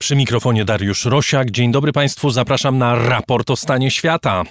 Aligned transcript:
Przy 0.00 0.16
mikrofonie 0.16 0.64
Dariusz 0.64 1.04
Rosiak. 1.04 1.50
Dzień 1.50 1.72
dobry 1.72 1.92
Państwu, 1.92 2.30
zapraszam 2.30 2.78
na 2.78 2.94
raport 2.94 3.50
o 3.50 3.56
stanie 3.56 3.90
świata. 3.90 4.42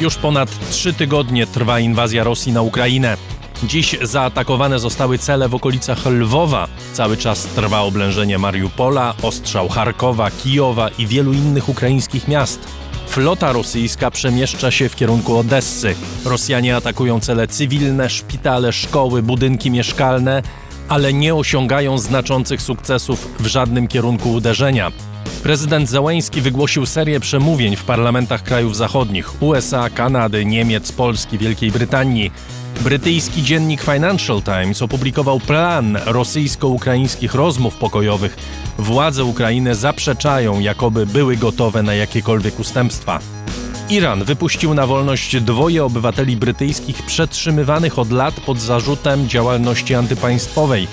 Już 0.00 0.16
ponad 0.16 0.70
trzy 0.70 0.92
tygodnie 0.92 1.46
trwa 1.46 1.80
inwazja 1.80 2.24
Rosji 2.24 2.52
na 2.52 2.62
Ukrainę. 2.62 3.16
Dziś 3.62 3.96
zaatakowane 4.02 4.78
zostały 4.78 5.18
cele 5.18 5.48
w 5.48 5.54
okolicach 5.54 6.06
Lwowa. 6.06 6.68
Cały 6.92 7.16
czas 7.16 7.46
trwa 7.46 7.80
oblężenie 7.80 8.38
Mariupola, 8.38 9.14
ostrzał 9.22 9.68
Charkowa, 9.68 10.30
Kijowa 10.30 10.88
i 10.88 11.06
wielu 11.06 11.32
innych 11.32 11.68
ukraińskich 11.68 12.28
miast. 12.28 12.60
Flota 13.06 13.52
rosyjska 13.52 14.10
przemieszcza 14.10 14.70
się 14.70 14.88
w 14.88 14.96
kierunku 14.96 15.36
Odessy. 15.36 15.94
Rosjanie 16.24 16.76
atakują 16.76 17.20
cele 17.20 17.48
cywilne, 17.48 18.10
szpitale, 18.10 18.72
szkoły, 18.72 19.22
budynki 19.22 19.70
mieszkalne, 19.70 20.42
ale 20.88 21.12
nie 21.12 21.34
osiągają 21.34 21.98
znaczących 21.98 22.62
sukcesów 22.62 23.28
w 23.40 23.46
żadnym 23.46 23.88
kierunku 23.88 24.32
uderzenia. 24.32 24.92
Prezydent 25.42 25.88
Zełęński 25.88 26.40
wygłosił 26.40 26.86
serię 26.86 27.20
przemówień 27.20 27.76
w 27.76 27.84
parlamentach 27.84 28.42
krajów 28.42 28.76
zachodnich 28.76 29.42
USA, 29.42 29.90
Kanady, 29.90 30.44
Niemiec, 30.44 30.92
Polski, 30.92 31.38
Wielkiej 31.38 31.70
Brytanii. 31.70 32.32
Brytyjski 32.80 33.42
dziennik 33.42 33.82
Financial 33.82 34.42
Times 34.42 34.82
opublikował 34.82 35.40
plan 35.40 35.98
rosyjsko-ukraińskich 36.06 37.34
rozmów 37.34 37.76
pokojowych. 37.76 38.36
Władze 38.78 39.24
Ukrainy 39.24 39.74
zaprzeczają, 39.74 40.60
jakoby 40.60 41.06
były 41.06 41.36
gotowe 41.36 41.82
na 41.82 41.94
jakiekolwiek 41.94 42.60
ustępstwa. 42.60 43.41
Iran 43.92 44.24
wypuścił 44.24 44.74
na 44.74 44.86
wolność 44.86 45.40
dwoje 45.40 45.84
obywateli 45.84 46.36
brytyjskich 46.36 47.02
przetrzymywanych 47.02 47.98
od 47.98 48.10
lat 48.10 48.40
pod 48.40 48.60
zarzutem 48.60 49.28
działalności 49.28 49.94
antypaństwowej. 49.94 50.88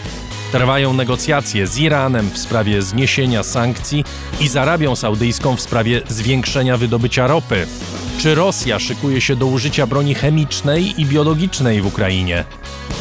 Trwają 0.52 0.94
negocjacje 0.94 1.68
z 1.68 1.78
Iranem 1.78 2.30
w 2.30 2.38
sprawie 2.38 2.82
zniesienia 2.82 3.44
sankcji 3.44 4.04
i 4.40 4.48
z 4.48 4.58
Arabią 4.58 4.96
Saudyjską 4.96 5.56
w 5.56 5.62
sprawie 5.62 6.02
zwiększenia 6.08 6.78
wydobycia 6.78 7.28
ropy. 7.28 7.68
Czy 8.18 8.36
Rosja 8.36 8.80
szykuje 8.80 9.22
się 9.22 9.36
do 9.36 9.46
użycia 9.46 9.88
broni 9.88 10.16
chemicznej 10.16 11.02
i 11.02 11.06
biologicznej 11.06 11.82
w 11.82 11.86
Ukrainie? 11.86 12.46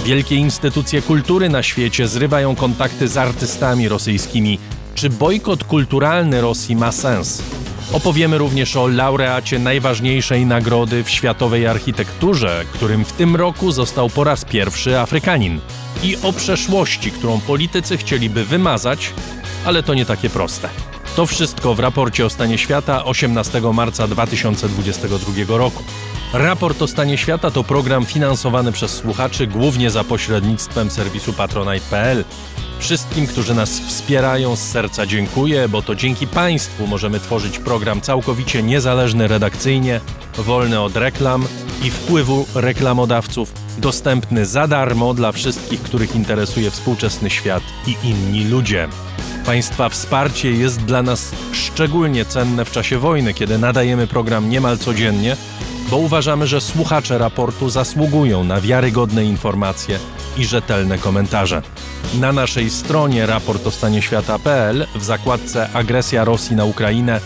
Wielkie 0.04 0.34
instytucje 0.34 1.02
kultury 1.02 1.48
na 1.48 1.62
świecie 1.62 2.08
zrywają 2.08 2.56
kontakty 2.56 3.08
z 3.08 3.16
artystami 3.16 3.88
rosyjskimi. 3.88 4.58
Czy 4.94 5.10
bojkot 5.10 5.64
kulturalny 5.64 6.40
Rosji 6.40 6.76
ma 6.76 6.92
sens? 6.92 7.42
Opowiemy 7.92 8.38
również 8.38 8.76
o 8.76 8.86
laureacie 8.86 9.58
najważniejszej 9.58 10.46
nagrody 10.46 11.04
w 11.04 11.10
światowej 11.10 11.66
architekturze, 11.66 12.64
którym 12.72 13.04
w 13.04 13.12
tym 13.12 13.36
roku 13.36 13.72
został 13.72 14.10
po 14.10 14.24
raz 14.24 14.44
pierwszy 14.44 14.98
Afrykanin. 14.98 15.60
I 16.02 16.16
o 16.22 16.32
przeszłości, 16.32 17.10
którą 17.10 17.40
politycy 17.40 17.96
chcieliby 17.96 18.44
wymazać, 18.44 19.12
ale 19.64 19.82
to 19.82 19.94
nie 19.94 20.06
takie 20.06 20.30
proste. 20.30 20.68
To 21.16 21.26
wszystko 21.26 21.74
w 21.74 21.80
raporcie 21.80 22.26
o 22.26 22.30
stanie 22.30 22.58
świata 22.58 23.04
18 23.04 23.60
marca 23.60 24.08
2022 24.08 25.58
roku. 25.58 25.82
Raport 26.32 26.82
o 26.82 26.86
stanie 26.86 27.18
świata 27.18 27.50
to 27.50 27.64
program 27.64 28.06
finansowany 28.06 28.72
przez 28.72 28.90
słuchaczy 28.90 29.46
głównie 29.46 29.90
za 29.90 30.04
pośrednictwem 30.04 30.90
serwisu 30.90 31.32
patronite.pl. 31.32 32.24
Wszystkim, 32.78 33.26
którzy 33.26 33.54
nas 33.54 33.80
wspierają 33.80 34.56
z 34.56 34.62
serca 34.62 35.06
dziękuję, 35.06 35.68
bo 35.68 35.82
to 35.82 35.94
dzięki 35.94 36.26
Państwu 36.26 36.86
możemy 36.86 37.20
tworzyć 37.20 37.58
program 37.58 38.00
całkowicie 38.00 38.62
niezależny 38.62 39.28
redakcyjnie, 39.28 40.00
wolny 40.38 40.80
od 40.80 40.96
reklam 40.96 41.44
i 41.84 41.90
wpływu 41.90 42.46
reklamodawców, 42.54 43.52
dostępny 43.78 44.46
za 44.46 44.66
darmo 44.66 45.14
dla 45.14 45.32
wszystkich, 45.32 45.82
których 45.82 46.16
interesuje 46.16 46.70
współczesny 46.70 47.30
świat 47.30 47.62
i 47.86 47.96
inni 48.04 48.44
ludzie. 48.44 48.88
Państwa 49.46 49.88
wsparcie 49.88 50.50
jest 50.50 50.84
dla 50.84 51.02
nas 51.02 51.32
szczególnie 51.52 52.24
cenne 52.24 52.64
w 52.64 52.70
czasie 52.70 52.98
wojny, 52.98 53.34
kiedy 53.34 53.58
nadajemy 53.58 54.06
program 54.06 54.50
niemal 54.50 54.78
codziennie, 54.78 55.36
bo 55.90 55.96
uważamy, 55.96 56.46
że 56.46 56.60
słuchacze 56.60 57.18
raportu 57.18 57.70
zasługują 57.70 58.44
na 58.44 58.60
wiarygodne 58.60 59.24
informacje 59.24 59.98
i 60.36 60.44
rzetelne 60.44 60.98
komentarze. 60.98 61.62
Na 62.20 62.32
naszej 62.32 62.70
stronie 62.70 63.26
raportostanieświata.pl 63.26 64.86
w 64.94 65.04
zakładce 65.04 65.68
Agresja 65.72 66.24
Rosji 66.24 66.56
na 66.56 66.64
Ukrainę 66.64 67.20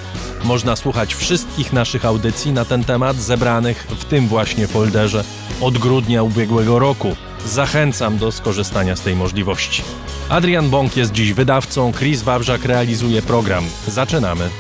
można 0.44 0.76
słuchać 0.76 1.14
wszystkich 1.14 1.72
naszych 1.72 2.04
audycji 2.04 2.52
na 2.52 2.64
ten 2.64 2.84
temat 2.84 3.16
zebranych 3.16 3.86
w 3.90 4.04
tym 4.04 4.28
właśnie 4.28 4.66
folderze 4.66 5.24
od 5.60 5.78
grudnia 5.78 6.22
ubiegłego 6.22 6.78
roku. 6.78 7.16
Zachęcam 7.46 8.18
do 8.18 8.32
skorzystania 8.32 8.96
z 8.96 9.00
tej 9.00 9.16
możliwości. 9.16 9.82
Adrian 10.28 10.70
Bąk 10.70 10.96
jest 10.96 11.12
dziś 11.12 11.32
wydawcą, 11.32 11.92
Chris 11.92 12.22
Wawrzak 12.22 12.64
realizuje 12.64 13.22
program. 13.22 13.64
Zaczynamy. 13.88 14.50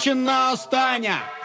дівчина 0.00 0.52
остання. 0.52 1.39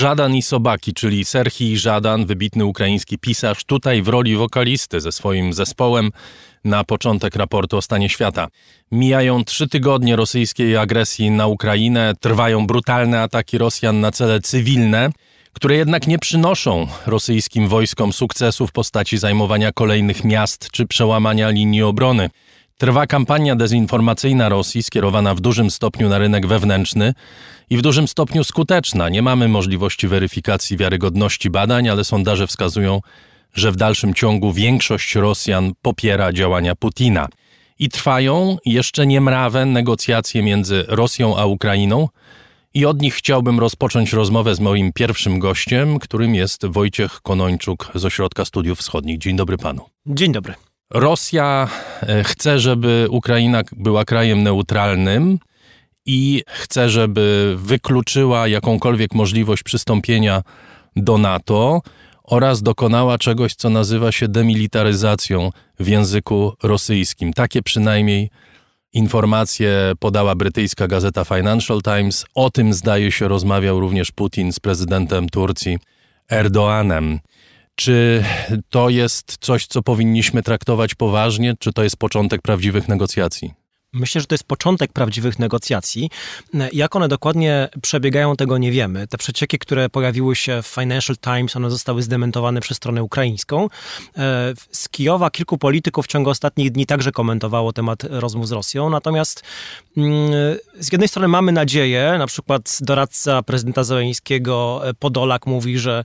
Żadan 0.00 0.34
i 0.36 0.42
Sobaki, 0.42 0.94
czyli 0.94 1.24
Serhii 1.24 1.78
Żadan, 1.78 2.26
wybitny 2.26 2.64
ukraiński 2.64 3.18
pisarz, 3.18 3.64
tutaj 3.64 4.02
w 4.02 4.08
roli 4.08 4.36
wokalisty 4.36 5.00
ze 5.00 5.12
swoim 5.12 5.52
zespołem 5.52 6.10
na 6.64 6.84
początek 6.84 7.36
raportu 7.36 7.76
o 7.76 7.82
stanie 7.82 8.08
świata. 8.08 8.48
Mijają 8.92 9.44
trzy 9.44 9.68
tygodnie 9.68 10.16
rosyjskiej 10.16 10.76
agresji 10.76 11.30
na 11.30 11.46
Ukrainę, 11.46 12.12
trwają 12.20 12.66
brutalne 12.66 13.22
ataki 13.22 13.58
Rosjan 13.58 14.00
na 14.00 14.12
cele 14.12 14.40
cywilne, 14.40 15.10
które 15.52 15.76
jednak 15.76 16.06
nie 16.06 16.18
przynoszą 16.18 16.86
rosyjskim 17.06 17.68
wojskom 17.68 18.12
sukcesu 18.12 18.66
w 18.66 18.72
postaci 18.72 19.18
zajmowania 19.18 19.72
kolejnych 19.72 20.24
miast 20.24 20.70
czy 20.70 20.86
przełamania 20.86 21.50
linii 21.50 21.82
obrony. 21.82 22.30
Trwa 22.78 23.06
kampania 23.06 23.56
dezinformacyjna 23.56 24.48
Rosji 24.48 24.82
skierowana 24.82 25.34
w 25.34 25.40
dużym 25.40 25.70
stopniu 25.70 26.08
na 26.08 26.18
rynek 26.18 26.46
wewnętrzny 26.46 27.14
i 27.70 27.76
w 27.76 27.82
dużym 27.82 28.08
stopniu 28.08 28.44
skuteczna. 28.44 29.08
Nie 29.08 29.22
mamy 29.22 29.48
możliwości 29.48 30.08
weryfikacji 30.08 30.76
wiarygodności 30.76 31.50
badań, 31.50 31.88
ale 31.88 32.04
sondaże 32.04 32.46
wskazują, 32.46 33.00
że 33.54 33.72
w 33.72 33.76
dalszym 33.76 34.14
ciągu 34.14 34.52
większość 34.52 35.14
Rosjan 35.14 35.72
popiera 35.82 36.32
działania 36.32 36.74
Putina. 36.74 37.28
I 37.78 37.88
trwają 37.88 38.56
jeszcze 38.66 39.06
niemrawe 39.06 39.66
negocjacje 39.66 40.42
między 40.42 40.84
Rosją 40.88 41.36
a 41.36 41.46
Ukrainą. 41.46 42.08
I 42.74 42.86
od 42.86 43.02
nich 43.02 43.14
chciałbym 43.14 43.60
rozpocząć 43.60 44.12
rozmowę 44.12 44.54
z 44.54 44.60
moim 44.60 44.92
pierwszym 44.92 45.38
gościem, 45.38 45.98
którym 45.98 46.34
jest 46.34 46.66
Wojciech 46.66 47.20
Konończuk 47.22 47.90
z 47.94 48.04
Ośrodka 48.04 48.44
Studiów 48.44 48.78
Wschodnich. 48.78 49.18
Dzień 49.18 49.36
dobry 49.36 49.58
panu. 49.58 49.82
Dzień 50.06 50.32
dobry. 50.32 50.54
Rosja 50.90 51.68
e, 52.02 52.24
chce, 52.24 52.58
żeby 52.58 53.06
Ukraina 53.10 53.62
była 53.72 54.04
krajem 54.04 54.42
neutralnym 54.42 55.38
i 56.10 56.42
chce, 56.46 56.90
żeby 56.90 57.54
wykluczyła 57.58 58.48
jakąkolwiek 58.48 59.14
możliwość 59.14 59.62
przystąpienia 59.62 60.42
do 60.96 61.18
NATO 61.18 61.82
oraz 62.24 62.62
dokonała 62.62 63.18
czegoś, 63.18 63.54
co 63.54 63.70
nazywa 63.70 64.12
się 64.12 64.28
demilitaryzacją 64.28 65.50
w 65.80 65.88
języku 65.88 66.52
rosyjskim. 66.62 67.32
Takie 67.32 67.62
przynajmniej 67.62 68.30
informacje 68.92 69.92
podała 69.98 70.34
brytyjska 70.34 70.88
gazeta 70.88 71.24
Financial 71.24 71.82
Times. 71.82 72.26
O 72.34 72.50
tym, 72.50 72.72
zdaje 72.72 73.12
się, 73.12 73.28
rozmawiał 73.28 73.80
również 73.80 74.12
Putin 74.12 74.52
z 74.52 74.60
prezydentem 74.60 75.28
Turcji 75.28 75.78
Erdoanem. 76.30 77.18
Czy 77.74 78.24
to 78.70 78.88
jest 78.88 79.36
coś, 79.40 79.66
co 79.66 79.82
powinniśmy 79.82 80.42
traktować 80.42 80.94
poważnie, 80.94 81.54
czy 81.58 81.72
to 81.72 81.82
jest 81.82 81.96
początek 81.96 82.42
prawdziwych 82.42 82.88
negocjacji? 82.88 83.59
Myślę, 83.92 84.20
że 84.20 84.26
to 84.26 84.34
jest 84.34 84.44
początek 84.44 84.92
prawdziwych 84.92 85.38
negocjacji. 85.38 86.10
Jak 86.72 86.96
one 86.96 87.08
dokładnie 87.08 87.68
przebiegają, 87.82 88.36
tego 88.36 88.58
nie 88.58 88.72
wiemy. 88.72 89.06
Te 89.06 89.18
przecieki, 89.18 89.58
które 89.58 89.88
pojawiły 89.88 90.36
się 90.36 90.62
w 90.62 90.66
Financial 90.66 91.16
Times, 91.16 91.56
one 91.56 91.70
zostały 91.70 92.02
zdementowane 92.02 92.60
przez 92.60 92.76
stronę 92.76 93.02
ukraińską. 93.02 93.64
E, 93.64 93.68
z 94.72 94.88
Kijowa 94.88 95.30
kilku 95.30 95.58
polityków 95.58 96.04
w 96.04 96.08
ciągu 96.08 96.30
ostatnich 96.30 96.70
dni 96.70 96.86
także 96.86 97.12
komentowało 97.12 97.72
temat 97.72 98.04
rozmów 98.04 98.48
z 98.48 98.52
Rosją. 98.52 98.90
Natomiast 98.90 99.42
mm, 99.96 100.30
z 100.78 100.92
jednej 100.92 101.08
strony 101.08 101.28
mamy 101.28 101.52
nadzieję, 101.52 102.14
na 102.18 102.26
przykład 102.26 102.78
doradca 102.80 103.42
prezydenta 103.42 103.84
Zeleńskiego 103.84 104.80
e, 104.88 104.94
Podolak 104.94 105.46
mówi, 105.46 105.78
że 105.78 106.04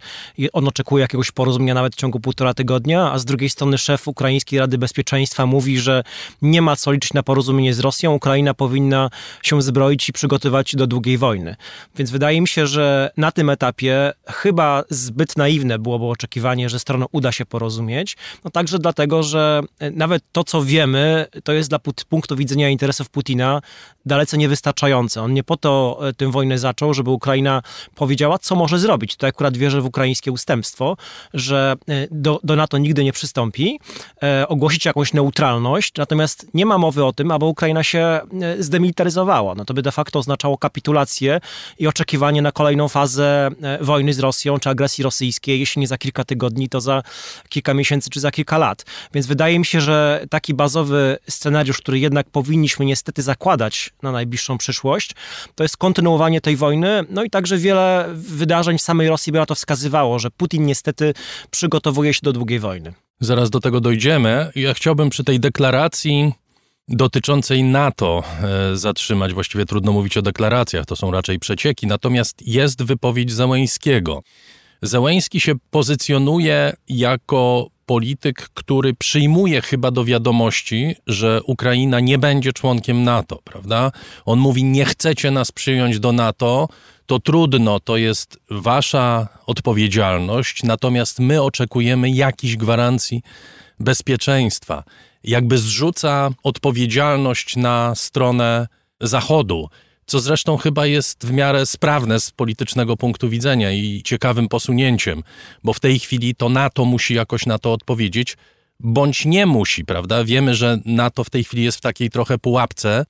on 0.54 0.68
oczekuje 0.68 1.02
jakiegoś 1.02 1.32
porozumienia 1.32 1.74
nawet 1.74 1.94
w 1.94 1.98
ciągu 1.98 2.20
półtora 2.20 2.54
tygodnia, 2.54 3.12
a 3.12 3.20
z 3.20 3.26
drugiej 3.26 3.50
strony 3.50 3.78
szef 3.78 4.08
Ukraińskiej 4.08 4.60
Rady 4.60 4.78
Bezpieczeństwa 4.78 5.46
mówi, 5.46 5.80
że 5.80 6.04
nie 6.42 6.62
ma 6.62 6.76
co 6.76 6.92
liczyć 6.92 7.14
na 7.14 7.24
porozumienie 7.24 7.75
z 7.76 7.80
Rosją, 7.80 8.14
Ukraina 8.14 8.54
powinna 8.54 9.10
się 9.44 9.62
zbroić 9.62 10.10
i 10.10 10.14
przygotować 10.14 10.76
do 10.76 10.88
długiej 10.88 11.18
wojny. 11.18 11.56
Więc 11.96 12.12
wydaje 12.12 12.42
mi 12.42 12.48
się, 12.48 12.68
że 12.68 13.12
na 13.18 13.32
tym 13.32 13.50
etapie 13.50 14.14
chyba 14.28 14.84
zbyt 14.90 15.38
naiwne 15.38 15.80
byłoby 15.80 16.06
oczekiwanie, 16.06 16.70
że 16.70 16.80
stroną 16.80 17.06
uda 17.12 17.32
się 17.32 17.46
porozumieć. 17.46 18.18
No 18.44 18.52
także 18.52 18.80
dlatego, 18.80 19.24
że 19.24 19.62
nawet 19.92 20.24
to, 20.32 20.44
co 20.44 20.64
wiemy, 20.64 21.26
to 21.44 21.54
jest 21.54 21.70
dla 21.70 21.80
punktu 22.10 22.36
widzenia 22.36 22.70
interesów 22.70 23.10
Putina 23.10 23.62
dalece 24.06 24.38
niewystarczające. 24.38 25.22
On 25.22 25.34
nie 25.34 25.44
po 25.44 25.58
to 25.58 26.00
e, 26.08 26.14
tę 26.14 26.32
wojnę 26.32 26.58
zaczął, 26.58 26.94
żeby 26.94 27.10
Ukraina 27.10 27.62
powiedziała, 27.96 28.40
co 28.40 28.56
może 28.56 28.80
zrobić. 28.80 29.16
To 29.16 29.28
akurat 29.28 29.58
wierzę 29.58 29.82
w 29.82 29.86
ukraińskie 29.86 30.32
ustępstwo, 30.32 30.98
że 31.34 31.76
e, 31.90 32.08
do, 32.12 32.40
do 32.44 32.56
NATO 32.56 32.78
nigdy 32.78 33.04
nie 33.04 33.14
przystąpi, 33.14 33.80
e, 34.24 34.48
ogłosić 34.48 34.86
jakąś 34.86 35.14
neutralność, 35.14 35.94
natomiast 35.98 36.48
nie 36.54 36.66
ma 36.66 36.78
mowy 36.78 37.06
o 37.06 37.14
tym, 37.14 37.32
aby 37.32 37.46
Ukraina 37.46 37.65
Ukraina 37.66 37.84
się 37.84 38.00
e, 38.00 38.64
zdemilitaryzowała. 38.64 39.56
No 39.56 39.66
to 39.66 39.74
by 39.74 39.82
de 39.82 39.92
facto 39.92 40.20
oznaczało 40.20 40.58
kapitulację 40.58 41.40
i 41.80 41.88
oczekiwanie 41.88 42.42
na 42.42 42.52
kolejną 42.52 42.88
fazę 42.88 43.50
e, 43.62 43.84
wojny 43.84 44.14
z 44.14 44.20
Rosją 44.20 44.60
czy 44.60 44.70
agresji 44.70 45.04
rosyjskiej, 45.04 45.60
jeśli 45.60 45.80
nie 45.80 45.88
za 45.88 45.98
kilka 45.98 46.24
tygodni, 46.24 46.70
to 46.70 46.82
za 46.82 47.04
kilka 47.50 47.74
miesięcy 47.74 48.10
czy 48.10 48.20
za 48.20 48.32
kilka 48.32 48.58
lat. 48.58 48.86
Więc 49.14 49.28
wydaje 49.28 49.60
mi 49.60 49.66
się, 49.66 49.82
że 49.82 50.26
taki 50.30 50.54
bazowy 50.54 51.18
scenariusz, 51.30 51.78
który 51.78 52.00
jednak 52.00 52.30
powinniśmy 52.30 52.86
niestety 52.86 53.22
zakładać 53.22 53.94
na 54.02 54.12
najbliższą 54.12 54.58
przyszłość, 54.58 55.12
to 55.56 55.64
jest 55.64 55.78
kontynuowanie 55.78 56.42
tej 56.42 56.56
wojny. 56.56 57.04
No 57.10 57.24
i 57.24 57.30
także 57.30 57.58
wiele 57.58 58.06
wydarzeń 58.14 58.78
w 58.78 58.82
samej 58.82 59.10
Rosji 59.10 59.32
by 59.32 59.40
na 59.40 59.46
to 59.46 59.56
wskazywało, 59.56 60.20
że 60.20 60.32
Putin 60.32 60.66
niestety 60.66 61.14
przygotowuje 61.52 62.14
się 62.14 62.20
do 62.24 62.34
długiej 62.34 62.60
wojny. 62.60 62.94
Zaraz 63.20 63.50
do 63.50 63.60
tego 63.60 63.82
dojdziemy. 63.82 64.52
Ja 64.56 64.74
chciałbym 64.74 65.10
przy 65.10 65.24
tej 65.24 65.40
deklaracji 65.40 66.34
dotyczącej 66.88 67.64
NATO 67.64 68.24
e, 68.74 68.78
zatrzymać. 68.78 69.34
Właściwie 69.34 69.66
trudno 69.66 69.92
mówić 69.92 70.18
o 70.18 70.22
deklaracjach, 70.22 70.86
to 70.86 70.96
są 70.96 71.12
raczej 71.12 71.40
przecieki. 71.40 71.88
Natomiast 71.88 72.48
jest 72.48 72.84
wypowiedź 72.84 73.32
Załęskiego. 73.32 74.24
Załęski 74.82 75.40
się 75.40 75.54
pozycjonuje 75.72 76.74
jako 76.90 77.68
polityk, 77.86 78.50
który 78.54 78.94
przyjmuje 78.94 79.62
chyba 79.62 79.92
do 79.92 80.06
wiadomości, 80.06 80.96
że 81.08 81.42
Ukraina 81.44 82.00
nie 82.00 82.18
będzie 82.18 82.54
członkiem 82.54 83.04
NATO, 83.04 83.40
prawda? 83.44 83.92
On 84.26 84.40
mówi: 84.40 84.64
Nie 84.64 84.86
chcecie 84.86 85.32
nas 85.32 85.52
przyjąć 85.52 86.00
do 86.00 86.12
NATO, 86.12 86.68
to 87.06 87.20
trudno, 87.20 87.80
to 87.80 87.98
jest 87.98 88.40
wasza 88.50 89.28
odpowiedzialność, 89.46 90.64
natomiast 90.64 91.20
my 91.20 91.42
oczekujemy 91.42 92.10
jakichś 92.10 92.56
gwarancji 92.56 93.22
bezpieczeństwa 93.80 94.84
jakby 95.28 95.58
zrzuca 95.58 96.30
odpowiedzialność 96.44 97.56
na 97.56 97.96
stronę 97.96 98.68
Zachodu, 99.02 99.70
co 100.06 100.20
zresztą 100.20 100.58
chyba 100.58 100.86
jest 100.86 101.26
w 101.26 101.32
miarę 101.32 101.66
sprawne 101.66 102.20
z 102.20 102.32
politycznego 102.32 102.98
punktu 102.98 103.30
widzenia 103.30 103.72
i 103.72 104.02
ciekawym 104.04 104.48
posunięciem, 104.48 105.24
bo 105.64 105.74
w 105.74 105.80
tej 105.80 106.00
chwili 106.00 106.36
to 106.36 106.50
NATO 106.50 106.86
musi 106.86 107.14
jakoś 107.14 107.46
na 107.46 107.60
to 107.60 107.74
odpowiedzieć, 107.74 108.38
bądź 108.80 109.26
nie 109.26 109.46
musi, 109.46 109.86
prawda? 109.86 110.24
Wiemy, 110.24 110.56
że 110.56 110.80
NATO 110.86 111.24
w 111.24 111.30
tej 111.30 111.44
chwili 111.44 111.64
jest 111.64 111.78
w 111.78 111.82
takiej 111.82 112.10
trochę 112.10 112.38
pułapce, 112.38 113.06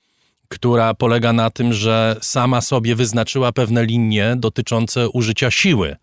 która 0.48 0.94
polega 0.94 1.32
na 1.32 1.50
tym, 1.50 1.72
że 1.72 2.16
sama 2.22 2.60
sobie 2.60 2.94
wyznaczyła 2.94 3.52
pewne 3.52 3.84
linie 3.84 4.34
dotyczące 4.38 5.08
użycia 5.08 5.50
siły. 5.50 5.96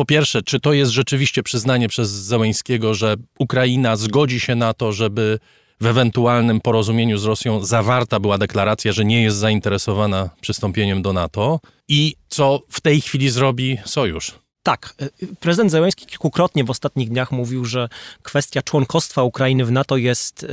Po 0.00 0.04
pierwsze, 0.04 0.42
czy 0.42 0.60
to 0.60 0.72
jest 0.72 0.92
rzeczywiście 0.92 1.42
przyznanie 1.42 1.88
przez 1.88 2.10
Zełęńskiego, 2.10 2.94
że 2.94 3.16
Ukraina 3.38 3.96
zgodzi 3.96 4.40
się 4.40 4.54
na 4.54 4.74
to, 4.74 4.92
żeby 4.92 5.38
w 5.80 5.86
ewentualnym 5.86 6.60
porozumieniu 6.60 7.18
z 7.18 7.24
Rosją 7.24 7.64
zawarta 7.64 8.20
była 8.20 8.38
deklaracja, 8.38 8.92
że 8.92 9.04
nie 9.04 9.22
jest 9.22 9.36
zainteresowana 9.36 10.30
przystąpieniem 10.40 11.02
do 11.02 11.12
NATO 11.12 11.60
i 11.88 12.14
co 12.28 12.60
w 12.68 12.80
tej 12.80 13.00
chwili 13.00 13.30
zrobi 13.30 13.78
sojusz? 13.84 14.34
Tak, 14.62 14.94
prezydent 15.40 15.70
Zełenski 15.70 16.06
kilkukrotnie 16.06 16.64
w 16.64 16.70
ostatnich 16.70 17.08
dniach 17.08 17.32
mówił, 17.32 17.64
że 17.64 17.88
kwestia 18.22 18.62
członkostwa 18.62 19.22
Ukrainy 19.22 19.64
w 19.64 19.72
NATO 19.72 19.96
jest 19.96 20.44
e, 20.44 20.48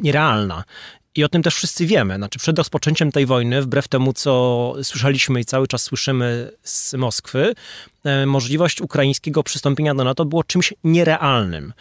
nierealna 0.00 0.64
i 1.14 1.24
o 1.24 1.28
tym 1.28 1.42
też 1.42 1.54
wszyscy 1.54 1.86
wiemy. 1.86 2.16
Znaczy, 2.16 2.38
przed 2.38 2.58
rozpoczęciem 2.58 3.12
tej 3.12 3.26
wojny, 3.26 3.62
wbrew 3.62 3.88
temu, 3.88 4.12
co 4.12 4.74
słyszeliśmy 4.82 5.40
i 5.40 5.44
cały 5.44 5.68
czas 5.68 5.82
słyszymy 5.82 6.50
z 6.62 6.94
Moskwy, 6.94 7.54
e, 8.04 8.26
możliwość 8.26 8.80
ukraińskiego 8.80 9.42
przystąpienia 9.42 9.94
do 9.94 10.04
NATO 10.04 10.24
było 10.24 10.44
czymś 10.44 10.74
nierealnym. 10.84 11.72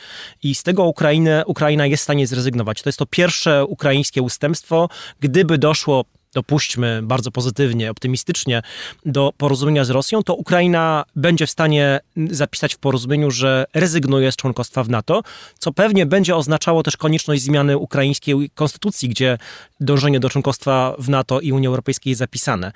I 0.44 0.56
z 0.56 0.63
tego 0.63 0.84
Ukrainy, 0.84 1.44
Ukraina 1.46 1.86
jest 1.86 2.02
w 2.02 2.04
stanie 2.04 2.28
zrezygnować. 2.28 2.82
To 2.82 2.90
jest 2.90 3.00
to 3.00 3.06
pierwsze 3.06 3.66
ukraińskie 3.66 4.22
ustępstwo. 4.22 4.90
Gdyby 5.20 5.58
doszło 5.58 6.06
dopuśćmy 6.34 7.00
bardzo 7.04 7.32
pozytywnie, 7.32 7.92
optymistycznie 7.92 8.62
do 9.06 9.34
porozumienia 9.38 9.86
z 9.86 9.90
Rosją, 9.90 10.24
to 10.24 10.36
Ukraina 10.36 11.06
będzie 11.16 11.48
w 11.48 11.50
stanie 11.50 12.00
zapisać 12.30 12.75
w 12.75 12.78
porozumieniu, 12.78 13.32
że 13.32 13.66
rezygnuje 13.74 14.32
z 14.32 14.36
członkostwa 14.36 14.84
w 14.84 14.90
NATO, 14.90 15.24
co 15.60 15.72
pewnie 15.72 16.06
będzie 16.06 16.36
oznaczało 16.36 16.84
też 16.84 16.98
konieczność 16.98 17.42
zmiany 17.42 17.78
ukraińskiej 17.78 18.50
konstytucji, 18.56 19.10
gdzie 19.10 19.38
dążenie 19.80 20.20
do 20.20 20.30
członkostwa 20.30 20.96
w 21.00 21.10
NATO 21.10 21.40
i 21.40 21.52
Unii 21.52 21.68
Europejskiej 21.68 22.12
jest 22.12 22.20
zapisane. 22.20 22.72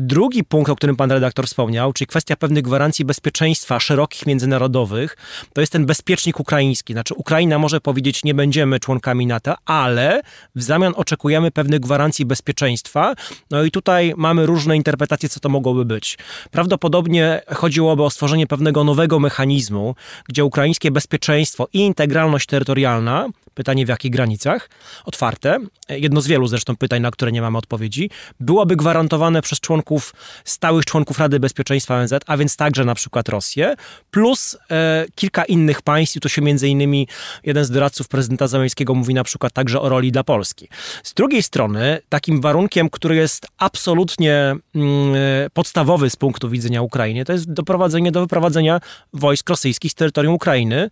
Drugi 0.00 0.44
punkt, 0.44 0.70
o 0.70 0.76
którym 0.76 0.96
pan 0.96 1.12
redaktor 1.12 1.46
wspomniał, 1.46 1.92
czyli 1.92 2.08
kwestia 2.08 2.36
pewnych 2.36 2.62
gwarancji 2.62 3.04
bezpieczeństwa 3.04 3.80
szerokich, 3.80 4.26
międzynarodowych, 4.26 5.16
to 5.52 5.60
jest 5.60 5.72
ten 5.72 5.86
bezpiecznik 5.86 6.40
ukraiński. 6.40 6.92
Znaczy 6.92 7.14
Ukraina 7.14 7.58
może 7.58 7.80
powiedzieć, 7.80 8.24
nie 8.24 8.34
będziemy 8.34 8.80
członkami 8.80 9.26
NATO, 9.26 9.54
ale 9.64 10.22
w 10.54 10.62
zamian 10.62 10.92
oczekujemy 10.96 11.50
pewnych 11.50 11.80
gwarancji 11.80 12.26
bezpieczeństwa 12.26 12.55
bezpieczeństwa. 12.56 13.14
No 13.50 13.64
i 13.64 13.70
tutaj 13.70 14.14
mamy 14.16 14.46
różne 14.46 14.76
interpretacje, 14.76 15.28
co 15.28 15.40
to 15.40 15.48
mogłoby 15.48 15.84
być. 15.84 16.18
Prawdopodobnie 16.50 17.42
chodziłoby 17.54 18.02
o 18.02 18.10
stworzenie 18.10 18.46
pewnego 18.46 18.84
nowego 18.84 19.18
mechanizmu, 19.18 19.94
gdzie 20.28 20.44
ukraińskie 20.44 20.90
bezpieczeństwo 20.90 21.68
i 21.72 21.78
integralność 21.78 22.46
terytorialna 22.46 23.28
pytanie 23.56 23.86
w 23.86 23.88
jakich 23.88 24.12
granicach, 24.12 24.70
otwarte, 25.04 25.58
jedno 25.88 26.20
z 26.20 26.26
wielu 26.26 26.46
zresztą 26.46 26.76
pytań, 26.76 27.02
na 27.02 27.10
które 27.10 27.32
nie 27.32 27.42
mamy 27.42 27.58
odpowiedzi, 27.58 28.10
byłoby 28.40 28.76
gwarantowane 28.76 29.42
przez 29.42 29.60
członków, 29.60 30.14
stałych 30.44 30.84
członków 30.84 31.18
Rady 31.18 31.40
Bezpieczeństwa 31.40 31.94
ONZ, 31.94 32.12
a 32.26 32.36
więc 32.36 32.56
także 32.56 32.84
na 32.84 32.94
przykład 32.94 33.28
Rosję, 33.28 33.74
plus 34.10 34.58
e, 34.70 35.06
kilka 35.14 35.44
innych 35.44 35.82
państw 35.82 36.16
i 36.16 36.20
tu 36.20 36.28
się 36.28 36.42
między 36.42 36.68
innymi 36.68 37.08
jeden 37.44 37.64
z 37.64 37.70
doradców 37.70 38.08
prezydenta 38.08 38.48
Zeleńskiego 38.48 38.94
mówi 38.94 39.14
na 39.14 39.24
przykład 39.24 39.52
także 39.52 39.80
o 39.80 39.88
roli 39.88 40.12
dla 40.12 40.24
Polski. 40.24 40.68
Z 41.02 41.14
drugiej 41.14 41.42
strony, 41.42 42.00
takim 42.08 42.40
warunkiem, 42.46 42.90
który 42.90 43.16
jest 43.16 43.46
absolutnie 43.58 44.54
mm, 44.74 45.14
podstawowy 45.52 46.10
z 46.10 46.16
punktu 46.16 46.50
widzenia 46.50 46.82
Ukrainy, 46.82 47.24
to 47.24 47.32
jest 47.32 47.52
doprowadzenie 47.52 48.12
do 48.12 48.20
wyprowadzenia 48.20 48.80
wojsk 49.12 49.50
rosyjskich 49.50 49.92
z 49.92 49.94
terytorium 49.94 50.34
Ukrainy, 50.34 50.90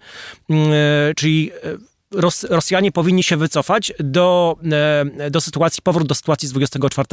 mm, 0.51 0.73
e, 0.73 1.15
czyli 1.17 1.51
e, 1.53 1.94
Ros 2.15 2.45
Rosjanie 2.45 2.93
powinni 2.93 3.23
się 3.23 3.37
wycofać 3.37 3.93
do, 3.99 4.57
e, 5.19 5.31
do 5.31 5.41
sytuacji, 5.41 5.83
powrót 5.83 6.09
do 6.09 6.15
sytuacji 6.15 6.49
z 6.49 6.53
24 6.53 7.07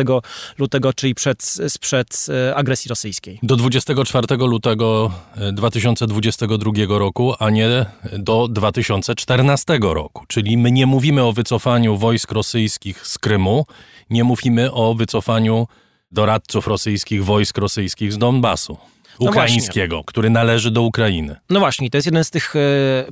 lutego, 0.58 0.94
czyli 0.94 1.16
przed, 1.16 1.44
sprzed 1.68 2.26
e, 2.50 2.56
agresji 2.56 2.90
rosyjskiej. 2.90 3.40
Do 3.44 3.56
24 3.56 4.38
lutego 4.38 5.12
2022 5.54 6.72
e, 6.78 7.00
roku, 7.00 7.34
a 7.40 7.50
nie 7.50 7.86
do 8.20 8.48
2014 8.48 9.80
roku. 9.82 10.26
Czyli 10.28 10.58
my 10.58 10.72
nie 10.72 10.86
mówimy 10.86 11.24
o 11.24 11.34
wycofaniu 11.34 11.98
wojsk 11.98 12.32
rosyjskich 12.32 13.08
z 13.08 13.18
Krymu, 13.18 13.66
nie 14.10 14.24
mówimy 14.24 14.72
o 14.72 14.94
wycofaniu 14.94 15.68
doradców 16.12 16.68
rosyjskich, 16.68 17.26
wojsk 17.26 17.58
rosyjskich 17.58 18.14
z 18.14 18.18
Donbasu. 18.18 18.78
No 19.20 19.30
ukraińskiego, 19.30 19.96
no 19.96 20.04
który 20.04 20.30
należy 20.30 20.72
do 20.72 20.82
Ukrainy. 20.82 21.36
No 21.50 21.60
właśnie, 21.60 21.90
to 21.90 21.98
jest 21.98 22.06
jeden 22.06 22.24
z 22.24 22.30
tych 22.30 22.56
e, 22.56 22.60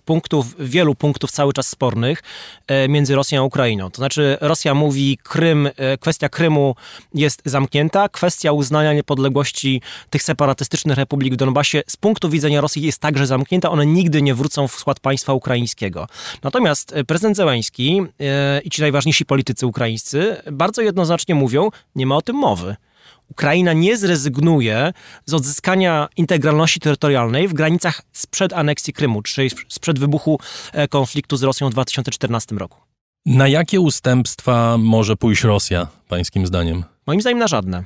punktów, 0.05 0.55
wielu 0.59 0.95
punktów 0.95 1.31
cały 1.31 1.53
czas 1.53 1.67
spornych 1.67 2.23
e, 2.67 2.87
między 2.87 3.15
Rosją 3.15 3.41
a 3.41 3.43
Ukrainą. 3.43 3.91
To 3.91 3.97
znaczy 3.97 4.37
Rosja 4.41 4.73
mówi, 4.73 5.17
Krym, 5.23 5.69
e, 5.75 5.97
kwestia 5.97 6.29
Krymu 6.29 6.75
jest 7.13 7.41
zamknięta, 7.45 8.09
kwestia 8.09 8.51
uznania 8.51 8.93
niepodległości 8.93 9.81
tych 10.09 10.23
separatystycznych 10.23 10.97
republik 10.97 11.33
w 11.33 11.37
Donbasie 11.37 11.81
z 11.87 11.97
punktu 11.97 12.29
widzenia 12.29 12.61
Rosji 12.61 12.81
jest 12.81 12.99
także 12.99 13.27
zamknięta, 13.27 13.69
one 13.69 13.85
nigdy 13.85 14.21
nie 14.21 14.35
wrócą 14.35 14.67
w 14.67 14.75
skład 14.75 14.99
państwa 14.99 15.33
ukraińskiego. 15.33 16.07
Natomiast 16.43 16.95
prezydent 17.07 17.37
Zełański 17.37 18.01
i 18.63 18.69
ci 18.69 18.81
najważniejsi 18.81 19.25
politycy 19.25 19.67
ukraińscy 19.67 20.35
bardzo 20.51 20.81
jednoznacznie 20.81 21.35
mówią, 21.35 21.69
nie 21.95 22.05
ma 22.05 22.15
o 22.15 22.21
tym 22.21 22.35
mowy. 22.35 22.75
Ukraina 23.29 23.73
nie 23.73 23.97
zrezygnuje 23.97 24.93
z 25.25 25.33
odzyskania 25.33 26.07
integralności 26.17 26.79
terytorialnej 26.79 27.47
w 27.47 27.53
granicach 27.53 28.01
sprzed 28.13 28.53
aneksji 28.53 28.93
Krymu, 28.93 29.21
czyli 29.21 29.49
sprzed 29.67 29.99
wybuchu 29.99 30.39
e, 30.73 30.87
konfliktu 30.87 31.37
z 31.37 31.43
Rosją 31.43 31.69
w 31.69 31.71
2014 31.71 32.55
roku. 32.55 32.77
Na 33.25 33.47
jakie 33.47 33.79
ustępstwa 33.79 34.77
może 34.77 35.15
pójść 35.15 35.43
Rosja, 35.43 35.87
pańskim 36.07 36.47
zdaniem? 36.47 36.83
Moim 37.09 37.21
zdaniem 37.21 37.39
na 37.39 37.47
żadne 37.47 37.83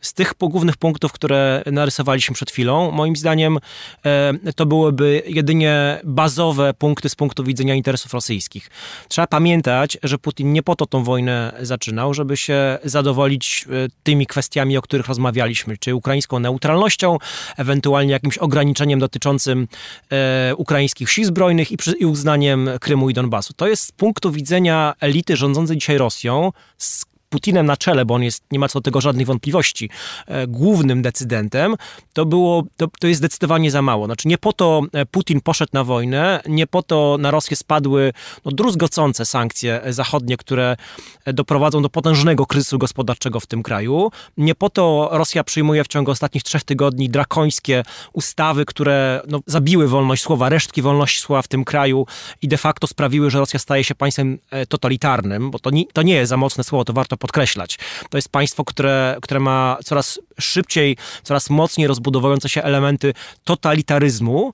z 0.00 0.12
tych 0.12 0.34
głównych 0.40 0.76
punktów, 0.76 1.12
które 1.12 1.62
narysowaliśmy 1.72 2.34
przed 2.34 2.50
chwilą, 2.50 2.90
moim 2.90 3.16
zdaniem 3.16 3.58
e, 4.04 4.52
to 4.56 4.66
byłyby 4.66 5.22
jedynie 5.26 6.00
bazowe 6.04 6.74
punkty 6.74 7.08
z 7.08 7.14
punktu 7.14 7.44
widzenia 7.44 7.74
interesów 7.74 8.12
rosyjskich. 8.12 8.70
Trzeba 9.08 9.26
pamiętać, 9.26 9.98
że 10.02 10.18
Putin 10.18 10.52
nie 10.52 10.62
po 10.62 10.76
to 10.76 10.86
tą 10.86 11.04
wojnę 11.04 11.52
zaczynał, 11.60 12.14
żeby 12.14 12.36
się 12.36 12.78
zadowolić 12.84 13.66
e, 13.68 13.88
tymi 14.02 14.26
kwestiami, 14.26 14.76
o 14.76 14.82
których 14.82 15.06
rozmawialiśmy, 15.06 15.78
czy 15.78 15.94
ukraińską 15.94 16.38
neutralnością, 16.38 17.18
ewentualnie 17.56 18.12
jakimś 18.12 18.38
ograniczeniem 18.38 19.00
dotyczącym 19.00 19.68
e, 20.10 20.54
ukraińskich 20.56 21.10
sił 21.10 21.24
zbrojnych 21.24 21.72
i, 21.72 21.76
i 21.98 22.06
uznaniem 22.06 22.70
Krymu 22.80 23.10
i 23.10 23.14
Donbasu. 23.14 23.52
To 23.56 23.68
jest 23.68 23.82
z 23.82 23.92
punktu 23.92 24.30
widzenia 24.30 24.94
elity 25.00 25.36
rządzącej 25.36 25.76
dzisiaj 25.76 25.98
Rosją, 25.98 26.52
z 26.78 27.13
Putinem 27.34 27.66
na 27.66 27.76
czele, 27.76 28.04
bo 28.04 28.14
on 28.14 28.22
jest, 28.22 28.44
nie 28.50 28.58
ma 28.58 28.68
co 28.68 28.78
do 28.78 28.82
tego 28.82 29.00
żadnych 29.00 29.26
wątpliwości, 29.26 29.90
e, 30.26 30.46
głównym 30.46 31.02
decydentem, 31.02 31.76
to 32.12 32.26
było, 32.26 32.62
to, 32.76 32.88
to 33.00 33.06
jest 33.06 33.18
zdecydowanie 33.18 33.70
za 33.70 33.82
mało. 33.82 34.06
Znaczy 34.06 34.28
nie 34.28 34.38
po 34.38 34.52
to 34.52 34.82
e, 34.92 35.06
Putin 35.06 35.40
poszedł 35.40 35.70
na 35.72 35.84
wojnę, 35.84 36.40
nie 36.48 36.66
po 36.66 36.82
to 36.82 37.16
na 37.20 37.30
Rosję 37.30 37.56
spadły 37.56 38.12
no, 38.44 38.52
druzgocące 38.52 39.26
sankcje 39.26 39.82
zachodnie, 39.88 40.36
które 40.36 40.76
e, 41.24 41.32
doprowadzą 41.32 41.82
do 41.82 41.88
potężnego 41.88 42.46
kryzysu 42.46 42.78
gospodarczego 42.78 43.40
w 43.40 43.46
tym 43.46 43.62
kraju. 43.62 44.10
Nie 44.36 44.54
po 44.54 44.70
to 44.70 45.08
Rosja 45.12 45.44
przyjmuje 45.44 45.84
w 45.84 45.88
ciągu 45.88 46.10
ostatnich 46.10 46.42
trzech 46.42 46.64
tygodni 46.64 47.08
drakońskie 47.08 47.82
ustawy, 48.12 48.64
które 48.64 49.22
no, 49.28 49.40
zabiły 49.46 49.88
wolność 49.88 50.22
słowa, 50.22 50.48
resztki 50.48 50.82
wolności 50.82 51.20
słowa 51.20 51.42
w 51.42 51.48
tym 51.48 51.64
kraju 51.64 52.06
i 52.42 52.48
de 52.48 52.58
facto 52.58 52.86
sprawiły, 52.86 53.30
że 53.30 53.38
Rosja 53.38 53.58
staje 53.58 53.84
się 53.84 53.94
państwem 53.94 54.38
totalitarnym, 54.68 55.50
bo 55.50 55.58
to 55.58 55.70
nie, 55.70 55.86
to 55.92 56.02
nie 56.02 56.14
jest 56.14 56.30
za 56.30 56.36
mocne 56.36 56.64
słowo, 56.64 56.84
to 56.84 56.92
warto 56.92 57.16
podkreślać. 57.24 57.78
To 58.10 58.18
jest 58.18 58.28
państwo, 58.28 58.64
które, 58.64 59.16
które 59.22 59.40
ma 59.40 59.76
coraz 59.84 60.20
szybciej, 60.40 60.96
coraz 61.22 61.50
mocniej 61.50 61.86
rozbudowujące 61.86 62.48
się 62.48 62.62
elementy 62.62 63.14
totalitaryzmu, 63.44 64.52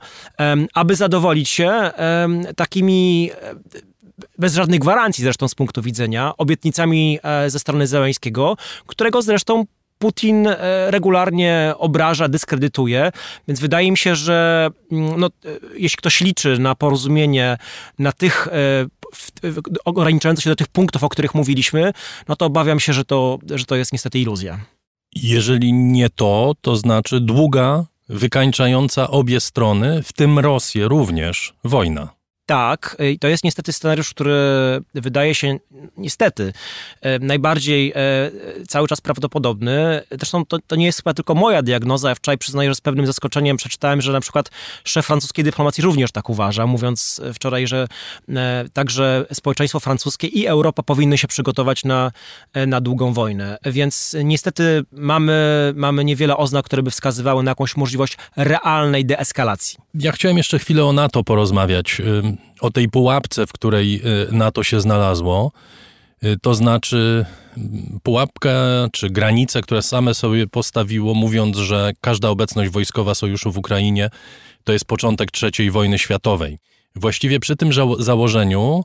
aby 0.75 0.97
zadowolić 0.97 1.49
się 1.49 1.91
takimi 2.57 3.31
bez 4.39 4.55
żadnych 4.55 4.81
gwarancji 4.81 5.25
zresztą 5.25 5.49
z 5.49 5.55
punktu 5.55 5.83
widzenia, 5.83 6.33
obietnicami 6.39 7.19
e, 7.23 7.51
ze 7.51 7.59
strony 7.59 7.87
Zeleńskiego, 7.87 8.57
którego 8.87 9.23
zresztą 9.23 9.65
Putin 10.03 10.47
e, 10.47 10.91
regularnie 10.91 11.75
obraża, 11.79 12.29
dyskredytuje, 12.29 13.13
więc 13.49 13.61
wydaje 13.61 13.91
mi 13.91 13.99
się, 13.99 14.17
że 14.17 14.69
mm, 14.93 15.21
no, 15.21 15.27
e, 15.27 15.31
jeśli 15.77 15.97
ktoś 15.97 16.21
liczy 16.21 16.59
na 16.59 16.75
porozumienie 16.75 17.59
na 17.99 18.13
tych 18.13 18.49
ograniczające 19.85 20.43
się 20.43 20.51
do 20.51 20.57
tych 20.57 20.69
punktów, 20.69 21.05
o 21.05 21.09
których 21.09 21.35
mówiliśmy, 21.35 21.93
no 22.29 22.37
to 22.37 22.47
obawiam 22.47 22.81
się, 22.81 22.93
że 22.93 23.05
to, 23.05 23.39
że 23.55 23.65
to 23.65 23.77
jest 23.77 23.93
niestety 23.93 24.19
iluzja. 24.19 24.61
Jeżeli 25.15 25.73
nie 25.73 26.11
to, 26.11 26.55
to 26.61 26.77
znaczy 26.77 27.21
długa, 27.21 27.85
wykańczająca 28.09 29.11
obie 29.11 29.41
strony, 29.41 30.03
w 30.03 30.13
tym 30.13 30.39
Rosję 30.39 30.89
również, 30.89 31.55
wojna. 31.65 32.20
Tak, 32.51 32.97
i 33.13 33.19
to 33.19 33.29
jest 33.29 33.45
niestety 33.45 33.73
scenariusz, 33.73 34.11
który 34.11 34.35
wydaje 34.95 35.35
się 35.35 35.59
niestety 35.97 36.53
e, 37.01 37.19
najbardziej 37.19 37.93
e, 37.97 38.31
cały 38.69 38.89
czas 38.89 39.01
prawdopodobny. 39.01 40.03
Zresztą 40.11 40.47
to, 40.47 40.59
to 40.67 40.77
nie 40.77 40.87
jest 40.87 40.99
chyba 40.99 41.15
tylko 41.15 41.35
moja 41.35 41.63
diagnoza. 41.63 42.09
Ja 42.09 42.15
wczoraj 42.15 42.39
przyznaję, 42.39 42.71
że 42.71 42.75
z 42.75 42.81
pewnym 42.81 43.07
zaskoczeniem 43.07 43.57
przeczytałem, 43.57 44.01
że 44.01 44.13
na 44.13 44.21
przykład 44.21 44.51
szef 44.85 45.07
francuskiej 45.07 45.45
dyplomacji 45.45 45.85
również 45.85 46.13
tak 46.13 46.31
uważa, 46.31 46.67
mówiąc 46.67 47.21
wczoraj, 47.35 47.67
że 47.67 47.87
e, 48.29 48.65
także 48.73 49.27
społeczeństwo 49.33 49.81
francuskie 49.81 50.27
i 50.27 50.47
Europa 50.47 50.83
powinny 50.83 51.19
się 51.19 51.29
przygotować 51.29 51.85
na, 51.85 52.13
na 52.67 52.81
długą 52.81 53.13
wojnę. 53.13 53.59
Więc 53.65 54.17
niestety 54.25 54.85
mamy, 54.93 55.73
mamy 55.77 56.05
niewiele 56.05 56.37
oznak, 56.37 56.65
które 56.65 56.83
by 56.83 56.91
wskazywały 56.91 57.43
na 57.43 57.51
jakąś 57.51 57.77
możliwość 57.77 58.17
realnej 58.37 59.05
deeskalacji. 59.05 59.79
Ja 59.95 60.13
chciałem 60.13 60.37
jeszcze 60.37 60.59
chwilę 60.59 60.85
o 60.85 60.93
NATO 60.93 61.25
porozmawiać 61.25 62.03
o 62.61 62.71
tej 62.71 62.89
pułapce, 62.89 63.47
w 63.47 63.53
której 63.53 64.03
y, 64.29 64.33
NATO 64.33 64.63
się 64.63 64.81
znalazło. 64.81 65.53
Y, 66.25 66.37
to 66.43 66.55
znaczy 66.55 67.25
pułapkę 68.03 68.53
czy 68.93 69.11
granice, 69.11 69.61
które 69.61 69.83
same 69.83 70.15
sobie 70.15 70.47
postawiło, 70.47 71.15
mówiąc, 71.15 71.57
że 71.57 71.93
każda 72.01 72.29
obecność 72.29 72.71
wojskowa 72.71 73.15
sojuszu 73.15 73.53
w 73.53 73.59
Ukrainie 73.59 74.11
to 74.65 74.73
jest 74.73 74.85
początek 74.85 75.29
III 75.59 75.71
wojny 75.71 75.99
światowej. 75.99 76.59
Właściwie 76.95 77.41
przy 77.41 77.57
tym 77.57 77.71
założeniu 77.99 78.83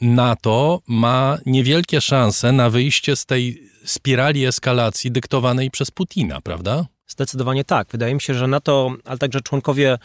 NATO 0.00 0.80
ma 0.86 1.38
niewielkie 1.46 2.00
szanse 2.00 2.52
na 2.52 2.70
wyjście 2.70 3.16
z 3.16 3.26
tej 3.26 3.62
spirali 3.84 4.46
eskalacji 4.46 5.10
dyktowanej 5.10 5.70
przez 5.70 5.90
Putina, 5.90 6.40
prawda? 6.40 6.86
Zdecydowanie 7.08 7.64
tak. 7.64 7.88
Wydaje 7.92 8.14
mi 8.14 8.20
się, 8.20 8.34
że 8.34 8.46
NATO, 8.46 8.90
ale 9.04 9.18
także 9.18 9.40
członkowie, 9.40 9.98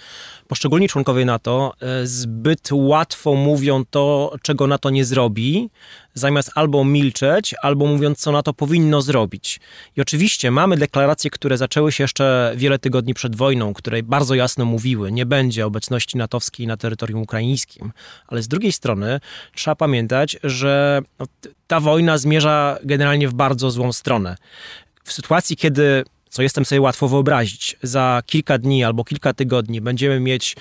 poszczególni 0.48 0.90
członkowie 0.90 1.26
NATO, 1.26 1.74
e, 1.82 2.08
zbyt 2.08 2.70
łatwo 2.72 3.36
mówią 3.36 3.86
to, 3.90 4.34
czego 4.42 4.68
NATO 4.68 4.90
nie 4.90 5.06
zrobi, 5.06 5.70
zamiast 6.14 6.52
albo 6.56 6.86
milczeć, 6.86 7.56
albo 7.62 7.86
mówiąc, 7.86 8.20
co 8.20 8.32
NATO 8.32 8.54
powinno 8.54 9.02
zrobić. 9.02 9.60
I 9.98 10.02
oczywiście 10.02 10.52
mamy 10.52 10.78
deklaracje, 10.78 11.30
które 11.30 11.58
zaczęły 11.58 11.92
się 11.92 12.04
jeszcze 12.04 12.54
wiele 12.56 12.80
tygodni 12.80 13.14
przed 13.14 13.36
wojną, 13.36 13.74
które 13.74 14.04
bardzo 14.04 14.36
jasno 14.36 14.66
mówiły, 14.66 15.12
nie 15.12 15.26
będzie 15.26 15.66
obecności 15.66 16.18
natowskiej 16.18 16.68
na 16.68 16.78
terytorium 16.78 17.22
ukraińskim. 17.22 17.92
Ale 18.28 18.42
z 18.42 18.48
drugiej 18.48 18.72
strony 18.72 19.20
trzeba 19.56 19.76
pamiętać, 19.76 20.38
że 20.44 21.02
no, 21.20 21.26
ta 21.68 21.80
wojna 21.80 22.18
zmierza 22.18 22.78
generalnie 22.84 23.28
w 23.28 23.34
bardzo 23.34 23.72
złą 23.72 23.94
stronę. 23.94 24.38
W 25.04 25.14
sytuacji, 25.14 25.58
kiedy 25.58 26.04
co 26.34 26.42
jestem 26.42 26.66
sobie 26.66 26.82
łatwo 26.82 27.08
wyobrazić, 27.08 27.78
za 27.84 28.24
kilka 28.26 28.58
dni 28.58 28.84
albo 28.84 29.04
kilka 29.04 29.34
tygodni 29.34 29.82
będziemy 29.82 30.20
mieć 30.20 30.56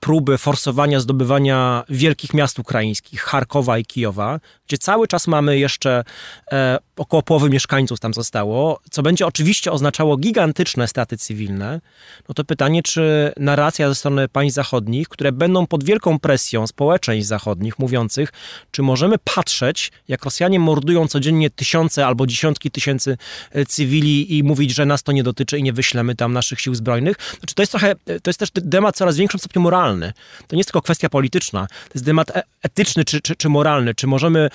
próby 0.00 0.38
forsowania 0.38 1.00
zdobywania 1.00 1.84
wielkich 1.88 2.34
miast 2.34 2.58
ukraińskich, 2.58 3.20
Charkowa 3.20 3.78
i 3.78 3.84
Kijowa, 3.84 4.40
gdzie 4.66 4.78
cały 4.78 5.08
czas 5.08 5.26
mamy 5.26 5.58
jeszcze 5.58 6.04
e, 6.52 6.78
około 6.96 7.22
połowy 7.22 7.50
mieszkańców 7.50 8.00
tam 8.00 8.14
zostało, 8.14 8.80
co 8.90 9.02
będzie 9.02 9.26
oczywiście 9.26 9.72
oznaczało 9.72 10.16
gigantyczne 10.16 10.88
straty 10.88 11.16
cywilne, 11.16 11.80
no 12.28 12.34
to 12.34 12.44
pytanie, 12.44 12.82
czy 12.82 13.32
narracja 13.36 13.88
ze 13.88 13.94
strony 13.94 14.28
państw 14.28 14.54
zachodnich, 14.54 15.08
które 15.08 15.32
będą 15.32 15.66
pod 15.66 15.84
wielką 15.84 16.18
presją 16.18 16.66
społeczeństw 16.66 17.28
zachodnich, 17.28 17.78
mówiących, 17.78 18.32
czy 18.70 18.82
możemy 18.82 19.16
patrzeć, 19.34 19.92
jak 20.08 20.24
Rosjanie 20.24 20.58
mordują 20.58 21.08
codziennie 21.08 21.50
tysiące 21.50 22.06
albo 22.06 22.26
dziesiątki 22.26 22.70
tysięcy 22.70 23.16
e, 23.50 23.66
cywili 23.66 24.38
i 24.38 24.42
mówić, 24.42 24.74
że 24.74 24.86
nas 24.86 25.02
to 25.02 25.12
nie 25.12 25.22
dotyczy 25.22 25.58
i 25.58 25.62
nie 25.62 25.72
wyślemy 25.72 26.14
tam 26.14 26.32
naszych 26.32 26.60
sił 26.60 26.74
zbrojnych. 26.74 27.16
Znaczy, 27.38 27.54
to 27.54 27.62
jest 27.62 27.72
trochę, 27.72 27.94
to 28.22 28.30
jest 28.30 28.38
też 28.38 28.50
temat 28.70 28.96
coraz 28.96 29.16
większym 29.16 29.40
stopniu 29.44 29.62
moralny. 29.62 30.12
To 30.46 30.56
nie 30.56 30.60
jest 30.60 30.68
tylko 30.68 30.82
kwestia 30.82 31.08
polityczna, 31.08 31.66
to 31.66 31.90
jest 31.94 32.06
temat 32.06 32.36
e, 32.36 32.42
etyczny 32.62 33.04
czy, 33.04 33.20
czy, 33.20 33.36
czy 33.36 33.48
moralny. 33.48 33.94
Czy 33.94 34.06
możemy 34.06 34.50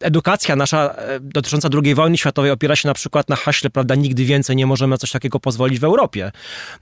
edukacja 0.00 0.56
nasza 0.56 0.94
e, 0.94 1.20
dotycząca 1.20 1.68
II 1.84 1.94
wojny 1.94 2.18
światowej 2.18 2.50
opiera 2.50 2.76
się 2.76 2.88
na 2.88 2.94
przykład 2.94 3.28
na 3.28 3.36
haśle, 3.36 3.70
prawda, 3.70 3.94
nigdy 3.94 4.24
więcej 4.24 4.56
nie 4.56 4.66
możemy 4.66 4.90
na 4.90 4.98
coś 4.98 5.10
takiego 5.10 5.40
pozwolić 5.40 5.78
w 5.78 5.84
Europie. 5.84 6.32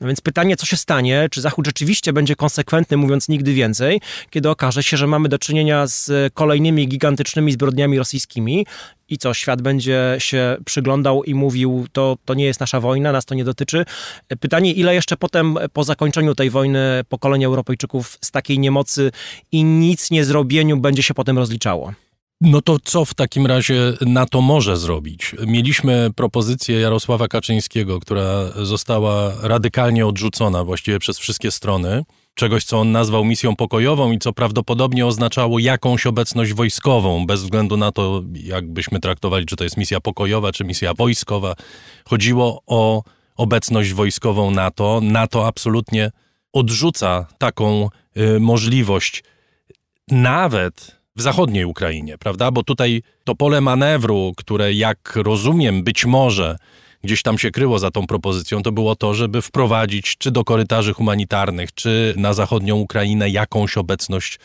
No 0.00 0.06
więc 0.06 0.20
pytanie, 0.20 0.56
co 0.56 0.66
się 0.66 0.76
stanie, 0.76 1.28
czy 1.30 1.40
Zachód 1.40 1.66
rzeczywiście 1.66 2.12
będzie 2.12 2.36
konsekwentny, 2.36 2.96
mówiąc 2.96 3.28
nigdy 3.28 3.52
więcej, 3.52 4.00
kiedy 4.30 4.50
okaże 4.50 4.82
się, 4.82 4.96
że 4.96 5.06
mamy 5.06 5.28
do 5.28 5.38
czynienia 5.38 5.86
z 5.86 6.32
kolejnymi 6.34 6.88
gigantycznymi 6.88 7.52
zbrodniami 7.52 7.98
rosyjskimi 7.98 8.66
i 9.08 9.18
co, 9.18 9.34
świat 9.34 9.62
będzie 9.62 10.16
się 10.18 10.56
przyglądał 10.64 11.24
i 11.24 11.34
mówił, 11.34 11.86
to, 11.92 12.16
to 12.24 12.34
nie 12.34 12.44
jest 12.44 12.60
nasza 12.60 12.80
wojna, 12.80 13.12
nas 13.12 13.24
to 13.24 13.34
nie 13.34 13.44
dotyczy. 13.44 13.84
Pytanie, 14.40 14.72
ile 14.72 14.94
jeszcze 14.94 15.16
potem, 15.16 15.58
po 15.72 15.84
zakończeniu 15.84 16.34
tej 16.34 16.50
wojny, 16.50 17.04
pokolenie 17.08 17.46
Europejczyków 17.46 18.18
z 18.20 18.30
takiej 18.30 18.58
niemocy 18.58 19.10
i 19.52 19.64
nic 19.64 20.10
nie 20.10 20.24
zrobieniu 20.24 20.76
będzie 20.76 21.02
się 21.02 21.14
potem 21.14 21.38
rozliczało? 21.38 21.92
No 22.40 22.62
to 22.62 22.78
co 22.84 23.04
w 23.04 23.14
takim 23.14 23.46
razie 23.46 23.92
NATO 24.00 24.40
może 24.40 24.76
zrobić? 24.76 25.34
Mieliśmy 25.46 26.10
propozycję 26.16 26.80
Jarosława 26.80 27.28
Kaczyńskiego, 27.28 28.00
która 28.00 28.44
została 28.56 29.32
radykalnie 29.42 30.06
odrzucona 30.06 30.64
właściwie 30.64 30.98
przez 30.98 31.18
wszystkie 31.18 31.50
strony. 31.50 32.04
Czegoś, 32.34 32.64
co 32.64 32.78
on 32.80 32.92
nazwał 32.92 33.24
misją 33.24 33.56
pokojową 33.56 34.12
i 34.12 34.18
co 34.18 34.32
prawdopodobnie 34.32 35.06
oznaczało 35.06 35.58
jakąś 35.58 36.06
obecność 36.06 36.52
wojskową, 36.52 37.26
bez 37.26 37.42
względu 37.42 37.76
na 37.76 37.92
to, 37.92 38.22
jakbyśmy 38.34 39.00
traktowali, 39.00 39.46
czy 39.46 39.56
to 39.56 39.64
jest 39.64 39.76
misja 39.76 40.00
pokojowa, 40.00 40.52
czy 40.52 40.64
misja 40.64 40.94
wojskowa. 40.94 41.54
Chodziło 42.04 42.62
o 42.66 43.02
obecność 43.36 43.92
wojskową 43.92 44.50
NATO. 44.50 45.00
NATO 45.02 45.46
absolutnie 45.46 46.10
odrzuca 46.52 47.26
taką 47.38 47.88
y, 48.16 48.40
możliwość. 48.40 49.24
Nawet 50.10 50.97
w 51.18 51.22
zachodniej 51.22 51.64
Ukrainie, 51.64 52.18
prawda? 52.18 52.50
Bo 52.50 52.62
tutaj 52.62 53.02
to 53.24 53.34
pole 53.34 53.60
manewru, 53.60 54.32
które 54.36 54.72
jak 54.72 55.16
rozumiem, 55.16 55.82
być 55.82 56.06
może 56.06 56.56
gdzieś 57.04 57.22
tam 57.22 57.38
się 57.38 57.50
kryło 57.50 57.78
za 57.78 57.90
tą 57.90 58.06
propozycją, 58.06 58.62
to 58.62 58.72
było 58.72 58.96
to, 58.96 59.14
żeby 59.14 59.42
wprowadzić 59.42 60.16
czy 60.18 60.30
do 60.30 60.44
korytarzy 60.44 60.94
humanitarnych, 60.94 61.74
czy 61.74 62.14
na 62.16 62.34
zachodnią 62.34 62.76
Ukrainę 62.76 63.30
jakąś 63.30 63.76
obecność 63.76 64.38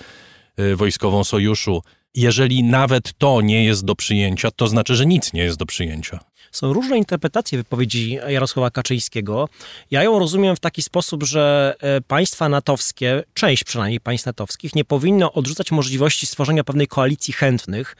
y, 0.59 0.75
wojskową 0.75 1.23
sojuszu. 1.23 1.81
Jeżeli 2.15 2.63
nawet 2.63 3.13
to 3.17 3.41
nie 3.41 3.65
jest 3.65 3.86
do 3.86 3.95
przyjęcia, 3.95 4.51
to 4.51 4.67
znaczy, 4.67 4.95
że 4.95 5.05
nic 5.05 5.33
nie 5.33 5.43
jest 5.43 5.57
do 5.57 5.65
przyjęcia. 5.65 6.19
Są 6.54 6.74
różne 6.74 6.98
interpretacje 6.98 7.58
wypowiedzi 7.58 8.20
Jarosława 8.28 8.72
Kaczyńskiego. 8.72 9.50
Ja 9.92 10.04
ją 10.04 10.20
rozumiem 10.20 10.56
w 10.56 10.60
taki 10.60 10.82
sposób, 10.82 11.24
że 11.24 11.76
e, 11.80 12.02
państwa 12.02 12.50
natowskie, 12.50 13.24
część 13.34 13.63
przynajmniej 13.63 14.00
państw 14.00 14.26
natowskich, 14.26 14.76
nie 14.76 14.86
powinno 14.86 15.34
odrzucać 15.34 15.72
możliwości 15.72 16.26
stworzenia 16.26 16.63
pewnej 16.63 16.88
koalicji 16.88 17.34
chętnych 17.34 17.96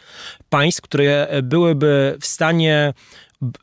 państw, 0.50 0.82
które 0.82 1.28
e, 1.28 1.42
byłyby 1.42 2.18
w 2.22 2.26
stanie 2.26 2.94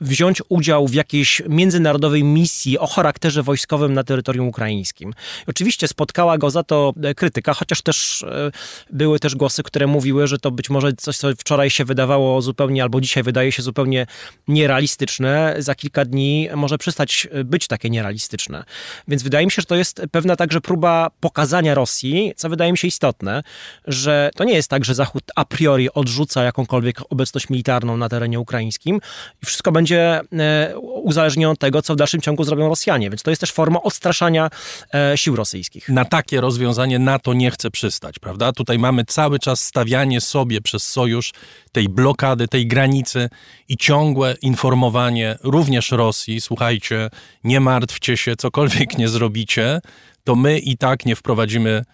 wziąć 0.00 0.42
udział 0.48 0.88
w 0.88 0.94
jakiejś 0.94 1.42
międzynarodowej 1.48 2.24
misji 2.24 2.78
o 2.78 2.86
charakterze 2.86 3.42
wojskowym 3.42 3.94
na 3.94 4.04
terytorium 4.04 4.48
ukraińskim. 4.48 5.14
Oczywiście 5.46 5.88
spotkała 5.88 6.38
go 6.38 6.50
za 6.50 6.62
to 6.62 6.92
e, 7.02 7.14
krytyka, 7.14 7.54
chociaż 7.54 7.82
też 7.82 8.22
e, 8.22 8.50
były 8.92 9.18
też 9.18 9.34
głosy, 9.34 9.62
które 9.62 9.86
mówiły, 9.86 10.26
że 10.26 10.38
to 10.38 10.50
być 10.50 10.70
może 10.70 10.92
coś, 10.92 11.16
co 11.16 11.28
wczoraj 11.38 11.70
się 11.70 11.84
wydawało 11.84 12.42
zupełnie, 12.42 12.82
albo 12.82 13.00
dzisiaj 13.00 13.22
wydaje 13.22 13.52
się 13.52 13.62
zupełnie 13.62 14.06
nierealistyczne, 14.48 15.54
za 15.58 15.74
kilka 15.74 16.04
dni 16.04 16.48
może 16.54 16.78
przestać 16.78 17.28
e, 17.30 17.44
być 17.44 17.66
takie 17.66 17.90
nierealistyczne. 17.90 18.64
Więc 19.08 19.22
wydaje 19.22 19.46
mi 19.46 19.52
się, 19.52 19.62
że 19.62 19.66
to 19.66 19.76
jest 19.76 20.02
pewna 20.10 20.36
także 20.36 20.60
próba 20.60 21.10
pokazania 21.20 21.74
Rosji, 21.74 22.32
co 22.36 22.48
wydaje 22.48 22.72
mi 22.72 22.78
się 22.78 22.88
istotne, 22.88 23.42
że 23.86 24.30
to 24.36 24.44
nie 24.44 24.54
jest 24.54 24.68
tak, 24.68 24.84
że 24.84 24.94
Zachód 24.94 25.24
a 25.36 25.44
priori 25.44 25.90
odrzuca 25.90 26.42
jakąkolwiek 26.42 27.00
obecność 27.10 27.48
militarną 27.48 27.96
na 27.96 28.08
terenie 28.08 28.40
ukraińskim 28.40 29.00
i 29.42 29.46
wszystko 29.46 29.69
wszystko 29.70 29.72
będzie 29.72 30.20
e, 30.33 30.78
uzależnione 30.78 31.52
od 31.52 31.59
tego, 31.59 31.83
co 31.83 31.94
w 31.94 31.96
dalszym 31.96 32.20
ciągu 32.20 32.44
zrobią 32.44 32.68
Rosjanie. 32.68 33.11
Więc 33.11 33.22
to 33.22 33.30
jest 33.30 33.40
też 33.40 33.52
forma 33.52 33.83
odstraszania 33.83 34.50
e, 34.94 35.16
sił 35.16 35.37
rosyjskich. 35.37 35.88
Na 35.88 36.04
takie 36.04 36.40
rozwiązanie 36.40 36.98
NATO 36.98 37.35
nie 37.35 37.50
chce 37.50 37.70
przystać, 37.70 38.18
prawda? 38.18 38.52
Tutaj 38.52 38.78
mamy 38.78 39.04
cały 39.04 39.38
czas 39.38 39.61
stawianie 39.61 40.20
sobie 40.20 40.61
przez 40.61 40.83
sojusz 40.83 41.33
tej 41.72 41.88
blokady, 41.88 42.48
tej 42.48 42.66
granicy 42.66 43.28
i 43.68 43.76
ciągłe 43.76 44.35
informowanie 44.42 45.38
również 45.42 45.90
Rosji, 45.90 46.40
słuchajcie, 46.40 47.11
nie 47.44 47.61
martwcie 47.61 48.16
się, 48.16 48.37
cokolwiek 48.37 48.98
nie 48.98 49.09
zrobicie, 49.09 49.80
to 50.24 50.37
my 50.37 50.59
i 50.59 50.76
tak 50.76 51.06
nie 51.06 51.16
wprowadzimy 51.16 51.85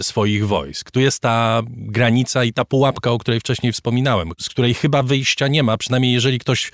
swoich 0.00 0.46
wojsk. 0.46 0.90
Tu 0.90 1.00
jest 1.00 1.20
ta 1.20 1.62
granica 1.68 2.44
i 2.44 2.52
ta 2.52 2.64
pułapka, 2.64 3.10
o 3.10 3.18
której 3.18 3.40
wcześniej 3.40 3.72
wspominałem, 3.72 4.32
z 4.40 4.48
której 4.48 4.74
chyba 4.74 5.02
wyjścia 5.02 5.48
nie 5.48 5.62
ma, 5.62 5.76
przynajmniej 5.76 6.12
jeżeli 6.12 6.38
ktoś 6.38 6.72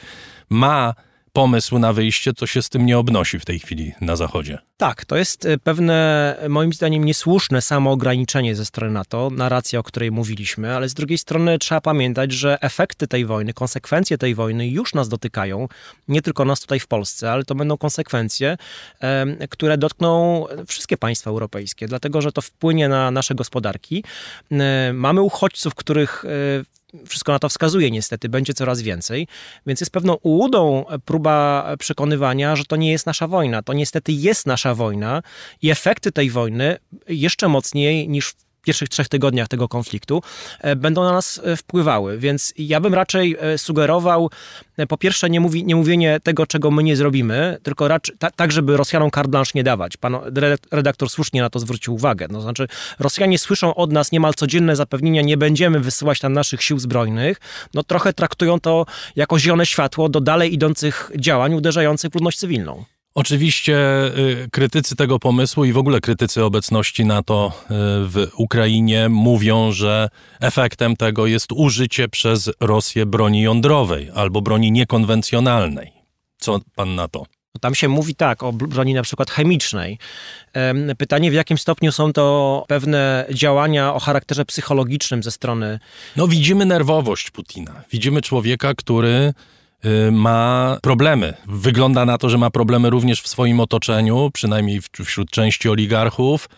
ma 0.51 0.95
pomysł 1.33 1.79
na 1.79 1.93
wyjście, 1.93 2.33
to 2.33 2.47
się 2.47 2.63
z 2.63 2.69
tym 2.69 2.87
nie 2.87 2.99
obnosi 2.99 3.39
w 3.39 3.45
tej 3.45 3.59
chwili 3.59 3.93
na 4.01 4.17
Zachodzie. 4.17 4.59
Tak, 4.77 5.05
to 5.05 5.17
jest 5.17 5.47
e, 5.47 5.59
pewne, 5.59 6.37
moim 6.49 6.73
zdaniem, 6.73 7.05
niesłuszne 7.05 7.63
samoograniczenie 7.63 8.57
ze 8.57 8.65
strony 8.65 8.93
NATO, 8.93 9.31
narracja, 9.31 9.79
o 9.79 9.83
której 9.83 10.11
mówiliśmy, 10.11 10.77
ale 10.77 10.89
z 10.89 10.95
drugiej 10.95 11.19
strony 11.19 11.59
trzeba 11.59 11.81
pamiętać, 11.81 12.33
że 12.33 12.63
efekty 12.63 13.07
tej 13.07 13.27
wojny, 13.27 13.53
konsekwencje 13.53 14.19
tej 14.19 14.35
wojny 14.35 14.69
już 14.69 14.95
nas 14.95 15.09
dotykają, 15.09 15.69
nie 16.09 16.23
tylko 16.23 16.45
nas 16.45 16.61
tutaj 16.61 16.81
w 16.81 16.87
Polsce, 16.87 17.33
ale 17.33 17.45
to 17.45 17.55
będą 17.55 17.79
konsekwencje, 17.79 18.57
które 19.51 19.79
dotkną 19.79 20.47
wszystkie 20.67 20.97
państwa 20.97 21.31
europejskie, 21.31 21.89
dlatego 21.89 22.23
że 22.23 22.33
to 22.33 22.43
wpłynie 22.43 22.89
na 22.89 23.11
nasze 23.11 23.35
gospodarki. 23.35 24.05
E, 24.53 24.93
mamy 24.93 25.23
uchodźców, 25.23 25.75
których 25.75 26.25
e, 26.25 26.29
wszystko 27.07 27.33
na 27.33 27.39
to 27.39 27.49
wskazuje 27.49 27.91
niestety, 27.91 28.29
będzie 28.29 28.55
coraz 28.55 28.83
więcej, 28.83 29.27
więc 29.67 29.81
jest 29.81 29.93
pewną 29.93 30.15
ułudą 30.15 30.85
próba 31.05 31.67
przekonywania, 31.79 32.57
że 32.57 32.65
to 32.65 32.77
nie 32.77 32.93
jest 32.93 33.07
nasza 33.07 33.29
wojna. 33.29 33.63
To 33.63 33.73
niestety 33.73 34.13
jest 34.13 34.47
nasza 34.47 34.75
wojna 34.75 35.23
i 35.63 35.71
efekty 35.71 36.13
tej 36.13 36.31
wojny 36.31 36.77
jeszcze 37.09 37.49
mocniej 37.49 38.09
niż 38.09 38.35
pierwszych 38.63 38.89
trzech 38.89 39.09
tygodniach 39.09 39.49
tego 39.49 39.69
konfliktu 39.69 40.23
e, 40.61 40.77
będą 40.77 41.05
na 41.05 41.13
nas 41.13 41.41
e, 41.45 41.57
wpływały. 41.57 42.19
Więc 42.19 42.55
ja 42.59 42.81
bym 42.81 42.95
raczej 42.95 43.37
e, 43.41 43.59
sugerował 43.59 44.31
po 44.89 44.97
pierwsze 44.97 45.31
nie, 45.31 45.41
mówi, 45.41 45.65
nie 45.65 45.77
mówienie 45.77 46.21
tego, 46.23 46.47
czego 46.47 46.71
my 46.71 46.83
nie 46.83 46.97
zrobimy, 46.97 47.59
tylko 47.63 47.89
raczej 47.89 48.17
ta, 48.19 48.31
tak, 48.31 48.53
żeby 48.53 48.77
Rosjanom 48.77 49.11
carte 49.11 49.31
blanche 49.31 49.51
nie 49.55 49.65
dawać. 49.65 49.97
Pan 49.97 50.17
redaktor 50.71 51.11
słusznie 51.11 51.41
na 51.41 51.51
to 51.51 51.59
zwrócił 51.59 51.95
uwagę. 51.95 52.27
No, 52.31 52.41
znaczy 52.41 52.69
Rosjanie 52.99 53.39
słyszą 53.39 53.75
od 53.75 53.93
nas 53.93 54.13
niemal 54.13 54.35
codzienne 54.35 54.77
zapewnienia, 54.77 55.23
nie 55.23 55.37
będziemy 55.37 55.81
wysyłać 55.81 56.21
tam 56.21 56.33
naszych 56.33 56.63
sił 56.63 56.79
zbrojnych. 56.79 57.41
No 57.75 57.83
trochę 57.83 58.13
traktują 58.13 58.61
to 58.61 58.87
jako 59.17 59.39
zielone 59.39 59.67
światło 59.67 60.09
do 60.09 60.21
dalej 60.21 60.55
idących 60.55 61.11
działań 61.17 61.55
uderzających 61.55 62.11
w 62.11 62.15
ludność 62.15 62.39
cywilną. 62.39 62.85
Oczywiście 63.15 63.77
y, 64.45 64.49
krytycy 64.53 64.97
tego 64.97 65.19
pomysłu 65.19 65.65
i 65.65 65.73
w 65.73 65.79
ogóle 65.79 66.01
krytycy 66.01 66.45
obecności 66.45 67.05
NATO 67.05 67.53
y, 67.63 67.67
w 68.09 68.29
Ukrainie 68.37 69.09
mówią, 69.09 69.73
że 69.73 70.09
efektem 70.41 70.97
tego 70.97 71.27
jest 71.27 71.53
użycie 71.53 72.09
przez 72.09 72.51
Rosję 72.61 73.07
broni 73.07 73.43
jądrowej 73.43 74.11
albo 74.15 74.43
broni 74.43 74.73
niekonwencjonalnej. 74.73 75.93
Co 76.39 76.61
pan 76.75 76.95
na 76.95 77.09
to? 77.09 77.27
Tam 77.61 77.75
się 77.75 77.89
mówi 77.89 78.15
tak 78.15 78.43
o 78.43 78.53
broni 78.53 78.95
na 78.95 79.03
przykład 79.03 79.31
chemicznej. 79.31 79.99
Pytanie, 80.99 81.31
w 81.31 81.35
jakim 81.35 81.59
stopniu 81.59 81.93
są 81.93 82.13
to 82.13 82.65
pewne 82.69 83.27
działania 83.31 83.95
o 83.95 84.01
charakterze 84.01 84.45
psychologicznym 84.45 85.23
ze 85.23 85.31
strony. 85.31 85.79
No, 86.17 86.29
widzimy 86.29 86.67
nerwowość 86.67 87.31
Putina. 87.31 87.83
Widzimy 87.93 88.23
człowieka, 88.23 88.75
który 88.75 89.35
ma 90.13 90.79
problemy. 90.83 91.35
Wygląda 91.47 92.05
na 92.05 92.19
to, 92.19 92.29
że 92.29 92.39
ma 92.39 92.51
problemy 92.51 92.91
również 92.91 93.23
w 93.23 93.29
swoim 93.29 93.61
otoczeniu, 93.61 94.31
przynajmniej 94.33 94.81
wśród 95.05 95.31
części 95.31 95.69
oligarchów. 95.69 96.49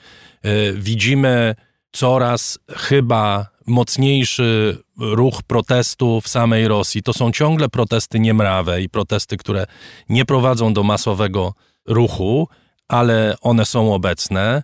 Y, 0.46 0.74
widzimy 0.76 1.54
coraz 1.92 2.58
chyba 2.68 3.46
mocniejszy 3.66 4.78
ruch 4.98 5.42
protestu 5.42 6.20
w 6.20 6.28
samej 6.28 6.68
Rosji. 6.68 7.02
To 7.02 7.12
są 7.12 7.32
ciągle 7.32 7.68
protesty 7.68 8.20
niemrawe 8.20 8.82
i 8.82 8.88
protesty, 8.88 9.37
które 9.37 9.66
nie 10.08 10.24
prowadzą 10.24 10.72
do 10.72 10.82
masowego 10.82 11.54
ruchu, 11.87 12.48
ale 12.88 13.37
one 13.40 13.64
są 13.64 13.94
obecne. 13.94 14.62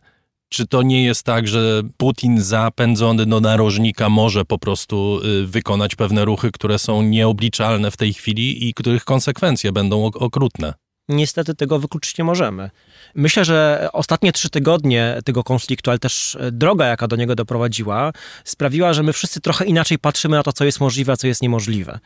Czy 0.49 0.67
to 0.67 0.83
nie 0.83 1.05
jest 1.05 1.23
tak, 1.23 1.49
że 1.49 1.83
Putin 1.97 2.41
zapędzony 2.41 3.27
do 3.27 3.41
narożnika 3.41 4.09
może 4.09 4.45
po 4.45 4.59
prostu 4.59 5.21
y, 5.25 5.47
wykonać 5.47 5.97
pewne 5.97 6.25
ruchy, 6.25 6.53
które 6.53 6.79
są 6.79 7.03
nieobliczalne 7.03 7.91
w 7.91 7.97
tej 7.97 8.13
chwili 8.13 8.69
i 8.69 8.75
których 8.75 9.05
konsekwencje 9.05 9.73
będą 9.73 10.05
okrutne? 10.05 10.75
Niestety 11.09 11.55
tego 11.55 11.79
wykluczyć 11.79 12.18
nie 12.18 12.25
możemy. 12.25 12.71
Myślę, 13.14 13.44
że 13.44 13.88
ostatnie 13.92 14.33
trzy 14.33 14.51
tygodnie 14.51 15.18
tego 15.25 15.44
konfliktu, 15.44 15.90
ale 15.90 15.99
też 15.99 16.37
e, 16.40 16.53
droga, 16.53 16.87
jaka 16.87 17.09
do 17.09 17.16
niego 17.16 17.35
doprowadziła, 17.35 18.12
sprawiła, 18.44 18.92
że 18.92 19.03
my 19.03 19.12
wszyscy 19.12 19.40
trochę 19.40 19.64
inaczej 19.64 19.99
patrzymy 19.99 20.37
na 20.37 20.42
to, 20.42 20.53
co 20.53 20.64
jest 20.64 20.81
możliwe, 20.81 21.12
a 21.12 21.16
co 21.16 21.27
jest 21.27 21.42
niemożliwe. 21.42 21.99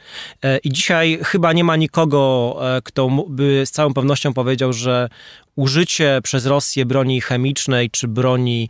E, 0.42 0.58
I 0.58 0.70
dzisiaj 0.70 1.18
chyba 1.24 1.52
nie 1.52 1.64
ma 1.64 1.76
nikogo, 1.76 2.56
e, 2.76 2.82
kto 2.82 3.08
by 3.28 3.62
z 3.66 3.70
całą 3.70 3.94
pewnością 3.94 4.34
powiedział, 4.34 4.72
że 4.72 5.08
użycie 5.56 6.20
przez 6.22 6.46
Rosję 6.46 6.86
broni 6.86 7.20
chemicznej 7.20 7.90
czy 7.90 8.08
broni 8.08 8.68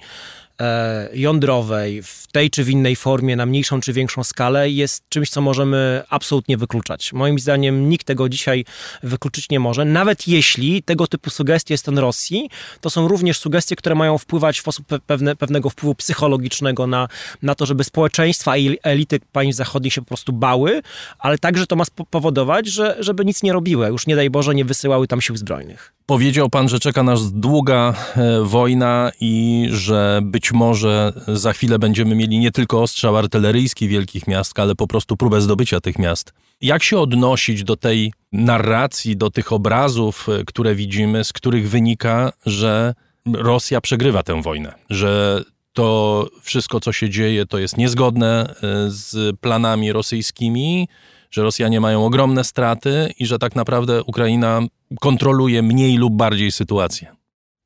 jądrowej 1.13 2.03
w 2.03 2.27
tej 2.33 2.51
czy 2.51 2.65
w 2.65 2.71
innej 2.71 2.97
formie, 2.97 3.37
na 3.37 3.47
mniejszą 3.47 3.81
czy 3.81 3.93
większą 3.93 4.25
skalę, 4.25 4.71
jest 4.71 5.09
czymś, 5.09 5.31
co 5.31 5.41
możemy 5.41 6.03
absolutnie 6.09 6.57
wykluczać. 6.57 7.13
Moim 7.13 7.39
zdaniem 7.39 7.89
nikt 7.89 8.07
tego 8.07 8.29
dzisiaj 8.29 8.65
wykluczyć 9.03 9.51
nie 9.51 9.61
może. 9.61 9.85
Nawet 9.85 10.29
jeśli 10.29 10.83
tego 10.83 11.07
typu 11.07 11.31
sugestie 11.31 11.75
jest 11.75 11.85
ten 11.85 11.99
Rosji, 11.99 12.51
to 12.81 12.91
są 12.91 13.09
również 13.09 13.39
sugestie, 13.39 13.77
które 13.77 13.95
mają 13.95 14.19
wpływać 14.19 14.59
w 14.59 14.61
sposób 14.61 14.87
pewne, 15.07 15.37
pewnego 15.37 15.71
wpływu 15.71 15.95
psychologicznego 15.95 16.87
na, 16.87 17.09
na 17.43 17.55
to, 17.55 17.67
żeby 17.67 17.85
społeczeństwa 17.85 18.57
i 18.57 18.79
elity 18.83 19.21
państw 19.33 19.57
zachodnich 19.57 19.93
się 19.93 20.01
po 20.01 20.09
prostu 20.09 20.33
bały, 20.33 20.83
ale 21.19 21.39
także 21.39 21.67
to 21.67 21.77
ma 21.77 21.85
spowodować, 21.85 22.67
że, 22.67 22.97
żeby 22.99 23.25
nic 23.25 23.43
nie 23.43 23.53
robiły. 23.53 23.87
Już 23.87 24.07
nie 24.07 24.17
daj 24.17 24.31
Boże, 24.31 24.55
nie 24.55 24.65
wysyłały 24.65 25.09
tam 25.09 25.21
sił 25.21 25.37
zbrojnych. 25.37 25.93
Powiedział 26.07 26.51
pan, 26.51 26.69
że 26.69 26.81
czeka 26.81 27.03
nas 27.03 27.33
długa 27.33 27.95
e, 28.17 28.41
wojna 28.43 29.13
i 29.21 29.67
że 29.71 30.21
być 30.23 30.53
może 30.53 31.13
za 31.29 31.53
chwilę 31.53 31.79
będziemy 31.79 32.15
mieli 32.15 32.39
nie 32.39 32.51
tylko 32.51 32.83
ostrzał 32.83 33.17
artyleryjski 33.17 33.89
wielkich 33.89 34.27
miast, 34.27 34.59
ale 34.59 34.75
po 34.75 34.87
prostu 34.87 35.17
próbę 35.17 35.41
zdobycia 35.41 35.81
tych 35.81 35.99
miast. 35.99 36.33
Jak 36.61 36.83
się 36.83 36.99
odnosić 36.99 37.65
do 37.65 37.77
tej 37.77 38.13
narracji, 38.33 39.17
do 39.17 39.31
tych 39.31 39.53
obrazów, 39.53 40.29
e, 40.29 40.45
które 40.45 40.75
widzimy, 40.75 41.25
z 41.25 41.33
których 41.33 41.71
wynika, 41.71 42.33
że 42.47 42.95
Rosja 43.33 43.81
przegrywa 43.81 44.23
tę 44.23 44.43
wojnę, 44.43 44.75
że 44.91 45.43
to 45.73 46.29
wszystko, 46.43 46.81
co 46.81 46.93
się 46.93 47.11
dzieje, 47.11 47.47
to 47.47 47.59
jest 47.59 47.77
niezgodne 47.77 48.47
e, 48.49 48.55
z 48.89 49.37
planami 49.41 49.93
rosyjskimi, 49.93 50.89
że 51.31 51.43
Rosjanie 51.43 51.81
mają 51.81 52.05
ogromne 52.05 52.45
straty 52.45 53.13
i 53.19 53.27
że 53.27 53.39
tak 53.39 53.57
naprawdę 53.57 54.03
Ukraina 54.03 54.61
kontroluje 55.01 55.63
mniej 55.63 55.97
lub 55.97 56.15
bardziej 56.15 56.53
sytuację. 56.53 57.22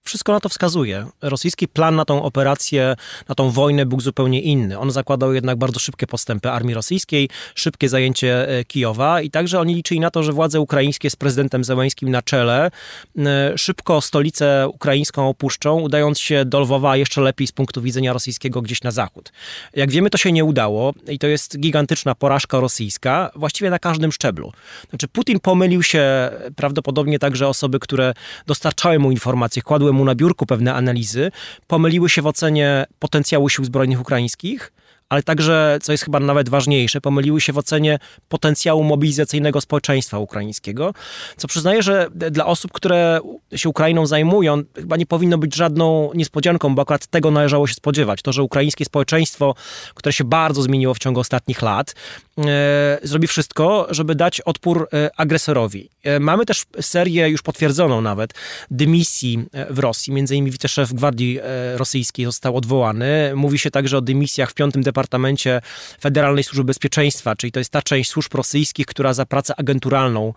Wszystko 0.07 0.33
na 0.33 0.41
to 0.41 0.49
wskazuje. 0.49 1.07
Rosyjski 1.23 1.69
plan 1.69 1.97
na 1.97 2.05
tą 2.05 2.23
operację, 2.23 2.97
na 3.29 3.35
tą 3.35 3.51
wojnę 3.51 3.87
był 3.87 4.01
zupełnie 4.01 4.41
inny. 4.41 4.79
On 4.79 4.91
zakładał 4.91 5.35
jednak 5.35 5.59
bardzo 5.59 5.81
szybkie 5.81 6.07
postępy 6.07 6.51
armii 6.51 6.75
rosyjskiej, 6.75 7.29
szybkie 7.55 7.89
zajęcie 7.89 8.49
e, 8.49 8.65
Kijowa 8.65 9.21
i 9.21 9.31
także 9.31 9.61
oni 9.61 9.75
liczyli 9.75 10.01
na 10.01 10.11
to, 10.11 10.23
że 10.23 10.33
władze 10.33 10.61
ukraińskie 10.61 11.11
z 11.11 11.17
prezydentem 11.17 11.65
Zełańskim 11.65 12.11
na 12.11 12.23
czele 12.23 12.71
e, 13.19 13.59
szybko 13.59 14.01
stolicę 14.01 14.69
ukraińską 14.69 15.29
opuszczą, 15.29 15.81
udając 15.81 16.19
się 16.19 16.45
do 16.45 16.61
Lwowa, 16.61 16.97
jeszcze 16.97 17.21
lepiej 17.21 17.47
z 17.47 17.53
punktu 17.53 17.83
widzenia 17.83 18.13
rosyjskiego 18.13 18.63
gdzieś 18.63 18.83
na 18.83 18.91
zachód. 18.91 19.33
Jak 19.75 19.91
wiemy, 19.91 20.11
to 20.11 20.19
się 20.19 20.33
nie 20.33 20.45
udało 20.45 20.93
i 21.09 21.19
to 21.19 21.27
jest 21.27 21.59
gigantyczna 21.59 22.15
porażka 22.15 22.61
rosyjska, 22.61 23.31
właściwie 23.35 23.71
na 23.71 23.79
każdym 23.79 24.13
szczeblu. 24.13 24.53
Znaczy 24.91 25.09
Putin 25.09 25.41
pomylił 25.41 25.83
się, 25.83 26.31
prawdopodobnie 26.57 27.19
także 27.19 27.49
osoby, 27.49 27.79
które 27.79 28.15
dostarczały 28.47 28.99
mu 28.99 29.11
informacje, 29.11 29.63
kładły 29.63 29.96
mu 29.97 30.05
na 30.05 30.15
biurku 30.15 30.47
pewne 30.47 30.75
analizy, 30.75 31.31
pomyliły 31.67 32.09
się 32.09 32.23
w 32.23 32.27
ocenie 32.27 32.85
potencjału 32.99 33.49
sił 33.49 33.65
zbrojnych 33.65 34.01
ukraińskich, 34.01 34.73
ale 35.09 35.23
także, 35.23 35.79
co 35.83 35.93
jest 35.93 36.05
chyba 36.05 36.21
nawet 36.21 36.49
ważniejsze, 36.49 37.01
pomyliły 37.01 37.41
się 37.41 37.53
w 37.53 37.59
ocenie 37.59 37.99
potencjału 38.29 38.85
mobilizacyjnego 38.85 39.61
społeczeństwa 39.61 40.19
ukraińskiego, 40.19 40.95
co 41.37 41.49
przyznaję, 41.49 41.83
że 41.83 42.09
dla 42.15 42.47
osób, 42.47 42.73
które 42.73 43.21
się 43.57 43.69
Ukrainą 43.69 44.07
zajmują, 44.07 44.63
chyba 44.75 44.97
nie 44.97 45.07
powinno 45.07 45.39
być 45.39 45.55
żadną 45.55 46.11
niespodzianką, 46.15 46.75
bo 46.75 46.83
akurat 46.83 47.07
tego 47.07 47.31
należało 47.31 47.67
się 47.67 47.75
spodziewać. 47.75 48.23
To, 48.23 48.33
że 48.33 48.43
ukraińskie 48.43 48.85
społeczeństwo, 48.85 49.55
które 49.95 50.13
się 50.13 50.25
bardzo 50.25 50.63
zmieniło 50.63 50.95
w 50.95 50.99
ciągu 50.99 51.21
ostatnich 51.21 51.63
lat, 51.63 51.95
e, 52.39 52.99
zrobi 53.03 53.27
wszystko, 53.27 53.87
żeby 53.91 54.15
dać 54.15 54.41
odpór 54.41 54.89
e, 54.93 55.11
agresorowi. 55.17 55.91
E, 56.03 56.21
mamy 56.21 56.47
też 56.47 56.65
serię 56.81 57.29
już 57.29 57.43
potwierdzoną 57.43 58.01
nawet 58.01 58.35
dymisji 58.71 59.45
w 59.71 59.79
Rosji, 59.79 60.13
między 60.13 60.35
innymi 60.35 60.51
wiceszef 60.51 60.93
Gwardii 60.93 61.41
Rosyjskiej 61.75 62.25
został 62.27 62.57
odwołany. 62.57 63.33
Mówi 63.35 63.59
się 63.59 63.71
także 63.71 63.99
o 63.99 64.01
dymisjach 64.01 64.51
w 64.51 64.55
piątym 64.55 64.83
Departamencie 64.97 65.61
Federalnej 66.01 66.45
Służby 66.45 66.65
Bezpieczeństwa, 66.65 67.37
czyli 67.37 67.53
to 67.53 67.61
jest 67.61 67.71
ta 67.71 67.83
część 67.83 68.11
służb 68.11 68.35
rosyjskich, 68.35 68.87
która 68.87 69.15
za 69.15 69.27
pracę 69.27 69.55
agenturalną 69.57 70.33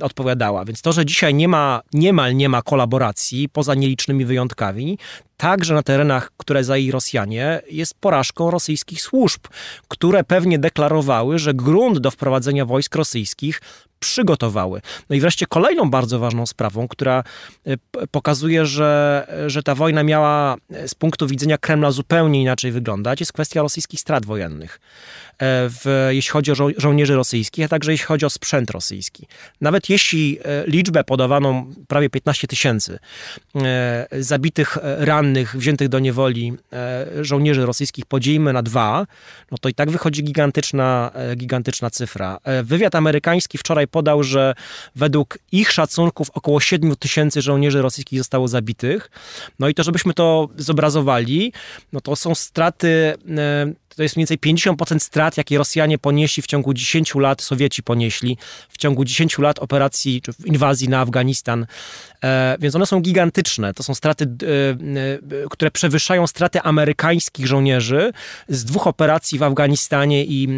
odpowiadała. 0.00 0.64
Więc 0.64 0.82
to, 0.82 0.92
że 0.92 1.06
dzisiaj 1.06 1.34
nie 1.34 1.48
ma, 1.48 1.82
niemal 1.92 2.36
nie 2.36 2.48
ma 2.48 2.62
kolaboracji, 2.62 3.48
poza 3.48 3.74
nielicznymi 3.74 4.24
wyjątkami, 4.24 4.98
także 5.42 5.74
na 5.74 5.82
terenach, 5.82 6.30
które 6.36 6.64
zajęli 6.64 6.90
Rosjanie, 6.90 7.62
jest 7.70 7.94
porażką 8.00 8.50
rosyjskich 8.50 9.02
służb, 9.02 9.40
które 9.88 10.24
pewnie 10.24 10.58
deklarowały, 10.58 11.38
że 11.38 11.54
grunt 11.54 11.98
do 11.98 12.10
wprowadzenia 12.10 12.64
wojsk 12.66 12.94
rosyjskich 12.94 13.60
przygotowały. 13.98 14.80
No 15.10 15.16
i 15.16 15.20
wreszcie 15.20 15.46
kolejną 15.46 15.90
bardzo 15.90 16.18
ważną 16.18 16.46
sprawą, 16.46 16.88
która 16.88 17.24
e, 17.66 17.76
pokazuje, 18.10 18.66
że, 18.66 19.26
że 19.46 19.62
ta 19.62 19.74
wojna 19.74 20.02
miała 20.02 20.56
e, 20.70 20.88
z 20.88 20.94
punktu 20.94 21.26
widzenia 21.26 21.58
Kremla 21.58 21.90
zupełnie 21.90 22.42
inaczej 22.42 22.72
wyglądać, 22.72 23.20
jest 23.20 23.32
kwestia 23.32 23.62
rosyjskich 23.62 24.00
strat 24.00 24.26
wojennych. 24.26 24.80
E, 25.42 25.68
w, 25.68 26.08
jeśli 26.10 26.30
chodzi 26.30 26.52
o 26.52 26.54
żo 26.54 26.68
żołnierzy 26.76 27.14
rosyjskich, 27.14 27.64
a 27.64 27.68
także 27.68 27.92
jeśli 27.92 28.06
chodzi 28.06 28.26
o 28.26 28.30
sprzęt 28.30 28.70
rosyjski. 28.70 29.26
Nawet 29.60 29.90
jeśli 29.90 30.38
liczbę 30.66 31.04
podawaną 31.04 31.72
prawie 31.88 32.10
15 32.10 32.46
tysięcy 32.46 32.98
zabitych, 34.12 34.78
rannych, 34.82 35.56
wziętych 35.56 35.88
do 35.88 35.98
niewoli 35.98 36.52
żołnierzy 37.20 37.66
rosyjskich 37.66 38.06
podzielimy 38.06 38.52
na 38.52 38.62
dwa, 38.62 39.06
no 39.50 39.58
to 39.58 39.68
i 39.68 39.74
tak 39.74 39.90
wychodzi 39.90 40.24
gigantyczna, 40.24 41.10
gigantyczna 41.36 41.90
cyfra. 41.90 42.38
Wywiad 42.62 42.94
amerykański 42.94 43.58
wczoraj 43.58 43.88
podał, 43.88 44.22
że 44.22 44.54
według 44.96 45.38
ich 45.52 45.72
szacunków 45.72 46.30
około 46.30 46.60
7 46.60 46.96
tysięcy 46.96 47.42
żołnierzy 47.42 47.82
rosyjskich 47.82 48.18
zostało 48.18 48.48
zabitych. 48.48 49.10
No 49.58 49.68
i 49.68 49.74
to, 49.74 49.82
żebyśmy 49.82 50.14
to 50.14 50.48
zobrazowali, 50.56 51.52
no 51.92 52.00
to 52.00 52.16
są 52.16 52.34
straty 52.34 52.88
e, 52.88 53.72
to 53.96 54.02
jest 54.02 54.16
mniej 54.16 54.26
więcej 54.26 54.38
50% 54.38 54.98
strat, 54.98 55.36
jakie 55.36 55.58
Rosjanie 55.58 55.98
ponieśli 55.98 56.42
w 56.42 56.46
ciągu 56.46 56.74
10 56.74 57.14
lat, 57.14 57.42
Sowieci 57.42 57.82
ponieśli 57.82 58.38
w 58.68 58.78
ciągu 58.78 59.04
10 59.04 59.38
lat 59.38 59.58
operacji 59.58 60.22
czy 60.22 60.32
inwazji 60.44 60.88
na 60.88 61.00
Afganistan. 61.00 61.66
E, 62.24 62.56
więc 62.60 62.74
one 62.74 62.86
są 62.86 63.00
gigantyczne. 63.00 63.74
To 63.74 63.82
są 63.82 63.94
straty, 63.94 64.24
e, 64.24 64.26
e, 65.44 65.48
które 65.50 65.70
przewyższają 65.70 66.26
straty 66.26 66.60
amerykańskich 66.60 67.46
żołnierzy 67.46 68.12
z 68.48 68.64
dwóch 68.64 68.86
operacji 68.86 69.38
w 69.38 69.42
Afganistanie 69.42 70.24
i, 70.24 70.48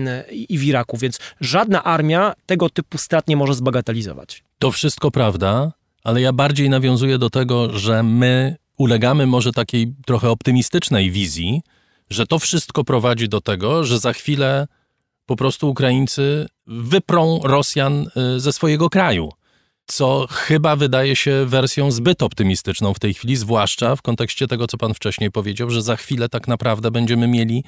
i 0.49 0.59
w 0.59 0.65
Iraku. 0.65 0.97
Więc 0.97 1.19
żadna 1.41 1.85
armia 1.85 2.35
tego 2.47 2.71
typu 2.71 2.99
strat 2.99 3.29
nie 3.29 3.37
może 3.37 3.55
zbagatelizować. 3.55 4.45
To 4.59 4.71
wszystko 4.71 5.11
prawda, 5.11 5.73
ale 6.05 6.21
ja 6.21 6.33
bardziej 6.33 6.71
nawiązuję 6.71 7.19
do 7.19 7.31
tego, 7.31 7.79
że 7.79 8.03
my 8.03 8.57
ulegamy 8.77 9.27
może 9.27 9.53
takiej 9.53 9.95
trochę 10.07 10.31
optymistycznej 10.31 11.11
wizji, 11.11 11.63
że 12.11 12.27
to 12.27 12.39
wszystko 12.39 12.85
prowadzi 12.85 13.29
do 13.29 13.41
tego, 13.41 13.85
że 13.85 13.99
za 13.99 14.13
chwilę 14.13 14.67
po 15.27 15.37
prostu 15.37 15.71
Ukraińcy 15.71 16.47
wyprą 16.67 17.41
Rosjan 17.45 18.07
y, 18.37 18.41
ze 18.41 18.53
swojego 18.53 18.91
kraju. 18.91 19.33
Co 19.87 20.27
chyba 20.31 20.77
wydaje 20.77 21.17
się 21.17 21.45
wersją 21.47 21.91
zbyt 21.91 22.23
optymistyczną 22.23 22.95
w 22.95 22.99
tej 22.99 23.15
chwili, 23.15 23.37
zwłaszcza 23.37 23.97
w 23.97 24.03
kontekście 24.03 24.47
tego, 24.47 24.67
co 24.67 24.79
pan 24.79 24.95
wcześniej 24.95 25.31
powiedział, 25.31 25.71
że 25.71 25.83
za 25.83 25.97
chwilę 25.97 26.29
tak 26.29 26.49
naprawdę 26.49 26.91
będziemy 26.91 27.29
mieli 27.29 27.65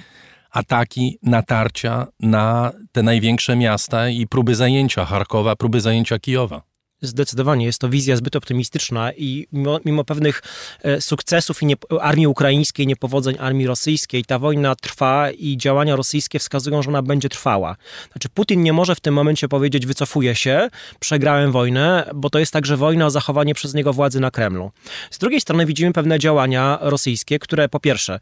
ataki, 0.51 1.19
natarcia 1.23 2.07
na 2.21 2.73
te 2.93 3.03
największe 3.03 3.57
miasta 3.57 4.09
i 4.09 4.27
próby 4.27 4.55
zajęcia 4.55 5.05
Charkowa, 5.05 5.57
próby 5.57 5.81
zajęcia 5.81 6.19
Kijowa. 6.19 6.63
Zdecydowanie 7.03 7.67
jest 7.67 7.79
to 7.79 7.89
wizja 7.89 8.17
zbyt 8.17 8.37
optymistyczna 8.37 9.13
i 9.13 9.47
mimo, 9.53 9.81
mimo 9.85 10.05
pewnych 10.05 10.43
e, 10.83 11.01
sukcesów 11.01 11.63
i 11.63 11.67
nie, 11.67 11.75
armii 12.01 12.27
ukraińskiej, 12.27 12.87
niepowodzeń 12.87 13.37
armii 13.39 13.67
rosyjskiej, 13.67 14.25
ta 14.25 14.39
wojna 14.39 14.75
trwa 14.75 15.31
i 15.31 15.57
działania 15.57 15.97
rosyjskie 15.97 16.39
wskazują, 16.39 16.83
że 16.83 16.91
ona 16.91 17.03
będzie 17.03 17.29
trwała. 17.29 17.77
Znaczy 18.13 18.29
Putin 18.29 18.63
nie 18.63 18.73
może 18.73 18.95
w 18.95 19.01
tym 19.01 19.15
momencie 19.15 19.49
powiedzieć 19.49 19.87
wycofuję 19.87 20.35
się, 20.35 20.69
przegrałem 21.01 21.53
wojnę, 21.53 22.11
bo 22.15 22.31
to 22.31 22.39
jest 22.39 22.53
także 22.53 22.77
wojna 22.77 23.07
o 23.07 23.11
zachowanie 23.11 23.55
przez 23.55 23.75
niego 23.75 23.93
władzy 23.93 24.21
na 24.21 24.31
Kremlu. 24.31 24.71
Z 25.11 25.19
drugiej 25.19 25.41
strony 25.41 25.67
widzimy 25.67 25.93
pewne 25.93 26.19
działania 26.19 26.79
rosyjskie, 26.81 27.39
które 27.39 27.69
po 27.69 27.81
pierwsze 27.81 28.21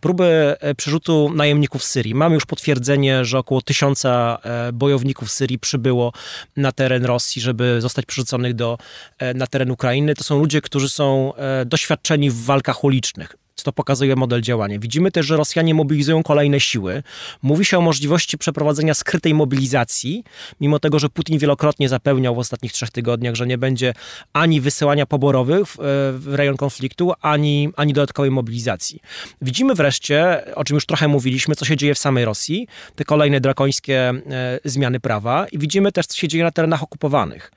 próby 0.00 0.56
e, 0.60 0.74
przerzutu 0.74 1.30
najemników 1.34 1.84
z 1.84 1.88
Syrii. 1.88 2.14
Mamy 2.14 2.34
już 2.34 2.46
potwierdzenie, 2.46 3.24
że 3.24 3.38
około 3.38 3.62
tysiąca 3.62 4.38
e, 4.42 4.72
bojowników 4.72 5.30
z 5.30 5.34
Syrii 5.34 5.58
przybyło 5.58 6.12
na 6.56 6.72
teren 6.72 7.04
Rosji, 7.04 7.42
żeby 7.42 7.80
zostać 7.80 8.01
przerzuconych 8.06 8.54
do, 8.54 8.78
e, 9.18 9.34
na 9.34 9.46
teren 9.46 9.70
Ukrainy, 9.70 10.14
to 10.14 10.24
są 10.24 10.38
ludzie, 10.38 10.60
którzy 10.60 10.88
są 10.88 11.34
e, 11.34 11.64
doświadczeni 11.66 12.30
w 12.30 12.44
walkach 12.44 12.84
ulicznych 12.84 13.36
to 13.62 13.72
pokazuje 13.72 14.16
model 14.16 14.40
działania. 14.40 14.78
Widzimy 14.78 15.10
też, 15.10 15.26
że 15.26 15.36
Rosjanie 15.36 15.74
mobilizują 15.74 16.22
kolejne 16.22 16.60
siły. 16.60 17.02
Mówi 17.42 17.64
się 17.64 17.78
o 17.78 17.80
możliwości 17.80 18.38
przeprowadzenia 18.38 18.94
skrytej 18.94 19.34
mobilizacji, 19.34 20.24
mimo 20.60 20.78
tego, 20.78 20.98
że 20.98 21.08
Putin 21.08 21.38
wielokrotnie 21.38 21.88
zapewniał 21.88 22.34
w 22.34 22.38
ostatnich 22.38 22.72
trzech 22.72 22.90
tygodniach, 22.90 23.34
że 23.34 23.46
nie 23.46 23.58
będzie 23.58 23.94
ani 24.32 24.60
wysyłania 24.60 25.06
poborowych 25.06 25.68
w, 25.68 25.76
w 26.18 26.34
rejon 26.34 26.56
konfliktu, 26.56 27.12
ani, 27.20 27.70
ani 27.76 27.92
dodatkowej 27.92 28.30
mobilizacji. 28.30 29.00
Widzimy 29.42 29.74
wreszcie, 29.74 30.42
o 30.54 30.64
czym 30.64 30.74
już 30.74 30.86
trochę 30.86 31.08
mówiliśmy, 31.08 31.54
co 31.54 31.64
się 31.64 31.76
dzieje 31.76 31.94
w 31.94 31.98
samej 31.98 32.24
Rosji, 32.24 32.68
te 32.96 33.04
kolejne 33.04 33.40
drakońskie 33.40 33.98
e, 34.30 34.60
zmiany 34.64 35.00
prawa 35.00 35.46
i 35.52 35.58
widzimy 35.58 35.92
też, 35.92 36.06
co 36.06 36.16
się 36.16 36.28
dzieje 36.28 36.44
na 36.44 36.50
terenach 36.50 36.82
okupowanych. 36.82 37.52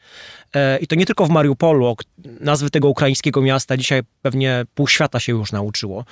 E, 0.55 0.77
I 0.77 0.87
to 0.87 0.95
nie 0.95 1.05
tylko 1.05 1.25
w 1.25 1.29
Mariupolu, 1.29 1.95
nazwy 2.39 2.69
tego 2.69 2.89
ukraińskiego 2.89 3.41
miasta 3.41 3.77
dzisiaj 3.77 4.01
pewnie 4.21 4.65
pół 4.75 4.87
świata 4.87 5.19
się 5.19 5.31
już 5.31 5.51
nauczyło, 5.51 6.05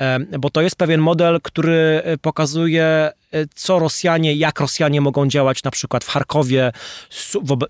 e, 0.00 0.18
bo 0.38 0.50
to 0.50 0.62
jest 0.62 0.76
pewien 0.76 1.00
model, 1.00 1.40
który 1.42 2.02
e, 2.04 2.18
pokazuje, 2.18 3.10
co 3.54 3.78
Rosjanie, 3.78 4.34
jak 4.34 4.60
Rosjanie 4.60 5.00
mogą 5.00 5.28
działać 5.28 5.62
na 5.62 5.70
przykład 5.70 6.04
w 6.04 6.08
Charkowie, 6.08 6.72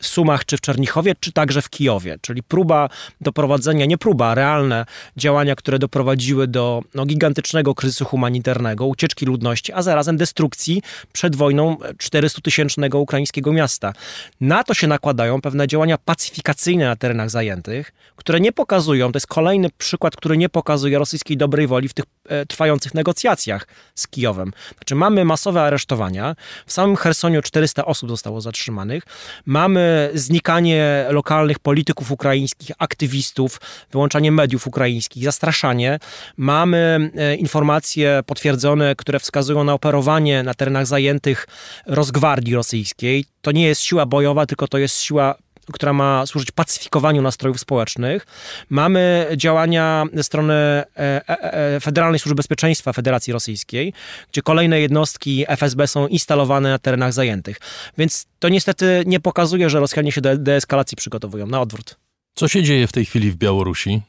w 0.01 0.07
Sumach 0.07 0.45
czy 0.45 0.57
w 0.57 0.61
Czernichowie, 0.61 1.13
czy 1.21 1.33
także 1.33 1.63
w 1.63 1.71
Kijowie. 1.71 2.17
Czyli 2.21 2.43
próba 2.43 2.89
doprowadzenia, 3.21 3.87
nie 3.87 3.99
próba, 3.99 4.35
realne 4.35 4.87
działania, 5.17 5.57
które 5.57 5.79
doprowadziły 5.79 6.49
do 6.49 6.83
no, 6.95 7.07
gigantycznego 7.07 7.75
kryzysu 7.75 8.05
humanitarnego, 8.05 8.87
ucieczki 8.87 9.27
ludności, 9.27 9.73
a 9.73 9.83
zarazem 9.83 10.17
destrukcji 10.17 10.83
przed 11.13 11.37
wojną 11.37 11.77
400-tysięcznego 11.77 12.97
ukraińskiego 12.97 13.53
miasta. 13.53 13.93
Na 14.41 14.65
to 14.65 14.75
się 14.75 14.87
nakładają 14.87 15.41
pewne 15.41 15.69
działania 15.69 15.99
pacyfikacyjne 15.99 16.85
na 16.85 16.97
terenach 16.97 17.31
zajętych, 17.31 17.93
które 18.17 18.41
nie 18.41 18.53
pokazują, 18.53 19.13
to 19.13 19.17
jest 19.17 19.27
kolejny 19.27 19.69
przykład, 19.79 20.17
który 20.17 20.37
nie 20.37 20.49
pokazuje 20.49 20.99
rosyjskiej 20.99 21.37
dobrej 21.37 21.67
woli 21.67 21.89
w 21.89 21.95
tych 21.95 22.05
e, 22.29 22.47
trwających 22.47 22.95
negocjacjach 22.95 23.67
z 23.95 24.09
Kijowem. 24.09 24.53
Znaczy 24.79 24.95
mamy 24.95 25.25
masowe 25.47 25.63
aresztowania, 25.63 26.37
w 26.67 26.73
samym 26.73 26.97
Chersoniu 26.97 27.43
400 27.43 27.85
osób 27.85 28.11
zostało 28.11 28.41
zatrzymanych, 28.41 29.03
mamy 29.47 30.11
znikanie 30.15 31.07
lokalnych 31.11 31.59
polityków 31.59 32.13
ukraińskich, 32.13 32.71
aktywistów, 32.79 33.61
wyłączanie 33.91 34.33
mediów 34.33 34.67
ukraińskich, 34.67 35.25
zastraszanie, 35.25 35.99
mamy 36.37 37.11
e, 37.17 37.37
informacje 37.37 38.21
potwierdzone, 38.27 38.95
które 38.97 39.19
wskazują 39.19 39.65
na 39.65 39.75
operowanie 39.75 40.43
na 40.43 40.55
terenach 40.55 40.87
zajętych 40.87 41.47
Rosgwardii 41.87 42.55
rosyjskiej. 42.55 43.25
To 43.43 43.53
nie 43.53 43.67
jest 43.67 43.81
siła 43.81 44.07
bojowa, 44.07 44.47
tylko 44.47 44.69
to 44.69 44.79
jest 44.79 44.97
siła 44.99 45.35
która 45.73 45.93
ma 45.93 46.27
służyć 46.27 46.51
pacyfikowaniu 46.51 47.23
nastrojów 47.23 47.61
społecznych. 47.61 48.27
Mamy 48.71 49.27
działania 49.37 50.05
ze 50.13 50.23
strony 50.23 50.55
e, 50.55 50.85
e, 50.97 51.75
e, 51.77 51.81
Federalnej 51.81 52.19
Służby 52.19 52.37
Bezpieczeństwa 52.37 52.93
Federacji 52.93 53.33
Rosyjskiej, 53.33 53.93
gdzie 54.33 54.43
kolejne 54.43 54.81
jednostki 54.81 55.45
FSB 55.49 55.87
są 55.87 56.07
instalowane 56.07 56.71
na 56.71 56.79
terenach 56.79 57.13
zajętych. 57.13 57.61
Więc 57.99 58.27
to 58.39 58.49
niestety 58.49 59.03
nie 59.07 59.21
pokazuje, 59.21 59.71
że 59.71 59.81
Rosjanie 59.81 60.13
się 60.13 60.21
do 60.21 60.37
deeskalacji 60.37 60.97
przygotowują. 60.97 61.47
Na 61.47 61.61
odwrót. 61.61 61.97
Co 62.35 62.49
się 62.49 62.63
dzieje 62.63 62.87
w 62.87 62.93
tej 62.93 63.05
chwili 63.05 63.31
w 63.31 63.37
Białorusi? 63.37 64.03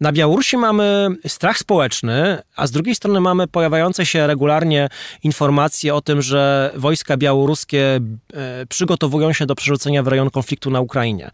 Na 0.00 0.12
Białorusi 0.12 0.56
mamy 0.56 1.08
strach 1.26 1.58
społeczny, 1.58 2.38
a 2.56 2.66
z 2.66 2.70
drugiej 2.70 2.94
strony 2.94 3.20
mamy 3.20 3.46
pojawiające 3.46 4.06
się 4.06 4.26
regularnie 4.26 4.88
informacje 5.22 5.94
o 5.94 6.00
tym, 6.00 6.22
że 6.22 6.72
wojska 6.76 7.16
białoruskie 7.16 8.00
e, 8.34 8.66
przygotowują 8.66 9.32
się 9.32 9.46
do 9.46 9.54
przerzucenia 9.54 10.02
w 10.02 10.08
rejon 10.08 10.30
konfliktu 10.30 10.70
na 10.70 10.80
Ukrainie. 10.80 11.30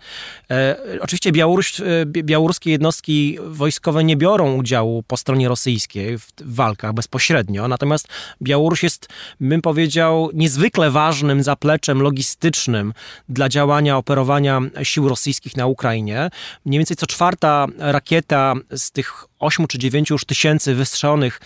E, 0.51 0.77
oczywiście 1.01 1.33
Białoruś, 1.33 1.81
e, 1.81 1.85
białoruskie 2.07 2.70
jednostki 2.70 3.38
wojskowe 3.46 4.05
nie 4.05 4.16
biorą 4.16 4.55
udziału 4.55 5.03
po 5.03 5.16
stronie 5.16 5.48
rosyjskiej 5.48 6.18
w 6.18 6.31
walkach 6.40 6.92
bezpośrednio, 6.92 7.68
natomiast 7.68 8.09
Białoruś 8.42 8.83
jest, 8.83 9.09
bym 9.40 9.62
powiedział, 9.62 10.31
niezwykle 10.35 10.90
ważnym 10.90 11.42
zapleczem 11.42 12.03
logistycznym 12.03 12.92
dla 13.29 13.48
działania, 13.48 13.96
operowania 13.96 14.61
sił 14.83 15.09
rosyjskich 15.09 15.57
na 15.57 15.66
Ukrainie. 15.66 16.31
Mniej 16.64 16.79
więcej 16.79 16.96
co 16.96 17.07
czwarta 17.07 17.66
rakieta 17.79 18.51
z 18.70 18.90
tych 18.90 19.24
8 19.42 19.66
czy 19.66 19.78
9 19.78 20.11
już 20.11 20.24
tysięcy 20.24 20.74
wystrzelonych 20.74 21.40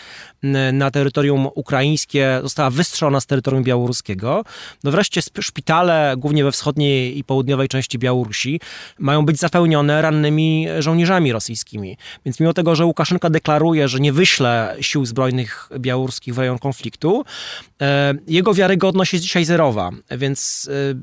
na 0.73 0.91
terytorium 0.91 1.49
ukraińskie 1.55 2.41
została 2.43 2.71
wystrzelona 2.71 3.21
z 3.21 3.27
terytorium 3.27 3.65
białoruskiego. 3.65 4.45
No 4.85 4.91
wreszcie 4.91 5.21
szpitale, 5.41 6.15
głównie 6.19 6.45
we 6.45 6.53
wschodniej 6.53 7.19
i 7.19 7.25
południowej 7.25 7.69
części 7.69 7.99
Białorusi, 7.99 8.61
mają 8.99 9.27
być 9.27 9.39
zapełnione 9.39 10.03
rannymi 10.03 10.67
żołnierzami 10.79 11.33
rosyjskimi. 11.33 11.97
Więc 12.25 12.41
mimo 12.41 12.53
tego, 12.53 12.77
że 12.77 12.85
Łukaszenka 12.85 13.31
deklaruje, 13.31 13.89
że 13.89 14.01
nie 14.01 14.13
wyśle 14.13 14.77
sił 14.81 15.07
zbrojnych 15.07 15.69
białoruskich 15.79 16.35
w 16.35 16.39
rejon 16.39 16.59
konfliktu, 16.59 17.25
e, 17.83 18.15
jego 18.29 18.55
wiarygodność 18.55 19.13
jest 19.13 19.23
dzisiaj 19.23 19.45
zerowa. 19.45 19.91
Więc 20.11 20.71
e, 20.73 20.95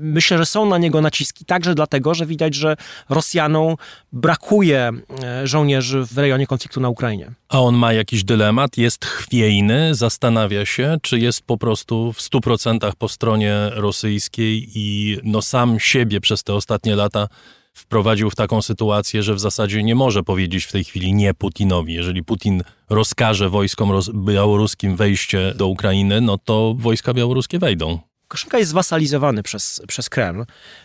myślę, 0.00 0.38
że 0.38 0.46
są 0.46 0.66
na 0.66 0.78
niego 0.78 1.00
naciski 1.00 1.44
także 1.44 1.74
dlatego, 1.74 2.14
że 2.14 2.26
widać, 2.26 2.54
że 2.54 2.76
Rosjanom 3.08 3.76
brakuje 4.12 4.90
e, 5.22 5.46
żołnierzy 5.46 6.04
w 6.06 6.18
rejonie 6.18 6.31
konfliktu 6.46 6.80
na 6.80 6.88
Ukrainie. 6.88 7.32
A 7.48 7.60
on 7.60 7.74
ma 7.74 7.92
jakiś 7.92 8.24
dylemat? 8.24 8.78
Jest 8.78 9.04
chwiejny? 9.04 9.94
Zastanawia 9.94 10.66
się, 10.66 10.96
czy 11.02 11.18
jest 11.18 11.42
po 11.42 11.58
prostu 11.58 12.12
w 12.12 12.18
100% 12.18 12.92
po 12.98 13.08
stronie 13.08 13.54
rosyjskiej 13.72 14.68
i 14.74 15.18
no 15.24 15.42
sam 15.42 15.80
siebie 15.80 16.20
przez 16.20 16.42
te 16.42 16.54
ostatnie 16.54 16.96
lata 16.96 17.28
wprowadził 17.74 18.30
w 18.30 18.34
taką 18.34 18.62
sytuację, 18.62 19.22
że 19.22 19.34
w 19.34 19.40
zasadzie 19.40 19.82
nie 19.82 19.94
może 19.94 20.22
powiedzieć 20.22 20.64
w 20.64 20.72
tej 20.72 20.84
chwili 20.84 21.12
nie 21.12 21.34
Putinowi. 21.34 21.94
Jeżeli 21.94 22.24
Putin 22.24 22.62
rozkaże 22.90 23.48
wojskom 23.48 23.90
roz 23.90 24.10
białoruskim 24.14 24.96
wejście 24.96 25.54
do 25.56 25.66
Ukrainy, 25.66 26.20
no 26.20 26.38
to 26.38 26.74
wojska 26.78 27.14
białoruskie 27.14 27.58
wejdą. 27.58 28.11
Koszenka 28.32 28.58
jest 28.58 28.70
zwasalizowany 28.70 29.42
przez, 29.42 29.82
przez 29.88 30.08
Kreml. 30.08 30.44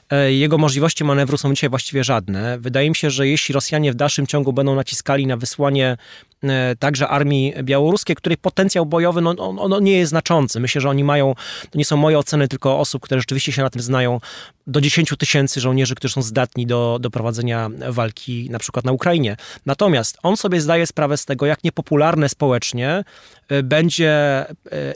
E, 0.10 0.34
jego 0.34 0.58
możliwości 0.58 1.04
manewru 1.04 1.38
są 1.38 1.54
dzisiaj 1.54 1.70
właściwie 1.70 2.04
żadne. 2.04 2.60
Wydaje 2.60 2.90
mi 2.90 2.96
się, 2.96 3.10
że 3.10 3.28
jeśli 3.28 3.54
Rosjanie 3.54 3.92
w 3.92 3.96
dalszym 3.96 4.28
ciągu 4.28 4.54
będą 4.54 4.76
naciskali 4.76 5.28
na 5.28 5.38
wysłanie 5.38 5.98
e, 6.44 6.76
także 6.80 7.08
armii 7.08 7.54
białoruskiej, 7.64 8.16
której 8.16 8.38
potencjał 8.38 8.86
bojowy 8.86 9.22
no, 9.22 9.30
on, 9.38 9.74
on 9.74 9.84
nie 9.84 9.98
jest 9.98 10.10
znaczący. 10.10 10.60
Myślę, 10.60 10.82
że 10.82 10.90
oni 10.90 11.04
mają, 11.04 11.36
to 11.70 11.78
nie 11.78 11.86
są 11.86 11.98
moje 11.98 12.20
oceny, 12.20 12.48
tylko 12.48 12.80
osób, 12.80 13.02
które 13.02 13.22
rzeczywiście 13.22 13.52
się 13.52 13.62
na 13.62 13.70
tym 13.70 13.82
znają, 13.82 14.20
do 14.68 14.82
10 14.82 15.14
tysięcy 15.20 15.62
żołnierzy, 15.62 15.96
którzy 15.96 16.14
są 16.14 16.22
zdatni 16.22 16.66
do, 16.66 16.98
do 17.02 17.10
prowadzenia 17.10 17.70
walki 17.90 18.50
na 18.50 18.60
przykład 18.60 18.86
na 18.86 18.92
Ukrainie. 18.92 19.38
Natomiast 19.66 20.18
on 20.24 20.38
sobie 20.38 20.62
zdaje 20.62 20.88
sprawę 20.88 21.18
z 21.18 21.26
tego, 21.26 21.46
jak 21.46 21.64
niepopularne 21.64 22.30
społecznie 22.30 23.04
będzie, 23.64 24.46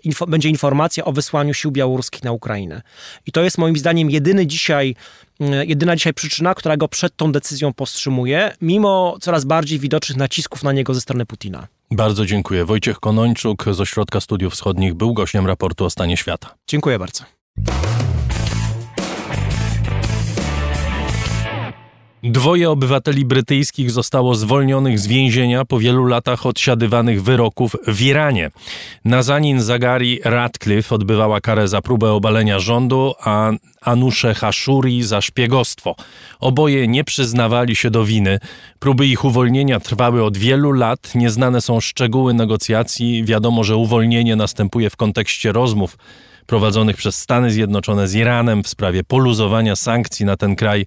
info, 0.04 0.28
będzie 0.28 0.50
informacja 0.50 1.06
o 1.06 1.12
wysłaniu 1.12 1.54
sił 1.54 1.72
białoruskich 1.72 2.24
na 2.24 2.32
Ukrainę. 2.32 2.82
I 3.26 3.32
to 3.32 3.44
jest 3.44 3.58
moim 3.58 3.78
zdaniem 3.78 4.10
jedyny 4.10 4.48
dzisiaj 4.48 4.96
E, 5.42 5.66
jedyna 5.66 5.96
dzisiaj 5.96 6.14
przyczyna, 6.14 6.56
która 6.56 6.78
go 6.78 6.88
przed 6.88 7.16
tą 7.16 7.32
decyzją 7.32 7.74
powstrzymuje, 7.74 8.56
mimo 8.62 9.18
coraz 9.22 9.46
bardziej 9.46 9.80
widocznych 9.80 10.18
nacisków 10.18 10.64
na 10.64 10.72
niego 10.72 10.94
ze 10.94 11.02
strony 11.02 11.26
Putina. 11.26 11.68
Bardzo 11.92 12.26
dziękuję. 12.26 12.66
Wojciech 12.66 13.00
Konończuk 13.00 13.66
z 13.72 13.82
Ośrodka 13.82 14.20
Studiów 14.20 14.54
Wschodnich 14.54 14.94
był 14.94 15.14
gościem 15.14 15.48
raportu 15.48 15.86
o 15.86 15.90
stanie 15.90 16.18
świata. 16.18 16.56
Dziękuję 16.68 17.00
bardzo. 17.00 17.24
Dwoje 22.24 22.70
obywateli 22.70 23.26
brytyjskich 23.26 23.92
zostało 23.92 24.36
zwolnionych 24.36 25.00
z 25.00 25.08
więzienia 25.08 25.66
po 25.66 25.80
wielu 25.80 26.06
latach 26.06 26.46
odsiadywanych 26.46 27.24
wyroków 27.24 27.76
w 27.88 28.02
Iranie. 28.02 28.52
Nazanin 29.06 29.62
Zagari 29.62 30.20
Radcliffe 30.24 30.96
odbywała 30.96 31.42
karę 31.42 31.68
za 31.68 31.82
próbę 31.82 32.12
obalenia 32.12 32.60
rządu, 32.60 33.14
a 33.20 33.52
Anusze 33.82 34.34
Hashuri 34.34 35.04
za 35.04 35.22
szpiegostwo. 35.22 35.96
Oboje 36.40 36.88
nie 36.88 37.04
przyznawali 37.04 37.76
się 37.76 37.92
do 37.92 38.06
winy. 38.06 38.40
Próby 38.80 39.08
ich 39.08 39.26
uwolnienia 39.26 39.80
trwały 39.80 40.24
od 40.24 40.38
wielu 40.38 40.72
lat. 40.72 41.16
Nieznane 41.16 41.62
są 41.62 41.80
szczegóły 41.80 42.34
negocjacji. 42.34 43.24
Wiadomo, 43.26 43.64
że 43.64 43.76
uwolnienie 43.76 44.36
następuje 44.36 44.90
w 44.90 44.96
kontekście 44.96 45.52
rozmów 45.52 45.98
prowadzonych 46.46 46.98
przez 46.98 47.16
Stany 47.16 47.52
Zjednoczone 47.52 48.08
z 48.08 48.16
Iranem 48.16 48.64
w 48.64 48.68
sprawie 48.68 49.04
poluzowania 49.04 49.76
sankcji 49.76 50.26
na 50.26 50.38
ten 50.38 50.56
kraj, 50.56 50.86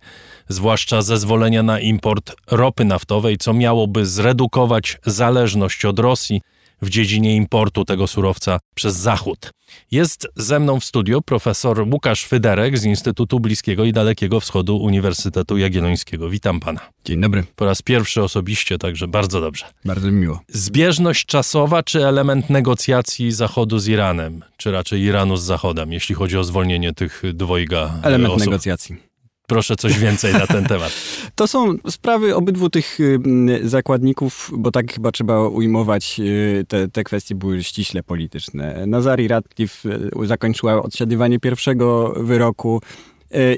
zwłaszcza 0.48 1.02
zezwolenia 1.02 1.62
na 1.62 1.80
import 1.80 2.32
ropy 2.50 2.84
naftowej, 2.84 3.38
co 3.38 3.52
miałoby 3.52 4.06
zredukować 4.06 4.98
zależność 5.06 5.84
od 5.84 5.98
Rosji 5.98 6.40
w 6.82 6.88
dziedzinie 6.88 7.36
importu 7.36 7.84
tego 7.84 8.06
surowca 8.06 8.58
przez 8.74 8.96
Zachód. 8.96 9.50
Jest 9.90 10.28
ze 10.36 10.60
mną 10.60 10.80
w 10.80 10.84
studiu 10.84 11.22
profesor 11.22 11.86
Łukasz 11.92 12.24
Fyderek 12.24 12.78
z 12.78 12.84
Instytutu 12.84 13.40
Bliskiego 13.40 13.84
i 13.84 13.92
Dalekiego 13.92 14.40
Wschodu 14.40 14.76
Uniwersytetu 14.76 15.58
Jagiellońskiego. 15.58 16.30
Witam 16.30 16.60
pana. 16.60 16.80
Dzień 17.04 17.20
dobry. 17.20 17.44
Po 17.56 17.64
raz 17.64 17.82
pierwszy 17.82 18.22
osobiście, 18.22 18.78
także 18.78 19.08
bardzo 19.08 19.40
dobrze. 19.40 19.64
Bardzo 19.84 20.06
mi 20.06 20.12
miło. 20.12 20.40
Zbieżność 20.48 21.26
czasowa 21.26 21.82
czy 21.82 22.06
element 22.06 22.50
negocjacji 22.50 23.32
Zachodu 23.32 23.78
z 23.78 23.88
Iranem, 23.88 24.44
czy 24.56 24.70
raczej 24.70 25.00
Iranu 25.00 25.36
z 25.36 25.42
Zachodem, 25.42 25.92
jeśli 25.92 26.14
chodzi 26.14 26.38
o 26.38 26.44
zwolnienie 26.44 26.92
tych 26.92 27.22
dwojga 27.34 27.94
Element 28.02 28.34
osób? 28.34 28.46
negocjacji. 28.46 29.13
Proszę 29.46 29.76
coś 29.76 29.98
więcej 29.98 30.32
na 30.32 30.46
ten 30.46 30.64
temat. 30.64 30.92
To 31.34 31.46
są 31.46 31.74
sprawy 31.90 32.34
obydwu 32.34 32.70
tych 32.70 33.00
y, 33.00 33.20
zakładników, 33.62 34.50
bo 34.56 34.70
tak 34.70 34.92
chyba 34.92 35.12
trzeba 35.12 35.48
ujmować, 35.48 36.20
y, 36.20 36.64
te, 36.68 36.88
te 36.88 37.04
kwestie 37.04 37.34
były 37.34 37.62
ściśle 37.62 38.02
polityczne. 38.02 38.86
Nazari 38.86 39.28
Radcliffe 39.28 39.88
y, 40.22 40.26
zakończyła 40.26 40.82
odsiadywanie 40.82 41.40
pierwszego 41.40 42.14
wyroku, 42.16 42.80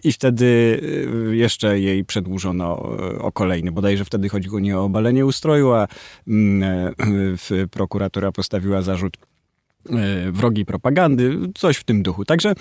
i 0.04 0.12
wtedy 0.12 0.80
jeszcze 1.30 1.80
jej 1.80 2.04
przedłużono 2.04 2.78
o 3.20 3.32
kolejny. 3.32 3.72
Bodajże 3.72 4.04
wtedy 4.04 4.28
chodziło 4.28 4.60
nie 4.60 4.78
o 4.78 4.84
obalenie 4.84 5.26
ustroju, 5.26 5.72
a 5.72 5.86
mm, 6.28 6.94
prokuratura 7.70 8.32
postawiła 8.32 8.82
zarzut 8.82 9.16
wrogiej 10.32 10.64
propagandy, 10.64 11.38
coś 11.54 11.76
w 11.76 11.84
tym 11.84 12.02
duchu. 12.02 12.24
Także 12.24 12.54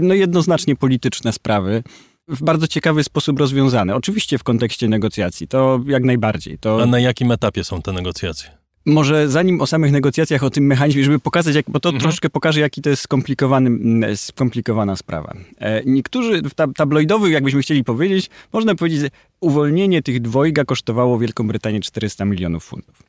no 0.00 0.14
jednoznacznie 0.14 0.76
polityczne 0.76 1.32
sprawy 1.32 1.82
w 2.28 2.42
bardzo 2.42 2.68
ciekawy 2.68 3.04
sposób 3.04 3.38
rozwiązane. 3.38 3.96
Oczywiście 3.96 4.38
w 4.38 4.42
kontekście 4.42 4.88
negocjacji, 4.88 5.48
to 5.48 5.80
jak 5.86 6.04
najbardziej. 6.04 6.58
To... 6.58 6.82
A 6.82 6.86
na 6.86 7.00
jakim 7.00 7.32
etapie 7.32 7.64
są 7.64 7.82
te 7.82 7.92
negocjacje? 7.92 8.50
Może 8.86 9.28
zanim 9.28 9.60
o 9.60 9.66
samych 9.66 9.92
negocjacjach, 9.92 10.44
o 10.44 10.50
tym 10.50 10.66
mechanizmie, 10.66 11.04
żeby 11.04 11.18
pokazać, 11.18 11.54
jak, 11.54 11.64
bo 11.68 11.80
to 11.80 11.88
mhm. 11.88 12.02
troszkę 12.02 12.30
pokaże, 12.30 12.60
jaki 12.60 12.82
to 12.82 12.90
jest 12.90 13.02
skomplikowany, 13.02 13.70
skomplikowana 14.16 14.96
sprawa. 14.96 15.34
E, 15.58 15.84
niektórzy, 15.84 16.42
tab 16.56 16.74
tabloidowych, 16.76 17.32
jakbyśmy 17.32 17.62
chcieli 17.62 17.84
powiedzieć, 17.84 18.30
można 18.52 18.74
powiedzieć, 18.74 19.00
że 19.00 19.10
uwolnienie 19.40 20.02
tych 20.02 20.20
dwojga 20.20 20.64
kosztowało 20.64 21.18
Wielką 21.18 21.46
Brytanię 21.48 21.80
400 21.80 22.24
milionów 22.24 22.64
funtów. 22.64 23.02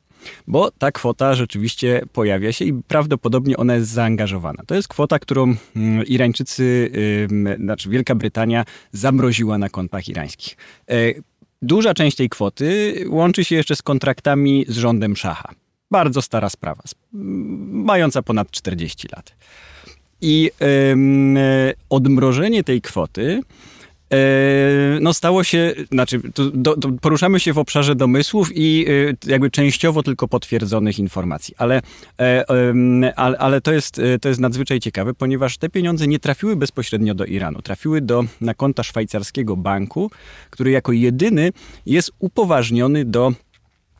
Bo 0.46 0.70
ta 0.70 0.92
kwota 0.92 1.34
rzeczywiście 1.34 2.02
pojawia 2.12 2.52
się 2.52 2.64
i 2.64 2.72
prawdopodobnie 2.72 3.56
ona 3.56 3.74
jest 3.74 3.90
zaangażowana. 3.90 4.62
To 4.66 4.74
jest 4.74 4.88
kwota, 4.88 5.18
którą 5.18 5.54
mm, 5.76 6.06
Irańczycy, 6.06 6.90
znaczy 7.58 7.90
Wielka 7.90 8.14
Brytania 8.14 8.64
zamroziła 8.92 9.58
na 9.58 9.68
kontach 9.68 10.08
irańskich. 10.08 10.56
E, 10.90 10.94
duża 11.62 11.94
część 11.94 12.16
tej 12.16 12.28
kwoty 12.28 12.94
łączy 13.08 13.44
się 13.44 13.56
jeszcze 13.56 13.76
z 13.76 13.82
kontraktami 13.82 14.64
z 14.68 14.76
rządem 14.76 15.16
Szacha. 15.16 15.54
Bardzo 15.90 16.22
stara 16.22 16.48
sprawa, 16.48 16.82
mająca 17.12 18.22
ponad 18.22 18.50
40 18.50 19.08
lat. 19.12 19.34
I 20.20 20.50
odmrożenie 21.90 22.64
tej 22.64 22.80
kwoty 22.80 23.40
no 25.00 25.14
stało 25.14 25.44
się, 25.44 25.72
znaczy 25.92 26.20
poruszamy 27.00 27.40
się 27.40 27.52
w 27.52 27.58
obszarze 27.58 27.94
domysłów 27.94 28.48
i 28.54 28.86
e, 29.26 29.30
jakby 29.30 29.50
częściowo 29.50 30.02
tylko 30.02 30.28
potwierdzonych 30.28 30.98
informacji, 30.98 31.54
ale, 31.58 31.82
e, 32.20 32.44
ale, 33.16 33.38
ale 33.38 33.60
to, 33.60 33.72
jest, 33.72 34.00
to 34.20 34.28
jest 34.28 34.40
nadzwyczaj 34.40 34.80
ciekawe, 34.80 35.14
ponieważ 35.14 35.58
te 35.58 35.68
pieniądze 35.68 36.06
nie 36.06 36.18
trafiły 36.18 36.56
bezpośrednio 36.56 37.14
do 37.14 37.24
Iranu, 37.24 37.62
trafiły 37.62 38.00
do, 38.00 38.24
na 38.40 38.54
konta 38.54 38.82
szwajcarskiego 38.82 39.56
banku, 39.56 40.10
który 40.50 40.70
jako 40.70 40.92
jedyny 40.92 41.52
jest 41.86 42.12
upoważniony 42.18 43.04
do 43.04 43.32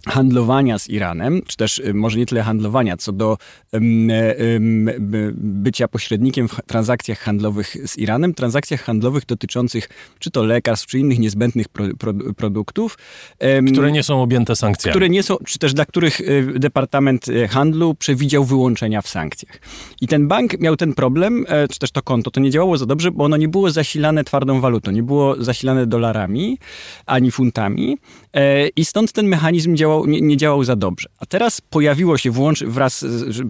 handlowania 0.08 0.78
z 0.78 0.88
Iranem, 0.88 1.42
czy 1.46 1.56
też 1.56 1.78
y, 1.78 1.94
może 1.94 2.18
nie 2.18 2.26
tyle 2.26 2.42
handlowania, 2.42 2.96
co 2.96 3.12
do 3.12 3.38
um, 3.72 4.10
um, 4.54 4.90
bycia 5.36 5.88
pośrednikiem 5.88 6.48
w 6.48 6.60
transakcjach 6.66 7.18
handlowych 7.18 7.76
z 7.86 7.98
Iranem, 7.98 8.34
transakcjach 8.34 8.82
handlowych 8.82 9.26
dotyczących 9.26 9.88
czy 10.18 10.30
to 10.30 10.42
lekarstw, 10.42 10.86
czy 10.86 10.98
innych 10.98 11.18
niezbędnych 11.18 11.68
pro, 11.68 11.84
pro, 11.98 12.14
produktów. 12.36 12.98
Um, 13.40 13.66
które 13.66 13.92
nie 13.92 14.02
są 14.02 14.22
objęte 14.22 14.56
sankcjami. 14.56 14.92
Które 14.92 15.08
nie 15.08 15.22
są, 15.22 15.36
czy 15.46 15.58
też 15.58 15.74
dla 15.74 15.84
których 15.84 16.20
y, 16.20 16.52
Departament 16.56 17.28
y, 17.28 17.48
Handlu 17.48 17.94
przewidział 17.94 18.44
wyłączenia 18.44 19.02
w 19.02 19.08
sankcjach. 19.08 19.60
I 20.00 20.08
ten 20.08 20.28
bank 20.28 20.60
miał 20.60 20.76
ten 20.76 20.94
problem, 20.94 21.44
e, 21.48 21.68
czy 21.68 21.78
też 21.78 21.90
to 21.90 22.02
konto, 22.02 22.30
to 22.30 22.40
nie 22.40 22.50
działało 22.50 22.78
za 22.78 22.86
dobrze, 22.86 23.10
bo 23.10 23.24
ono 23.24 23.36
nie 23.36 23.48
było 23.48 23.70
zasilane 23.70 24.24
twardą 24.24 24.60
walutą, 24.60 24.90
nie 24.90 25.02
było 25.02 25.44
zasilane 25.44 25.86
dolarami 25.86 26.58
ani 27.06 27.30
funtami 27.30 27.98
e, 28.27 28.27
i 28.76 28.84
stąd 28.84 29.12
ten 29.12 29.26
mechanizm 29.26 29.76
działał 29.76 30.06
nie, 30.06 30.20
nie, 30.20 30.36
działał 30.36 30.64
za 30.64 30.76
dobrze. 30.76 31.08
A 31.18 31.26
teraz 31.26 31.60
pojawiło 31.60 32.18
się 32.18 32.30
włącz 32.30 32.64
wraz, 32.64 33.04
z, 33.04 33.42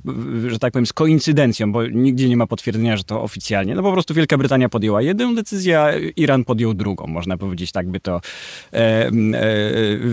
że, 0.49 0.59
tak 0.59 0.73
powiem, 0.73 0.87
z 0.87 0.93
koincydencją, 0.93 1.73
bo 1.73 1.87
nigdzie 1.87 2.29
nie 2.29 2.37
ma 2.37 2.47
potwierdzenia, 2.47 2.97
że 2.97 3.05
to 3.05 3.23
oficjalnie. 3.23 3.75
No 3.75 3.83
po 3.83 3.93
prostu 3.93 4.15
Wielka 4.15 4.39
Brytania 4.39 4.69
podjęła 4.69 5.03
jedną 5.03 5.35
decyzję, 5.35 5.81
a 5.81 5.93
Iran 6.17 6.45
podjął 6.45 6.75
drugą. 6.75 7.07
Można 7.07 7.37
powiedzieć 7.37 7.73
tak, 7.73 7.91
by 7.91 8.01
to 8.01 8.21
e, 8.73 8.77
e, 8.77 9.13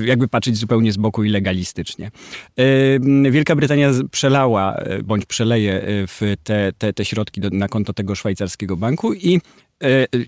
jakby 0.06 0.28
patrzeć 0.28 0.58
zupełnie 0.58 0.92
z 0.92 0.98
boku 0.98 1.24
i 1.24 1.30
legalistycznie. 1.30 2.12
E, 2.58 3.32
Wielka 3.32 3.56
Brytania 3.56 3.92
przelała, 4.12 4.76
e, 4.76 5.04
bądź 5.04 5.26
przeleje 5.26 5.82
e, 5.82 6.08
w 6.08 6.22
te, 6.44 6.74
te, 6.78 6.94
te 6.94 7.06
środki 7.06 7.42
do, 7.42 7.50
na 7.50 7.68
konto 7.68 7.94
tego 7.94 8.16
szwajcarskiego 8.16 8.78
banku 8.78 9.14
i 9.14 9.40
E, 9.40 9.65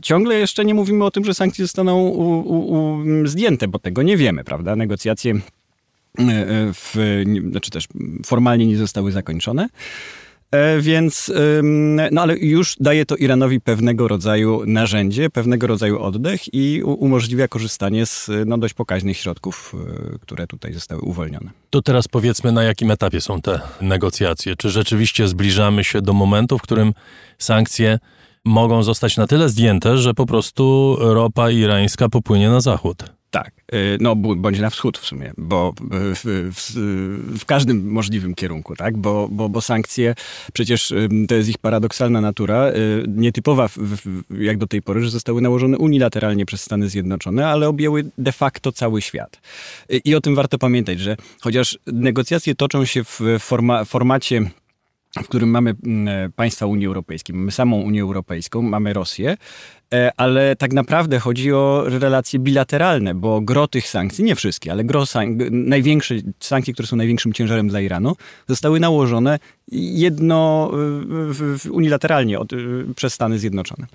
ciągle 0.01 0.39
jeszcze 0.39 0.65
nie 0.65 0.73
mówimy 0.73 1.05
o 1.05 1.11
tym, 1.11 1.25
że 1.25 1.33
sankcje 1.33 1.65
zostaną 1.65 1.99
u, 1.99 2.39
u, 2.39 2.73
u, 2.73 3.27
zdjęte, 3.27 3.67
bo 3.67 3.79
tego 3.79 4.03
nie 4.03 4.17
wiemy, 4.17 4.43
prawda? 4.43 4.75
Negocjacje 4.75 5.33
E, 6.19 6.23
e, 6.23 6.73
w, 6.73 6.95
znaczy 7.51 7.71
też 7.71 7.87
formalnie 8.25 8.67
nie 8.67 8.77
zostały 8.77 9.11
zakończone. 9.11 9.69
E, 10.51 10.81
więc, 10.81 11.31
no 12.11 12.21
ale 12.21 12.37
już 12.37 12.75
daje 12.79 13.05
to 13.05 13.15
Iranowi 13.15 13.61
pewnego 13.61 14.07
rodzaju 14.07 14.63
narzędzie, 14.65 15.29
pewnego 15.29 15.67
rodzaju 15.67 15.99
oddech 15.99 16.53
i 16.53 16.81
umożliwia 16.83 17.47
korzystanie 17.47 18.05
z 18.05 18.29
no, 18.45 18.57
dość 18.57 18.73
pokaźnych 18.73 19.17
środków, 19.17 19.75
które 20.21 20.47
tutaj 20.47 20.73
zostały 20.73 21.01
uwolnione. 21.01 21.51
To 21.69 21.81
teraz 21.81 22.07
powiedzmy, 22.07 22.51
na 22.51 22.63
jakim 22.63 22.91
etapie 22.91 23.21
są 23.21 23.41
te 23.41 23.59
negocjacje? 23.81 24.55
Czy 24.55 24.69
rzeczywiście 24.69 25.27
zbliżamy 25.27 25.83
się 25.83 26.01
do 26.01 26.13
momentu, 26.13 26.57
w 26.57 26.61
którym 26.61 26.93
sankcje 27.37 27.99
mogą 28.47 28.83
zostać 28.83 29.17
na 29.17 29.27
tyle 29.27 29.49
zdjęte, 29.49 29.97
że 29.97 30.13
po 30.13 30.25
prostu 30.25 30.95
ropa 30.99 31.51
irańska 31.51 32.09
popłynie 32.09 32.49
na 32.49 32.61
zachód? 32.61 33.03
Tak, 33.31 33.51
y, 33.73 33.97
no 34.01 34.15
bądź 34.15 34.59
na 34.59 34.69
wschód 34.69 34.97
w 34.97 35.05
sumie, 35.05 35.31
bo 35.37 35.73
w, 35.91 36.51
w, 36.55 37.39
w, 37.39 37.45
każdym 37.45 37.91
możliwym 37.91 38.35
kierunku, 38.35 38.75
tak, 38.75 38.97
bo, 38.97 39.27
bo, 39.31 39.49
bo 39.49 39.61
sankcje, 39.61 40.15
przecież 40.53 40.93
to 41.27 41.35
jest 41.35 41.49
ich 41.49 41.57
paradoksalna 41.57 42.21
natura, 42.21 42.69
y, 42.69 43.03
nietypowa 43.07 43.69
jak 44.39 44.57
do 44.57 44.67
tej 44.67 44.81
pory, 44.81 45.01
że 45.01 45.09
zostały 45.09 45.41
nałożone 45.41 45.77
unilateralnie 45.77 46.45
przez 46.45 46.61
Stany 46.61 46.89
Zjednoczone, 46.89 47.47
ale 47.47 47.67
objęły 47.67 48.05
de 48.17 48.31
facto 48.31 48.71
cały 48.71 49.01
świat. 49.01 49.41
Y, 49.91 50.01
I 50.05 50.15
o 50.15 50.21
tym 50.21 50.35
warto 50.35 50.57
pamiętać, 50.57 50.99
że 50.99 51.17
chociaż 51.41 51.79
negocjacje 51.87 52.55
toczą 52.55 52.85
się 52.85 53.03
w 53.03 53.19
forma, 53.39 53.85
formacie 53.85 54.41
w 55.23 55.27
którym 55.27 55.49
mamy 55.49 55.75
mm, 55.85 56.31
państwa 56.31 56.65
Unii 56.65 56.87
Europejskiej, 56.87 57.35
mamy 57.35 57.51
samą 57.51 57.81
Unię 57.81 58.01
Europejską, 58.01 58.61
mamy 58.61 58.93
Rosję, 58.93 59.37
E, 59.76 59.76
ale 60.17 60.55
tak 60.55 60.73
naprawdę 60.73 61.19
chodzi 61.19 61.53
o 61.53 61.83
relacje 61.87 62.39
bilateralne, 62.39 63.15
bo 63.15 63.41
gro 63.41 63.67
tych 63.67 63.87
sankcji, 63.87 64.23
nie 64.23 64.35
wszystkie, 64.35 64.71
ale 64.71 64.83
gro 64.83 65.01
sank- 65.01 65.51
największe 65.51 66.15
sankcje, 66.39 66.73
które 66.73 66.87
są 66.87 66.95
największym 66.95 67.33
ciężarem 67.33 67.67
dla 67.67 67.81
Iranu, 67.81 68.15
zostały 68.47 68.79
nałożone 68.79 69.39
jedno 69.71 70.71
unilateralnie 71.71 72.39
od, 72.39 72.51
przez 72.95 73.13
Stany 73.13 73.39
Zjednoczone. 73.39 73.87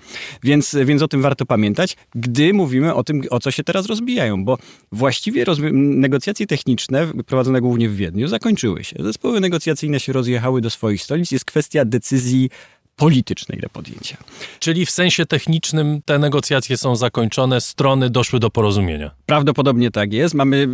Więc, 0.43 0.75
więc 0.85 1.01
o 1.01 1.07
tym 1.07 1.21
warto 1.21 1.45
pamiętać, 1.45 1.97
gdy 2.15 2.53
mówimy 2.53 2.93
o 2.93 3.03
tym, 3.03 3.21
o 3.29 3.39
co 3.39 3.51
się 3.51 3.63
teraz 3.63 3.85
rozbijają, 3.85 4.45
bo 4.45 4.57
właściwie 4.91 5.45
negocjacje 5.73 6.47
techniczne, 6.47 7.07
prowadzone 7.25 7.61
głównie 7.61 7.89
w 7.89 7.95
Wiedniu, 7.95 8.27
zakończyły 8.27 8.83
się. 8.83 8.95
Zespoły 8.99 9.39
negocjacyjne 9.39 9.99
się 9.99 10.13
rozjechały 10.13 10.61
do 10.61 10.69
swoich 10.69 11.03
stolic. 11.03 11.31
Jest 11.31 11.45
kwestia 11.45 11.85
decyzji 11.85 12.49
politycznej 12.95 13.59
do 13.59 13.69
podjęcia. 13.69 14.17
Czyli 14.59 14.85
w 14.85 14.91
sensie 14.91 15.25
technicznym 15.25 16.01
te 16.05 16.19
negocjacje 16.19 16.77
są 16.77 16.95
zakończone, 16.95 17.61
strony 17.61 18.09
doszły 18.09 18.39
do 18.39 18.49
porozumienia. 18.49 19.11
Prawdopodobnie 19.25 19.91
tak 19.91 20.13
jest. 20.13 20.35
Mamy 20.35 20.67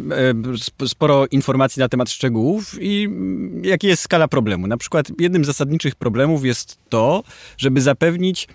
e, 0.81 0.87
sporo 0.87 1.27
informacji 1.27 1.79
na 1.79 1.89
temat 1.89 2.09
szczegółów 2.09 2.81
i 2.81 3.03
mm, 3.03 3.65
jaka 3.65 3.87
jest 3.87 4.03
skala 4.03 4.27
problemu. 4.27 4.67
Na 4.67 4.77
przykład 4.77 5.07
jednym 5.19 5.43
z 5.43 5.47
zasadniczych 5.47 5.95
problemów 5.95 6.45
jest 6.45 6.77
to, 6.89 7.23
żeby 7.57 7.81
zapewnić 7.81 8.47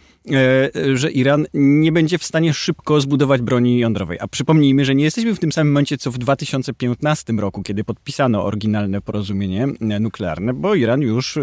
że 0.94 1.12
Iran 1.12 1.46
nie 1.54 1.92
będzie 1.92 2.18
w 2.18 2.24
stanie 2.24 2.54
szybko 2.54 3.00
zbudować 3.00 3.42
broni 3.42 3.78
jądrowej. 3.78 4.18
A 4.20 4.28
przypomnijmy, 4.28 4.84
że 4.84 4.94
nie 4.94 5.04
jesteśmy 5.04 5.34
w 5.34 5.38
tym 5.38 5.52
samym 5.52 5.72
momencie, 5.72 5.98
co 5.98 6.10
w 6.10 6.18
2015 6.18 7.32
roku, 7.32 7.62
kiedy 7.62 7.84
podpisano 7.84 8.44
oryginalne 8.44 9.00
porozumienie 9.00 9.68
e, 9.80 10.00
nuklearne, 10.00 10.54
bo 10.54 10.74
Iran 10.74 11.00
już 11.00 11.36
e, 11.36 11.42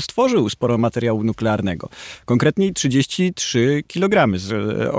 stworzył 0.00 0.48
sporo 0.48 0.78
materiału 0.78 1.24
nuklearnego. 1.24 1.88
Konkretniej 2.24 2.72
33 2.72 3.82
kg 3.88 4.38
z 4.38 4.52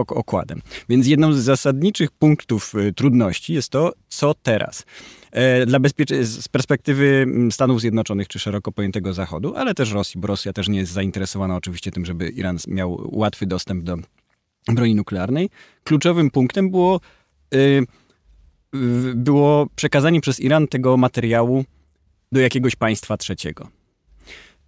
okładem. 0.09 0.61
Więc 0.89 1.07
jedną 1.07 1.33
z 1.33 1.37
zasadniczych 1.37 2.11
punktów 2.11 2.73
trudności 2.95 3.53
jest 3.53 3.69
to, 3.69 3.93
co 4.09 4.33
teraz. 4.33 4.85
E, 5.37 5.65
dla 5.65 5.79
bezpiecze- 5.79 6.23
z 6.23 6.47
perspektywy 6.47 7.05
mm, 7.07 7.51
Stanów 7.51 7.81
Zjednoczonych 7.81 8.27
czy 8.27 8.39
szeroko 8.39 8.71
pojętego 8.71 9.13
Zachodu, 9.13 9.55
ale 9.55 9.73
też 9.73 9.91
Rosji, 9.91 10.21
bo 10.21 10.27
Rosja 10.27 10.53
też 10.53 10.69
nie 10.69 10.79
jest 10.79 10.91
zainteresowana 10.91 11.55
oczywiście 11.55 11.91
tym, 11.91 12.05
żeby 12.05 12.29
Iran 12.29 12.57
miał 12.67 13.09
łatwy 13.11 13.45
dostęp 13.45 13.83
do 13.83 13.97
broni 14.67 14.95
nuklearnej. 14.95 15.49
Kluczowym 15.83 16.31
punktem 16.31 16.71
było, 16.71 16.99
y, 17.53 17.85
było 19.15 19.67
przekazanie 19.75 20.21
przez 20.21 20.39
Iran 20.39 20.67
tego 20.67 20.97
materiału 20.97 21.65
do 22.31 22.39
jakiegoś 22.39 22.75
państwa 22.75 23.17
trzeciego. 23.17 23.67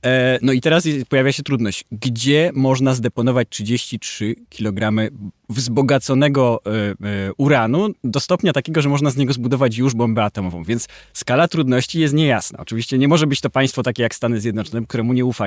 E, 0.06 0.40
no 0.42 0.54
i 0.54 0.62
teraz 0.62 0.88
pojawia 1.10 1.32
się 1.32 1.44
trudność. 1.44 1.86
Gdzie 1.92 2.52
można 2.54 2.94
zdeponować 2.94 3.48
33 3.50 4.36
kg 4.50 5.12
wzbogaconego 5.50 6.62
e, 6.66 6.70
e, 6.72 6.96
uranu 7.38 7.88
do 8.04 8.20
stopnia 8.20 8.54
takiego, 8.54 8.82
że 8.82 8.90
można 8.90 9.10
z 9.10 9.18
niego 9.18 9.34
zbudować 9.34 9.78
już 9.78 9.94
bombę 9.96 10.24
atomową? 10.24 10.64
Więc 10.64 10.88
skala 11.14 11.48
trudności 11.48 12.00
jest 12.00 12.14
niejasna. 12.14 12.60
Oczywiście 12.60 12.98
nie 12.98 13.08
może 13.08 13.28
być 13.28 13.42
to 13.42 13.50
państwo 13.50 13.84
takie 13.84 14.04
jak 14.04 14.16
Stany 14.16 14.42
Zjednoczone, 14.42 14.86
któremu 14.88 15.14
nie 15.14 15.26
ufa, 15.26 15.46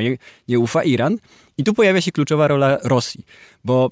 nie 0.49 0.59
ufa 0.59 0.83
Iran. 0.83 1.19
I 1.59 1.65
tu 1.65 1.75
pojawia 1.75 2.01
się 2.01 2.13
kluczowa 2.13 2.49
rola 2.49 2.79
Rosji, 2.85 3.25
bo 3.65 3.91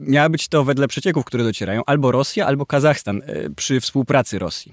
miała 0.00 0.28
być 0.28 0.48
to 0.48 0.64
wedle 0.64 0.88
przecieków, 0.88 1.24
które 1.24 1.44
docierają, 1.44 1.82
albo 1.86 2.12
Rosja, 2.12 2.46
albo 2.46 2.66
Kazachstan 2.66 3.22
przy 3.56 3.80
współpracy 3.80 4.38
Rosji. 4.38 4.72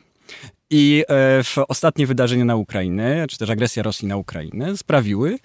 I 0.70 1.04
e, 1.08 1.44
w 1.44 1.56
ostatnie 1.68 2.08
wydarzenia 2.08 2.46
na 2.46 2.56
Ukrainę, 2.56 3.26
czy 3.30 3.38
też 3.38 3.50
agresja 3.50 3.84
Rosji 3.84 4.08
na 4.08 4.18
Ukrainę 4.18 4.78
sprawiły, 4.78 5.40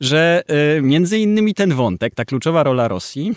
że 0.00 0.42
e, 0.46 0.82
między 0.82 1.18
innymi 1.18 1.54
ten 1.54 1.74
wątek, 1.74 2.14
ta 2.14 2.24
kluczowa 2.24 2.62
rola 2.62 2.88
Rosji 2.88 3.32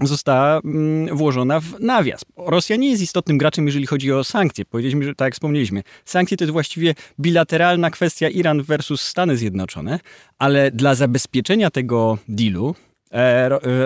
została 0.00 0.60
mm, 0.64 1.16
włożona 1.16 1.60
w 1.60 1.80
nawias. 1.80 2.24
Rosja 2.36 2.76
nie 2.76 2.90
jest 2.90 3.02
istotnym 3.02 3.38
graczem, 3.38 3.66
jeżeli 3.66 3.86
chodzi 3.86 4.12
o 4.12 4.24
sankcje. 4.24 4.64
Powiedzieliśmy, 4.64 5.04
że 5.04 5.14
tak 5.14 5.26
jak 5.26 5.34
wspomnieliśmy, 5.34 5.82
sankcje 6.04 6.36
to 6.36 6.44
jest 6.44 6.52
właściwie 6.52 6.94
bilateralna 7.20 7.90
kwestia 7.90 8.28
Iran 8.28 8.62
versus 8.62 9.00
Stany 9.00 9.36
Zjednoczone, 9.36 10.00
ale 10.38 10.70
dla 10.70 10.94
zabezpieczenia 10.94 11.70
tego 11.70 12.18
dealu 12.28 12.74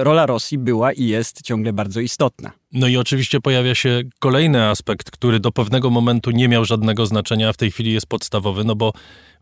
rola 0.02 0.26
Rosji 0.26 0.58
była 0.58 0.92
i 0.92 1.04
jest 1.04 1.42
ciągle 1.42 1.72
bardzo 1.72 2.00
istotna. 2.00 2.50
No 2.72 2.88
i 2.88 2.96
oczywiście 2.96 3.40
pojawia 3.40 3.74
się 3.74 4.02
kolejny 4.18 4.64
aspekt, 4.64 5.10
który 5.10 5.40
do 5.40 5.52
pewnego 5.52 5.90
momentu 5.90 6.30
nie 6.30 6.48
miał 6.48 6.64
żadnego 6.64 7.06
znaczenia, 7.06 7.48
a 7.48 7.52
w 7.52 7.56
tej 7.56 7.70
chwili 7.70 7.92
jest 7.92 8.06
podstawowy, 8.06 8.64
no 8.64 8.76
bo 8.76 8.92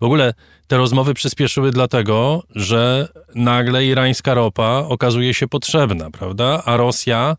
w 0.00 0.04
ogóle 0.04 0.34
te 0.66 0.76
rozmowy 0.76 1.14
przyspieszyły 1.14 1.70
dlatego, 1.70 2.42
że 2.54 3.08
nagle 3.34 3.86
irańska 3.86 4.34
ropa 4.34 4.84
okazuje 4.88 5.34
się 5.34 5.48
potrzebna, 5.48 6.10
prawda? 6.10 6.62
A 6.64 6.76
Rosja 6.76 7.36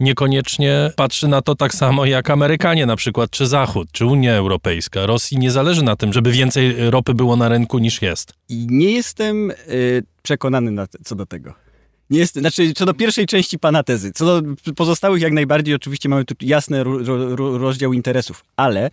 niekoniecznie 0.00 0.90
patrzy 0.96 1.28
na 1.28 1.42
to 1.42 1.54
tak 1.54 1.74
samo 1.74 2.04
jak 2.04 2.30
Amerykanie 2.30 2.86
na 2.86 2.96
przykład, 2.96 3.30
czy 3.30 3.46
Zachód, 3.46 3.88
czy 3.92 4.06
Unia 4.06 4.32
Europejska. 4.32 5.06
Rosji 5.06 5.38
nie 5.38 5.50
zależy 5.50 5.82
na 5.82 5.96
tym, 5.96 6.12
żeby 6.12 6.32
więcej 6.32 6.90
ropy 6.90 7.14
było 7.14 7.36
na 7.36 7.48
rynku 7.48 7.78
niż 7.78 8.02
jest. 8.02 8.32
I 8.48 8.66
nie 8.70 8.90
jestem 8.90 9.50
y, 9.50 10.02
przekonany 10.22 10.70
na, 10.70 10.86
co 11.04 11.14
do 11.14 11.26
tego. 11.26 11.63
Nie 12.10 12.18
jest, 12.18 12.34
znaczy, 12.34 12.72
co 12.72 12.86
do 12.86 12.94
pierwszej 12.94 13.26
części 13.26 13.58
pana 13.58 13.82
tezy. 13.82 14.12
Co 14.12 14.42
do 14.42 14.54
pozostałych, 14.76 15.22
jak 15.22 15.32
najbardziej, 15.32 15.74
oczywiście 15.74 16.08
mamy 16.08 16.24
tu 16.24 16.34
jasny 16.40 16.84
ro, 16.84 16.98
ro, 16.98 17.36
ro, 17.36 17.58
rozdział 17.58 17.92
interesów, 17.92 18.44
ale 18.56 18.90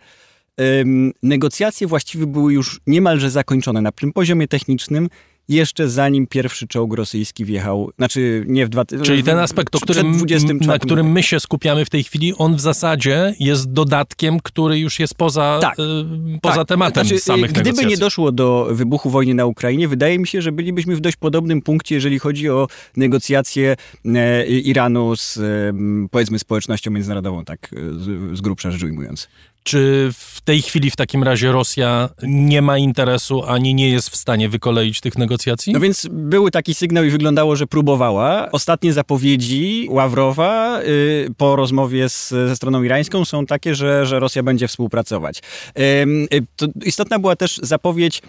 ym, 0.61 1.11
negocjacje 1.23 1.87
właściwie 1.87 2.27
były 2.27 2.53
już 2.53 2.81
niemalże 2.87 3.29
zakończone 3.29 3.81
na 3.81 3.91
tym 3.91 4.13
poziomie 4.13 4.47
technicznym, 4.47 5.09
jeszcze 5.51 5.89
zanim 5.89 6.27
pierwszy 6.27 6.67
czołg 6.67 6.93
rosyjski 6.93 7.45
wjechał, 7.45 7.91
znaczy 7.97 8.43
nie 8.47 8.65
w 8.65 8.69
dwa 8.69 8.85
Czyli 9.03 9.23
ten 9.23 9.37
aspekt, 9.37 9.75
którym, 9.81 10.17
24 10.17 10.71
na 10.71 10.79
którym 10.79 11.11
my 11.11 11.23
się 11.23 11.39
skupiamy 11.39 11.85
w 11.85 11.89
tej 11.89 12.03
chwili, 12.03 12.33
on 12.37 12.55
w 12.55 12.61
zasadzie 12.61 13.35
jest 13.39 13.71
dodatkiem, 13.71 14.39
który 14.39 14.79
już 14.79 14.99
jest 14.99 15.15
poza, 15.15 15.59
Tak. 15.61 15.79
y, 15.79 16.39
poza 16.41 16.55
Tak, 16.55 16.67
tematem 16.67 17.07
znaczy, 17.07 17.19
samych 17.21 17.51
Gdyby 17.51 17.69
negocjacji. 17.69 17.89
nie 17.89 17.97
doszło 17.97 18.31
do 18.31 18.67
wybuchu 18.71 19.09
wojny 19.09 19.33
na 19.33 19.45
Ukrainie, 19.45 19.87
wydaje 19.87 20.19
mi 20.19 20.27
się, 20.27 20.41
że 20.41 20.51
bylibyśmy 20.51 20.95
w 20.95 20.99
dość 20.99 21.17
podobnym 21.17 21.61
punkcie, 21.61 21.95
jeżeli 21.95 22.19
chodzi 22.19 22.49
o 22.49 22.67
negocjacje 22.97 23.75
e, 24.05 24.45
Iranu 24.45 25.15
z, 25.15 25.37
e, 25.37 25.73
powiedzmy, 26.11 26.39
społecznością 26.39 26.91
międzynarodową, 26.91 27.45
tak 27.45 27.69
e, 27.73 27.77
z, 27.93 28.37
z 28.37 28.41
grubsza 28.41 28.71
rzecz 28.71 28.83
ujmując. 28.83 29.27
Czy 29.63 30.09
w 30.13 30.41
tej 30.41 30.61
chwili 30.61 30.91
w 30.91 30.95
takim 30.95 31.23
razie 31.23 31.51
Rosja 31.51 32.09
nie 32.23 32.61
ma 32.61 32.77
interesu, 32.77 33.43
ani 33.47 33.75
nie 33.75 33.89
jest 33.89 34.09
w 34.09 34.15
stanie 34.15 34.49
wykoleić 34.49 35.01
tych 35.01 35.17
negocjacji? 35.17 35.73
No 35.73 35.79
więc 35.79 36.07
był 36.11 36.49
taki 36.49 36.73
sygnał 36.73 37.03
i 37.03 37.09
wyglądało, 37.09 37.55
że 37.55 37.67
próbowała. 37.67 38.51
Ostatnie 38.51 38.93
zapowiedzi 38.93 39.87
Ławrowa 39.89 40.81
y, 40.81 41.27
po 41.37 41.55
rozmowie 41.55 42.09
z, 42.09 42.29
ze 42.29 42.55
stroną 42.55 42.83
irańską 42.83 43.25
są 43.25 43.45
takie, 43.45 43.75
że, 43.75 44.05
że 44.05 44.19
Rosja 44.19 44.43
będzie 44.43 44.67
współpracować. 44.67 45.41
Y, 45.79 46.45
to 46.55 46.67
istotna 46.85 47.19
była 47.19 47.35
też 47.35 47.59
zapowiedź 47.63 48.21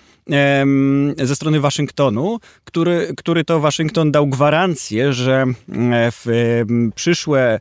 ze 1.22 1.36
strony 1.36 1.60
Waszyngtonu, 1.60 2.38
który, 2.64 3.14
który 3.16 3.44
to 3.44 3.60
Waszyngton 3.60 4.12
dał 4.12 4.26
gwarancję, 4.26 5.12
że 5.12 5.42
mm, 5.42 5.56
w 6.12 6.26
przyszłe 6.94 7.60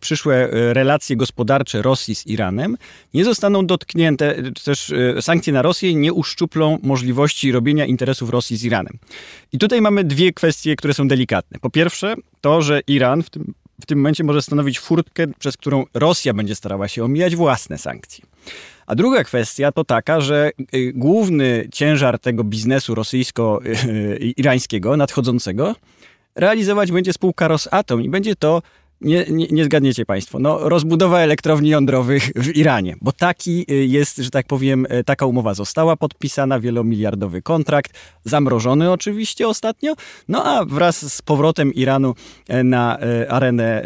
przyszłe 0.00 0.34
e, 0.34 0.74
relacje 0.74 1.16
gospodarcze 1.16 1.82
Rosji 1.82 2.14
z 2.14 2.26
Iranem 2.26 2.76
nie 3.14 3.24
zostaną 3.24 3.66
dotknięte, 3.66 4.34
czy 4.54 4.64
też 4.64 4.90
e, 4.90 5.22
sankcje 5.22 5.52
na 5.52 5.62
Rosję 5.62 5.94
nie 5.94 6.12
uszczuplą 6.12 6.78
możliwości 6.82 7.52
robienia 7.52 7.86
interesów 7.86 8.30
Rosji 8.30 8.56
z 8.56 8.64
Iranem. 8.64 8.98
I 9.52 9.58
tutaj 9.58 9.80
mamy 9.80 10.04
dwie 10.04 10.32
kwestie, 10.32 10.76
które 10.76 10.94
są 10.94 11.08
delikatne. 11.08 11.58
Po 11.60 11.70
pierwsze, 11.70 12.14
to, 12.40 12.62
że 12.62 12.80
Iran 12.86 13.22
w 13.22 13.30
tym, 13.30 13.54
w 13.80 13.86
tym 13.86 13.98
momencie 13.98 14.24
może 14.24 14.42
stanowić 14.42 14.80
furtkę, 14.80 15.26
przez 15.38 15.56
którą 15.56 15.84
Rosja 15.94 16.34
będzie 16.34 16.54
starała 16.54 16.88
się 16.88 17.04
omijać 17.04 17.36
własne 17.36 17.78
sankcje. 17.78 18.24
A 18.86 18.94
druga 18.94 19.24
kwestia 19.24 19.72
to 19.72 19.84
taka, 19.84 20.20
że 20.20 20.50
y, 20.74 20.92
główny 20.94 21.68
ciężar 21.72 22.18
tego 22.18 22.44
biznesu 22.44 22.94
rosyjsko-irańskiego 22.94 24.96
nadchodzącego 24.96 25.74
realizować 26.34 26.92
będzie 26.92 27.12
spółka 27.12 27.48
Rosatom 27.48 28.02
i 28.02 28.08
będzie 28.08 28.36
to, 28.36 28.62
nie, 29.00 29.24
nie, 29.30 29.46
nie 29.50 29.64
zgadniecie 29.64 30.06
Państwo, 30.06 30.38
no, 30.38 30.68
rozbudowa 30.68 31.20
elektrowni 31.20 31.68
jądrowych 31.68 32.30
w 32.36 32.56
Iranie, 32.56 32.96
bo 33.00 33.12
taki 33.12 33.66
y, 33.70 33.86
jest, 33.86 34.16
że 34.16 34.30
tak 34.30 34.46
powiem, 34.46 34.86
y, 34.86 35.04
taka 35.04 35.26
umowa 35.26 35.54
została 35.54 35.96
podpisana, 35.96 36.60
wielomiliardowy 36.60 37.42
kontrakt, 37.42 37.92
zamrożony 38.24 38.92
oczywiście 38.92 39.48
ostatnio, 39.48 39.94
no 40.28 40.44
a 40.44 40.64
wraz 40.64 41.14
z 41.14 41.22
powrotem 41.22 41.74
Iranu 41.74 42.14
e, 42.48 42.64
na 42.64 42.98
arenę 43.28 43.84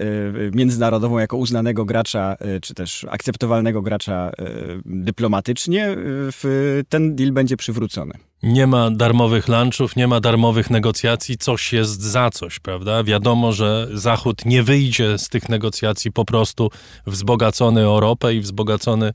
międzynarodową 0.53 1.19
jako 1.19 1.37
uznanego 1.37 1.85
gracza, 1.85 2.37
czy 2.63 2.75
też 2.75 3.07
akceptowalnego 3.11 3.83
gracza 3.83 4.33
dyplomatycznie, 4.85 5.97
ten 6.89 7.17
deal 7.17 7.33
będzie 7.33 7.57
przywrócony. 7.57 8.15
Nie 8.45 8.67
ma 8.67 8.91
darmowych 8.91 9.49
lunchów, 9.49 9.97
nie 9.97 10.07
ma 10.07 10.21
darmowych 10.21 10.71
negocjacji, 10.71 11.39
coś 11.39 11.73
jest 11.73 12.03
za 12.03 12.31
coś, 12.31 12.59
prawda? 12.59 13.05
Wiadomo, 13.05 13.53
że 13.53 13.89
Zachód 13.93 14.45
nie 14.45 14.63
wyjdzie 14.63 15.19
z 15.19 15.29
tych 15.29 15.49
negocjacji 15.49 16.13
po 16.13 16.25
prostu 16.25 16.71
wzbogacony 17.07 17.89
o 17.89 18.01
ropę 18.01 18.35
i 18.35 18.41
wzbogacony 18.41 19.13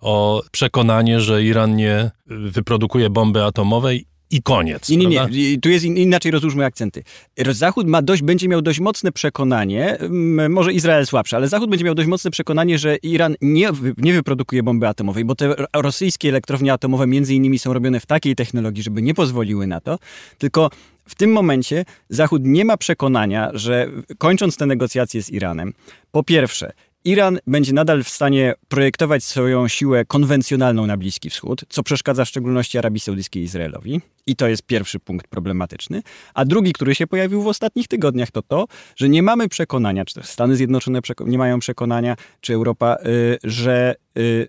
o 0.00 0.42
przekonanie, 0.50 1.20
że 1.20 1.44
Iran 1.44 1.76
nie 1.76 2.10
wyprodukuje 2.26 3.10
bomby 3.10 3.44
atomowej 3.44 4.06
i 4.30 4.42
koniec. 4.42 4.88
Nie, 4.88 4.96
nie, 4.96 5.16
prawda? 5.16 5.36
nie. 5.36 5.52
I 5.52 5.60
Tu 5.60 5.68
jest 5.68 5.84
in, 5.84 5.96
inaczej 5.96 6.32
rozłóżmy 6.32 6.64
akcenty. 6.64 7.02
Zachód 7.50 7.86
ma 7.86 8.02
dość, 8.02 8.22
będzie 8.22 8.48
miał 8.48 8.62
dość 8.62 8.80
mocne 8.80 9.12
przekonanie, 9.12 9.98
mm, 9.98 10.52
może 10.52 10.72
Izrael 10.72 11.06
słabsze, 11.06 11.36
ale 11.36 11.48
Zachód 11.48 11.70
będzie 11.70 11.84
miał 11.84 11.94
dość 11.94 12.08
mocne 12.08 12.30
przekonanie, 12.30 12.78
że 12.78 12.96
Iran 12.96 13.34
nie, 13.40 13.70
nie 13.98 14.12
wyprodukuje 14.12 14.62
bomby 14.62 14.88
atomowej, 14.88 15.24
bo 15.24 15.34
te 15.34 15.46
ro- 15.48 15.66
rosyjskie 15.76 16.28
elektrownie 16.28 16.72
atomowe 16.72 17.06
między 17.06 17.34
innymi 17.34 17.58
są 17.58 17.72
robione 17.72 18.00
w 18.00 18.06
takiej 18.06 18.34
technologii, 18.36 18.82
żeby 18.82 19.02
nie 19.02 19.14
pozwoliły 19.14 19.66
na 19.66 19.80
to, 19.80 19.98
tylko 20.38 20.70
w 21.08 21.14
tym 21.14 21.32
momencie 21.32 21.84
Zachód 22.08 22.42
nie 22.44 22.64
ma 22.64 22.76
przekonania, 22.76 23.50
że 23.54 23.88
kończąc 24.18 24.56
te 24.56 24.66
negocjacje 24.66 25.22
z 25.22 25.30
Iranem, 25.30 25.72
po 26.12 26.22
pierwsze, 26.22 26.72
Iran 27.06 27.38
będzie 27.46 27.72
nadal 27.72 28.04
w 28.04 28.08
stanie 28.08 28.54
projektować 28.68 29.24
swoją 29.24 29.68
siłę 29.68 30.04
konwencjonalną 30.04 30.86
na 30.86 30.96
Bliski 30.96 31.30
Wschód, 31.30 31.64
co 31.68 31.82
przeszkadza 31.82 32.24
w 32.24 32.28
szczególności 32.28 32.78
Arabii 32.78 33.00
Saudyjskiej 33.00 33.42
i 33.42 33.44
Izraelowi. 33.44 34.00
I 34.26 34.36
to 34.36 34.48
jest 34.48 34.62
pierwszy 34.62 34.98
punkt 34.98 35.28
problematyczny. 35.28 36.02
A 36.34 36.44
drugi, 36.44 36.72
który 36.72 36.94
się 36.94 37.06
pojawił 37.06 37.42
w 37.42 37.46
ostatnich 37.46 37.88
tygodniach, 37.88 38.30
to 38.30 38.42
to, 38.42 38.66
że 38.96 39.08
nie 39.08 39.22
mamy 39.22 39.48
przekonania, 39.48 40.04
czy 40.04 40.14
też 40.14 40.26
Stany 40.26 40.56
Zjednoczone 40.56 41.00
nie 41.26 41.38
mają 41.38 41.58
przekonania, 41.58 42.16
czy 42.40 42.54
Europa, 42.54 42.96
y, 43.06 43.38
że 43.44 43.94
y, 44.18 44.48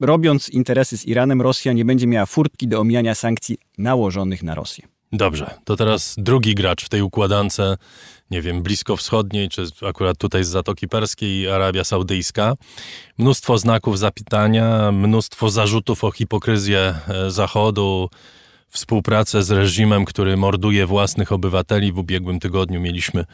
robiąc 0.00 0.48
interesy 0.48 0.98
z 0.98 1.06
Iranem, 1.06 1.42
Rosja 1.42 1.72
nie 1.72 1.84
będzie 1.84 2.06
miała 2.06 2.26
furtki 2.26 2.68
do 2.68 2.80
omijania 2.80 3.14
sankcji 3.14 3.58
nałożonych 3.78 4.42
na 4.42 4.54
Rosję. 4.54 4.97
Dobrze, 5.12 5.50
to 5.64 5.76
teraz 5.76 6.14
drugi 6.18 6.54
gracz 6.54 6.84
w 6.84 6.88
tej 6.88 7.02
układance, 7.02 7.60
nie 8.30 8.42
wiem, 8.42 8.62
bliskowschodniej, 8.62 9.48
czy 9.48 9.66
akurat 9.86 10.18
tutaj 10.18 10.44
z 10.44 10.48
Zatoki 10.48 10.88
Perskiej, 10.88 11.48
Arabia 11.48 11.84
Saudyjska. 11.84 12.54
Mnóstwo 13.18 13.58
znaków 13.58 13.98
zapytania, 13.98 14.92
mnóstwo 14.92 15.50
zarzutów 15.50 16.04
o 16.04 16.10
hipokryzję 16.10 16.94
e, 17.08 17.30
Zachodu, 17.30 18.10
współpracę 18.68 19.42
z 19.42 19.50
reżimem, 19.50 20.04
który 20.04 20.36
morduje 20.36 20.86
własnych 20.86 21.32
obywateli. 21.32 21.92
W 21.92 21.98
ubiegłym 21.98 22.40
tygodniu 22.40 22.80
mieliśmy 22.80 23.24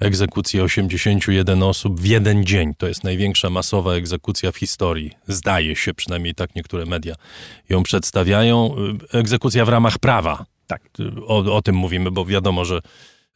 egzekucję 0.00 0.62
81 0.62 1.62
osób 1.62 2.00
w 2.00 2.04
jeden 2.04 2.44
dzień. 2.44 2.74
To 2.78 2.86
jest 2.86 3.04
największa 3.04 3.50
masowa 3.50 3.92
egzekucja 3.92 4.52
w 4.52 4.56
historii. 4.56 5.10
Zdaje 5.28 5.76
się, 5.76 5.94
przynajmniej 5.94 6.34
tak 6.34 6.54
niektóre 6.54 6.86
media 6.86 7.14
ją 7.68 7.82
przedstawiają. 7.82 8.76
Egzekucja 9.12 9.64
w 9.64 9.68
ramach 9.68 9.98
prawa. 9.98 10.53
Tak. 10.66 10.82
O, 11.26 11.56
o 11.56 11.62
tym 11.62 11.76
mówimy, 11.76 12.10
bo 12.10 12.24
wiadomo, 12.24 12.64
że 12.64 12.80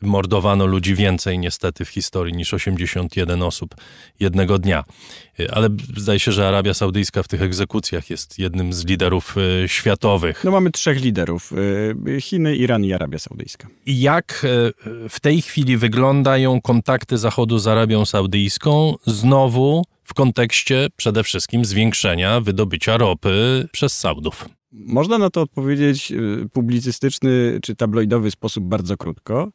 mordowano 0.02 0.66
ludzi 0.66 0.94
więcej 0.94 1.38
niestety 1.38 1.84
w 1.84 1.88
historii 1.88 2.34
niż 2.34 2.54
81 2.54 3.42
osób 3.42 3.74
jednego 4.20 4.58
dnia. 4.58 4.84
Ale 5.52 5.68
zdaje 5.96 6.20
się, 6.20 6.32
że 6.32 6.48
Arabia 6.48 6.74
Saudyjska 6.74 7.22
w 7.22 7.28
tych 7.28 7.42
egzekucjach 7.42 8.10
jest 8.10 8.38
jednym 8.38 8.72
z 8.72 8.84
liderów 8.84 9.36
e, 9.64 9.68
światowych. 9.68 10.44
No 10.44 10.50
mamy 10.50 10.70
trzech 10.70 11.00
liderów: 11.00 11.52
e, 12.16 12.20
Chiny, 12.20 12.56
Iran 12.56 12.84
i 12.84 12.92
Arabia 12.92 13.18
Saudyjska. 13.18 13.68
I 13.86 14.00
jak 14.00 14.44
e, 14.44 15.08
w 15.08 15.20
tej 15.20 15.42
chwili 15.42 15.76
wyglądają 15.76 16.60
kontakty 16.60 17.18
Zachodu 17.18 17.58
z 17.58 17.66
Arabią 17.66 18.04
Saudyjską? 18.04 18.94
Znowu 19.06 19.84
w 20.04 20.14
kontekście 20.14 20.86
przede 20.96 21.24
wszystkim 21.24 21.64
zwiększenia 21.64 22.40
wydobycia 22.40 22.96
ropy 22.96 23.68
przez 23.72 23.98
Saudów. 23.98 24.48
Można 24.72 25.18
na 25.18 25.30
to 25.30 25.40
odpowiedzieć 25.42 26.12
publicystyczny 26.52 27.58
czy 27.62 27.76
tabloidowy 27.76 28.30
sposób 28.30 28.64
bardzo 28.64 28.96
krótko. 28.96 29.52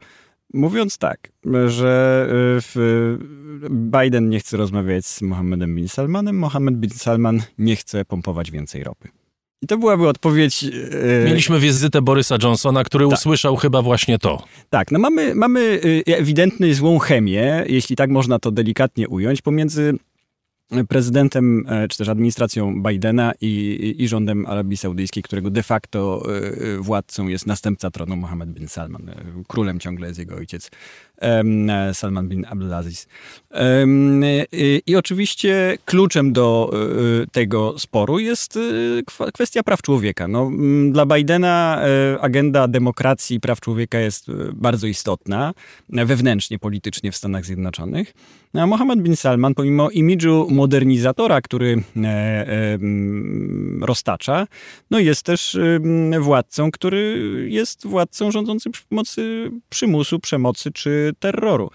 Mówiąc 0.54 0.98
tak, 0.98 1.32
że 1.68 2.28
y, 2.76 3.70
Biden 3.70 4.30
nie 4.30 4.40
chce 4.40 4.58
rozmawiać 4.58 5.06
z 5.06 5.22
Mohammedem 5.22 5.76
bin 5.76 5.90
Salmanem, 5.90 6.38
Mohammed 6.38 6.76
bin 6.78 6.90
Salman 6.90 7.42
nie 7.58 7.76
chce 7.76 8.06
pompować 8.06 8.52
więcej 8.52 8.84
ropy. 8.84 9.10
I 9.62 9.68
to 9.68 9.78
byłaby 9.78 10.08
odpowiedź. 10.08 10.64
Y, 10.64 11.24
Mieliśmy 11.26 11.60
wizytę 11.60 12.02
Borysa 12.02 12.38
Johnsona, 12.44 12.84
który 12.84 13.08
tak. 13.08 13.18
usłyszał 13.18 13.56
chyba 13.56 13.82
właśnie 13.82 14.20
to. 14.20 14.44
Tak, 14.70 14.92
no 14.92 15.00
mamy, 15.00 15.36
mamy 15.36 15.60
y, 15.60 16.04
ewidentny 16.06 16.74
złą 16.74 17.00
chemię, 17.00 17.64
jeśli 17.68 17.96
tak 17.96 18.10
można 18.10 18.40
to 18.40 18.52
delikatnie 18.52 19.08
ująć, 19.08 19.42
pomiędzy 19.42 19.94
prezydentem, 20.90 21.66
e, 21.70 21.88
czy 21.88 21.98
też 21.98 22.10
administracją 22.10 22.84
Bidena 22.84 23.34
i, 23.42 23.96
i, 23.98 24.08
rządem 24.08 24.46
Arabii 24.46 24.78
Saudyjskiej, 24.78 25.24
którego 25.24 25.50
de 25.50 25.64
facto 25.64 26.24
e, 26.26 26.38
e, 26.38 26.78
władcą 26.78 27.28
jest 27.28 27.48
następca 27.48 27.92
tronu 27.92 28.16
Mohammed 28.16 28.50
bin 28.50 28.68
Salman. 28.68 29.12
Królem 29.48 29.80
ciągle 29.80 30.08
jest 30.08 30.20
jego 30.20 30.36
ojciec 30.36 30.72
Salman 31.94 32.28
bin 32.28 32.46
Abdulaziz. 32.46 33.08
I 34.88 34.96
oczywiście 34.96 35.78
kluczem 35.86 36.34
do 36.34 36.74
tego 37.32 37.80
sporu 37.80 38.20
jest 38.20 38.60
kwestia 39.34 39.64
praw 39.64 39.82
człowieka. 39.82 40.28
No, 40.28 40.52
dla 40.92 41.06
Bidena 41.06 41.82
agenda 42.22 42.68
demokracji 42.68 43.38
i 43.38 43.40
praw 43.40 43.60
człowieka 43.60 44.00
jest 44.00 44.28
bardzo 44.54 44.88
istotna 44.88 45.54
wewnętrznie, 45.90 46.60
politycznie 46.60 47.12
w 47.12 47.16
Stanach 47.16 47.46
Zjednoczonych. 47.46 48.14
A 48.54 48.68
Mohammed 48.68 49.02
bin 49.02 49.16
Salman, 49.16 49.56
pomimo 49.56 49.90
imidżu 49.90 50.48
modernizatora, 50.50 51.42
który 51.42 51.84
e, 51.98 52.08
e, 52.08 52.80
roztacza, 53.82 54.48
no 54.92 55.00
jest 55.00 55.24
też 55.24 55.56
e, 55.56 56.20
władcą, 56.20 56.72
który 56.72 57.20
jest 57.50 57.88
władcą 57.88 58.32
rządzącym 58.32 58.72
przy 58.72 58.84
pomocy 58.90 59.52
przymusu, 59.70 60.20
przemocy 60.20 60.72
czy 60.72 61.03
terroru. 61.20 61.70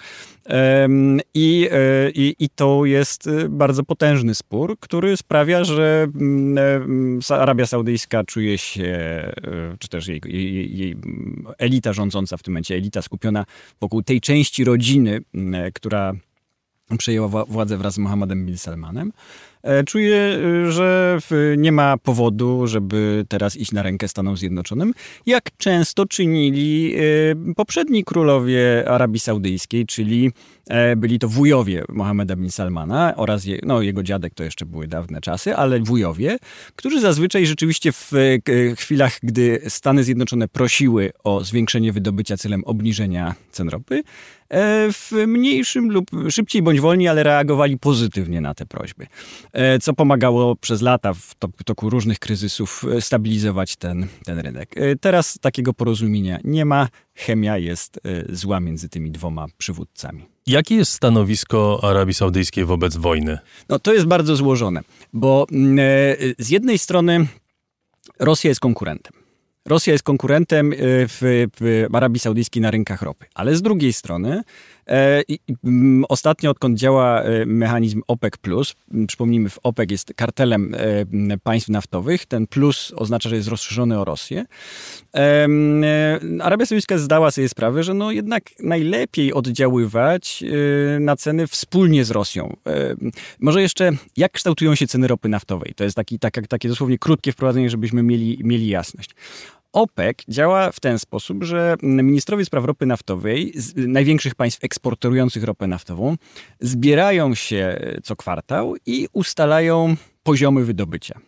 I, 1.35 1.69
i, 2.15 2.35
I 2.39 2.49
to 2.49 2.85
jest 2.85 3.31
bardzo 3.49 3.85
potężny 3.85 4.35
spór, 4.35 4.77
który 4.81 5.17
sprawia, 5.17 5.65
że 5.65 6.07
Arabia 7.31 7.67
Saudyjska 7.67 8.25
czuje 8.25 8.59
się, 8.59 8.99
czy 9.79 9.89
też 9.89 10.09
jej, 10.09 10.21
jej, 10.25 10.79
jej 10.79 10.97
elita 11.59 11.93
rządząca 11.93 12.37
w 12.37 12.43
tym 12.43 12.53
momencie, 12.53 12.75
elita 12.75 13.03
skupiona 13.03 13.45
wokół 13.81 14.03
tej 14.03 14.21
części 14.21 14.65
rodziny, 14.65 15.21
która 15.75 16.13
przejęła 16.99 17.29
władzę 17.29 17.77
wraz 17.77 17.95
z 17.95 17.99
Mohammedem 17.99 18.47
bin 18.47 18.59
Salmanem. 18.59 19.13
E, 19.69 19.85
czuję, 19.85 20.17
e, 20.17 20.73
że 20.73 21.19
nie 21.57 21.73
ma 21.73 21.97
powodu, 21.97 22.67
żeby 22.67 23.25
teraz 23.29 23.57
iść 23.57 23.73
na 23.73 23.83
rękę 23.83 24.09
Stanom 24.09 24.37
Zjednoczonym, 24.37 24.95
jak 25.27 25.57
często 25.57 26.07
czynili 26.07 26.95
e, 26.97 27.55
poprzedni 27.55 28.05
królowie 28.05 28.85
Arabii 28.89 29.21
Saudyjskiej, 29.21 29.87
czyli 29.87 30.33
byli 30.97 31.19
to 31.19 31.29
wujowie 31.29 31.85
Mohameda 31.89 32.37
bin 32.37 32.51
Salmana 32.51 33.17
oraz 33.17 33.45
je, 33.45 33.59
no, 33.63 33.83
jego 33.83 34.03
dziadek, 34.03 34.35
to 34.35 34.45
jeszcze 34.45 34.67
były 34.67 34.87
dawne 34.87 35.21
czasy, 35.21 35.57
ale 35.57 35.81
wujowie, 35.81 36.39
którzy 36.77 37.01
zazwyczaj 37.01 37.47
rzeczywiście 37.47 37.93
w 37.93 38.13
chwilach, 38.77 39.19
gdy 39.23 39.61
Stany 39.69 40.05
Zjednoczone 40.05 40.49
prosiły 40.49 41.11
o 41.25 41.45
zwiększenie 41.45 41.93
wydobycia 41.93 42.37
celem 42.37 42.65
obniżenia 42.65 43.35
cen 43.51 43.69
ropy, 43.69 44.03
w 44.93 45.13
mniejszym 45.27 45.91
lub 45.91 46.11
szybciej 46.31 46.63
bądź 46.63 46.81
wolniej, 46.81 47.09
ale 47.09 47.23
reagowali 47.23 47.79
pozytywnie 47.79 48.41
na 48.41 48.55
te 48.55 48.67
prośby. 48.67 49.07
E, 49.53 49.79
co 49.79 49.95
pomagało 49.95 50.57
przez 50.57 50.83
lata 50.83 51.15
w 51.15 51.35
toku 51.65 51.91
różnych 51.91 52.19
kryzysów 52.19 52.85
e, 52.97 53.01
stabilizować 53.01 53.77
ten, 53.77 54.07
ten 54.25 54.39
rynek. 54.39 54.75
E, 54.77 54.97
teraz 54.97 55.39
takiego 55.41 55.75
porozumienia 55.75 56.39
nie 56.45 56.65
ma. 56.65 56.89
Chemia 57.15 57.59
jest 57.59 58.01
zła 58.29 58.61
między 58.61 58.89
tymi 58.89 59.11
dwoma 59.11 59.47
przywódcami. 59.59 60.27
Jakie 60.47 60.75
jest 60.75 60.93
stanowisko 60.93 61.81
Arabii 61.83 62.15
Saudyjskiej 62.15 62.65
wobec 62.65 62.97
wojny? 62.97 63.39
No 63.69 63.79
to 63.79 63.93
jest 63.93 64.07
bardzo 64.07 64.37
złożone, 64.37 64.81
bo 65.13 65.47
mm, 65.53 65.79
z 66.39 66.49
jednej 66.49 66.79
strony 66.79 67.27
Rosja 68.19 68.49
jest 68.49 68.61
konkurentem. 68.61 69.13
Rosja 69.69 69.93
jest 69.93 70.05
konkurentem 70.05 70.73
w, 70.79 71.47
w 71.61 71.95
Arabii 71.97 72.19
Saudyjskiej 72.19 72.63
na 72.63 72.71
rynkach 72.71 73.03
ropy, 73.03 73.27
ale 73.35 73.57
z 73.57 73.63
drugiej 73.63 73.93
strony 73.93 74.43
E, 74.89 75.23
ostatnio, 76.09 76.51
odkąd 76.51 76.79
działa 76.79 77.23
e, 77.23 77.47
mechanizm 77.47 78.03
OPEC, 78.09 78.35
przypomnijmy, 79.09 79.51
w 79.51 79.59
OPEC 79.63 79.91
jest 79.91 80.13
kartelem 80.17 80.75
e, 81.31 81.39
państw 81.39 81.69
naftowych, 81.69 82.27
ten 82.27 82.47
plus 82.47 82.93
oznacza, 82.97 83.29
że 83.29 83.37
jest 83.37 83.49
rozszerzony 83.49 84.01
o 84.01 84.05
Rosję. 84.05 84.45
Arabia 86.41 86.67
Saudyjska 86.67 86.99
zdała 86.99 87.31
sobie 87.31 87.49
sprawę, 87.49 87.83
że 87.83 87.95
no 87.95 88.13
jednak 88.13 88.43
najlepiej 88.61 89.33
oddziaływać 89.33 90.45
na 91.01 91.17
ceny 91.17 91.47
wspólnie 91.47 92.05
z 92.05 92.11
Rosją. 92.11 92.57
Może 93.41 93.63
jeszcze, 93.63 93.93
jak 94.17 94.33
kształtują 94.33 94.75
się 94.75 94.87
ceny 94.87 95.09
ropy 95.09 95.29
naftowej? 95.29 95.75
To 95.77 95.85
jest 95.85 95.97
taki, 95.97 96.19
tak, 96.19 96.49
takie 96.49 96.69
dosłownie 96.69 96.99
krótkie 96.99 97.33
wprowadzenie, 97.33 97.71
żebyśmy 97.71 98.03
mieli, 98.03 98.41
mieli 98.45 98.69
jasność. 98.69 99.11
OPEC 99.79 100.17
działa 100.29 100.73
w 100.73 100.81
ten 100.81 100.99
sposób, 100.99 101.45
że 101.45 101.77
ministrowie 101.83 102.45
spraw 102.45 102.65
ropy 102.65 102.87
naftowej 102.87 103.53
z 103.55 103.75
największych 103.77 104.35
państw 104.35 104.65
eksportujących 104.65 105.45
ropę 105.45 105.67
naftową 105.67 106.17
zbierają 106.61 107.35
się 107.35 107.81
co 108.03 108.17
kwartał 108.17 108.75
i 108.87 109.09
ustalają 109.13 109.97
poziomy 110.23 110.65
wydobycia. 110.65 111.21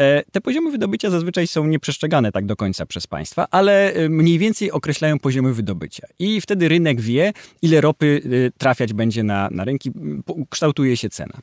E, 0.00 0.22
te 0.32 0.40
poziomy 0.40 0.70
wydobycia 0.70 1.10
zazwyczaj 1.10 1.46
są 1.46 1.66
nieprzestrzegane 1.66 2.32
tak 2.32 2.46
do 2.46 2.56
końca 2.56 2.86
przez 2.86 3.06
państwa, 3.06 3.46
ale 3.50 3.92
e, 3.92 4.08
mniej 4.08 4.38
więcej 4.38 4.70
określają 4.70 5.18
poziomy 5.18 5.54
wydobycia. 5.54 6.06
I 6.18 6.40
wtedy 6.40 6.68
rynek 6.68 7.00
wie, 7.00 7.32
ile 7.62 7.80
ropy 7.80 8.22
e, 8.24 8.58
trafiać 8.58 8.92
będzie 8.92 9.22
na, 9.22 9.48
na 9.50 9.64
rynki, 9.64 9.90
kształtuje 10.50 10.96
się 10.96 11.08
cena. 11.08 11.38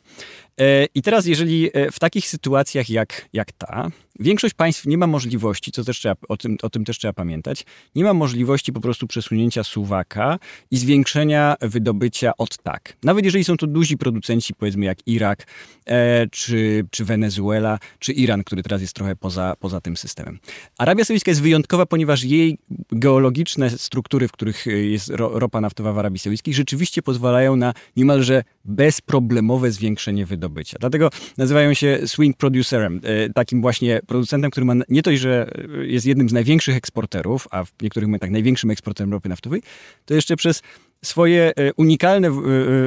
I 0.96 1.02
teraz, 1.02 1.26
jeżeli 1.26 1.70
w 1.92 2.00
takich 2.00 2.28
sytuacjach 2.28 2.90
jak, 2.90 3.30
jak 3.34 3.52
ta, 3.52 3.92
Większość 4.22 4.54
państw 4.54 4.86
nie 4.86 4.98
ma 4.98 5.08
możliwości, 5.08 5.72
co 5.72 5.84
też 5.84 6.00
trzeba, 6.00 6.16
o, 6.30 6.38
tym, 6.38 6.58
o 6.62 6.70
tym 6.70 6.86
też 6.86 6.98
trzeba 6.98 7.14
pamiętać, 7.14 7.66
nie 7.96 8.04
ma 8.04 8.14
możliwości 8.14 8.74
po 8.74 8.82
prostu 8.82 9.08
przesunięcia 9.08 9.64
suwaka 9.64 10.40
i 10.72 10.78
zwiększenia 10.78 11.56
wydobycia 11.62 12.38
od 12.38 12.58
tak. 12.58 12.98
Nawet 13.04 13.26
jeżeli 13.26 13.44
są 13.44 13.58
to 13.58 13.68
duzi 13.68 13.98
producenci, 13.98 14.54
powiedzmy 14.54 14.86
jak 14.86 15.08
Irak, 15.08 15.48
e, 15.86 16.28
czy, 16.28 16.86
czy 16.92 17.06
Wenezuela, 17.06 17.80
czy 18.00 18.14
Iran, 18.14 18.44
który 18.44 18.64
teraz 18.64 18.82
jest 18.82 18.94
trochę 18.94 19.16
poza, 19.16 19.56
poza 19.60 19.82
tym 19.82 19.98
systemem. 19.98 20.40
Arabia 20.78 21.06
Saudyjska 21.06 21.32
jest 21.32 21.42
wyjątkowa, 21.42 21.86
ponieważ 21.86 22.24
jej 22.24 22.58
geologiczne 22.92 23.70
struktury, 23.70 24.28
w 24.28 24.32
których 24.32 24.66
jest 24.66 25.10
ro, 25.10 25.40
ropa 25.40 25.62
naftowa 25.62 25.94
w 25.94 26.00
Arabii 26.00 26.20
Saudyjskiej, 26.20 26.54
rzeczywiście 26.54 27.02
pozwalają 27.02 27.56
na 27.56 27.74
niemalże 27.96 28.44
bezproblemowe 28.66 29.72
zwiększenie 29.72 30.26
wydobycia. 30.26 30.78
Dlatego 30.80 31.10
nazywają 31.38 31.74
się 31.74 32.00
swing 32.06 32.38
producerem, 32.38 33.02
e, 33.04 33.30
takim 33.30 33.62
właśnie 33.62 34.02
producentem, 34.08 34.52
który 34.52 34.66
ma 34.66 34.74
nie 34.90 35.04
to, 35.04 35.18
że 35.18 35.52
jest 35.82 36.06
jednym 36.06 36.30
z 36.30 36.34
największych 36.34 36.76
eksporterów, 36.76 37.48
a 37.52 37.64
w 37.64 37.72
niektórych 37.82 38.08
momentach 38.08 38.30
największym 38.30 38.72
eksporterem 38.72 39.12
ropy 39.12 39.30
naftowej, 39.30 39.62
to 40.06 40.14
jeszcze 40.14 40.36
przez 40.36 40.62
swoje 41.06 41.56
e, 41.56 41.74
unikalne 41.74 42.28
e, 42.28 42.32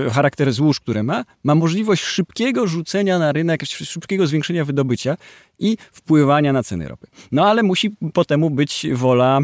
e, 0.07 0.11
charaktery 0.11 0.53
złóż, 0.53 0.81
które 0.81 1.03
ma, 1.03 1.25
ma 1.45 1.55
możliwość 1.55 2.03
szybkiego 2.03 2.67
rzucenia 2.67 3.19
na 3.19 3.33
rynek, 3.33 3.65
szybkiego 3.65 4.27
zwiększenia 4.27 4.65
wydobycia 4.65 5.17
i 5.59 5.77
wpływania 5.93 6.53
na 6.53 6.63
ceny 6.63 6.89
ropy. 6.89 7.07
No 7.33 7.47
ale 7.47 7.63
musi 7.63 7.91
po 8.13 8.25
temu 8.25 8.51
być 8.51 8.87
wola 8.93 9.41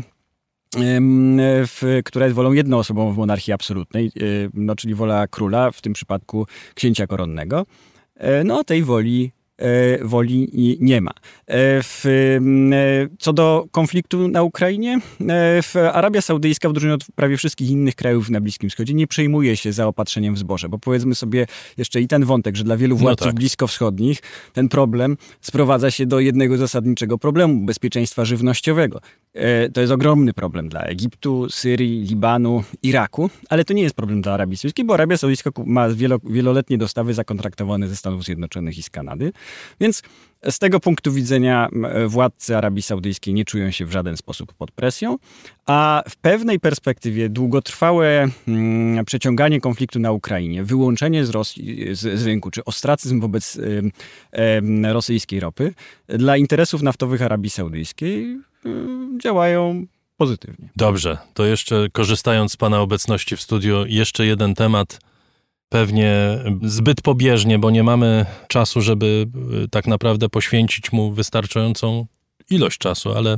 w, 1.66 2.00
która 2.04 2.26
jest 2.26 2.36
wolą 2.36 2.52
jednoosobową 2.52 3.12
w 3.12 3.16
monarchii 3.16 3.52
absolutnej, 3.52 4.12
no, 4.54 4.76
czyli 4.76 4.94
wola 4.94 5.26
króla, 5.26 5.70
w 5.70 5.80
tym 5.80 5.92
przypadku 5.92 6.46
księcia 6.74 7.06
koronnego. 7.06 7.66
No, 8.44 8.64
tej 8.64 8.82
woli 8.82 9.32
E, 9.60 10.04
woli 10.04 10.48
nie 10.80 11.00
ma. 11.00 11.10
E, 11.10 11.82
w, 11.82 12.04
e, 12.06 13.16
co 13.18 13.32
do 13.32 13.66
konfliktu 13.70 14.28
na 14.28 14.42
Ukrainie, 14.42 15.00
w 15.62 15.76
Arabia 15.92 16.20
Saudyjska, 16.20 16.68
w 16.68 16.70
odróżnieniu 16.70 16.94
od 16.94 17.04
prawie 17.14 17.36
wszystkich 17.36 17.70
innych 17.70 17.94
krajów 17.94 18.30
na 18.30 18.40
Bliskim 18.40 18.70
Wschodzie, 18.70 18.94
nie 18.94 19.06
przejmuje 19.06 19.56
się 19.56 19.72
zaopatrzeniem 19.72 20.34
w 20.34 20.38
zboże, 20.38 20.68
bo 20.68 20.78
powiedzmy 20.78 21.14
sobie 21.14 21.46
jeszcze 21.76 22.00
i 22.00 22.08
ten 22.08 22.24
wątek, 22.24 22.56
że 22.56 22.64
dla 22.64 22.76
wielu 22.76 22.94
no 22.94 23.00
władców 23.00 23.26
no 23.26 23.32
tak. 23.32 23.38
bliskowschodnich 23.38 24.22
ten 24.52 24.68
problem 24.68 25.16
sprowadza 25.40 25.90
się 25.90 26.06
do 26.06 26.20
jednego 26.20 26.56
zasadniczego 26.56 27.18
problemu 27.18 27.64
bezpieczeństwa 27.64 28.24
żywnościowego. 28.24 29.00
E, 29.34 29.68
to 29.68 29.80
jest 29.80 29.92
ogromny 29.92 30.32
problem 30.32 30.68
dla 30.68 30.80
Egiptu, 30.80 31.46
Syrii, 31.50 32.00
Libanu, 32.00 32.64
Iraku, 32.82 33.30
ale 33.48 33.64
to 33.64 33.72
nie 33.74 33.82
jest 33.82 33.94
problem 33.94 34.22
dla 34.22 34.32
Arabii 34.32 34.56
Saudyjskiej, 34.56 34.84
bo 34.84 34.94
Arabia 34.94 35.16
Saudyjska 35.16 35.50
ma 35.66 35.88
wielo, 35.88 36.18
wieloletnie 36.24 36.78
dostawy 36.78 37.14
zakontraktowane 37.14 37.88
ze 37.88 37.96
Stanów 37.96 38.24
Zjednoczonych 38.24 38.78
i 38.78 38.82
z 38.82 38.90
Kanady. 38.90 39.32
Więc 39.80 40.02
z 40.50 40.58
tego 40.58 40.80
punktu 40.80 41.12
widzenia 41.12 41.68
władcy 42.06 42.56
Arabii 42.56 42.82
Saudyjskiej 42.82 43.34
nie 43.34 43.44
czują 43.44 43.70
się 43.70 43.86
w 43.86 43.92
żaden 43.92 44.16
sposób 44.16 44.54
pod 44.54 44.70
presją, 44.70 45.18
a 45.66 46.02
w 46.08 46.16
pewnej 46.16 46.60
perspektywie 46.60 47.28
długotrwałe 47.28 48.28
mm, 48.48 49.04
przeciąganie 49.04 49.60
konfliktu 49.60 49.98
na 49.98 50.12
Ukrainie, 50.12 50.64
wyłączenie 50.64 51.26
z, 51.26 51.30
Rosji, 51.30 51.94
z, 51.94 52.20
z 52.20 52.26
rynku, 52.26 52.50
czy 52.50 52.64
ostracyzm 52.64 53.20
wobec 53.20 53.56
y, 53.56 54.92
rosyjskiej 54.92 55.40
ropy 55.40 55.74
dla 56.08 56.36
interesów 56.36 56.82
naftowych 56.82 57.22
Arabii 57.22 57.50
Saudyjskiej 57.50 58.40
działają 59.22 59.86
pozytywnie. 60.16 60.68
Dobrze, 60.76 61.18
to 61.34 61.44
jeszcze 61.44 61.86
korzystając 61.92 62.52
z 62.52 62.56
Pana 62.56 62.80
obecności 62.80 63.36
w 63.36 63.40
studiu, 63.40 63.86
jeszcze 63.86 64.26
jeden 64.26 64.54
temat 64.54 65.00
pewnie 65.68 66.38
zbyt 66.62 67.02
pobieżnie, 67.02 67.58
bo 67.58 67.70
nie 67.70 67.82
mamy 67.82 68.26
czasu, 68.48 68.80
żeby 68.80 69.26
y, 69.64 69.68
tak 69.68 69.86
naprawdę 69.86 70.28
poświęcić 70.28 70.92
mu 70.92 71.12
wystarczającą 71.12 72.06
ilość 72.50 72.78
czasu, 72.78 73.12
ale 73.12 73.36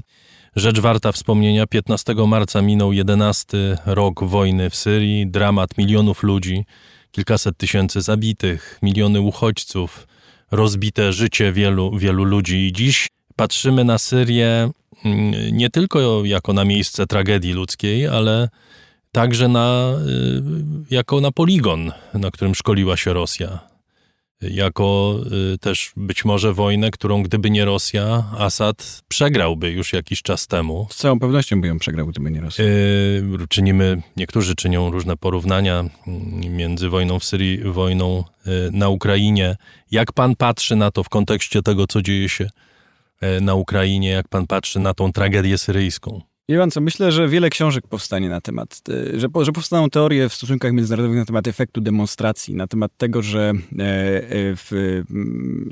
rzecz 0.56 0.80
warta 0.80 1.12
wspomnienia. 1.12 1.66
15 1.66 2.14
marca 2.14 2.62
minął 2.62 2.92
11 2.92 3.78
rok 3.86 4.24
wojny 4.24 4.70
w 4.70 4.76
Syrii, 4.76 5.26
dramat 5.26 5.78
milionów 5.78 6.22
ludzi, 6.22 6.64
kilkaset 7.10 7.56
tysięcy 7.56 8.00
zabitych, 8.00 8.78
miliony 8.82 9.20
uchodźców, 9.20 10.06
rozbite 10.50 11.12
życie 11.12 11.52
wielu, 11.52 11.98
wielu 11.98 12.24
ludzi. 12.24 12.56
I 12.56 12.72
dziś 12.72 13.08
patrzymy 13.36 13.84
na 13.84 13.98
Syrię 13.98 14.70
nie 15.52 15.70
tylko 15.70 16.24
jako 16.24 16.52
na 16.52 16.64
miejsce 16.64 17.06
tragedii 17.06 17.52
ludzkiej, 17.52 18.06
ale 18.06 18.48
także 19.12 19.48
na, 19.48 19.92
y, 20.90 20.94
jako 20.94 21.20
na 21.20 21.32
poligon, 21.32 21.92
na 22.14 22.30
którym 22.30 22.54
szkoliła 22.54 22.96
się 22.96 23.12
Rosja. 23.12 23.58
Jako 24.40 25.16
y, 25.54 25.58
też 25.58 25.92
być 25.96 26.24
może 26.24 26.52
wojnę, 26.52 26.90
którą 26.90 27.22
gdyby 27.22 27.50
nie 27.50 27.64
Rosja, 27.64 28.24
Assad 28.38 29.02
przegrałby 29.08 29.70
już 29.70 29.92
jakiś 29.92 30.22
czas 30.22 30.46
temu. 30.46 30.86
Z 30.90 30.96
całą 30.96 31.18
pewnością 31.18 31.60
by 31.60 31.68
ją 31.68 31.78
przegrał, 31.78 32.06
gdyby 32.06 32.30
nie 32.30 32.40
Rosja. 32.40 32.64
Y, 32.64 33.22
czynimy, 33.48 34.02
niektórzy 34.16 34.54
czynią 34.54 34.90
różne 34.90 35.16
porównania 35.16 35.84
między 36.50 36.88
wojną 36.88 37.18
w 37.18 37.24
Syrii, 37.24 37.58
wojną 37.58 38.24
na 38.72 38.88
Ukrainie. 38.88 39.56
Jak 39.90 40.12
pan 40.12 40.36
patrzy 40.36 40.76
na 40.76 40.90
to 40.90 41.02
w 41.02 41.08
kontekście 41.08 41.62
tego, 41.62 41.86
co 41.86 42.02
dzieje 42.02 42.28
się 42.28 42.48
na 43.40 43.54
Ukrainie, 43.54 44.10
jak 44.10 44.28
pan 44.28 44.46
patrzy 44.46 44.80
na 44.80 44.94
tą 44.94 45.12
tragedię 45.12 45.58
syryjską? 45.58 46.20
Wie 46.48 46.68
co, 46.70 46.80
myślę, 46.80 47.12
że 47.12 47.28
wiele 47.28 47.50
książek 47.50 47.86
powstanie 47.86 48.28
na 48.28 48.40
temat, 48.40 48.80
e, 48.88 49.20
że, 49.20 49.28
że 49.40 49.52
powstaną 49.52 49.90
teorie 49.90 50.28
w 50.28 50.34
stosunkach 50.34 50.72
międzynarodowych 50.72 51.18
na 51.18 51.24
temat 51.24 51.48
efektu 51.48 51.80
demonstracji, 51.80 52.54
na 52.54 52.66
temat 52.66 52.92
tego, 52.96 53.22
że 53.22 53.40
e, 53.50 53.82
e, 53.82 54.24
w, 54.56 55.02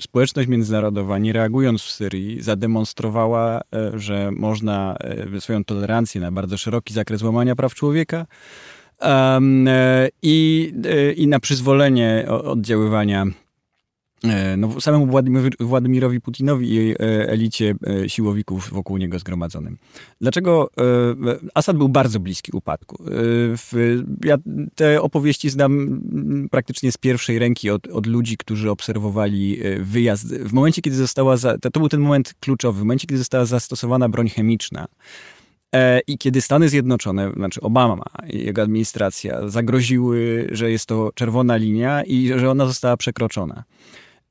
społeczność 0.01 0.48
międzynarodowa, 0.48 1.18
nie 1.18 1.32
reagując 1.32 1.82
w 1.82 1.90
Syrii, 1.90 2.42
zademonstrowała, 2.42 3.61
że 3.94 4.30
można 4.30 4.96
swoją 5.38 5.64
tolerancję 5.64 6.20
na 6.20 6.32
bardzo 6.32 6.59
szeroki 6.59 6.94
zakres 6.94 7.22
łamania 7.22 7.57
praw 7.57 7.74
człowieka 7.74 8.26
i, 10.22 10.72
i 11.16 11.26
na 11.26 11.40
przyzwolenie 11.40 12.26
oddziaływania 12.28 13.26
E, 13.26 13.49
no, 14.57 14.81
samemu 14.81 15.07
Władimir, 15.07 15.53
Władimirowi 15.61 16.21
Putinowi 16.21 16.75
i 16.75 16.93
e, 16.93 16.97
elicie 17.29 17.75
e, 17.87 18.09
siłowików 18.09 18.71
wokół 18.71 18.97
niego 18.97 19.18
zgromadzonym. 19.18 19.79
Dlaczego 20.21 20.71
Assad 21.55 21.77
był 21.77 21.89
bardzo 21.89 22.21
bliski 22.21 22.53
upadku? 22.53 23.05
Ja 24.25 24.37
te 24.75 25.03
opowieści 25.03 25.51
znam 25.51 26.01
praktycznie 26.51 26.93
z 26.93 26.97
pierwszej 26.97 27.39
ręki 27.39 27.71
od, 27.71 27.87
od 27.87 28.07
ludzi, 28.07 28.37
którzy 28.37 28.71
obserwowali 28.71 29.59
wyjazd. 29.81 30.35
W 30.35 30.53
momencie, 30.53 30.83
kiedy 30.83 30.97
została, 30.97 31.37
za, 31.37 31.59
to 31.59 31.81
był 31.81 31.89
ten 31.89 32.01
moment 32.01 32.35
kluczowy, 32.41 32.81
w 32.81 32.83
momencie, 32.83 33.07
kiedy 33.07 33.18
została 33.18 33.45
zastosowana 33.45 34.09
broń 34.09 34.29
chemiczna, 34.29 34.87
i 36.07 36.18
kiedy 36.18 36.41
Stany 36.41 36.68
Zjednoczone, 36.68 37.33
znaczy 37.37 37.61
Obama 37.61 38.05
i 38.31 38.45
jego 38.45 38.62
administracja 38.62 39.49
zagroziły, 39.49 40.49
że 40.53 40.71
jest 40.71 40.87
to 40.87 41.11
czerwona 41.14 41.57
linia 41.57 42.03
i 42.03 42.29
że 42.37 42.51
ona 42.51 42.66
została 42.66 42.97
przekroczona. 42.97 43.64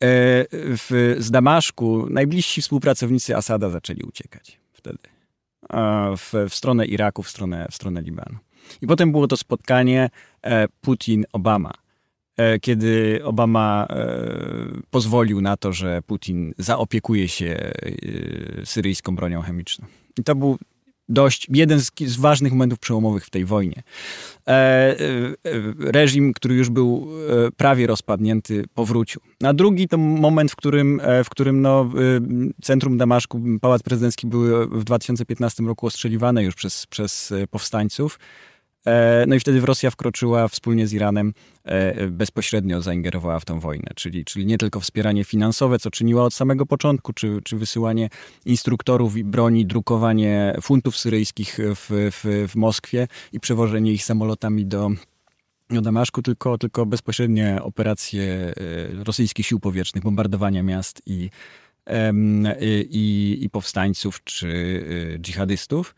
E, 0.03 0.45
w, 0.51 1.15
z 1.19 1.31
Damaszku 1.31 2.07
najbliżsi 2.09 2.61
współpracownicy 2.61 3.35
Asada 3.35 3.69
zaczęli 3.69 4.01
uciekać 4.01 4.59
wtedy. 4.73 4.99
W, 6.17 6.33
w 6.49 6.55
stronę 6.55 6.85
Iraku, 6.85 7.23
w 7.23 7.29
stronę, 7.29 7.67
w 7.71 7.75
stronę 7.75 8.01
Libanu. 8.01 8.37
I 8.81 8.87
potem 8.87 9.11
było 9.11 9.27
to 9.27 9.37
spotkanie 9.37 10.09
e, 10.43 10.67
Putin-Obama, 10.81 11.71
e, 12.37 12.59
kiedy 12.59 13.21
Obama 13.23 13.87
pozwolił 14.91 15.41
na 15.41 15.57
to, 15.57 15.73
że 15.73 16.01
Putin 16.01 16.53
zaopiekuje 16.57 17.27
się 17.27 17.71
syryjską 18.65 19.15
bronią 19.15 19.41
chemiczną. 19.41 19.87
I 20.17 20.23
to 20.23 20.35
był 20.35 20.57
dość 21.09 21.47
jeden 21.49 21.81
z, 21.81 21.91
z, 22.05 22.17
ważnych 22.17 22.51
momentów 22.51 22.79
przełomowych 22.79 23.25
w 23.25 23.29
tej 23.29 23.45
wojnie. 23.45 23.83
E, 24.47 24.51
e, 24.51 24.95
reżim, 25.79 26.33
który 26.33 26.55
już 26.55 26.69
był 26.69 27.07
e, 27.47 27.51
prawie 27.51 27.87
rozpadnięty, 27.87 28.65
powrócił. 28.73 29.21
A 29.43 29.53
drugi 29.53 29.87
to 29.87 29.97
moment, 29.97 30.51
w 30.51 30.55
którym, 30.55 31.01
e, 31.03 31.23
w 31.23 31.29
którym 31.29 31.61
no, 31.61 31.81
e, 31.81 32.21
centrum 32.61 32.97
Damaszku, 32.97 33.41
pałac 33.61 33.83
prezydencki 33.83 34.27
były 34.27 34.67
w 34.67 34.83
2015 34.83 35.63
roku 35.63 35.87
ostrzeliwane 35.87 36.43
już 36.43 36.55
przez, 36.55 36.85
przez 36.85 37.31
e, 37.31 37.47
powstańców. 37.47 38.19
E, 38.85 39.25
no 39.27 39.35
i 39.35 39.39
wtedy 39.39 39.59
Rosja 39.59 39.91
wkroczyła 39.91 40.47
wspólnie 40.47 40.87
z 40.87 40.93
Iranem, 40.93 41.33
e, 41.63 42.07
bezpośrednio 42.07 42.81
zaingerowała 42.81 43.39
w 43.39 43.45
tę 43.45 43.59
wojnę, 43.59 43.91
czyli, 43.95 44.25
czyli 44.25 44.45
nie 44.45 44.57
tylko 44.57 44.79
wspieranie 44.79 45.23
finansowe, 45.23 45.79
co 45.79 45.91
czyniła 45.91 46.23
od 46.23 46.33
samego 46.33 46.65
początku, 46.65 47.13
czy, 47.13 47.39
czy 47.43 47.57
wysyłanie 47.57 48.09
instruktorów 48.45 49.17
i 49.17 49.23
broni, 49.23 49.65
drukowanie 49.65 50.55
funtów 50.61 50.97
syryjskich 50.97 51.57
w, 51.59 52.09
w, 52.11 52.47
w 52.51 52.55
Moskwie 52.55 53.07
i 53.33 53.39
przewożenie 53.39 53.91
ich 53.91 54.03
samolotami 54.03 54.65
do, 54.65 54.89
do 55.69 55.81
Damaszku, 55.81 56.21
tylko, 56.21 56.57
tylko 56.57 56.85
bezpośrednie 56.85 57.59
operacje 57.61 58.23
e, 58.23 58.53
rosyjskich 59.03 59.45
sił 59.45 59.59
powietrznych, 59.59 60.03
bombardowania 60.03 60.63
miast 60.63 61.01
i, 61.05 61.29
i, 62.89 63.37
i 63.41 63.49
powstańców 63.49 64.23
czy 64.23 65.17
dżihadystów. 65.21 65.95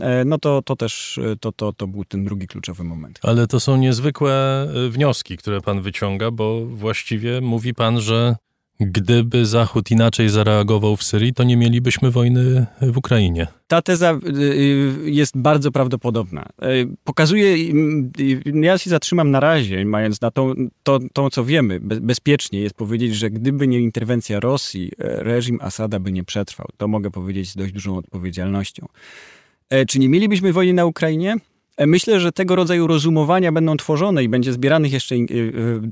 E, 0.00 0.24
no 0.24 0.38
to, 0.38 0.62
to 0.62 0.76
też 0.76 1.18
e, 1.18 1.36
to, 1.36 1.52
to, 1.52 1.72
to 1.72 1.86
był 1.86 2.04
ten 2.04 2.24
drugi 2.24 2.46
kluczowy 2.46 2.84
moment. 2.84 3.20
Ale 3.22 3.46
to 3.46 3.60
są 3.60 3.76
niezwykłe 3.76 4.62
e, 4.62 4.88
wnioski, 4.88 5.36
które 5.36 5.60
pan 5.60 5.82
wyciąga, 5.82 6.30
bo 6.30 6.66
właściwie 6.66 7.40
mówi 7.40 7.74
pan, 7.74 8.00
że 8.00 8.36
Gdyby 8.80 9.46
Zachód 9.46 9.90
inaczej 9.90 10.28
zareagował 10.28 10.96
w 10.96 11.02
Syrii, 11.02 11.34
to 11.34 11.44
nie 11.44 11.56
mielibyśmy 11.56 12.10
wojny 12.10 12.66
w 12.80 12.96
Ukrainie. 12.96 13.46
Ta 13.66 13.82
teza 13.82 14.18
jest 15.04 15.38
bardzo 15.38 15.72
prawdopodobna. 15.72 16.46
Pokazuje, 17.04 17.56
ja 18.44 18.78
się 18.78 18.90
zatrzymam 18.90 19.30
na 19.30 19.40
razie, 19.40 19.84
mając 19.84 20.20
na 20.20 20.30
to, 20.30 20.54
to, 20.82 20.98
to 21.12 21.30
co 21.30 21.44
wiemy, 21.44 21.80
bezpiecznie 21.80 22.60
jest 22.60 22.74
powiedzieć, 22.74 23.14
że 23.14 23.30
gdyby 23.30 23.68
nie 23.68 23.80
interwencja 23.80 24.40
Rosji, 24.40 24.92
reżim 24.98 25.58
Asada 25.62 26.00
by 26.00 26.12
nie 26.12 26.24
przetrwał. 26.24 26.68
To 26.76 26.88
mogę 26.88 27.10
powiedzieć 27.10 27.50
z 27.50 27.56
dość 27.56 27.72
dużą 27.72 27.96
odpowiedzialnością. 27.96 28.86
E, 29.74 29.86
czy 29.86 29.98
nie 29.98 30.08
mielibyśmy 30.08 30.52
wojny 30.52 30.72
na 30.72 30.86
Ukrainie? 30.86 31.36
E, 31.76 31.86
myślę, 31.86 32.20
że 32.20 32.32
tego 32.32 32.56
rodzaju 32.56 32.86
rozumowania 32.86 33.52
będą 33.52 33.76
tworzone 33.76 34.24
i 34.24 34.28
będzie 34.28 34.52
zbieranych 34.52 34.92
jeszcze 34.92 35.14
e, 35.14 35.18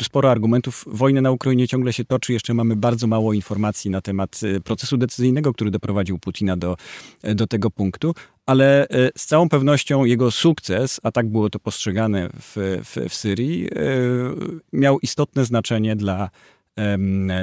sporo 0.02 0.30
argumentów. 0.30 0.84
Wojna 0.86 1.20
na 1.20 1.30
Ukrainie 1.30 1.68
ciągle 1.68 1.92
się 1.92 2.04
toczy, 2.04 2.32
jeszcze 2.32 2.54
mamy 2.54 2.76
bardzo 2.76 3.06
mało 3.06 3.32
informacji 3.32 3.90
na 3.90 4.00
temat 4.00 4.40
procesu 4.64 4.96
decyzyjnego, 4.96 5.52
który 5.52 5.70
doprowadził 5.70 6.18
Putina 6.18 6.56
do, 6.56 6.76
do 7.34 7.46
tego 7.46 7.70
punktu, 7.70 8.14
ale 8.46 8.86
z 9.16 9.26
całą 9.26 9.48
pewnością 9.48 10.04
jego 10.04 10.30
sukces, 10.30 11.00
a 11.02 11.12
tak 11.12 11.28
było 11.28 11.50
to 11.50 11.58
postrzegane 11.58 12.28
w, 12.28 12.80
w, 12.84 13.08
w 13.08 13.14
Syrii, 13.14 13.68
miał 14.72 14.98
istotne 14.98 15.44
znaczenie 15.44 15.96
dla 15.96 16.30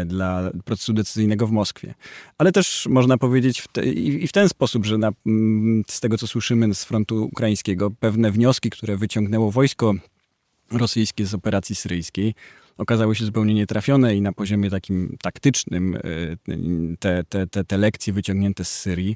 dla 0.06 0.52
procesu 0.66 0.94
decyzyjnego 0.94 1.48
w 1.48 1.52
Moskwie. 1.52 1.94
Ale 2.38 2.52
też 2.52 2.88
można 2.90 3.18
powiedzieć 3.18 3.62
w 3.62 3.68
te, 3.68 3.86
i 3.86 4.28
w 4.28 4.32
ten 4.32 4.50
sposób, 4.50 4.86
że 4.86 4.98
na, 4.98 5.12
mm, 5.26 5.84
z 5.88 6.00
tego, 6.00 6.18
co 6.18 6.28
słyszymy 6.28 6.76
z 6.76 6.84
frontu 6.84 7.26
ukraińskiego, 7.26 7.92
pewne 7.92 8.32
wnioski, 8.32 8.70
które 8.70 8.98
wyciągnęło 8.98 9.52
wojsko 9.52 9.94
rosyjskie 10.72 11.26
z 11.26 11.34
operacji 11.34 11.76
syryjskiej, 11.76 12.36
okazały 12.78 13.16
się 13.16 13.26
zupełnie 13.26 13.54
nietrafione 13.54 14.16
i 14.16 14.22
na 14.22 14.34
poziomie 14.34 14.70
takim 14.70 15.18
taktycznym 15.22 15.98
te, 17.00 17.24
te, 17.24 17.48
te, 17.48 17.64
te 17.64 17.78
lekcje 17.78 18.14
wyciągnięte 18.14 18.66
z 18.66 18.72
Syrii 18.72 19.16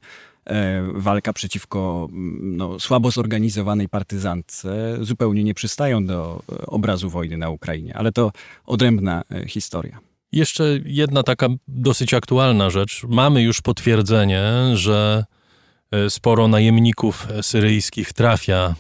walka 0.94 1.34
przeciwko 1.34 2.08
mm, 2.12 2.58
no, 2.58 2.80
słabo 2.80 3.12
zorganizowanej 3.12 3.90
partyzantce 3.90 4.98
zupełnie 5.02 5.44
nie 5.44 5.54
przystają 5.54 6.06
do 6.06 6.44
e, 6.52 6.66
obrazu 6.66 7.10
wojny 7.10 7.38
na 7.38 7.50
Ukrainie, 7.50 7.96
ale 7.96 8.12
to 8.12 8.32
odrębna 8.66 9.24
historia. 9.48 10.00
Jeszcze 10.32 10.64
jedna 10.86 11.24
taka 11.24 11.48
dosyć 11.68 12.14
aktualna 12.14 12.70
rzecz. 12.70 13.04
Mamy 13.08 13.42
już 13.42 13.62
potwierdzenie, 13.62 14.52
że 14.74 15.26
e, 15.92 16.10
sporo 16.10 16.48
najemników 16.48 17.28
syryjskich 17.42 18.14
trafia 18.14 18.76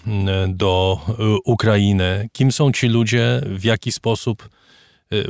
do 0.47 0.99
Ukrainy. 1.45 2.29
Kim 2.31 2.51
są 2.51 2.71
ci 2.71 2.87
ludzie? 2.87 3.41
W 3.45 3.63
jaki 3.63 3.91
sposób 3.91 4.49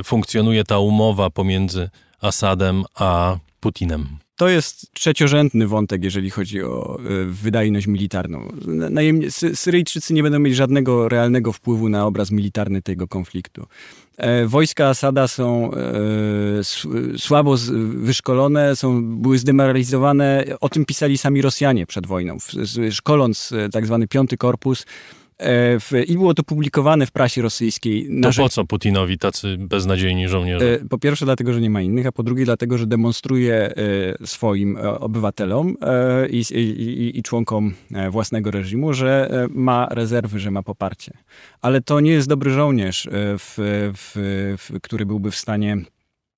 funkcjonuje 0.04 0.64
ta 0.64 0.78
umowa 0.78 1.30
pomiędzy 1.30 1.90
Asadem 2.20 2.84
a 2.94 3.36
Putinem? 3.60 4.23
To 4.36 4.48
jest 4.48 4.92
trzeciorzędny 4.92 5.66
wątek, 5.66 6.04
jeżeli 6.04 6.30
chodzi 6.30 6.62
o 6.62 6.98
e, 6.98 7.24
wydajność 7.24 7.86
militarną. 7.86 8.52
Syryjczycy 9.54 10.14
nie 10.14 10.22
będą 10.22 10.38
mieli 10.38 10.56
żadnego 10.56 11.08
realnego 11.08 11.52
wpływu 11.52 11.88
na 11.88 12.06
obraz 12.06 12.30
militarny 12.30 12.82
tego 12.82 13.08
konfliktu. 13.08 13.66
E, 14.16 14.46
wojska 14.46 14.88
Asada 14.88 15.28
są 15.28 15.70
e, 15.74 15.78
słabo 17.18 17.56
wyszkolone, 17.94 18.76
są, 18.76 19.04
były 19.04 19.38
zdemoralizowane. 19.38 20.44
O 20.60 20.68
tym 20.68 20.84
pisali 20.84 21.18
sami 21.18 21.42
Rosjanie 21.42 21.86
przed 21.86 22.06
wojną. 22.06 22.36
Szkoląc 22.90 23.52
tak 23.72 23.86
zwany 23.86 24.08
piąty 24.08 24.36
korpus, 24.36 24.86
E, 24.86 25.23
w, 25.80 26.02
I 26.06 26.14
było 26.14 26.34
to 26.34 26.42
publikowane 26.42 27.06
w 27.06 27.10
prasie 27.10 27.42
rosyjskiej. 27.42 28.08
To 28.22 28.32
rzecz... 28.32 28.44
po 28.44 28.48
co 28.48 28.64
Putinowi 28.64 29.18
tacy 29.18 29.56
beznadziejni 29.58 30.28
żołnierze? 30.28 30.72
E, 30.72 30.88
po 30.88 30.98
pierwsze 30.98 31.24
dlatego, 31.24 31.52
że 31.52 31.60
nie 31.60 31.70
ma 31.70 31.82
innych, 31.82 32.06
a 32.06 32.12
po 32.12 32.22
drugie 32.22 32.44
dlatego, 32.44 32.78
że 32.78 32.86
demonstruje 32.86 33.54
e, 33.54 33.74
swoim 34.26 34.76
obywatelom 35.00 35.76
i, 36.30 36.44
i, 36.54 37.18
i 37.18 37.22
członkom 37.22 37.74
własnego 38.10 38.50
reżimu, 38.50 38.92
że 38.92 39.30
ma 39.50 39.88
rezerwy, 39.90 40.38
że 40.38 40.50
ma 40.50 40.62
poparcie. 40.62 41.12
Ale 41.60 41.80
to 41.80 42.00
nie 42.00 42.10
jest 42.10 42.28
dobry 42.28 42.50
żołnierz, 42.50 43.08
w, 43.12 43.54
w, 43.96 44.80
który 44.82 45.06
byłby 45.06 45.30
w 45.30 45.36
stanie 45.36 45.76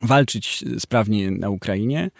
walczyć 0.03 0.65
sprawnie 0.79 1.31
na 1.31 1.51
Ukrainie. 1.51 2.11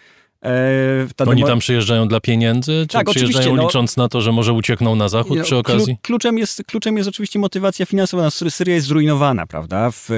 E, 0.47 1.25
Oni 1.27 1.43
tam 1.43 1.59
przyjeżdżają 1.59 2.07
dla 2.07 2.19
pieniędzy? 2.19 2.85
Czy 2.89 2.97
tak, 2.97 3.09
przyjeżdżają 3.09 3.55
no, 3.55 3.63
licząc 3.63 3.97
na 3.97 4.09
to, 4.09 4.21
że 4.21 4.31
może 4.31 4.53
uciekną 4.53 4.95
na 4.95 5.09
zachód 5.09 5.37
no, 5.37 5.43
przy 5.43 5.57
okazji? 5.57 5.97
Kluczem 6.01 6.37
jest, 6.37 6.63
kluczem 6.63 6.97
jest 6.97 7.09
oczywiście 7.09 7.39
motywacja 7.39 7.85
finansowa. 7.85 8.23
No, 8.23 8.31
Syria 8.31 8.75
jest 8.75 8.87
zrujnowana, 8.87 9.47
prawda? 9.47 9.91
W, 9.91 10.11
e, 10.11 10.15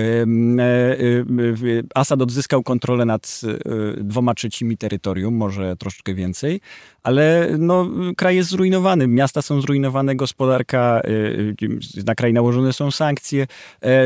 w, 1.28 1.84
Assad 1.96 2.22
odzyskał 2.22 2.64
kontrolę 2.64 3.06
nad 3.06 3.42
e, 3.44 4.04
dwoma 4.04 4.34
trzecimi 4.34 4.78
terytorium, 4.78 5.34
może 5.34 5.76
troszeczkę 5.76 6.14
więcej, 6.14 6.62
ale 7.04 7.50
no, 7.60 7.90
kraj 8.18 8.36
jest 8.36 8.50
zrujnowany. 8.50 9.08
Miasta 9.08 9.42
są 9.42 9.62
zrujnowane, 9.62 10.16
gospodarka, 10.16 11.02
na 12.06 12.16
kraj 12.16 12.34
nałożone 12.34 12.74
są 12.74 12.92
sankcje. 12.92 13.48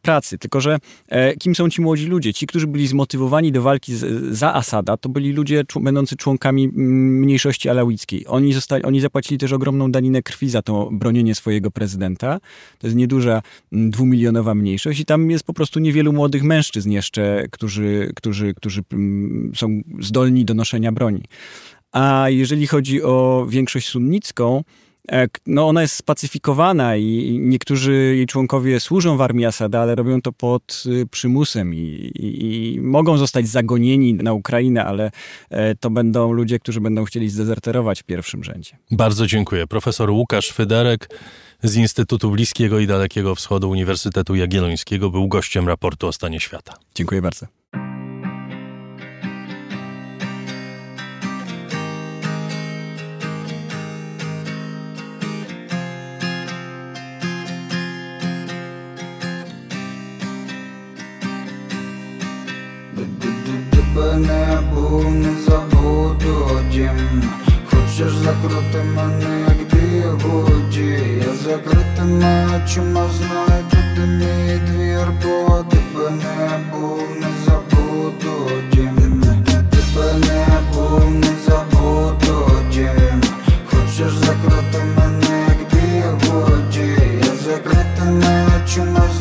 pracy. 0.02 0.38
Tylko, 0.38 0.60
że 0.60 0.78
e, 1.08 1.36
kim 1.36 1.54
są 1.54 1.70
ci 1.70 1.82
młodzi 1.82 2.06
ludzie? 2.06 2.34
Ci, 2.34 2.46
którzy 2.46 2.66
byli 2.66 2.86
zmotywowani 2.86 3.52
do 3.52 3.62
walki 3.62 3.94
z, 3.94 4.36
za 4.36 4.54
Asada, 4.54 4.96
to 4.96 5.08
byli 5.08 5.32
ludzie 5.32 5.64
będący 5.80 6.16
członkami 6.16 6.68
mniejszości 6.68 7.68
alawickiej. 7.68 8.26
Oni, 8.26 8.52
zostali, 8.52 8.84
oni 8.84 9.00
zapłacili 9.00 9.38
też 9.38 9.52
ogromną 9.52 9.92
daninę 9.92 10.22
krwi 10.22 10.50
za 10.50 10.62
to 10.62 10.88
bronienie 10.92 11.34
swojego 11.34 11.70
prezydenta. 11.70 12.38
To 12.78 12.86
jest 12.86 12.96
nieduża 12.96 13.42
dwumilionowa 13.72 14.54
mniejszość 14.54 15.00
i 15.00 15.04
tam 15.04 15.30
jest 15.30 15.44
po 15.44 15.54
prostu 15.54 15.80
niewielu 15.80 16.12
młodych 16.12 16.42
mężczyzn 16.42 16.90
jeszcze, 16.90 17.46
którzy, 17.50 18.12
którzy, 18.16 18.54
którzy 18.54 18.82
są 19.54 19.80
zdolni 20.00 20.44
do 20.44 20.54
noszenia 20.54 20.92
broni. 20.92 21.22
A 21.92 22.26
jeżeli 22.28 22.66
chodzi 22.66 23.02
o 23.02 23.46
większość 23.48 23.88
sunnicką, 23.88 24.62
E, 24.62 24.87
no 25.46 25.68
ona 25.68 25.82
jest 25.82 25.94
spacyfikowana 25.94 26.96
i 26.96 27.38
niektórzy 27.40 27.92
jej 27.92 28.26
członkowie 28.26 28.80
służą 28.80 29.16
w 29.16 29.20
armii 29.20 29.46
Asada, 29.46 29.80
ale 29.80 29.94
robią 29.94 30.22
to 30.22 30.32
pod 30.32 30.82
y, 30.86 31.06
przymusem 31.06 31.74
i, 31.74 31.78
i, 31.78 32.74
i 32.74 32.80
mogą 32.80 33.16
zostać 33.16 33.48
zagonieni 33.48 34.14
na 34.14 34.32
Ukrainę, 34.32 34.84
ale 34.84 35.10
e, 35.50 35.74
to 35.74 35.90
będą 35.90 36.32
ludzie, 36.32 36.58
którzy 36.58 36.80
będą 36.80 37.04
chcieli 37.04 37.28
zdezerterować 37.28 38.02
w 38.02 38.04
pierwszym 38.04 38.44
rzędzie. 38.44 38.76
Bardzo 38.90 39.26
dziękuję. 39.26 39.66
Profesor 39.66 40.10
Łukasz 40.10 40.50
Fyderek 40.50 41.08
z 41.62 41.76
Instytutu 41.76 42.30
Bliskiego 42.30 42.78
i 42.78 42.86
Dalekiego 42.86 43.34
Wschodu 43.34 43.70
Uniwersytetu 43.70 44.34
Jagiellońskiego 44.34 45.10
był 45.10 45.28
gościem 45.28 45.68
raportu 45.68 46.06
o 46.06 46.12
stanie 46.12 46.40
świata. 46.40 46.74
Dziękuję 46.94 47.22
bardzo. 47.22 47.57
Не 64.16 64.58
був, 64.74 65.10
не 65.10 65.34
забуду 65.46 66.60
дім. 66.72 67.22
Хочеш 67.70 68.12
закрути 68.12 68.82
мене, 68.94 69.46
як 69.48 69.58
бігуді? 69.72 70.98
Я 71.26 71.34
закритими 71.44 72.46
очима 72.56 73.04
знайду, 73.18 73.76
де 73.96 74.06
мій 74.06 74.60
двір 74.66 75.08
Бо 75.22 75.64
тебе 75.70 76.10
не 76.10 76.60
був, 76.72 77.02
не 77.20 77.26
забуду 77.46 78.50
дім. 78.72 79.22
Тебе 79.44 80.12
не 80.18 80.46
був, 80.74 81.10
не 81.10 81.32
забуду 81.46 82.50
дім. 82.72 83.22
Хочеш 83.70 84.12
закрути 84.12 84.78
мене, 84.96 85.46
як 85.48 85.58
бігуді? 85.72 87.02
Я 87.22 87.34
закритими 87.44 88.46
очима 88.64 89.00
знайду, 89.00 89.17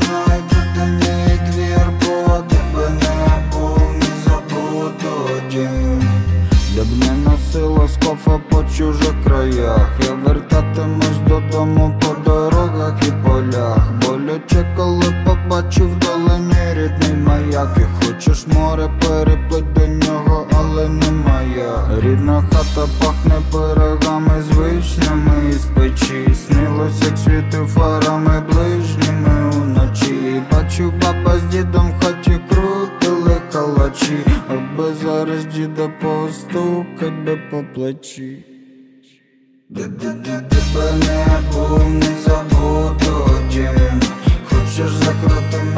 скофа 8.28 8.38
по 8.50 8.64
чужих 8.64 9.14
краях. 9.24 9.90
Я 10.04 10.14
вертатимусь 10.14 11.18
додому 11.28 12.00
по 12.02 12.30
дорогах 12.30 12.94
і 13.08 13.12
полях. 13.28 13.92
Боляче, 14.02 14.66
коли 14.78 15.06
побачив 15.26 15.92
вдалині 15.92 16.74
рідний 16.74 17.24
маяк. 17.24 17.78
І 17.78 18.06
хочеш 18.06 18.48
море 18.48 18.90
переплить 19.00 19.74
до 19.74 19.88
нього, 19.88 20.48
але 20.60 20.90
не 20.90 21.08
Рідна 22.02 22.44
хата 22.52 22.88
пахне 23.00 23.36
пирогами 23.52 24.42
з 24.42 24.56
вишнями. 24.56 25.50
Із 25.50 25.66
печі 25.66 26.36
Снилось, 26.48 27.02
як 27.02 27.18
світи 27.18 27.58
фарами 27.68 28.44
ближніми 28.52 29.52
уночі. 29.62 30.42
Бачу 30.52 30.94
баба 31.02 31.38
з 31.38 31.44
дідом 31.44 31.92
в 31.92 32.04
хаті 33.88 34.18
Аби 34.50 34.94
зараз 34.94 35.46
діда 35.46 35.90
постукать 36.02 37.26
би 37.26 37.42
по 37.52 37.64
плечі 37.76 38.46
Тебе 39.76 40.14
не 40.14 41.40
був, 41.52 41.90
не 41.90 42.16
забуду 42.26 43.30
дім 43.52 44.02
Хочеш 44.50 44.92
закрути 44.92 45.77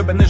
jumping 0.00 0.16
this 0.16 0.29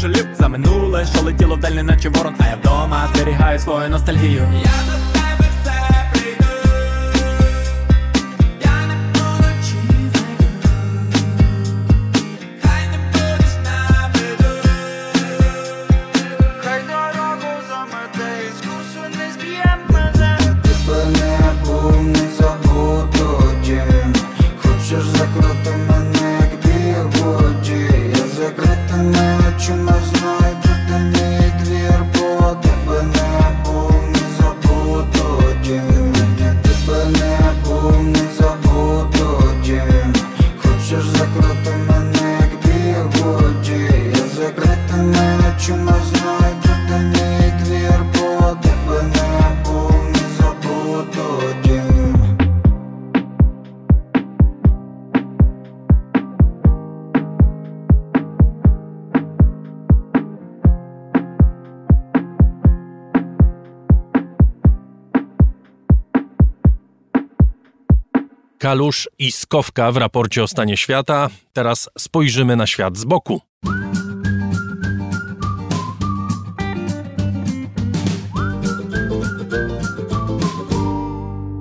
Kalusz 68.70 69.08
i 69.18 69.32
Skowka 69.32 69.92
w 69.92 69.96
raporcie 69.96 70.42
o 70.42 70.46
stanie 70.46 70.76
świata. 70.76 71.28
Teraz 71.52 71.90
spojrzymy 71.98 72.56
na 72.56 72.66
świat 72.66 72.96
z 72.96 73.04
boku. 73.04 73.40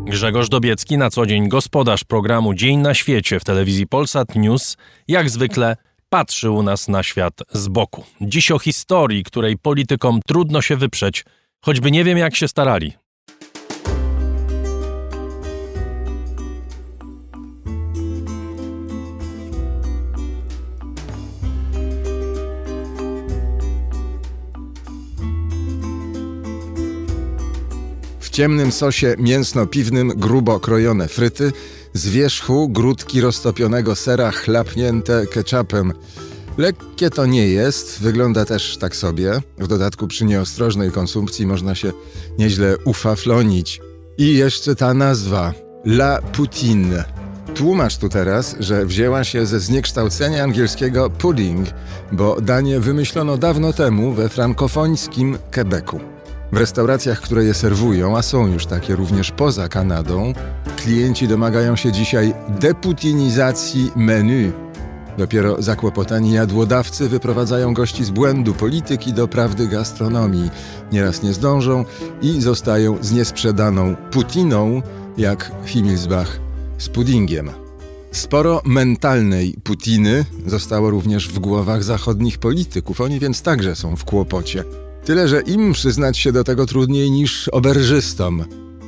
Grzegorz 0.05 0.49
Dobiecki, 0.49 0.97
na 0.97 1.09
co 1.09 1.25
dzień 1.25 1.49
gospodarz 1.49 2.03
programu 2.03 2.53
Dzień 2.53 2.79
na 2.79 2.93
świecie 2.93 3.39
w 3.39 3.43
telewizji 3.43 3.87
Polsat 3.87 4.35
News, 4.35 4.77
jak 5.07 5.29
zwykle 5.29 5.77
patrzy 6.09 6.49
u 6.49 6.63
nas 6.63 6.87
na 6.87 7.03
świat 7.03 7.33
z 7.51 7.67
boku. 7.67 8.03
Dziś 8.21 8.51
o 8.51 8.59
historii, 8.59 9.23
której 9.23 9.57
politykom 9.57 10.19
trudno 10.27 10.61
się 10.61 10.75
wyprzeć, 10.75 11.25
choćby 11.61 11.91
nie 11.91 12.03
wiem 12.03 12.17
jak 12.17 12.35
się 12.35 12.47
starali. 12.47 13.08
Ciemnym 28.39 28.71
sosie 28.71 29.15
mięsno-piwnym 29.17 30.07
grubo 30.15 30.59
krojone 30.59 31.07
fryty, 31.07 31.51
z 31.93 32.07
wierzchu 32.07 32.69
grudki 32.69 33.21
roztopionego 33.21 33.95
sera 33.95 34.31
chlapnięte 34.31 35.27
ketchupem. 35.27 35.93
Lekkie 36.57 37.09
to 37.09 37.25
nie 37.25 37.47
jest, 37.47 38.01
wygląda 38.01 38.45
też 38.45 38.77
tak 38.77 38.95
sobie. 38.95 39.41
W 39.57 39.67
dodatku 39.67 40.07
przy 40.07 40.25
nieostrożnej 40.25 40.91
konsumpcji 40.91 41.45
można 41.45 41.75
się 41.75 41.91
nieźle 42.37 42.77
ufaflonić. 42.85 43.81
I 44.17 44.37
jeszcze 44.37 44.75
ta 44.75 44.93
nazwa 44.93 45.53
La 45.85 46.21
Poutine. 46.21 47.03
Tłumacz 47.55 47.97
tu 47.97 48.09
teraz, 48.09 48.55
że 48.59 48.85
wzięła 48.85 49.23
się 49.23 49.45
ze 49.45 49.59
zniekształcenia 49.59 50.43
angielskiego 50.43 51.09
pudding, 51.09 51.67
bo 52.11 52.41
danie 52.41 52.79
wymyślono 52.79 53.37
dawno 53.37 53.73
temu 53.73 54.13
we 54.13 54.29
frankofońskim 54.29 55.37
Quebecu. 55.53 56.18
W 56.51 56.57
restauracjach, 56.57 57.21
które 57.21 57.43
je 57.43 57.53
serwują, 57.53 58.17
a 58.17 58.21
są 58.21 58.47
już 58.47 58.65
takie 58.65 58.95
również 58.95 59.31
poza 59.31 59.67
Kanadą, 59.67 60.33
klienci 60.77 61.27
domagają 61.27 61.75
się 61.75 61.91
dzisiaj 61.91 62.33
deputinizacji 62.59 63.91
menu. 63.95 64.51
Dopiero 65.17 65.61
zakłopotani 65.61 66.31
jadłodawcy 66.31 67.09
wyprowadzają 67.09 67.73
gości 67.73 68.05
z 68.05 68.09
błędu 68.09 68.53
polityki 68.53 69.13
do 69.13 69.27
prawdy 69.27 69.67
gastronomii. 69.67 70.49
Nieraz 70.91 71.23
nie 71.23 71.33
zdążą 71.33 71.85
i 72.21 72.41
zostają 72.41 72.97
z 73.01 73.11
niesprzedaną 73.11 73.95
putiną, 74.11 74.81
jak 75.17 75.51
Himmelsbach 75.65 76.39
z 76.77 76.89
puddingiem. 76.89 77.49
Sporo 78.11 78.61
mentalnej 78.65 79.55
putiny 79.63 80.25
zostało 80.47 80.89
również 80.89 81.29
w 81.29 81.39
głowach 81.39 81.83
zachodnich 81.83 82.37
polityków, 82.37 83.01
oni 83.01 83.19
więc 83.19 83.41
także 83.41 83.75
są 83.75 83.95
w 83.95 84.05
kłopocie. 84.05 84.88
Tyle, 85.05 85.27
że 85.27 85.41
im 85.41 85.73
przyznać 85.73 86.17
się 86.17 86.31
do 86.31 86.43
tego 86.43 86.65
trudniej 86.65 87.11
niż 87.11 87.47
oberżystom. 87.47 88.45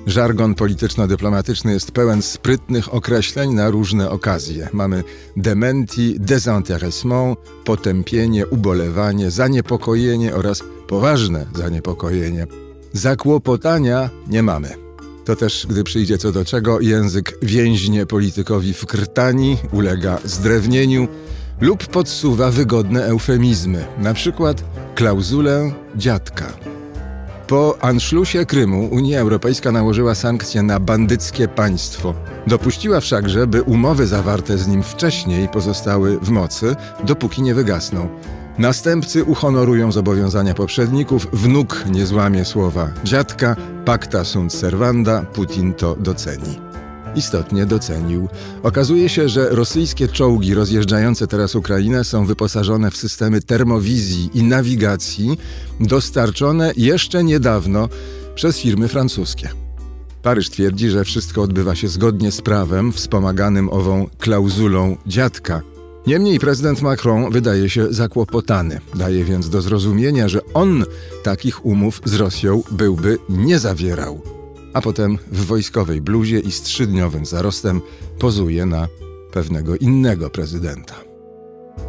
Żargon 0.08 0.56
polityczno-dyplomatyczny 0.56 1.74
jest 1.74 1.92
pełen 1.92 2.22
sprytnych 2.22 2.94
określeń 2.94 3.54
na 3.54 3.70
różne 3.70 4.10
okazje. 4.10 4.70
Mamy 4.74 5.04
dementi, 5.38 6.20
désintéressement, 6.20 7.36
potępienie, 7.66 8.48
ubolewanie, 8.48 9.32
zaniepokojenie 9.32 10.36
oraz 10.36 10.64
poważne 10.88 11.46
zaniepokojenie. 11.56 12.48
Zakłopotania 12.94 14.10
nie 14.28 14.44
mamy. 14.44 14.70
To 15.26 15.36
też, 15.36 15.68
gdy 15.70 15.84
przyjdzie 15.84 16.18
co 16.18 16.32
do 16.32 16.46
czego, 16.46 16.80
język 16.80 17.38
więźnie 17.42 18.06
politykowi 18.06 18.74
w 18.74 18.86
krtani, 18.86 19.58
ulega 19.72 20.20
zdrewnieniu 20.26 21.08
lub 21.62 21.88
podsuwa 21.88 22.52
wygodne 22.52 23.06
eufemizmy, 23.06 23.86
na 23.98 24.14
przykład 24.14 24.64
klauzulę 24.96 25.72
dziadka. 25.96 26.46
Po 27.48 27.78
Anszlusie 27.82 28.46
Krymu 28.46 28.88
Unia 28.92 29.20
Europejska 29.20 29.72
nałożyła 29.72 30.16
sankcje 30.16 30.64
na 30.64 30.80
bandyckie 30.80 31.48
państwo. 31.48 32.14
Dopuściła 32.48 33.00
wszakże, 33.00 33.48
by 33.48 33.62
umowy 33.64 34.08
zawarte 34.08 34.58
z 34.58 34.68
nim 34.68 34.84
wcześniej 34.84 35.50
pozostały 35.50 36.20
w 36.20 36.30
mocy, 36.30 36.76
dopóki 37.04 37.42
nie 37.42 37.54
wygasną. 37.54 38.10
Następcy 38.58 39.24
uhonorują 39.24 39.92
zobowiązania 39.92 40.54
poprzedników, 40.54 41.28
wnuk 41.34 41.84
nie 41.90 42.06
złamie 42.06 42.46
słowa 42.46 42.90
dziadka, 43.04 43.56
pacta 43.86 44.26
sunt 44.26 44.54
servanda, 44.54 45.22
Putin 45.22 45.74
to 45.74 45.96
doceni 45.96 46.71
istotnie 47.16 47.66
docenił. 47.66 48.28
Okazuje 48.64 49.10
się, 49.10 49.30
że 49.30 49.50
rosyjskie 49.50 50.08
czołgi 50.08 50.54
rozjeżdżające 50.54 51.28
teraz 51.28 51.56
Ukrainę 51.56 52.04
są 52.04 52.26
wyposażone 52.26 52.92
w 52.92 52.98
systemy 52.98 53.42
termowizji 53.42 54.30
i 54.34 54.44
nawigacji 54.44 55.38
dostarczone 55.80 56.74
jeszcze 56.78 57.24
niedawno 57.24 57.90
przez 58.36 58.58
firmy 58.58 58.88
francuskie. 58.88 59.50
Paryż 60.22 60.50
twierdzi, 60.50 60.90
że 60.90 61.04
wszystko 61.04 61.42
odbywa 61.42 61.76
się 61.76 61.88
zgodnie 61.88 62.32
z 62.32 62.42
prawem, 62.42 62.92
wspomaganym 62.92 63.70
ową 63.70 64.08
klauzulą 64.20 64.98
dziadka. 65.08 65.62
Niemniej 66.08 66.40
prezydent 66.40 66.82
Macron 66.82 67.32
wydaje 67.32 67.70
się 67.70 67.94
zakłopotany. 67.94 68.80
Daje 68.96 69.24
więc 69.26 69.50
do 69.50 69.62
zrozumienia, 69.62 70.28
że 70.28 70.40
on 70.54 70.86
takich 71.24 71.66
umów 71.66 72.02
z 72.06 72.14
Rosją 72.14 72.64
byłby 72.72 73.18
nie 73.30 73.60
zawierał 73.60 74.41
a 74.74 74.82
potem 74.82 75.18
w 75.32 75.46
wojskowej 75.46 76.02
bluzie 76.02 76.40
i 76.40 76.52
z 76.52 76.62
trzydniowym 76.62 77.26
zarostem 77.26 77.82
pozuje 78.20 78.66
na 78.66 78.88
pewnego 79.34 79.76
innego 79.76 80.30
prezydenta. 80.30 80.96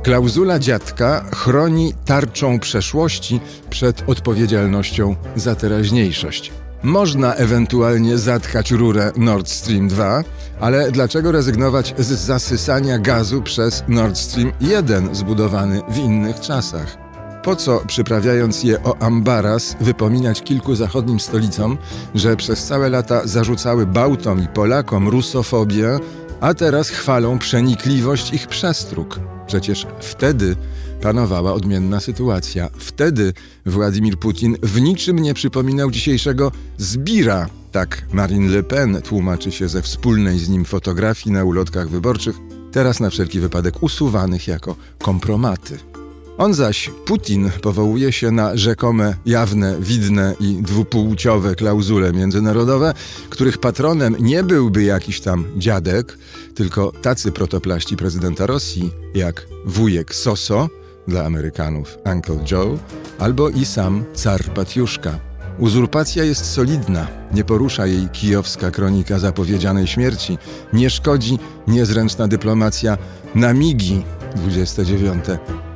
Klauzula 0.03 0.59
dziadka 0.59 1.25
chroni 1.35 1.95
tarczą 2.05 2.59
przeszłości 2.59 3.41
przed 3.71 4.05
odpowiedzialnością 4.07 5.17
za 5.37 5.55
teraźniejszość. 5.55 6.53
Można 6.83 7.35
ewentualnie 7.35 8.19
zatkać 8.19 8.71
rurę 8.71 9.13
Nord 9.17 9.49
Stream 9.49 9.89
2, 9.89 10.25
ale 10.61 10.93
dlaczego 10.93 11.33
rezygnować 11.33 11.95
z 11.99 12.07
zasysania 12.07 12.99
gazu 12.99 13.43
przez 13.43 13.85
Nord 13.89 14.19
Stream 14.19 14.53
1 14.61 15.15
zbudowany 15.15 15.81
w 15.89 15.99
innych 15.99 16.41
czasach? 16.41 17.02
Po 17.43 17.57
co, 17.57 17.83
przyprawiając 17.87 18.63
je 18.63 18.83
o 18.83 19.03
ambaras, 19.03 19.77
wypominać 19.81 20.43
kilku 20.43 20.75
zachodnim 20.75 21.21
stolicom, 21.21 21.79
że 22.15 22.37
przez 22.37 22.65
całe 22.67 22.89
lata 22.89 23.27
zarzucały 23.27 23.87
Bałtom 23.87 24.45
i 24.45 24.49
Polakom 24.49 25.09
rusofobię, 25.09 25.99
a 26.41 26.55
teraz 26.55 26.89
chwalą 26.89 27.39
przenikliwość 27.39 28.33
ich 28.33 28.47
przestróg? 28.47 29.21
Przecież 29.47 29.87
wtedy 30.01 30.57
panowała 31.01 31.53
odmienna 31.53 32.01
sytuacja. 32.01 32.69
Wtedy 32.79 33.33
Władimir 33.67 34.19
Putin 34.19 34.57
w 34.63 34.81
niczym 34.81 35.19
nie 35.19 35.35
przypominał 35.35 35.91
dzisiejszego 35.91 36.53
Zbira. 36.79 37.49
Tak 37.73 38.03
Marine 38.13 38.53
Le 38.53 38.63
Pen 38.63 39.03
tłumaczy 39.03 39.53
się 39.53 39.69
ze 39.69 39.83
wspólnej 39.83 40.39
z 40.39 40.49
nim 40.49 40.65
fotografii 40.65 41.35
na 41.35 41.45
ulotkach 41.45 41.89
wyborczych, 41.89 42.37
teraz 42.73 43.01
na 43.01 43.11
wszelki 43.11 43.41
wypadek 43.41 43.83
usuwanych 43.83 44.49
jako 44.49 44.77
kompromaty. 44.99 45.92
On 46.39 46.55
zaś, 46.55 46.91
Putin, 47.05 47.51
powołuje 47.63 48.13
się 48.13 48.31
na 48.31 48.57
rzekome, 48.57 49.17
jawne, 49.27 49.77
widne 49.81 50.35
i 50.41 50.63
dwupłciowe 50.63 51.55
klauzule 51.55 52.13
międzynarodowe, 52.13 52.95
których 53.31 53.59
patronem 53.59 54.17
nie 54.21 54.43
byłby 54.43 54.83
jakiś 54.83 55.21
tam 55.21 55.45
dziadek, 55.57 56.19
tylko 56.55 56.93
tacy 57.03 57.33
protoplaści 57.33 57.97
prezydenta 57.97 58.47
Rosji 58.47 58.93
jak 59.15 59.47
wujek 59.67 60.15
Soso, 60.15 60.69
dla 61.09 61.25
Amerykanów 61.25 61.99
Uncle 62.05 62.45
Joe, 62.51 62.79
albo 63.19 63.49
i 63.49 63.65
sam 63.65 64.05
car 64.15 64.41
Patiuszka. 64.55 65.19
Uzurpacja 65.59 66.25
jest 66.25 66.45
solidna, 66.45 67.07
nie 67.33 67.45
porusza 67.45 67.87
jej 67.87 68.09
kijowska 68.09 68.71
kronika 68.71 69.19
zapowiedzianej 69.19 69.87
śmierci, 69.87 70.39
nie 70.73 70.91
szkodzi 70.91 71.39
niezręczna 71.67 72.29
dyplomacja 72.29 72.99
na 73.35 73.53
migi 73.53 74.03
29. 74.37 75.25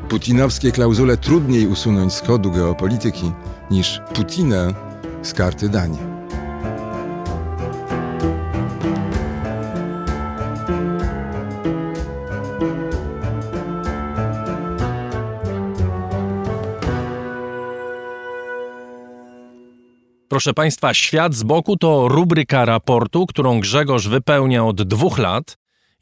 Putinowskie 0.08 0.72
klauzule 0.72 1.16
trudniej 1.16 1.66
usunąć 1.66 2.12
z 2.12 2.20
kodu 2.20 2.50
geopolityki 2.50 3.32
niż 3.70 4.00
Putinę 4.14 4.74
z 5.22 5.34
karty 5.34 5.68
Danii. 5.68 5.98
Proszę 20.28 20.54
Państwa, 20.54 20.94
Świat 20.94 21.34
z 21.34 21.42
boku 21.42 21.76
to 21.76 22.08
rubryka 22.08 22.64
raportu, 22.64 23.26
którą 23.26 23.60
Grzegorz 23.60 24.08
wypełnia 24.08 24.64
od 24.64 24.82
dwóch 24.82 25.18
lat 25.18 25.56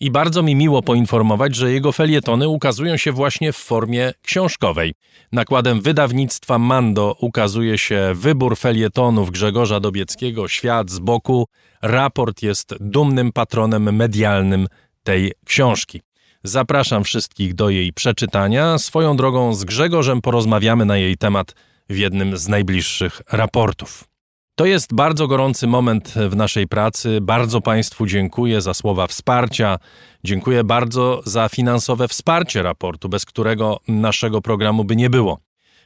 i 0.05 0.11
bardzo 0.11 0.43
mi 0.43 0.55
miło 0.55 0.83
poinformować, 0.83 1.55
że 1.55 1.73
jego 1.73 1.93
felietony 1.93 2.49
ukazują 2.49 2.97
się 2.97 3.13
właśnie 3.13 3.53
w 3.53 3.57
formie 3.57 4.13
książkowej. 4.23 4.95
Nakładem 5.33 5.81
wydawnictwa 5.81 6.59
Mando 6.59 7.17
ukazuje 7.21 7.79
się 7.79 8.13
wybór 8.15 8.57
felietonów 8.57 9.31
Grzegorza 9.31 9.81
Dobieckiego 9.81 10.49
Świat 10.49 10.91
z 10.91 10.99
boku. 10.99 11.47
Raport 11.83 12.43
jest 12.43 12.75
dumnym 12.81 13.33
patronem 13.33 13.97
medialnym 13.97 14.67
tej 15.03 15.33
książki. 15.47 16.01
Zapraszam 16.43 17.05
wszystkich 17.05 17.55
do 17.55 17.71
jej 17.71 17.93
przeczytania. 17.93 18.79
Swoją 18.79 19.17
drogą 19.17 19.55
z 19.55 19.65
Grzegorzem 19.65 20.21
porozmawiamy 20.21 20.85
na 20.85 20.97
jej 20.97 21.17
temat 21.17 21.55
w 21.89 21.97
jednym 21.97 22.37
z 22.37 22.49
najbliższych 22.49 23.23
raportów. 23.33 24.14
To 24.57 24.67
jest 24.67 24.95
bardzo 24.95 25.29
gorący 25.29 25.67
moment 25.67 26.15
w 26.31 26.37
naszej 26.37 26.69
pracy. 26.69 27.19
Bardzo 27.23 27.61
Państwu 27.61 28.07
dziękuję 28.07 28.61
za 28.61 28.75
słowa 28.75 29.07
wsparcia. 29.07 29.79
Dziękuję 30.25 30.65
bardzo 30.65 31.23
za 31.25 31.49
finansowe 31.49 32.09
wsparcie 32.09 32.63
raportu, 32.63 33.09
bez 33.09 33.25
którego 33.25 33.81
naszego 33.89 34.43
programu 34.43 34.85
by 34.85 34.97
nie 34.97 35.11
było. 35.11 35.39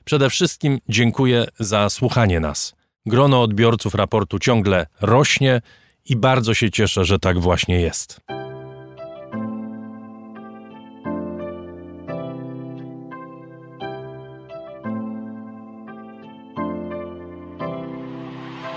Przede 0.04 0.30
wszystkim 0.30 0.78
dziękuję 0.88 1.46
za 1.58 1.90
słuchanie 1.90 2.40
nas. 2.40 2.74
Grono 3.06 3.42
odbiorców 3.42 3.94
raportu 3.94 4.38
ciągle 4.38 4.86
rośnie 5.00 5.60
i 6.04 6.16
bardzo 6.16 6.54
się 6.54 6.70
cieszę, 6.70 7.04
że 7.04 7.18
tak 7.18 7.40
właśnie 7.40 7.80
jest. 7.80 8.20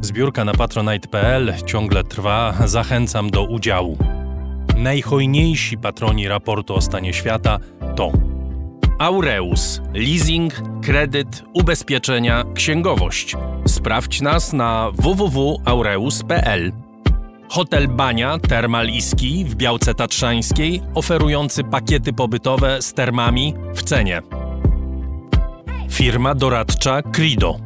Zbiórka 0.00 0.44
na 0.44 0.52
patronite.pl 0.52 1.54
ciągle 1.66 2.04
trwa, 2.04 2.54
zachęcam 2.64 3.30
do 3.30 3.44
udziału. 3.44 3.98
Najhojniejsi 4.76 5.78
patroni 5.78 6.28
raportu 6.28 6.74
o 6.74 6.80
stanie 6.80 7.12
świata 7.12 7.58
to 7.96 8.12
Aureus, 8.98 9.80
leasing, 9.94 10.52
kredyt, 10.82 11.44
ubezpieczenia, 11.52 12.44
księgowość. 12.54 13.36
Sprawdź 13.66 14.20
nas 14.20 14.52
na 14.52 14.90
www.aureus.pl. 14.94 16.72
Hotel 17.48 17.88
Bania 17.88 18.38
Termal 18.38 18.88
Iski 18.88 19.44
w 19.44 19.54
Białce 19.54 19.94
Tatrzańskiej, 19.94 20.82
oferujący 20.94 21.64
pakiety 21.64 22.12
pobytowe 22.12 22.82
z 22.82 22.92
termami 22.92 23.54
w 23.74 23.82
cenie. 23.82 24.22
Firma 25.90 26.34
doradcza 26.34 27.02
Crido. 27.02 27.65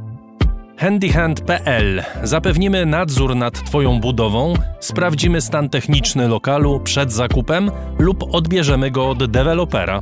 Handyhand.pl 0.81 2.03
Zapewnimy 2.23 2.87
nadzór 2.87 3.37
nad 3.37 3.65
Twoją 3.65 4.01
budową, 4.01 4.55
sprawdzimy 4.81 5.41
stan 5.41 5.69
techniczny 5.69 6.29
lokalu 6.29 6.81
przed 6.81 7.13
zakupem 7.13 7.71
lub 7.99 8.35
odbierzemy 8.35 8.91
go 8.91 9.11
od 9.11 9.31
dewelopera. 9.31 10.01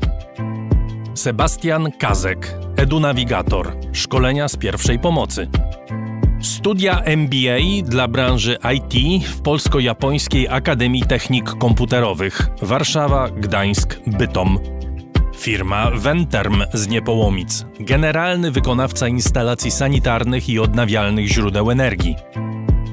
Sebastian 1.15 1.93
Kazek, 1.93 2.59
edunawigator, 2.77 3.77
szkolenia 3.93 4.49
z 4.49 4.57
pierwszej 4.57 4.99
pomocy. 4.99 5.49
Studia 6.43 7.03
MBA 7.05 7.59
dla 7.85 8.09
branży 8.09 8.59
IT 8.75 9.25
w 9.27 9.43
Polsko-Japońskiej 9.43 10.49
Akademii 10.49 11.03
Technik 11.03 11.45
Komputerowych 11.45 12.49
Warszawa, 12.63 13.29
Gdańsk, 13.29 14.01
Bytom. 14.07 14.78
Firma 15.39 15.91
Venterm 15.91 16.63
z 16.73 16.89
Niepołomic, 16.89 17.67
generalny 17.81 18.51
wykonawca 18.51 19.09
instalacji 19.09 19.71
sanitarnych 19.71 20.49
i 20.49 20.59
odnawialnych 20.59 21.27
źródeł 21.27 21.71
energii. 21.71 22.17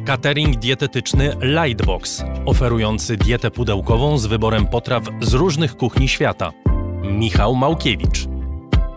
Catering 0.06 0.56
dietetyczny 0.56 1.36
Lightbox, 1.42 2.24
oferujący 2.46 3.18
dietę 3.18 3.52
pudełkową 3.52 4.18
z 4.18 4.26
wyborem 4.26 4.68
potraw 4.68 5.04
z 5.22 5.34
różnych 5.34 5.78
kuchni 5.78 6.08
świata. 6.08 6.52
Michał 7.04 7.56
Małkiewicz. 7.56 8.28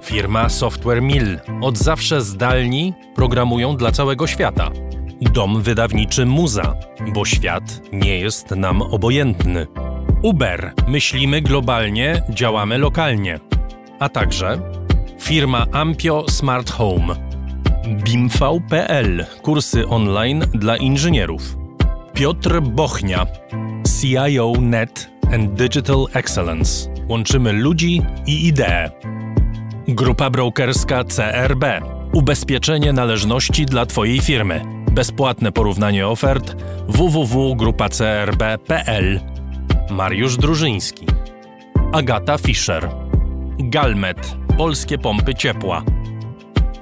Firma 0.02 0.48
Software 0.48 1.02
Mill. 1.02 1.38
Od 1.62 1.78
zawsze 1.78 2.22
zdalni 2.22 2.94
programują 3.14 3.76
dla 3.76 3.92
całego 3.92 4.26
świata. 4.26 4.70
Dom 5.20 5.62
wydawniczy 5.62 6.26
Muza, 6.26 6.74
bo 7.14 7.24
świat 7.24 7.80
nie 7.92 8.18
jest 8.18 8.50
nam 8.50 8.82
obojętny. 8.82 9.66
Uber. 10.22 10.72
Myślimy 10.88 11.40
globalnie, 11.40 12.22
działamy 12.30 12.78
lokalnie. 12.78 13.38
A 13.98 14.08
także 14.08 14.58
firma 15.20 15.66
Ampio 15.72 16.28
Smart 16.28 16.70
Home. 16.70 17.14
BIMV.pl. 18.04 19.26
Kursy 19.42 19.88
online 19.88 20.44
dla 20.54 20.76
inżynierów. 20.76 21.56
Piotr 22.14 22.60
Bochnia. 22.60 23.26
CIO 24.00 24.52
Net 24.60 25.10
and 25.34 25.52
Digital 25.52 26.06
Excellence. 26.14 26.90
Łączymy 27.08 27.52
ludzi 27.52 28.02
i 28.26 28.46
idee. 28.46 28.90
Grupa 29.88 30.30
brokerska 30.30 31.04
CRB. 31.04 31.64
Ubezpieczenie 32.12 32.92
należności 32.92 33.66
dla 33.66 33.86
Twojej 33.86 34.20
firmy. 34.20 34.62
Bezpłatne 34.92 35.52
porównanie 35.52 36.08
ofert 36.08 36.56
www.grupacrb.pl. 36.88 39.20
Mariusz 39.90 40.36
Drużyński. 40.36 41.06
Agata 41.92 42.38
Fischer. 42.38 42.90
Galmet. 43.58 44.36
Polskie 44.56 44.98
pompy 44.98 45.34
ciepła. 45.34 45.82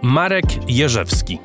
Marek 0.02 0.70
Jerzewski. 0.70 1.38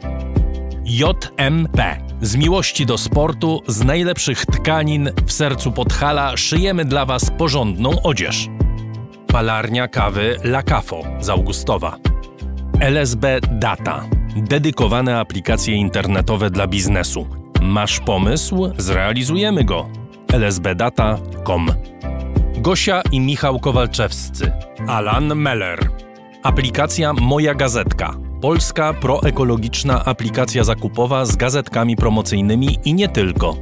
JMP. 0.85 1.97
Z 2.21 2.35
miłości 2.35 2.85
do 2.85 2.97
sportu, 2.97 3.61
z 3.67 3.83
najlepszych 3.83 4.45
tkanin 4.45 5.09
w 5.25 5.31
sercu 5.31 5.71
Podhala 5.71 6.37
szyjemy 6.37 6.85
dla 6.85 7.05
Was 7.05 7.31
porządną 7.37 8.01
odzież. 8.03 8.47
Palarnia 9.27 9.87
kawy 9.87 10.37
La 10.43 10.63
Cafo 10.63 11.03
z 11.19 11.29
Augustowa. 11.29 11.97
LSB 12.79 13.39
Data. 13.51 14.03
Dedykowane 14.35 15.19
aplikacje 15.19 15.75
internetowe 15.75 16.49
dla 16.49 16.67
biznesu. 16.67 17.27
Masz 17.61 17.99
pomysł? 17.99 18.71
Zrealizujemy 18.77 19.63
go. 19.63 20.00
lsbdata.com 20.33 21.67
Gosia 22.57 23.01
i 23.11 23.19
Michał 23.19 23.59
Kowalczewscy. 23.59 24.51
Alan 24.87 25.35
Meller. 25.35 25.89
Aplikacja 26.43 27.13
Moja 27.13 27.55
Gazetka. 27.55 28.13
Polska 28.41 28.93
proekologiczna 28.93 30.05
aplikacja 30.05 30.63
zakupowa 30.63 31.25
z 31.25 31.35
gazetkami 31.35 31.95
promocyjnymi 31.95 32.77
i 32.85 32.93
nie 32.93 33.09
tylko. 33.09 33.55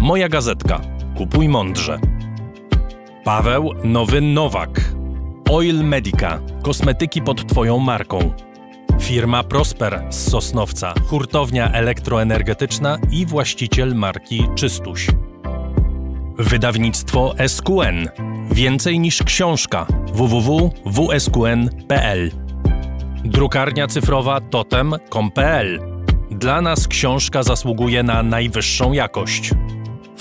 Moja 0.00 0.28
Gazetka. 0.28 0.80
Kupuj 1.16 1.48
mądrze. 1.48 1.98
Paweł 3.24 3.70
Nowy 3.84 4.20
Nowak. 4.20 4.80
Oil 5.50 5.84
Medica. 5.84 6.40
Kosmetyki 6.62 7.22
pod 7.22 7.46
Twoją 7.46 7.78
marką. 7.78 8.32
Firma 9.00 9.42
Prosper 9.42 10.06
z 10.10 10.30
Sosnowca. 10.30 10.94
Hurtownia 11.06 11.72
elektroenergetyczna 11.72 12.98
i 13.10 13.26
właściciel 13.26 13.94
marki 13.94 14.48
Czystuś. 14.54 15.08
Wydawnictwo 16.38 17.34
SQN. 17.48 18.08
Więcej 18.50 18.98
niż 18.98 19.22
książka. 19.22 19.86
www.wsqn.pl 20.12 22.30
Drukarnia 23.24 23.86
cyfrowa 23.86 24.40
totem.com.pl 24.40 25.80
Dla 26.30 26.60
nas 26.60 26.88
książka 26.88 27.42
zasługuje 27.42 28.02
na 28.02 28.22
najwyższą 28.22 28.92
jakość. 28.92 29.50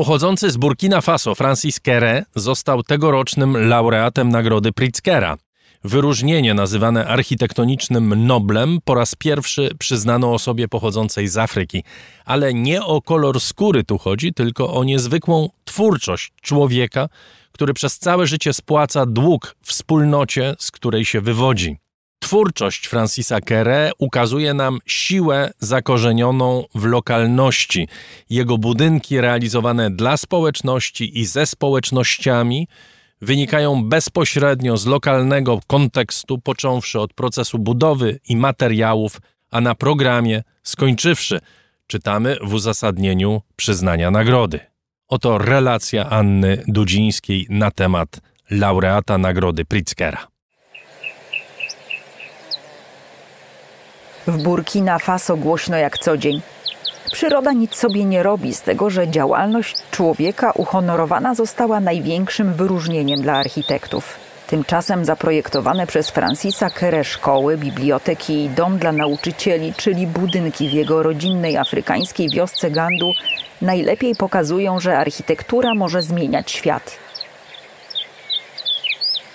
Pochodzący 0.00 0.50
z 0.50 0.56
Burkina 0.56 1.00
Faso 1.00 1.34
Francis 1.34 1.80
Kere 1.80 2.24
został 2.34 2.82
tegorocznym 2.82 3.68
laureatem 3.68 4.28
nagrody 4.28 4.72
Pritzkera. 4.72 5.36
Wyróżnienie 5.84 6.54
nazywane 6.54 7.06
architektonicznym 7.06 8.26
Noblem 8.26 8.78
po 8.84 8.94
raz 8.94 9.14
pierwszy 9.14 9.70
przyznano 9.78 10.34
osobie 10.34 10.68
pochodzącej 10.68 11.28
z 11.28 11.38
Afryki. 11.38 11.84
Ale 12.24 12.54
nie 12.54 12.82
o 12.82 13.02
kolor 13.02 13.40
skóry 13.40 13.84
tu 13.84 13.98
chodzi, 13.98 14.34
tylko 14.34 14.74
o 14.74 14.84
niezwykłą 14.84 15.48
twórczość 15.64 16.32
człowieka, 16.42 17.08
który 17.52 17.74
przez 17.74 17.98
całe 17.98 18.26
życie 18.26 18.52
spłaca 18.52 19.06
dług 19.06 19.56
wspólnocie, 19.62 20.54
z 20.58 20.70
której 20.70 21.04
się 21.04 21.20
wywodzi. 21.20 21.76
Twórczość 22.20 22.86
Francisa 22.86 23.40
Kere 23.40 23.90
ukazuje 23.98 24.54
nam 24.54 24.78
siłę 24.86 25.50
zakorzenioną 25.58 26.64
w 26.74 26.84
lokalności. 26.84 27.88
Jego 28.30 28.58
budynki 28.58 29.20
realizowane 29.20 29.90
dla 29.90 30.16
społeczności 30.16 31.18
i 31.18 31.26
ze 31.26 31.46
społecznościami 31.46 32.68
wynikają 33.22 33.84
bezpośrednio 33.84 34.76
z 34.76 34.86
lokalnego 34.86 35.60
kontekstu, 35.66 36.38
począwszy 36.38 37.00
od 37.00 37.14
procesu 37.14 37.58
budowy 37.58 38.20
i 38.28 38.36
materiałów, 38.36 39.20
a 39.50 39.60
na 39.60 39.74
programie 39.74 40.42
skończywszy, 40.62 41.40
czytamy 41.86 42.36
w 42.42 42.54
uzasadnieniu 42.54 43.42
przyznania 43.56 44.10
nagrody. 44.10 44.60
Oto 45.08 45.38
relacja 45.38 46.10
Anny 46.10 46.62
Dudzińskiej 46.68 47.46
na 47.48 47.70
temat 47.70 48.20
laureata 48.50 49.18
nagrody 49.18 49.64
Pritzkera. 49.64 50.39
W 54.26 54.42
Burkina 54.42 54.98
Faso 54.98 55.36
głośno 55.36 55.76
jak 55.76 55.98
co 55.98 56.16
dzień. 56.16 56.40
Przyroda 57.12 57.52
nic 57.52 57.74
sobie 57.74 58.04
nie 58.04 58.22
robi 58.22 58.54
z 58.54 58.62
tego, 58.62 58.90
że 58.90 59.08
działalność 59.08 59.76
człowieka 59.90 60.52
uhonorowana 60.52 61.34
została 61.34 61.80
największym 61.80 62.54
wyróżnieniem 62.54 63.22
dla 63.22 63.32
architektów. 63.32 64.18
Tymczasem 64.46 65.04
zaprojektowane 65.04 65.86
przez 65.86 66.10
Francisa 66.10 66.70
Kere 66.70 67.04
szkoły, 67.04 67.56
biblioteki 67.58 68.44
i 68.44 68.48
dom 68.48 68.78
dla 68.78 68.92
nauczycieli, 68.92 69.74
czyli 69.76 70.06
budynki 70.06 70.68
w 70.68 70.72
jego 70.72 71.02
rodzinnej 71.02 71.56
afrykańskiej 71.56 72.30
wiosce 72.30 72.70
Gandu, 72.70 73.12
najlepiej 73.62 74.14
pokazują, 74.14 74.80
że 74.80 74.98
architektura 74.98 75.74
może 75.74 76.02
zmieniać 76.02 76.50
świat. 76.50 76.96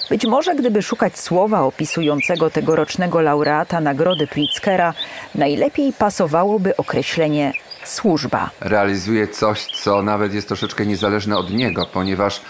Być 0.10 0.26
może 0.26 0.56
gdyby 0.56 0.82
szukać 0.82 1.20
słowa 1.20 1.62
opisującego 1.62 2.50
tegorocznego 2.50 3.22
laureata 3.22 3.82
nagrody 3.82 4.28
Pritzkera, 4.28 4.94
najlepiej 5.36 5.94
pasowałoby 5.94 6.78
określenie 6.78 7.54
służba. 7.84 8.50
realizuje 8.62 9.28
coś, 9.28 9.66
co 9.66 10.02
nawet 10.02 10.34
jest 10.34 10.48
troszeczkę 10.48 10.86
niezależne 10.86 11.38
od 11.38 11.50
niego, 11.50 11.86
ponieważ 11.94 12.42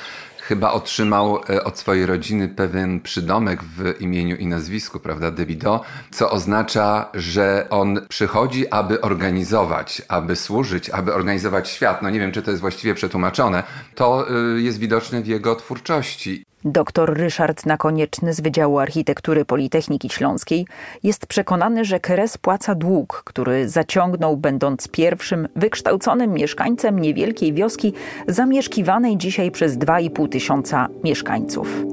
chyba 0.48 0.72
otrzymał 0.72 1.42
e, 1.50 1.64
od 1.64 1.80
swojej 1.80 2.06
rodziny 2.06 2.48
pewien 2.48 3.02
przydomek 3.02 3.64
w 3.64 4.02
imieniu 4.02 4.36
i 4.36 4.48
nazwisku, 4.48 5.00
prawda, 5.00 5.32
Debido, 5.32 5.82
co 6.12 6.32
oznacza, 6.32 7.10
że 7.14 7.68
on 7.70 8.02
przychodzi, 8.10 8.70
aby 8.70 9.02
organizować, 9.02 10.02
aby 10.08 10.36
służyć, 10.36 10.90
aby 10.90 11.14
organizować 11.14 11.70
świat. 11.70 12.02
No 12.02 12.10
nie 12.10 12.20
wiem, 12.20 12.32
czy 12.32 12.42
to 12.42 12.52
jest 12.52 12.62
właściwie 12.62 12.94
przetłumaczone. 12.94 13.64
To 13.96 14.26
y, 14.56 14.62
jest 14.62 14.80
widoczne 14.80 15.22
w 15.22 15.28
jego 15.28 15.56
twórczości. 15.56 16.46
Dr 16.66 17.14
Ryszard 17.14 17.66
Nakonieczny 17.66 18.34
z 18.34 18.42
Wydziału 18.42 18.80
Architektury 18.80 19.46
Politechniki 19.46 20.10
Śląskiej 20.10 20.68
jest 21.04 21.28
przekonany, 21.28 21.86
że 21.86 22.00
Kere 22.00 22.28
spłaca 22.28 22.76
dług, 22.76 23.24
który 23.26 23.70
zaciągnął 23.70 24.38
będąc 24.38 24.88
pierwszym 24.88 25.48
wykształconym 25.56 26.34
mieszkańcem 26.34 27.00
niewielkiej 27.00 27.54
wioski 27.54 27.94
zamieszkiwanej 28.28 29.18
dzisiaj 29.18 29.52
przez 29.52 29.78
2,5 29.78 30.30
tysiąca 30.30 30.88
mieszkańców. 31.04 31.86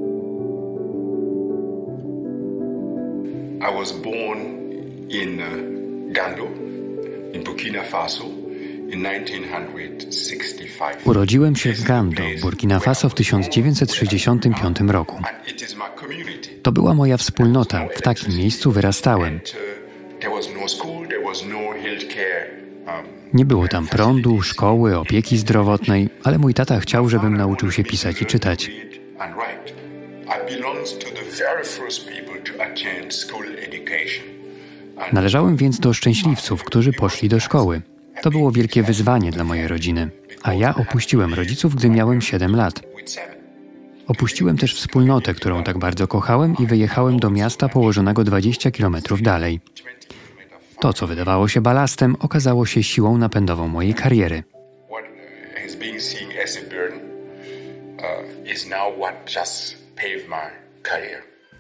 I 3.61 3.75
was 3.79 3.93
born 3.93 4.41
in 5.09 5.41
uh, 5.41 6.13
Gando, 6.13 6.45
in 7.33 7.45
Burkina 7.45 7.83
Faso, 7.83 8.25
in 8.25 8.42
1965. 8.42 8.42
Urodziłem 11.05 11.57
się 11.57 11.73
w 11.73 11.83
Gando, 11.83 12.23
Burkina 12.43 12.81
Faso 12.81 13.09
w 13.09 13.15
1965 13.15 14.81
roku. 14.81 15.23
To 16.63 16.73
była 16.73 16.95
moja 16.95 17.17
wspólnota, 17.17 17.89
w 17.97 18.03
takim 18.03 18.37
miejscu 18.37 18.73
wyrastałem. 18.73 19.35
Uh, 19.35 19.41
no 20.25 20.31
no. 21.49 22.93
Um, 22.93 23.07
Nie 23.35 23.45
było 23.45 23.69
tam 23.69 23.87
prądu, 23.87 24.43
szkoły, 24.43 24.99
opieki 24.99 25.39
zdrowotnej, 25.39 26.09
ale 26.25 26.39
mój 26.39 26.55
tata 26.55 26.81
chciał, 26.81 27.09
żebym 27.09 27.37
nauczył 27.37 27.73
się 27.73 27.85
pisać 27.85 28.23
i 28.23 28.27
czytać. 28.27 28.71
Należałem 35.13 35.57
więc 35.57 35.81
do 35.81 35.93
szczęśliwców, 35.93 36.65
którzy 36.65 36.93
poszli 36.93 37.29
do 37.29 37.41
szkoły. 37.41 37.83
To 38.23 38.31
było 38.31 38.53
wielkie 38.53 38.83
wyzwanie 38.83 39.31
dla 39.31 39.45
mojej 39.45 39.69
rodziny, 39.69 40.11
a 40.43 40.55
ja 40.55 40.75
opuściłem 40.75 41.35
rodziców, 41.35 41.75
gdy 41.75 41.91
miałem 41.91 42.21
7 42.21 42.57
lat. 42.57 42.81
Opuściłem 44.07 44.57
też 44.57 44.75
wspólnotę, 44.75 45.35
którą 45.35 45.65
tak 45.65 45.79
bardzo 45.79 46.09
kochałem 46.09 46.55
i 46.59 46.67
wyjechałem 46.67 47.21
do 47.21 47.31
miasta 47.31 47.69
położonego 47.69 48.25
20 48.25 48.71
kilometrów 48.71 49.23
dalej. 49.23 49.61
To, 50.81 50.93
co 50.93 51.07
wydawało 51.07 51.49
się 51.49 51.61
balastem, 51.61 52.17
okazało 52.21 52.67
się 52.67 52.83
siłą 52.83 53.19
napędową 53.19 53.69
mojej 53.69 53.95
kariery. 53.95 54.43
Uh. 54.91 54.99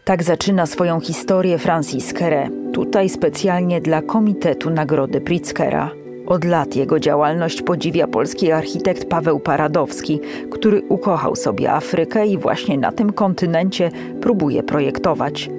Tak 0.05 0.23
zaczyna 0.23 0.67
swoją 0.67 1.01
historię 1.01 1.59
Francis 1.59 2.13
Kere, 2.13 2.49
tutaj 2.73 3.09
specjalnie 3.09 3.81
dla 3.81 4.03
Komitetu 4.03 4.71
Nagrody 4.71 5.21
Pritzkera. 5.21 6.02
Od 6.27 6.45
lat 6.45 6.77
jego 6.77 7.01
działalność 7.01 7.63
podziwia 7.63 8.07
polski 8.07 8.53
architekt 8.53 9.05
Paweł 9.09 9.41
Paradowski, 9.41 10.21
który 10.51 10.83
ukochał 10.89 11.37
sobie 11.37 11.73
Afrykę 11.73 12.27
i 12.27 12.39
właśnie 12.39 12.79
na 12.79 12.93
tym 12.93 13.13
kontynencie 13.13 13.91
próbuje 14.21 14.63
projektować. 14.63 15.51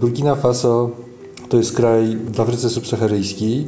Burkina 0.00 0.34
Faso 0.34 0.90
to 1.48 1.56
jest 1.56 1.76
kraj 1.76 2.16
w 2.32 2.40
Afryce 2.40 2.70
subsaharyjskiej, 2.70 3.66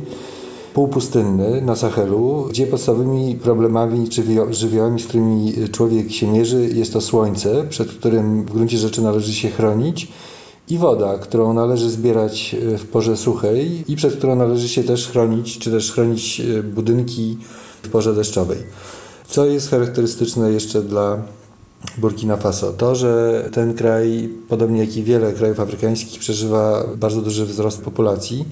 półpustynny 0.74 1.62
na 1.62 1.76
Sahelu, 1.76 2.46
gdzie 2.50 2.66
podstawowymi 2.66 3.34
problemami 3.42 4.08
czy 4.08 4.22
wio- 4.22 4.52
żywiołami, 4.52 5.00
z 5.00 5.06
którymi 5.06 5.52
człowiek 5.72 6.12
się 6.12 6.26
mierzy, 6.26 6.70
jest 6.74 6.92
to 6.92 7.00
słońce, 7.00 7.64
przed 7.68 7.88
którym 7.88 8.42
w 8.42 8.52
gruncie 8.52 8.78
rzeczy 8.78 9.02
należy 9.02 9.32
się 9.32 9.48
chronić, 9.48 10.08
i 10.72 10.78
woda, 10.78 11.18
którą 11.18 11.52
należy 11.52 11.90
zbierać 11.90 12.54
e, 12.54 12.78
w 12.78 12.86
porze 12.86 13.16
suchej 13.16 13.84
i 13.88 13.96
przed 13.96 14.16
którą 14.16 14.36
należy 14.36 14.68
się 14.68 14.84
też 14.84 15.08
chronić, 15.08 15.58
czy 15.58 15.70
też 15.70 15.92
chronić 15.92 16.40
e, 16.40 16.62
budynki 16.62 17.38
w 17.82 17.88
porze 17.88 18.14
deszczowej. 18.14 18.58
Co 19.28 19.46
jest 19.46 19.70
charakterystyczne 19.70 20.52
jeszcze 20.52 20.82
dla 20.82 21.22
Burkina 21.98 22.36
Faso. 22.36 22.72
To, 22.72 22.94
że 22.94 23.44
ten 23.52 23.74
kraj, 23.74 24.28
podobnie 24.48 24.80
jak 24.80 24.96
i 24.96 25.02
wiele 25.02 25.32
krajów 25.32 25.60
afrykańskich, 25.60 26.20
przeżywa 26.20 26.84
bardzo 26.96 27.22
duży 27.22 27.46
wzrost 27.46 27.82
populacji, 27.82 28.44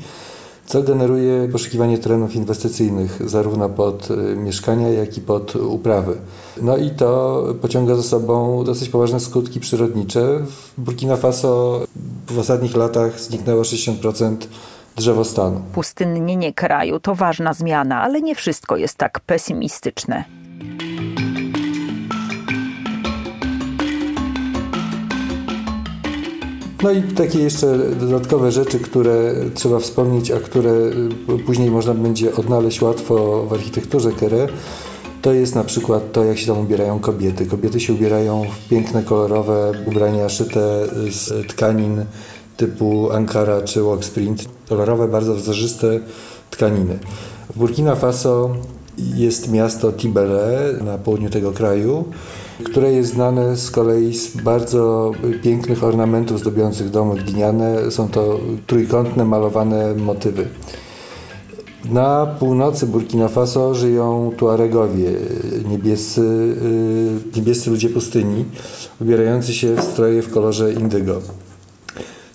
co 0.70 0.82
generuje 0.82 1.48
poszukiwanie 1.52 1.98
terenów 1.98 2.36
inwestycyjnych 2.36 3.28
zarówno 3.28 3.68
pod 3.68 4.10
y, 4.10 4.36
mieszkania, 4.36 4.88
jak 4.88 5.18
i 5.18 5.20
pod 5.20 5.56
uprawy. 5.56 6.16
No 6.62 6.76
i 6.76 6.90
to 6.90 7.42
pociąga 7.60 7.94
za 7.94 8.02
sobą 8.02 8.64
dosyć 8.64 8.88
poważne 8.88 9.20
skutki 9.20 9.60
przyrodnicze. 9.60 10.40
W 10.78 10.80
Burkina 10.80 11.16
Faso 11.16 11.80
w 12.26 12.38
ostatnich 12.38 12.76
latach 12.76 13.20
zniknęło 13.20 13.62
60% 13.62 14.36
drzewostanu. 14.96 15.62
Pustynnienie 15.72 16.52
kraju 16.52 17.00
to 17.00 17.14
ważna 17.14 17.52
zmiana, 17.52 18.02
ale 18.02 18.20
nie 18.20 18.34
wszystko 18.34 18.76
jest 18.76 18.98
tak 18.98 19.20
pesymistyczne. 19.20 20.24
No 26.82 26.90
i 26.90 27.02
takie 27.02 27.38
jeszcze 27.38 27.78
dodatkowe 27.78 28.52
rzeczy, 28.52 28.78
które 28.78 29.34
trzeba 29.54 29.78
wspomnieć, 29.78 30.30
a 30.30 30.40
które 30.40 30.70
y, 30.70 31.44
później 31.46 31.70
można 31.70 31.94
będzie 31.94 32.34
odnaleźć 32.34 32.82
łatwo 32.82 33.46
w 33.46 33.52
architekturze 33.52 34.12
Kere, 34.12 34.46
to 35.22 35.32
jest 35.32 35.54
na 35.54 35.64
przykład 35.64 36.12
to, 36.12 36.24
jak 36.24 36.38
się 36.38 36.46
tam 36.46 36.58
ubierają 36.58 36.98
kobiety. 36.98 37.46
Kobiety 37.46 37.80
się 37.80 37.92
ubierają 37.92 38.44
w 38.44 38.68
piękne, 38.68 39.02
kolorowe 39.02 39.72
ubrania 39.86 40.28
szyte 40.28 40.86
z 41.10 41.46
tkanin 41.48 42.04
typu 42.56 43.12
Ankara 43.12 43.62
czy 43.62 43.82
Wax 43.82 44.10
Print. 44.10 44.44
Kolorowe, 44.68 45.08
bardzo 45.08 45.34
wzorzyste 45.34 46.00
tkaniny. 46.50 46.98
W 47.54 47.58
Burkina 47.58 47.94
Faso 47.94 48.50
jest 48.98 49.52
miasto 49.52 49.92
Tibele 49.92 50.74
na 50.84 50.98
południu 50.98 51.30
tego 51.30 51.52
kraju, 51.52 52.04
które 52.64 52.92
jest 52.92 53.12
znane 53.12 53.56
z 53.56 53.70
kolei 53.70 54.14
z 54.14 54.36
bardzo 54.36 55.12
pięknych 55.42 55.84
ornamentów 55.84 56.40
zdobiących 56.40 56.90
domy 56.90 57.22
gliniane. 57.22 57.90
Są 57.90 58.08
to 58.08 58.40
trójkątne, 58.66 59.24
malowane 59.24 59.94
motywy. 59.94 60.48
Na 61.84 62.26
północy 62.38 62.86
Burkina 62.86 63.28
Faso 63.28 63.74
żyją 63.74 64.32
Tuaregowie, 64.36 65.10
niebiescy, 65.68 66.20
y, 66.20 67.36
niebiescy 67.36 67.70
ludzie 67.70 67.88
pustyni, 67.88 68.44
ubierający 69.00 69.54
się 69.54 69.76
w 69.76 69.84
stroje 69.84 70.22
w 70.22 70.30
kolorze 70.30 70.72
indygo. 70.72 71.20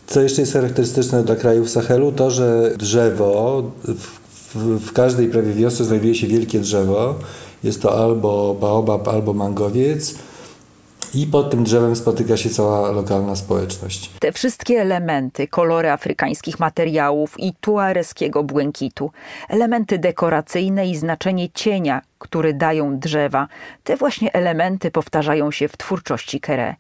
Co 0.08 0.22
jeszcze 0.22 0.42
jest 0.42 0.54
charakterystyczne 0.54 1.24
dla 1.24 1.36
krajów 1.36 1.70
Sahelu, 1.70 2.12
to 2.12 2.32
że 2.32 2.74
drzewo, 2.78 3.64
w, 3.84 4.26
w, 4.56 4.80
w 4.88 4.94
każdej 4.94 5.28
prawie 5.28 5.54
wiosce 5.54 5.86
znajduje 5.86 6.16
się 6.16 6.28
wielkie 6.28 6.60
drzewo. 6.60 7.16
Jest 7.66 7.82
to 7.82 8.04
albo 8.04 8.54
baobab, 8.54 9.08
albo 9.08 9.34
mangowiec. 9.34 10.16
I 11.14 11.28
pod 11.28 11.50
tym 11.50 11.64
drzewem 11.64 11.96
spotyka 11.96 12.38
się 12.38 12.50
cała 12.50 12.92
lokalna 12.92 13.36
społeczność. 13.36 14.12
Te 14.20 14.32
wszystkie 14.32 14.82
elementy, 14.82 15.48
kolory 15.48 15.92
afrykańskich 15.92 16.60
materiałów 16.60 17.40
i 17.40 17.54
tuareskiego 17.62 18.44
błękitu, 18.44 19.12
elementy 19.50 20.00
dekoracyjne 20.00 20.88
i 20.88 20.96
znaczenie 20.96 21.50
cienia, 21.50 22.02
który 22.20 22.54
dają 22.54 23.00
drzewa, 23.00 23.48
te 23.84 23.98
właśnie 23.98 24.34
elementy 24.34 24.92
powtarzają 24.92 25.52
się 25.52 25.68
w 25.68 25.78
twórczości 25.78 26.40
Kere. 26.40 26.76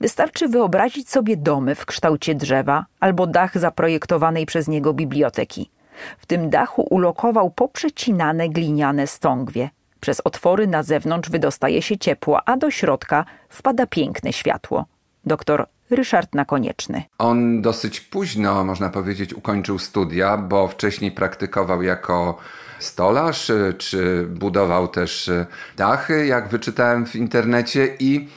Wystarczy 0.00 0.48
wyobrazić 0.48 1.10
sobie 1.10 1.36
domy 1.36 1.74
w 1.74 1.86
kształcie 1.86 2.34
drzewa 2.34 2.86
albo 3.00 3.26
dach 3.26 3.58
zaprojektowanej 3.58 4.46
przez 4.46 4.68
niego 4.68 4.94
biblioteki. 4.94 5.70
W 6.18 6.26
tym 6.26 6.50
dachu 6.50 6.82
ulokował 6.90 7.50
poprzecinane 7.50 8.48
gliniane 8.48 9.06
stągwie. 9.06 9.70
Przez 10.00 10.20
otwory 10.24 10.66
na 10.66 10.82
zewnątrz 10.82 11.30
wydostaje 11.30 11.82
się 11.82 11.98
ciepło, 11.98 12.48
a 12.48 12.56
do 12.56 12.70
środka 12.70 13.24
wpada 13.48 13.86
piękne 13.86 14.32
światło. 14.32 14.86
Doktor 15.24 15.66
Ryszard 15.90 16.34
Nakonieczny. 16.34 17.02
On 17.18 17.62
dosyć 17.62 18.00
późno, 18.00 18.64
można 18.64 18.90
powiedzieć, 18.90 19.34
ukończył 19.34 19.78
studia, 19.78 20.36
bo 20.36 20.68
wcześniej 20.68 21.12
praktykował 21.12 21.82
jako 21.82 22.38
stolarz, 22.78 23.50
y, 23.50 23.74
czy 23.78 24.26
budował 24.30 24.88
też 24.88 25.28
y, 25.28 25.46
dachy, 25.76 26.26
jak 26.26 26.48
wyczytałem 26.48 27.06
w 27.06 27.16
internecie 27.16 27.96
i 28.00 28.28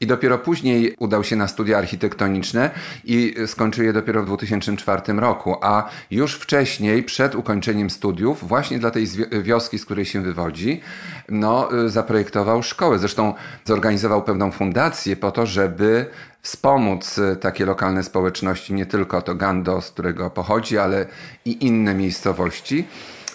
i 0.00 0.06
dopiero 0.06 0.38
później 0.38 0.94
udał 0.98 1.24
się 1.24 1.36
na 1.36 1.48
studia 1.48 1.78
architektoniczne 1.78 2.70
i 3.04 3.34
skończył 3.46 3.84
je 3.84 3.92
dopiero 3.92 4.22
w 4.22 4.26
2004 4.26 5.12
roku, 5.12 5.56
a 5.60 5.88
już 6.10 6.34
wcześniej, 6.34 7.02
przed 7.02 7.34
ukończeniem 7.34 7.90
studiów, 7.90 8.48
właśnie 8.48 8.78
dla 8.78 8.90
tej 8.90 9.06
wioski, 9.42 9.78
z 9.78 9.84
której 9.84 10.04
się 10.04 10.22
wywodzi, 10.22 10.80
no, 11.28 11.84
y, 11.84 11.88
zaprojektował 11.88 12.62
szkołę. 12.62 12.98
Zresztą 12.98 13.34
zorganizował 13.64 14.22
pewną 14.22 14.50
fundację 14.50 15.16
po 15.16 15.30
to, 15.30 15.46
żeby 15.46 16.06
wspomóc 16.42 17.18
y, 17.18 17.36
takie 17.36 17.66
lokalne 17.66 18.02
społeczności, 18.02 18.74
nie 18.74 18.86
tylko 18.86 19.22
to 19.22 19.34
Gando, 19.34 19.80
z 19.80 19.90
którego 19.90 20.30
pochodzi, 20.30 20.78
ale 20.78 21.06
i 21.44 21.66
inne 21.66 21.94
miejscowości. 21.94 22.84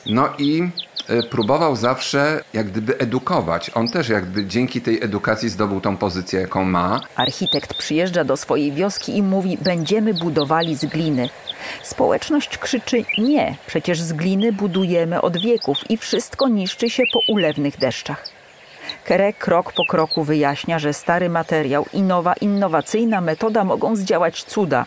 No 0.06 0.30
i 0.38 0.64
y, 1.10 1.24
próbował 1.24 1.76
zawsze 1.76 2.44
jak 2.54 2.68
gdyby 2.68 2.98
edukować. 2.98 3.72
On 3.74 3.90
też 3.90 4.10
jak 4.10 4.26
gdyby 4.26 4.48
dzięki 4.48 4.82
tej 4.82 5.04
edukacji 5.04 5.50
zdobył 5.50 5.82
tą 5.82 5.98
pozycję, 5.98 6.42
jaką 6.42 6.64
ma. 6.66 7.02
Architekt 7.16 7.74
przyjeżdża 7.74 8.24
do 8.24 8.38
swojej 8.38 8.72
wioski 8.72 9.18
i 9.18 9.24
mówi: 9.24 9.58
Będziemy 9.62 10.14
budowali 10.14 10.76
z 10.76 10.86
gliny. 10.86 11.30
Społeczność 11.84 12.58
krzyczy: 12.58 13.04
Nie, 13.18 13.56
przecież 13.68 14.02
z 14.02 14.14
gliny 14.14 14.54
budujemy 14.54 15.22
od 15.22 15.42
wieków 15.42 15.78
i 15.90 15.98
wszystko 15.98 16.48
niszczy 16.48 16.90
się 16.90 17.04
po 17.14 17.20
ulewnych 17.34 17.78
deszczach. 17.78 18.41
Kere 19.06 19.34
krok 19.34 19.74
po 19.74 19.86
kroku 19.86 20.24
wyjaśnia, 20.24 20.80
że 20.80 20.94
stary 20.94 21.30
materiał 21.30 21.86
i 21.94 22.02
nowa 22.02 22.34
innowacyjna 22.34 23.22
metoda 23.22 23.64
mogą 23.64 23.96
zdziałać 23.96 24.44
cuda. 24.44 24.86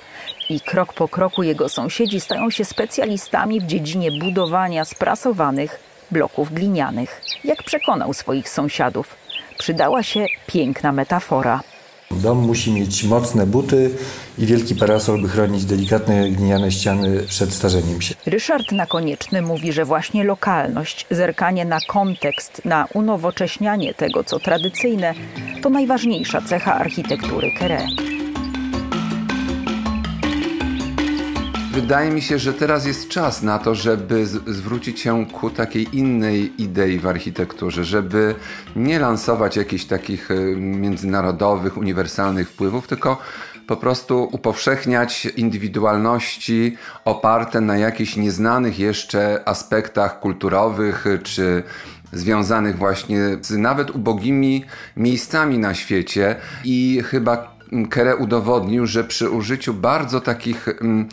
I 0.48 0.60
krok 0.60 0.92
po 0.92 1.08
kroku 1.08 1.42
jego 1.42 1.68
sąsiedzi 1.68 2.20
stają 2.20 2.50
się 2.50 2.64
specjalistami 2.64 3.60
w 3.60 3.66
dziedzinie 3.66 4.10
budowania 4.20 4.84
sprasowanych 4.84 5.80
bloków 6.10 6.52
glinianych. 6.52 7.22
Jak 7.44 7.62
przekonał 7.62 8.12
swoich 8.12 8.48
sąsiadów, 8.48 9.16
przydała 9.58 10.02
się 10.02 10.26
piękna 10.46 10.92
metafora. 10.92 11.60
Dom 12.10 12.38
musi 12.38 12.72
mieć 12.72 13.04
mocne 13.04 13.46
buty 13.46 13.90
i 14.38 14.46
wielki 14.46 14.74
parasol, 14.74 15.22
by 15.22 15.28
chronić 15.28 15.64
delikatne 15.64 16.30
gliniane 16.30 16.72
ściany 16.72 17.22
przed 17.28 17.52
starzeniem 17.52 18.02
się. 18.02 18.14
Ryszard 18.26 18.72
Nakonieczny 18.72 19.42
mówi, 19.42 19.72
że 19.72 19.84
właśnie 19.84 20.24
lokalność, 20.24 21.06
zerkanie 21.10 21.64
na 21.64 21.78
kontekst, 21.88 22.62
na 22.64 22.86
unowocześnianie 22.94 23.94
tego, 23.94 24.24
co 24.24 24.38
tradycyjne, 24.38 25.14
to 25.62 25.70
najważniejsza 25.70 26.40
cecha 26.40 26.74
architektury 26.74 27.50
Kere. 27.58 27.86
Wydaje 31.74 32.10
mi 32.10 32.22
się, 32.22 32.38
że 32.38 32.52
teraz 32.52 32.86
jest 32.86 33.08
czas 33.08 33.42
na 33.42 33.58
to, 33.58 33.74
żeby 33.74 34.26
zwrócić 34.26 35.00
się 35.00 35.26
ku 35.26 35.50
takiej 35.50 35.96
innej 35.96 36.62
idei 36.62 36.98
w 36.98 37.06
architekturze, 37.06 37.84
żeby 37.84 38.34
nie 38.76 38.98
lansować 38.98 39.56
jakichś 39.56 39.84
takich 39.84 40.30
e, 40.30 40.34
międzynarodowych, 40.56 41.76
uniwersalnych 41.76 42.48
wpływów, 42.48 42.86
tylko 42.86 43.18
po 43.66 43.76
prostu 43.76 44.28
upowszechniać 44.32 45.26
indywidualności 45.26 46.76
oparte 47.04 47.60
na 47.60 47.76
jakichś 47.76 48.16
nieznanych 48.16 48.78
jeszcze 48.78 49.48
aspektach 49.48 50.20
kulturowych 50.20 51.06
e, 51.06 51.18
czy 51.18 51.62
związanych 52.12 52.78
właśnie 52.78 53.18
z 53.40 53.50
nawet 53.50 53.90
ubogimi 53.90 54.64
miejscami 54.96 55.58
na 55.58 55.74
świecie. 55.74 56.36
I 56.64 57.02
chyba 57.04 57.54
Kere 57.90 58.16
udowodnił, 58.16 58.86
że 58.86 59.04
przy 59.04 59.30
użyciu 59.30 59.74
bardzo 59.74 60.20
takich 60.20 60.68
mm, 60.68 61.08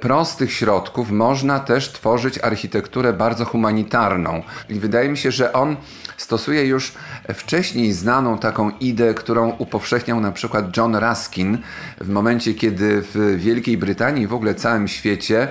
prostych 0.00 0.52
środków 0.52 1.10
można 1.10 1.60
też 1.60 1.92
tworzyć 1.92 2.38
architekturę 2.38 3.12
bardzo 3.12 3.44
humanitarną. 3.44 4.42
I 4.68 4.74
wydaje 4.74 5.08
mi 5.08 5.18
się, 5.18 5.30
że 5.30 5.52
on 5.52 5.76
stosuje 6.16 6.66
już 6.66 6.92
wcześniej 7.34 7.92
znaną 7.92 8.38
taką 8.38 8.70
ideę, 8.70 9.14
którą 9.14 9.50
upowszechniał 9.50 10.20
na 10.20 10.32
przykład 10.32 10.76
John 10.76 10.96
Ruskin 10.96 11.58
w 12.00 12.08
momencie, 12.08 12.54
kiedy 12.54 13.02
w 13.02 13.36
Wielkiej 13.36 13.78
Brytanii 13.78 14.24
i 14.24 14.26
w 14.26 14.34
ogóle 14.34 14.54
całym 14.54 14.88
świecie 14.88 15.48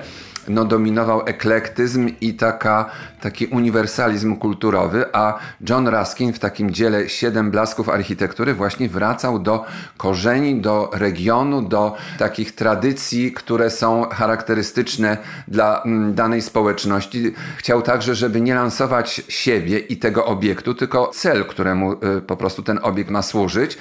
no, 0.48 0.64
dominował 0.64 1.22
eklektyzm 1.26 2.10
i 2.20 2.34
taka, 2.34 2.90
taki 3.22 3.46
uniwersalizm 3.46 4.36
kulturowy, 4.36 5.04
a 5.12 5.38
John 5.68 5.88
Ruskin 5.88 6.32
w 6.32 6.38
takim 6.38 6.70
dziele 6.70 7.08
Siedem 7.08 7.50
blasków 7.50 7.88
architektury 7.88 8.54
właśnie 8.54 8.88
wracał 8.88 9.38
do 9.38 9.64
korzeni, 9.96 10.60
do 10.60 10.90
regionu, 10.92 11.62
do 11.62 11.96
takich 12.18 12.54
tradycji, 12.54 13.32
które 13.32 13.70
są 13.70 14.08
charakterystyczne 14.08 15.16
dla 15.48 15.82
mm, 15.82 16.14
danej 16.14 16.42
społeczności. 16.42 17.34
Chciał 17.56 17.82
także, 17.82 18.14
żeby 18.14 18.40
nie 18.40 18.54
lansować 18.54 19.22
siebie 19.28 19.78
i 19.78 19.96
tego 19.96 20.26
obiektu, 20.26 20.74
tylko 20.74 21.10
cel, 21.14 21.44
któremu 21.44 21.92
y, 21.92 22.22
po 22.26 22.36
prostu 22.36 22.62
ten 22.62 22.78
obiekt 22.82 23.10
ma 23.10 23.22
służyć, 23.22 23.78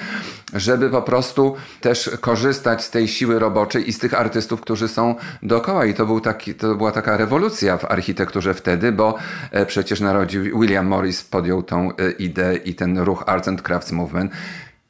żeby 0.53 0.89
po 0.89 1.01
prostu 1.01 1.55
też 1.81 2.09
korzystać 2.21 2.83
z 2.83 2.89
tej 2.89 3.07
siły 3.07 3.39
roboczej 3.39 3.89
i 3.89 3.93
z 3.93 3.99
tych 3.99 4.13
artystów, 4.13 4.61
którzy 4.61 4.87
są 4.87 5.15
dookoła. 5.43 5.85
I 5.85 5.93
to, 5.93 6.05
był 6.05 6.19
taki, 6.19 6.55
to 6.55 6.75
była 6.75 6.91
taka 6.91 7.17
rewolucja 7.17 7.77
w 7.77 7.85
architekturze 7.85 8.53
wtedy, 8.53 8.91
bo 8.91 9.15
przecież 9.67 9.99
narodził 9.99 10.59
William 10.59 10.87
Morris, 10.87 11.23
podjął 11.23 11.63
tą 11.63 11.89
e, 11.97 12.11
ideę 12.11 12.55
i 12.55 12.75
ten 12.75 12.97
ruch 12.97 13.23
Arts 13.27 13.47
and 13.47 13.61
Crafts 13.61 13.91
Movement. 13.91 14.31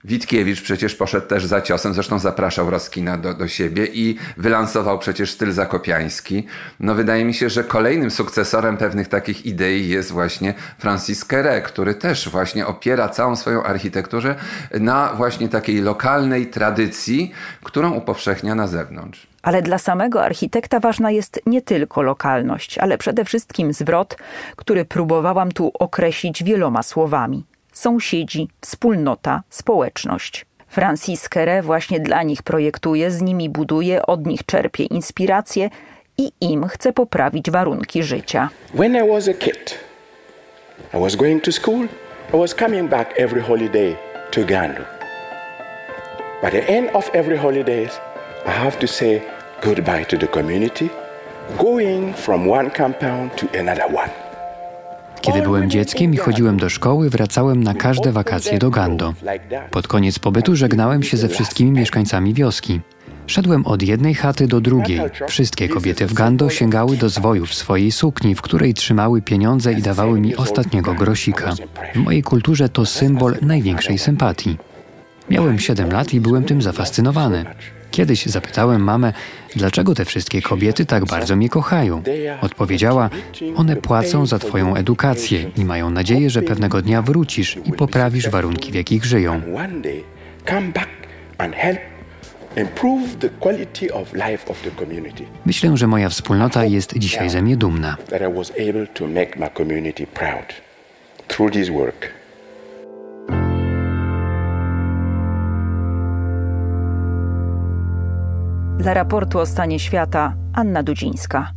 Witkiewicz 0.04 0.62
przecież 0.62 0.96
poszedł 0.96 1.28
też 1.28 1.46
za 1.46 1.62
ciosem, 1.62 1.94
zresztą 1.94 2.20
zapraszał 2.20 2.70
Roskina 2.70 3.18
do, 3.18 3.34
do 3.34 3.48
siebie 3.48 3.86
i 3.86 4.18
wylansował 4.38 5.00
przecież 5.00 5.32
styl 5.32 5.52
zakopiański. 5.52 6.48
No 6.80 6.96
wydaje 6.96 7.26
mi 7.26 7.34
się, 7.34 7.50
że 7.50 7.64
kolejnym 7.64 8.12
sukcesorem 8.12 8.78
pewnych 8.78 9.08
takich 9.08 9.46
idei 9.46 9.90
jest 9.90 10.12
właśnie 10.12 10.54
Francis 10.78 11.26
Kere, 11.26 11.62
który 11.62 11.96
też 11.96 12.30
właśnie 12.30 12.68
opiera 12.68 13.10
całą 13.10 13.36
swoją 13.36 13.64
architekturę 13.64 14.36
na 14.80 15.14
właśnie 15.14 15.50
takiej 15.50 15.82
lokalnej 15.82 16.48
tradycji, 16.48 17.32
którą 17.64 17.92
upowszechnia 17.92 18.56
na 18.56 18.68
zewnątrz. 18.68 19.31
Ale 19.42 19.62
dla 19.62 19.78
samego 19.78 20.24
architekta 20.24 20.80
ważna 20.80 21.12
jest 21.12 21.42
nie 21.46 21.62
tylko 21.62 22.02
lokalność, 22.02 22.78
ale 22.78 22.98
przede 22.98 23.26
wszystkim 23.26 23.74
zwrot, 23.74 24.18
który 24.56 24.86
próbowałam 24.86 25.52
tu 25.52 25.72
określić 25.74 26.44
wieloma 26.44 26.84
słowami. 26.84 27.46
Sąsiedzi, 27.74 28.50
wspólnota, 28.62 29.44
społeczność. 29.50 30.46
Francis 30.68 31.30
Kere 31.30 31.62
właśnie 31.62 32.00
dla 32.00 32.24
nich 32.24 32.44
projektuje, 32.44 33.12
z 33.12 33.22
nimi 33.22 33.50
buduje, 33.50 34.06
od 34.06 34.26
nich 34.26 34.46
czerpie 34.46 34.84
inspirację 34.84 35.70
i 36.18 36.32
im 36.42 36.68
chce 36.68 36.94
poprawić 36.94 37.52
warunki 37.52 38.04
życia. 38.04 38.50
When 38.74 39.06
I 39.06 39.10
was 39.10 39.28
a 39.28 39.34
kid, 39.34 39.80
I 40.94 40.98
was 40.98 41.16
going 41.16 41.44
to 41.44 41.52
school. 41.52 41.88
I 42.34 42.38
was 42.38 42.56
coming 42.56 42.90
back 42.90 43.20
every 43.20 43.42
holiday 43.42 43.96
to 44.32 44.42
Gandu. 44.42 44.82
By 46.42 46.52
the 46.52 46.68
end 46.68 46.90
of 46.94 47.10
every 47.14 47.38
holidays, 47.38 48.00
I 48.46 48.50
have 48.50 48.80
to 48.80 48.88
say 48.88 49.22
goodbye 49.64 50.06
to 50.06 50.18
the 50.18 50.28
community, 50.28 50.90
going 51.58 52.16
from 52.16 52.50
one 52.50 52.72
compound 52.72 53.36
to 53.36 53.60
another 53.60 53.86
one. 53.86 54.10
Kiedy 55.22 55.42
byłem 55.42 55.70
dzieckiem 55.70 56.14
i 56.14 56.18
chodziłem 56.18 56.58
do 56.58 56.70
szkoły, 56.70 57.10
wracałem 57.10 57.64
na 57.64 57.74
każde 57.74 58.12
wakacje 58.12 58.60
do 58.60 58.70
Gando. 58.70 59.14
Pod 59.72 59.88
koniec 59.88 60.20
pobytu 60.20 60.56
żegnałem 60.56 61.04
się 61.04 61.18
ze 61.18 61.28
wszystkimi 61.28 61.72
mieszkańcami 61.72 62.34
wioski. 62.34 62.82
Szedłem 63.28 63.66
od 63.66 63.82
jednej 63.84 64.16
chaty 64.16 64.48
do 64.48 64.62
drugiej. 64.62 65.00
Wszystkie 65.28 65.70
kobiety 65.70 66.08
w 66.08 66.14
Gando 66.14 66.50
sięgały 66.50 66.98
do 66.98 67.10
zwojów 67.10 67.54
swojej 67.54 67.92
sukni, 67.92 68.36
w 68.36 68.42
której 68.42 68.74
trzymały 68.74 69.22
pieniądze 69.22 69.74
i 69.74 69.82
dawały 69.82 70.20
mi 70.20 70.36
ostatniego 70.36 70.94
grosika. 70.94 71.54
W 71.96 71.98
mojej 71.98 72.24
kulturze 72.24 72.70
to 72.70 72.86
symbol 72.86 73.36
największej 73.42 73.98
sympatii. 73.98 74.58
Miałem 75.30 75.60
7 75.60 75.92
lat 75.92 76.14
i 76.14 76.20
byłem 76.20 76.44
tym 76.44 76.62
zafascynowany. 76.62 77.46
Kiedyś 77.92 78.26
zapytałem 78.26 78.84
mamę, 78.84 79.14
dlaczego 79.56 79.96
te 79.96 80.06
wszystkie 80.06 80.42
kobiety 80.42 80.86
tak 80.86 81.06
bardzo 81.06 81.36
mnie 81.36 81.50
kochają. 81.50 82.04
Odpowiedziała, 82.42 83.10
one 83.56 83.76
płacą 83.76 84.26
za 84.26 84.40
Twoją 84.40 84.76
edukację 84.76 85.52
i 85.58 85.66
mają 85.66 85.90
nadzieję, 85.90 86.30
że 86.30 86.42
pewnego 86.42 86.82
dnia 86.82 87.02
wrócisz 87.02 87.58
i 87.66 87.72
poprawisz 87.74 88.30
warunki, 88.30 88.72
w 88.72 88.76
jakich 88.76 89.06
żyją. 89.06 89.42
Myślę, 95.46 95.78
że 95.78 95.88
moja 95.88 96.10
wspólnota 96.10 96.66
jest 96.66 96.98
dzisiaj 96.98 97.30
ze 97.30 97.42
mnie 97.42 97.58
dumna. 97.58 97.98
Through 101.28 101.54
this 101.54 101.70
work. 101.70 102.21
Dla 108.82 108.94
raportu 108.94 109.40
o 109.40 109.46
stanie 109.46 109.80
świata 109.80 110.36
Anna 110.54 110.84
Dudzińska. 110.84 111.54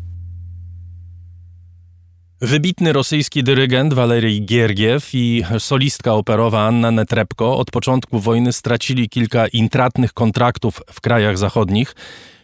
Wybitny 2.40 2.92
rosyjski 2.92 3.44
dyrygent 3.44 3.94
Waleryj 3.94 4.42
Giergiew 4.42 5.14
i 5.14 5.44
solistka 5.58 6.12
operowa 6.12 6.66
Anna 6.66 6.90
Netrebko 6.90 7.58
od 7.58 7.70
początku 7.70 8.18
wojny 8.18 8.52
stracili 8.52 9.08
kilka 9.08 9.46
intratnych 9.46 10.12
kontraktów 10.12 10.82
w 10.90 11.00
krajach 11.00 11.38
zachodnich. 11.38 11.94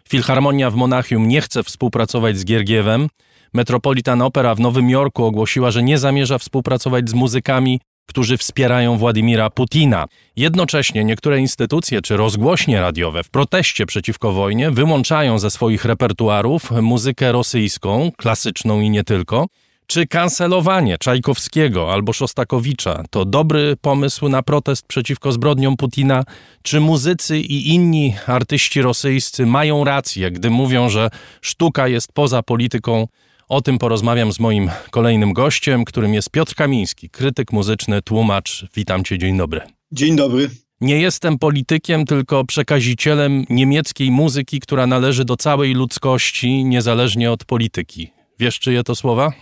Filharmonia 0.09 0.71
w 0.71 0.75
Monachium 0.75 1.29
nie 1.29 1.41
chce 1.41 1.63
współpracować 1.63 2.39
z 2.39 2.45
Giergiewem. 2.45 3.09
Metropolitan 3.55 4.23
Opera 4.23 4.55
w 4.55 4.61
Nowym 4.61 4.91
Jorku 4.91 5.25
ogłosiła, 5.25 5.71
że 5.71 5.83
nie 5.83 5.99
zamierza 5.99 6.39
współpracować 6.39 7.11
z 7.11 7.15
muzykami, 7.15 7.81
którzy 8.11 8.37
wspierają 8.37 8.99
Władimira 8.99 9.51
Putina. 9.51 10.07
Jednocześnie 10.37 11.05
niektóre 11.05 11.41
instytucje 11.41 12.03
czy 12.03 12.17
rozgłośnie 12.17 12.81
radiowe 12.81 13.23
w 13.23 13.31
proteście 13.31 13.87
przeciwko 13.87 14.33
wojnie 14.33 14.71
wyłączają 14.71 15.39
ze 15.39 15.51
swoich 15.51 15.85
repertuarów 15.85 16.71
muzykę 16.71 17.33
rosyjską, 17.33 18.11
klasyczną 18.17 18.81
i 18.81 18.91
nie 18.91 19.05
tylko. 19.05 19.47
Czy 19.87 20.07
kancelowanie 20.07 20.99
Czajkowskiego 20.99 21.93
albo 21.93 22.13
Szostakowicza 22.13 23.03
to 23.11 23.25
dobry 23.25 23.77
pomysł 23.81 24.29
na 24.29 24.43
protest 24.43 24.87
przeciwko 24.87 25.33
zbrodniom 25.33 25.77
Putina? 25.77 26.25
Czy 26.63 26.81
muzycy 26.81 27.39
i 27.39 27.75
inni 27.75 28.15
artyści 28.27 28.83
rosyjscy 28.83 29.47
mają 29.47 29.85
rację, 29.85 30.31
gdy 30.31 30.51
mówią, 30.51 30.89
że 30.89 31.11
sztuka 31.41 31.89
jest 31.89 32.13
poza 32.13 32.43
polityką? 32.43 33.07
O 33.51 33.61
tym 33.61 33.79
porozmawiam 33.79 34.33
z 34.33 34.41
moim 34.41 34.71
kolejnym 34.91 35.33
gościem, 35.33 35.85
którym 35.85 36.15
jest 36.15 36.31
Piotr 36.31 36.55
Kamiński, 36.55 37.11
krytyk 37.11 37.53
muzyczny, 37.53 38.03
tłumacz. 38.03 38.67
Witam 38.75 39.05
cię, 39.05 39.19
dzień 39.19 39.37
dobry. 39.39 39.61
Dzień 39.93 40.17
dobry. 40.17 40.51
Nie 40.81 41.01
jestem 41.01 41.39
politykiem, 41.39 42.05
tylko 42.05 42.45
przekazicielem 42.45 43.45
niemieckiej 43.49 44.11
muzyki, 44.11 44.61
która 44.61 44.87
należy 44.87 45.25
do 45.25 45.37
całej 45.37 45.75
ludzkości, 45.75 46.65
niezależnie 46.65 47.33
od 47.33 47.45
polityki. 47.45 48.11
Wiesz, 48.39 48.59
czyje 48.59 48.83
to 48.83 48.95
słowa? 48.95 49.33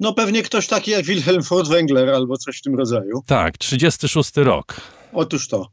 No 0.00 0.14
pewnie 0.14 0.42
ktoś 0.42 0.66
taki 0.66 0.90
jak 0.90 1.04
Wilhelm 1.04 1.42
Furtwängler 1.42 2.14
albo 2.14 2.36
coś 2.36 2.58
w 2.58 2.62
tym 2.62 2.74
rodzaju. 2.74 3.22
Tak, 3.26 3.58
36 3.58 4.36
rok. 4.36 4.80
Otóż 5.12 5.48
to. 5.48 5.70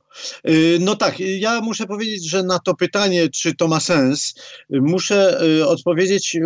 Y, 0.50 0.78
No 0.80 0.96
tak, 0.96 1.20
ja 1.20 1.62
muszę 1.62 1.86
powiedzieć, 1.86 2.30
że 2.30 2.44
na 2.44 2.60
to 2.60 2.76
pytanie, 2.76 3.30
czy 3.30 3.56
to 3.56 3.68
ma 3.68 3.80
sens, 3.80 4.34
y, 4.74 4.82
muszę 4.82 5.42
y, 5.44 5.68
odpowiedzieć 5.68 6.38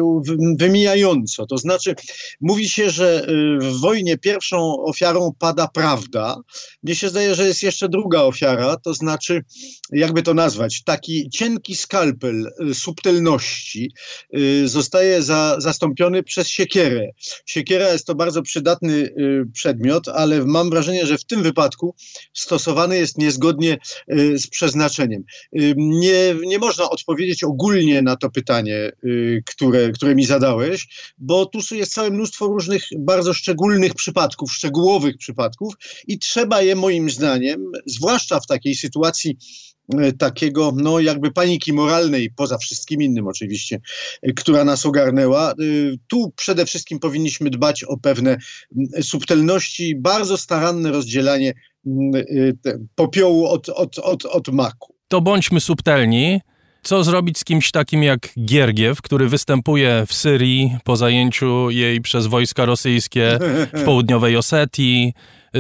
wymijająco. 0.60 1.46
To 1.46 1.58
znaczy, 1.58 1.96
mówi 2.42 2.70
się, 2.70 2.90
że 2.90 3.30
y, 3.30 3.58
w 3.60 3.80
wojnie 3.80 4.18
pierwszą 4.18 4.76
ofiarą 4.84 5.32
pada 5.40 5.68
prawda. 5.68 6.36
Mnie 6.84 6.96
się 6.96 7.10
zdaje, 7.10 7.36
że 7.36 7.48
jest 7.48 7.64
jeszcze 7.64 7.90
druga 7.90 8.22
ofiara, 8.22 8.78
to 8.78 8.94
znaczy, 8.94 9.42
jakby 9.92 10.24
to 10.24 10.34
nazwać, 10.34 10.84
taki 10.84 11.30
cienki 11.30 11.76
skalpel 11.76 12.52
y, 12.70 12.74
subtelności 12.74 13.92
y, 14.38 14.68
zostaje 14.68 15.22
za, 15.22 15.56
zastąpiony 15.60 16.24
przez 16.24 16.48
siekierę. 16.48 17.08
Siekiera 17.46 17.90
jest 17.90 18.06
to 18.06 18.16
bardzo 18.16 18.42
przydatny 18.42 18.94
y, 18.94 19.46
przedmiot, 19.54 20.08
ale 20.08 20.46
mam 20.46 20.70
wrażenie, 20.70 21.06
że 21.06 21.18
w 21.18 21.26
tym 21.26 21.44
wypadku 21.44 21.96
stosowany 22.34 22.98
jest 22.98 23.18
niezgodnie 23.18 23.57
y, 24.14 24.40
z 24.40 24.48
przeznaczeniem. 24.48 25.24
Y, 25.60 25.74
Nie, 25.78 26.36
nie 26.46 26.60
można 26.60 26.90
odpowiedzieć 26.90 27.44
ogólnie 27.44 28.02
na 28.02 28.16
to 28.16 28.30
pytanie, 28.30 28.92
y, 29.06 29.44
które, 29.46 29.92
które 29.92 30.16
mi 30.16 30.26
zadałeś, 30.26 30.88
bo 31.18 31.46
tu 31.46 31.60
jest 31.76 31.94
całe 31.94 32.10
mnóstwo 32.10 32.48
różnych 32.48 32.84
bardzo 33.00 33.34
szczególnych 33.34 33.94
przypadków, 33.94 34.54
szczegółowych 34.54 35.18
przypadków 35.18 35.74
i 36.08 36.20
trzeba 36.20 36.62
je 36.62 36.76
moim 36.76 37.10
zdaniem, 37.10 37.72
zwłaszcza 37.86 38.40
w 38.40 38.48
takiej 38.48 38.76
sytuacji 38.76 39.38
takiego, 40.20 40.72
no 40.76 41.00
jakby 41.00 41.32
paniki 41.32 41.74
moralnej, 41.74 42.32
poza 42.36 42.58
wszystkim 42.58 43.02
innym 43.02 43.28
oczywiście, 43.28 43.80
która 44.36 44.66
nas 44.66 44.86
ogarnęła. 44.86 45.54
Tu 46.08 46.34
przede 46.36 46.66
wszystkim 46.66 47.00
powinniśmy 47.00 47.50
dbać 47.50 47.84
o 47.84 47.98
pewne 47.98 48.38
subtelności, 49.02 49.96
bardzo 49.96 50.38
staranne 50.38 50.92
rozdzielanie 50.92 51.54
popiołu 52.96 53.48
od, 53.48 53.70
od, 53.70 54.00
od, 54.00 54.26
od 54.26 54.48
maku. 54.48 54.94
To 55.08 55.22
bądźmy 55.22 55.60
subtelni. 55.60 56.40
Co 56.84 57.04
zrobić 57.04 57.38
z 57.38 57.44
kimś 57.44 57.72
takim 57.72 58.04
jak 58.04 58.30
Giergiew, 58.46 59.02
który 59.02 59.28
występuje 59.28 60.04
w 60.08 60.14
Syrii 60.14 60.78
po 60.84 60.98
zajęciu 60.98 61.70
jej 61.70 62.02
przez 62.02 62.28
wojska 62.28 62.66
rosyjskie 62.66 63.40
w 63.74 63.84
południowej 63.86 64.38
Osetii? 64.38 65.14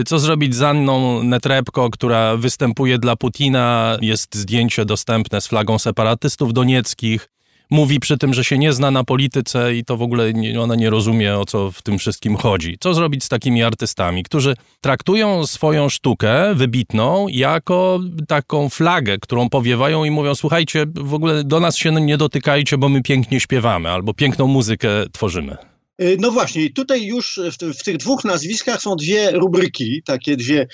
Co 0.05 0.19
zrobić 0.19 0.55
z 0.55 0.61
Anną 0.61 1.23
Netrebko, 1.23 1.89
która 1.89 2.37
występuje 2.37 2.97
dla 2.97 3.15
Putina? 3.15 3.97
Jest 4.01 4.35
zdjęcie 4.35 4.85
dostępne 4.85 5.41
z 5.41 5.47
flagą 5.47 5.79
separatystów 5.79 6.53
donieckich. 6.53 7.29
Mówi 7.69 7.99
przy 7.99 8.17
tym, 8.17 8.33
że 8.33 8.43
się 8.43 8.57
nie 8.57 8.73
zna 8.73 8.91
na 8.91 9.03
polityce 9.03 9.75
i 9.75 9.83
to 9.85 9.97
w 9.97 10.01
ogóle 10.01 10.33
nie, 10.33 10.61
ona 10.61 10.75
nie 10.75 10.89
rozumie, 10.89 11.37
o 11.37 11.45
co 11.45 11.71
w 11.71 11.81
tym 11.81 11.97
wszystkim 11.97 12.35
chodzi. 12.35 12.77
Co 12.79 12.93
zrobić 12.93 13.23
z 13.23 13.29
takimi 13.29 13.63
artystami, 13.63 14.23
którzy 14.23 14.55
traktują 14.81 15.47
swoją 15.47 15.89
sztukę 15.89 16.55
wybitną 16.55 17.27
jako 17.27 17.99
taką 18.27 18.69
flagę, 18.69 19.17
którą 19.17 19.49
powiewają 19.49 20.03
i 20.03 20.11
mówią: 20.11 20.35
Słuchajcie, 20.35 20.85
w 20.95 21.13
ogóle 21.13 21.43
do 21.43 21.59
nas 21.59 21.77
się 21.77 21.91
nie 21.91 22.17
dotykajcie, 22.17 22.77
bo 22.77 22.89
my 22.89 23.03
pięknie 23.03 23.39
śpiewamy 23.39 23.89
albo 23.89 24.13
piękną 24.13 24.47
muzykę 24.47 24.89
tworzymy. 25.11 25.57
Y, 26.01 26.17
No 26.19 26.31
właśnie, 26.31 26.69
tutaj 26.69 27.05
już 27.05 27.39
w, 27.51 27.77
w 27.79 27.83
tych 27.83 27.97
dwóch 27.97 28.25
nazwiskach 28.25 28.81
są 28.81 28.95
dwie 28.95 29.31
rubryki, 29.31 30.01
takie 30.05 30.37
dwie, 30.37 30.67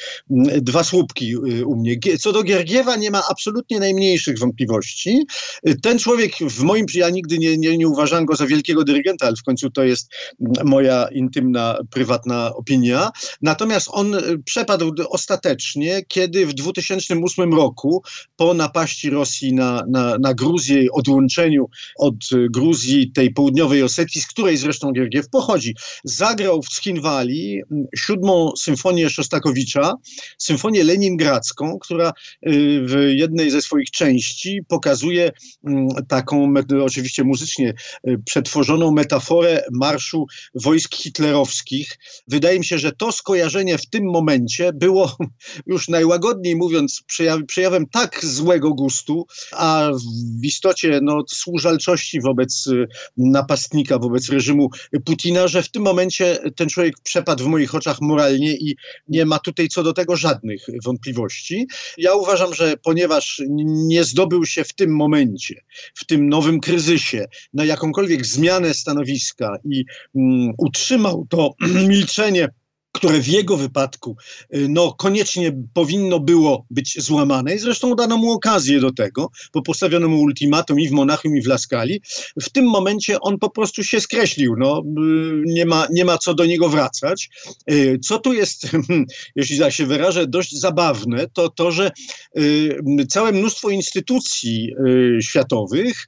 dwa 0.62 0.84
słupki 0.84 1.34
y, 1.34 1.66
u 1.66 1.76
mnie. 1.76 1.98
Co 2.20 2.32
do 2.32 2.44
Giergiewa 2.44 2.96
nie 2.96 3.12
ma 3.12 3.22
absolutnie 3.30 3.80
najmniejszych 3.80 4.40
wątpliwości. 4.40 5.26
Y, 5.68 5.76
Ten 5.82 6.00
człowiek 6.00 6.32
w 6.38 6.64
moim, 6.64 6.86
ja 6.94 7.10
nigdy 7.10 7.38
nie, 7.38 7.58
nie, 7.58 7.78
nie 7.78 7.88
uważam 7.88 8.26
go 8.26 8.36
za 8.36 8.48
wielkiego 8.48 8.84
dyrygenta, 8.84 9.28
ale 9.28 9.36
w 9.36 9.44
końcu 9.44 9.70
to 9.70 9.84
jest 9.84 10.12
moja 10.66 11.08
intymna, 11.08 11.78
prywatna 11.90 12.54
opinia. 12.56 13.10
Natomiast 13.42 13.88
on 13.92 14.16
przepadł 14.46 14.92
ostatecznie, 15.10 16.02
kiedy 16.08 16.46
w 16.46 16.54
2008 16.54 17.54
roku 17.54 18.04
po 18.36 18.54
napaści 18.54 19.10
Rosji 19.10 19.54
na, 19.54 19.84
na, 19.90 20.18
na 20.18 20.34
Gruzję 20.34 20.92
odłączeniu 20.92 21.70
od 21.98 22.16
Gruzji, 22.50 23.12
tej 23.12 23.34
południowej 23.34 23.84
Osetii, 23.84 24.22
z 24.22 24.28
której 24.28 24.58
zresztą 24.58 24.92
Giergiew 24.92 25.13
pochodzi. 25.32 25.76
Zagrał 26.04 26.62
w 26.62 26.74
Schinwali 26.74 27.62
mm, 27.72 27.86
siódmą 27.96 28.52
symfonię 28.58 29.10
Szostakowicza, 29.10 29.94
symfonię 30.38 30.84
leningradzką, 30.84 31.80
która 31.80 32.10
y, 32.10 32.12
w 32.86 33.12
jednej 33.16 33.52
ze 33.52 33.62
swoich 33.62 33.92
części 33.92 34.60
pokazuje 34.68 35.32
mm, 35.68 35.88
taką, 36.08 36.54
oczywiście 36.84 37.24
muzycznie 37.24 37.74
y, 38.08 38.18
przetworzoną 38.26 38.92
metaforę 38.92 39.64
marszu 39.72 40.26
wojsk 40.56 40.96
hitlerowskich. 40.96 41.98
Wydaje 42.28 42.60
mi 42.60 42.66
się, 42.66 42.78
że 42.78 42.92
to 42.92 43.12
skojarzenie 43.12 43.78
w 43.78 43.90
tym 43.90 44.06
momencie 44.06 44.72
było 44.74 45.18
już 45.68 45.88
najłagodniej 45.88 46.56
mówiąc 46.56 47.02
przejaw, 47.08 47.40
przejawem 47.48 47.86
tak 47.92 48.26
złego 48.26 48.74
gustu, 48.74 49.26
a 49.52 49.90
w 50.42 50.46
istocie 50.46 51.00
no, 51.02 51.24
służalczości 51.30 52.22
wobec 52.22 52.68
y, 52.68 52.88
napastnika, 53.18 54.00
wobec 54.00 54.30
reżimu 54.30 54.70
Putina, 55.06 55.48
że 55.48 55.64
w 55.64 55.72
tym 55.72 55.84
momencie 55.84 56.38
ten 56.56 56.70
człowiek 56.70 56.96
przepadł 57.04 57.44
w 57.44 57.48
moich 57.48 57.76
oczach 57.76 58.02
moralnie 58.02 58.56
i 58.56 58.76
nie 59.08 59.26
ma 59.26 59.40
tutaj 59.40 59.68
co 59.68 59.84
do 59.84 59.94
tego 59.94 60.16
żadnych 60.16 60.66
wątpliwości. 60.84 61.68
Ja 61.98 62.14
uważam, 62.16 62.54
że 62.54 62.78
ponieważ 62.84 63.42
nie 63.66 64.04
zdobył 64.04 64.46
się 64.46 64.64
w 64.64 64.74
tym 64.74 64.96
momencie, 64.96 65.62
w 65.96 66.06
tym 66.06 66.30
nowym 66.30 66.60
kryzysie, 66.60 67.26
na 67.54 67.66
jakąkolwiek 67.66 68.26
zmianę 68.26 68.74
stanowiska 68.74 69.58
i 69.66 69.86
mm, 70.16 70.54
utrzymał 70.58 71.28
to 71.30 71.54
milczenie 71.88 72.50
które 72.94 73.20
w 73.20 73.28
jego 73.28 73.58
wypadku 73.58 74.18
y, 74.56 74.68
no, 74.70 74.94
koniecznie 74.94 75.52
powinno 75.74 76.20
było 76.20 76.66
być 76.70 77.02
złamane 77.02 77.56
i 77.56 77.60
zresztą 77.60 77.96
dano 77.96 78.18
mu 78.18 78.32
okazję 78.32 78.80
do 78.80 78.92
tego, 78.92 79.30
bo 79.54 79.62
postawiono 79.62 80.08
mu 80.08 80.22
ultimatum 80.22 80.80
i 80.80 80.88
w 80.88 80.92
Monachium 80.92 81.38
i 81.38 81.42
w 81.42 81.48
Laskali. 81.48 82.02
W 82.42 82.50
tym 82.50 82.66
momencie 82.66 83.20
on 83.20 83.40
po 83.40 83.50
prostu 83.50 83.84
się 83.84 84.02
skreślił, 84.02 84.56
no, 84.58 84.80
y, 84.80 85.44
nie, 85.46 85.66
ma, 85.66 85.88
nie 85.92 86.06
ma 86.06 86.18
co 86.18 86.34
do 86.34 86.46
niego 86.46 86.70
wracać. 86.70 87.30
Y, 87.72 88.00
Co 88.04 88.20
tu 88.20 88.34
jest, 88.34 88.68
jeśli 89.36 89.60
tak 89.60 89.74
się 89.74 89.86
wyrażę, 89.86 90.28
dość 90.28 90.60
zabawne, 90.60 91.28
to 91.34 91.50
to, 91.50 91.72
że 91.72 91.92
całe 93.10 93.32
mnóstwo 93.32 93.70
instytucji 93.70 94.70
światowych 95.22 96.06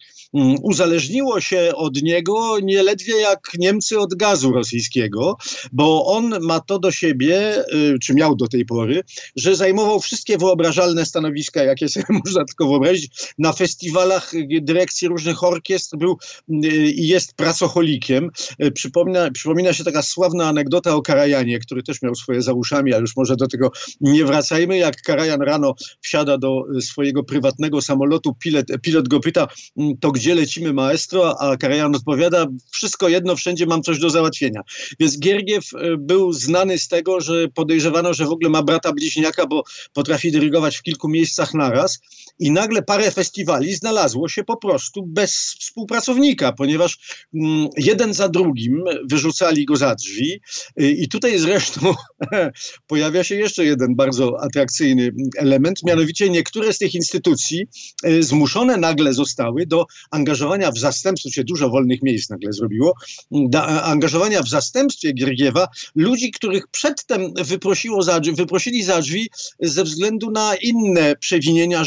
uzależniło 0.64 1.42
się 1.42 1.72
od 1.76 2.02
niego 2.02 2.60
nieledwie 2.60 3.18
jak 3.18 3.52
Niemcy 3.60 4.00
od 4.00 4.16
gazu 4.16 4.52
rosyjskiego, 4.52 5.38
bo 5.72 6.06
on 6.06 6.40
ma 6.42 6.60
to 6.60 6.80
do 6.80 6.92
siebie, 6.92 7.64
y, 7.74 8.00
czy 8.00 8.14
miał 8.14 8.36
do 8.36 8.48
tej 8.48 8.66
pory, 8.66 9.02
że 9.36 9.56
zajmował 9.56 10.00
wszystkie 10.00 10.38
wyobrażalne 10.38 11.06
stanowiska, 11.06 11.64
jakie 11.64 11.90
sobie 11.90 12.06
można 12.26 12.46
tylko 12.46 12.68
wyobrazić. 12.68 13.34
Na 13.38 13.54
festiwalach 13.54 14.32
dyrekcji 14.62 15.08
różnych 15.08 15.44
orkiestr 15.44 15.98
był 15.98 16.18
y, 16.50 16.68
i 16.92 17.08
jest 17.08 17.34
pracocholikiem. 17.34 18.30
Y, 18.64 18.72
Przypomina, 18.72 19.32
przypomina 19.32 19.74
się 19.74 19.84
taka 19.84 20.02
sławna 20.02 20.48
anegdota 20.48 20.96
o 20.96 21.02
Karajanie, 21.02 21.60
który 21.60 21.84
też 21.84 22.02
miał 22.02 22.16
swoje 22.16 22.42
za 22.42 22.54
uszami, 22.54 22.94
ale 22.94 23.02
już 23.02 23.16
może 23.16 23.36
do 23.36 23.48
tego 23.48 23.72
nie 24.02 24.26
wracajmy. 24.26 24.78
Jak 24.78 25.02
Karajan 25.02 25.42
rano 25.42 25.76
wsiada 26.02 26.38
do 26.38 26.64
swojego 26.82 27.24
prywatnego 27.24 27.82
samolotu, 27.82 28.36
pilot, 28.40 28.66
pilot 28.82 29.08
go 29.08 29.20
pyta, 29.20 29.48
"Mm, 29.78 29.98
to 29.98 30.12
gdzie 30.12 30.25
lecimy 30.34 30.74
maestro? 30.74 31.42
A 31.42 31.58
Karajan 31.58 31.96
odpowiada, 31.96 32.48
wszystko 32.72 33.10
jedno, 33.10 33.36
wszędzie 33.36 33.66
mam 33.66 33.84
coś 33.84 34.00
do 34.00 34.10
załatwienia. 34.10 34.62
Więc 35.00 35.20
Giergiew 35.20 35.74
y, 35.74 35.98
był 35.98 36.34
znany 36.34 36.80
z 36.80 36.88
tego, 36.88 37.22
że 37.22 37.48
podejrzewano, 37.48 38.14
że 38.14 38.26
w 38.26 38.32
ogóle 38.32 38.50
ma 38.50 38.64
brata 38.64 38.94
bliźniaka, 38.94 39.48
bo 39.48 39.64
potrafi 39.94 40.32
dyrygować 40.32 40.78
w 40.78 40.82
kilku 40.82 41.10
miejscach 41.10 41.54
naraz. 41.54 42.00
I 42.40 42.52
nagle 42.52 42.82
parę 42.82 43.12
festiwali 43.12 43.76
znalazło 43.76 44.30
się 44.30 44.44
po 44.44 44.58
prostu 44.58 45.04
bez 45.04 45.56
współpracownika, 45.60 46.52
ponieważ 46.52 46.98
mm, 47.34 47.68
jeden 47.78 48.14
za 48.14 48.30
drugim 48.30 48.84
wyrzucali 49.10 49.66
go 49.66 49.76
za 49.76 49.96
drzwi. 49.96 50.42
Y, 50.82 50.92
I 50.92 51.08
tutaj 51.08 51.40
zresztą 51.40 51.94
pojawia 52.88 53.24
się 53.24 53.36
jeszcze 53.36 53.66
jeden 53.66 53.96
bardzo 53.96 54.42
atrakcyjny 54.42 55.12
element, 55.38 55.84
mianowicie 55.84 56.30
niektóre 56.30 56.74
z 56.74 56.78
tych 56.78 56.96
instytucji 56.96 57.68
y, 58.06 58.24
zmuszone 58.24 58.78
nagle 58.78 59.14
zostały 59.14 59.66
do 59.66 59.86
angażowania 60.12 60.72
w 60.72 60.78
zastępstwie, 60.78 61.44
dużo 61.44 61.70
wolnych 61.70 62.04
miejsc 62.04 62.30
nagle 62.30 62.54
zrobiło, 62.54 62.94
do 63.32 63.64
angażowania 63.84 64.42
w 64.42 64.50
zastępstwie 64.50 65.14
Giergiewa 65.14 65.68
ludzi, 65.96 66.32
których 66.32 66.68
przedtem 66.68 67.34
wyprosiło 67.34 68.04
za, 68.04 68.20
wyprosili 68.34 68.84
za 68.84 69.02
drzwi 69.02 69.30
ze 69.60 69.84
względu 69.84 70.32
na 70.32 70.56
inne 70.56 71.16
przewinienia 71.16 71.84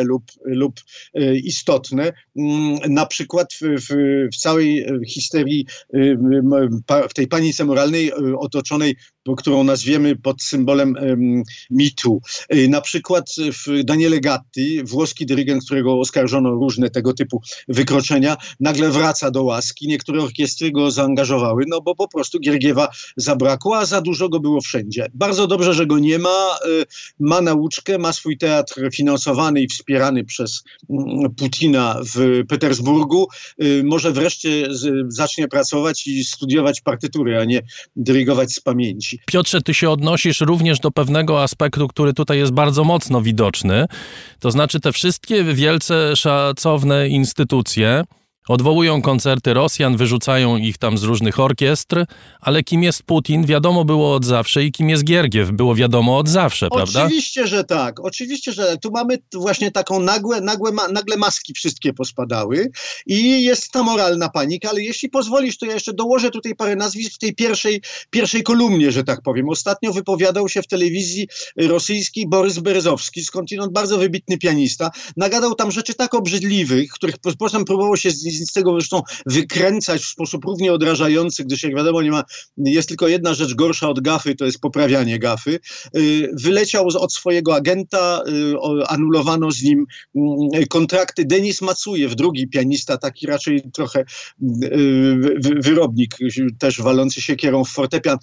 lub, 0.00 0.24
lub 0.44 0.80
e, 1.14 1.36
istotne. 1.36 2.12
Mm, 2.38 2.78
Na 2.88 3.06
przykład 3.06 3.48
w, 3.54 3.90
w, 4.32 4.36
całej 4.36 4.80
e, 4.80 5.00
histerii, 5.08 5.66
e, 5.94 5.98
w 7.08 7.14
tej 7.14 7.28
panice 7.28 7.64
moralnej 7.64 8.12
otoczonej, 8.38 8.96
którą 9.36 9.64
nazwiemy 9.64 10.16
pod 10.16 10.42
symbolem 10.42 10.96
em, 10.96 11.42
mitu. 11.70 12.20
E, 12.48 12.68
Na 12.68 12.80
przykład 12.80 13.30
w 13.66 13.84
Daniele 13.84 14.20
Gatti, 14.20 14.84
włoski 14.84 15.26
dyrygent, 15.26 15.64
którego 15.64 16.00
oskarżono 16.00 16.48
o 16.50 16.52
różne 16.52 16.90
tego 16.90 17.12
typu 17.12 17.42
wykroczenia, 17.68 18.36
nagle 18.60 18.90
wraca 18.90 19.30
do 19.30 19.42
łaski. 19.42 19.88
Niektóre 19.88 20.22
orkiestry 20.22 20.70
go 20.72 20.90
zaangażowały, 20.90 21.64
no 21.68 21.80
bo 21.80 21.94
po 21.94 22.08
prostu 22.08 22.38
Giergiewa 22.40 22.88
zabrakło, 23.16 23.78
a 23.78 23.86
za 23.86 24.00
dużo 24.00 24.28
go 24.28 24.40
było 24.40 24.60
wszędzie. 24.60 25.06
Bardzo 25.14 25.46
dobrze, 25.46 25.74
że 25.74 25.86
go 25.86 25.98
nie 25.98 26.18
ma. 26.18 26.56
y, 26.66 26.84
Ma 27.20 27.40
nauczkę, 27.40 27.98
ma 27.98 28.12
swój 28.12 28.38
teatr 28.38 28.80
finansowany 28.94 29.62
i 29.62 29.68
wspierany 29.68 30.24
przez 30.24 30.62
mm, 30.90 31.34
Putina 31.34 32.00
w 32.14 32.42
Petersburgu. 32.48 33.26
Y, 33.62 33.82
Może 33.84 34.12
wreszcie 34.12 34.68
zacznie 35.08 35.48
pracować 35.48 36.06
i 36.06 36.24
studiować 36.24 36.80
partytury, 36.80 37.38
a 37.38 37.44
nie 37.44 37.62
dyrygować 37.96 38.52
z 38.52 38.60
pamięci. 38.60 39.11
Piotrze, 39.26 39.62
ty 39.62 39.74
się 39.74 39.90
odnosisz 39.90 40.40
również 40.40 40.80
do 40.80 40.90
pewnego 40.90 41.42
aspektu, 41.42 41.88
który 41.88 42.12
tutaj 42.12 42.38
jest 42.38 42.52
bardzo 42.52 42.84
mocno 42.84 43.22
widoczny. 43.22 43.86
To 44.40 44.50
znaczy 44.50 44.80
te 44.80 44.92
wszystkie 44.92 45.44
wielce 45.44 46.16
szacowne 46.16 47.08
instytucje 47.08 48.04
odwołują 48.48 49.02
koncerty 49.02 49.54
Rosjan, 49.54 49.96
wyrzucają 49.96 50.56
ich 50.56 50.78
tam 50.78 50.98
z 50.98 51.02
różnych 51.02 51.40
orkiestr, 51.40 52.04
ale 52.40 52.62
kim 52.62 52.82
jest 52.82 53.02
Putin 53.02 53.46
wiadomo 53.46 53.84
było 53.84 54.14
od 54.14 54.24
zawsze 54.24 54.64
i 54.64 54.72
kim 54.72 54.90
jest 54.90 55.04
Giergiew 55.04 55.50
było 55.50 55.74
wiadomo 55.74 56.18
od 56.18 56.28
zawsze, 56.28 56.68
prawda? 56.68 57.04
Oczywiście, 57.04 57.46
że 57.46 57.64
tak. 57.64 58.00
Oczywiście, 58.00 58.52
że 58.52 58.76
tu 58.82 58.90
mamy 58.90 59.18
właśnie 59.34 59.70
taką 59.70 60.00
nagłe, 60.00 60.40
nagłe 60.40 60.72
nagle 60.92 61.16
maski 61.16 61.54
wszystkie 61.54 61.92
pospadały 61.92 62.70
i 63.06 63.42
jest 63.44 63.70
ta 63.70 63.82
moralna 63.82 64.28
panika, 64.28 64.70
ale 64.70 64.82
jeśli 64.82 65.08
pozwolisz, 65.08 65.58
to 65.58 65.66
ja 65.66 65.74
jeszcze 65.74 65.92
dołożę 65.92 66.30
tutaj 66.30 66.54
parę 66.54 66.76
nazwisk 66.76 67.14
w 67.14 67.18
tej 67.18 67.34
pierwszej, 67.34 67.82
pierwszej 68.10 68.42
kolumnie, 68.42 68.92
że 68.92 69.04
tak 69.04 69.22
powiem. 69.22 69.48
Ostatnio 69.48 69.92
wypowiadał 69.92 70.48
się 70.48 70.62
w 70.62 70.66
telewizji 70.66 71.28
rosyjskiej 71.56 72.28
Borys 72.28 72.58
Berezowski, 72.58 73.24
skądinąd 73.24 73.72
bardzo 73.72 73.98
wybitny 73.98 74.38
pianista. 74.38 74.90
Nagadał 75.16 75.54
tam 75.54 75.70
rzeczy 75.70 75.94
tak 75.94 76.14
obrzydliwych, 76.14 76.90
których 76.92 77.18
po- 77.18 77.36
potem 77.38 77.64
próbowało 77.64 77.96
się 77.96 78.10
z, 78.10 78.22
z 78.32 78.52
tego 78.52 78.72
zresztą 78.72 79.02
wykręcać 79.26 80.02
w 80.02 80.06
sposób 80.06 80.44
równie 80.44 80.72
odrażający, 80.72 81.44
gdyż 81.44 81.62
jak 81.62 81.76
wiadomo 81.76 82.02
nie 82.02 82.10
ma, 82.10 82.24
jest 82.56 82.88
tylko 82.88 83.08
jedna 83.08 83.34
rzecz 83.34 83.54
gorsza 83.54 83.88
od 83.88 84.00
gafy, 84.00 84.34
to 84.34 84.44
jest 84.44 84.60
poprawianie 84.60 85.18
gafy. 85.18 85.58
Y, 85.96 86.30
Wyleciał 86.32 86.86
od 86.86 87.12
swojego 87.12 87.54
agenta, 87.54 88.22
y, 88.28 88.86
anulowano 88.86 89.50
z 89.50 89.62
nim 89.62 89.86
mm, 90.14 90.66
kontrakty. 90.68 91.24
Denis 91.24 91.62
Macujew, 91.62 92.16
drugi 92.16 92.48
pianista, 92.48 92.98
taki 92.98 93.26
raczej 93.26 93.62
trochę 93.72 94.00
y, 94.00 94.04
wy- 95.38 95.60
wyrobnik, 95.60 96.16
też 96.58 96.80
walący 96.80 97.20
siekierą 97.20 97.64
w 97.64 97.68
fortepian, 97.68 98.18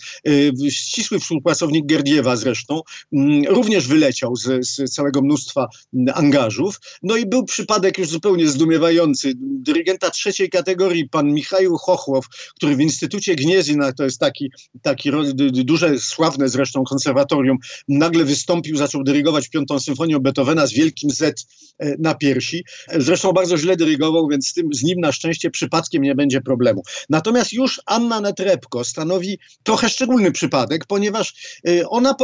ścisły 0.70 1.20
współpracownik 1.20 1.86
Gerdiewa 1.86 2.36
zresztą, 2.36 2.82
mm, 3.14 3.44
również 3.48 3.88
wyleciał 3.88 4.36
z, 4.36 4.68
z 4.70 4.94
całego 4.94 5.22
mnóstwa 5.22 5.68
mm, 5.94 6.16
angażów. 6.18 6.80
No 7.04 7.18
i 7.18 7.26
był 7.26 7.46
przypadek 7.46 7.98
już 7.98 8.08
zupełnie 8.08 8.48
zdumiewający. 8.48 9.34
Dyrygenta 9.36 9.99
dyrygenta 10.00 10.10
trzeciej 10.10 10.50
kategorii, 10.50 11.10
pan 11.10 11.34
Michał 11.34 11.78
Chochłow, 11.78 12.26
który 12.56 12.76
w 12.76 12.82
Instytucie 12.82 13.36
Gniezina, 13.36 13.94
to 13.94 14.04
jest 14.04 14.20
taki, 14.20 14.52
taki 14.82 15.12
duże, 15.52 16.00
sławne 16.00 16.50
zresztą 16.50 16.84
konserwatorium, 16.84 17.58
nagle 17.88 18.26
wystąpił, 18.26 18.78
zaczął 18.78 19.04
dyrygować 19.04 19.50
piątą 19.50 19.80
symfonią 19.80 20.20
Beethovena 20.20 20.68
z 20.68 20.74
wielkim 20.74 21.10
Z 21.10 21.46
e, 21.80 21.96
na 22.00 22.16
piersi. 22.16 22.64
E, 22.88 23.02
Zresztą 23.02 23.32
bardzo 23.32 23.58
źle 23.58 23.76
dyrygował, 23.76 24.28
więc 24.28 24.48
z, 24.48 24.54
tym, 24.54 24.74
z 24.74 24.84
nim 24.84 25.00
na 25.00 25.12
szczęście 25.12 25.50
przypadkiem 25.50 26.04
nie 26.04 26.16
będzie 26.16 26.42
problemu. 26.42 26.84
Natomiast 27.10 27.54
już 27.54 27.82
Anna 27.86 28.22
Netrebko 28.22 28.84
stanowi 28.84 29.40
trochę 29.64 29.90
szczególny 29.90 30.32
przypadek, 30.32 30.86
ponieważ 30.86 31.34
y, 31.68 31.90
ona, 31.90 32.16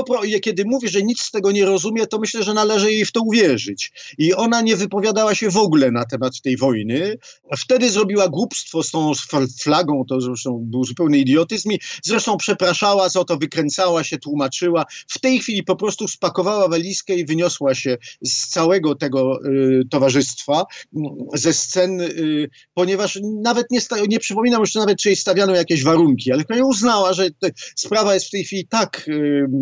kiedy 0.42 0.64
mówi, 0.66 0.90
że 0.90 1.02
nic 1.02 1.22
z 1.22 1.32
tego 1.32 1.52
nie 1.52 1.66
rozumie, 1.66 2.08
to 2.08 2.20
myślę, 2.20 2.44
że 2.44 2.54
należy 2.54 2.92
jej 2.92 3.06
w 3.06 3.12
to 3.12 3.22
uwierzyć. 3.22 3.92
I 4.18 4.34
ona 4.34 4.62
nie 4.62 4.76
wypowiadała 4.76 5.36
się 5.36 5.50
w 5.50 5.58
ogóle 5.58 5.92
na 5.92 6.06
temat 6.06 6.42
tej 6.42 6.58
wojny. 6.58 7.18
Wtedy 7.66 7.90
zrobiła 7.90 8.30
głupstwo 8.30 8.84
z 8.84 8.92
tą 8.92 9.12
fl- 9.12 9.62
flagą, 9.62 10.06
to 10.10 10.22
zresztą 10.22 10.60
był 10.64 10.84
zupełny 10.84 11.18
idiotyzm 11.18 11.72
i 11.72 11.80
zresztą 12.04 12.38
przepraszała 12.38 13.10
za 13.10 13.24
to, 13.24 13.38
wykręcała 13.38 14.04
się, 14.04 14.18
tłumaczyła. 14.18 14.86
W 15.08 15.20
tej 15.20 15.40
chwili 15.40 15.64
po 15.64 15.76
prostu 15.76 16.08
spakowała 16.08 16.68
walizkę 16.68 17.16
i 17.16 17.26
wyniosła 17.26 17.76
się 17.76 17.98
z 18.24 18.48
całego 18.48 18.96
tego 18.96 19.40
y, 19.46 19.82
towarzystwa, 19.90 20.66
mm, 20.96 21.12
ze 21.34 21.54
scen, 21.54 22.02
y, 22.02 22.50
ponieważ 22.74 23.20
nawet 23.42 23.72
nie, 23.72 23.82
sta- 23.82 24.06
nie 24.08 24.20
przypominam 24.20 24.62
już 24.62 24.76
nawet, 24.76 24.98
czy 25.00 25.10
jej 25.10 25.16
stawiano 25.16 25.56
jakieś 25.56 25.84
warunki, 25.84 26.32
ale 26.32 26.44
która 26.44 26.66
uznała, 26.66 27.14
że 27.14 27.30
sprawa 27.76 28.14
jest 28.14 28.28
w 28.28 28.32
tej 28.32 28.44
chwili 28.44 28.68
tak 28.68 29.06
y, 29.08 29.12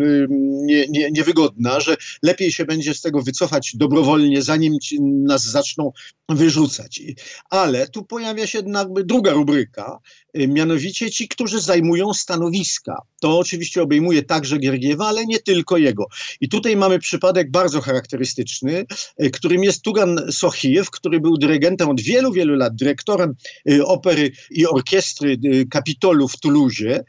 y, 0.02 0.28
nie, 0.66 0.88
nie, 0.90 1.12
niewygodna, 1.12 1.80
że 1.80 1.96
lepiej 2.24 2.52
się 2.52 2.66
będzie 2.66 2.94
z 2.94 3.02
tego 3.02 3.22
wycofać 3.22 3.72
dobrowolnie, 3.76 4.42
zanim 4.42 4.74
nas 5.02 5.44
zaczną 5.44 5.92
wyrzucać. 6.30 7.02
Ale 7.50 7.88
tu 7.94 8.04
pojawia 8.04 8.48
się 8.48 8.62
jakby 8.68 9.04
druga 9.04 9.32
rubryka, 9.32 10.00
y, 10.38 10.48
mianowicie 10.48 11.12
ci, 11.12 11.28
którzy 11.28 11.62
zajmują 11.62 12.14
stanowiska. 12.14 13.02
To 13.22 13.40
oczywiście 13.40 13.82
obejmuje 13.82 14.24
także 14.24 14.58
Giergiewa, 14.58 15.08
ale 15.08 15.26
nie 15.26 15.40
tylko 15.40 15.78
jego. 15.78 16.06
I 16.42 16.50
tutaj 16.50 16.76
mamy 16.76 17.00
przypadek 17.00 17.52
bardzo 17.52 17.82
charakterystyczny, 17.82 18.86
y, 19.24 19.30
którym 19.30 19.64
jest 19.64 19.82
Turan 19.82 20.20
Sochijew, 20.32 20.90
który 20.90 21.20
był 21.20 21.38
dyrygentem 21.38 21.90
od 21.90 22.02
wielu, 22.02 22.32
wielu 22.32 22.56
lat, 22.56 22.76
dyrektorem 22.76 23.36
y, 23.70 23.86
opery 23.86 24.32
i 24.52 24.68
orkiestry 24.68 25.38
Kapitolu 25.70 26.28
w 26.28 26.40
Toulouse. 26.40 27.04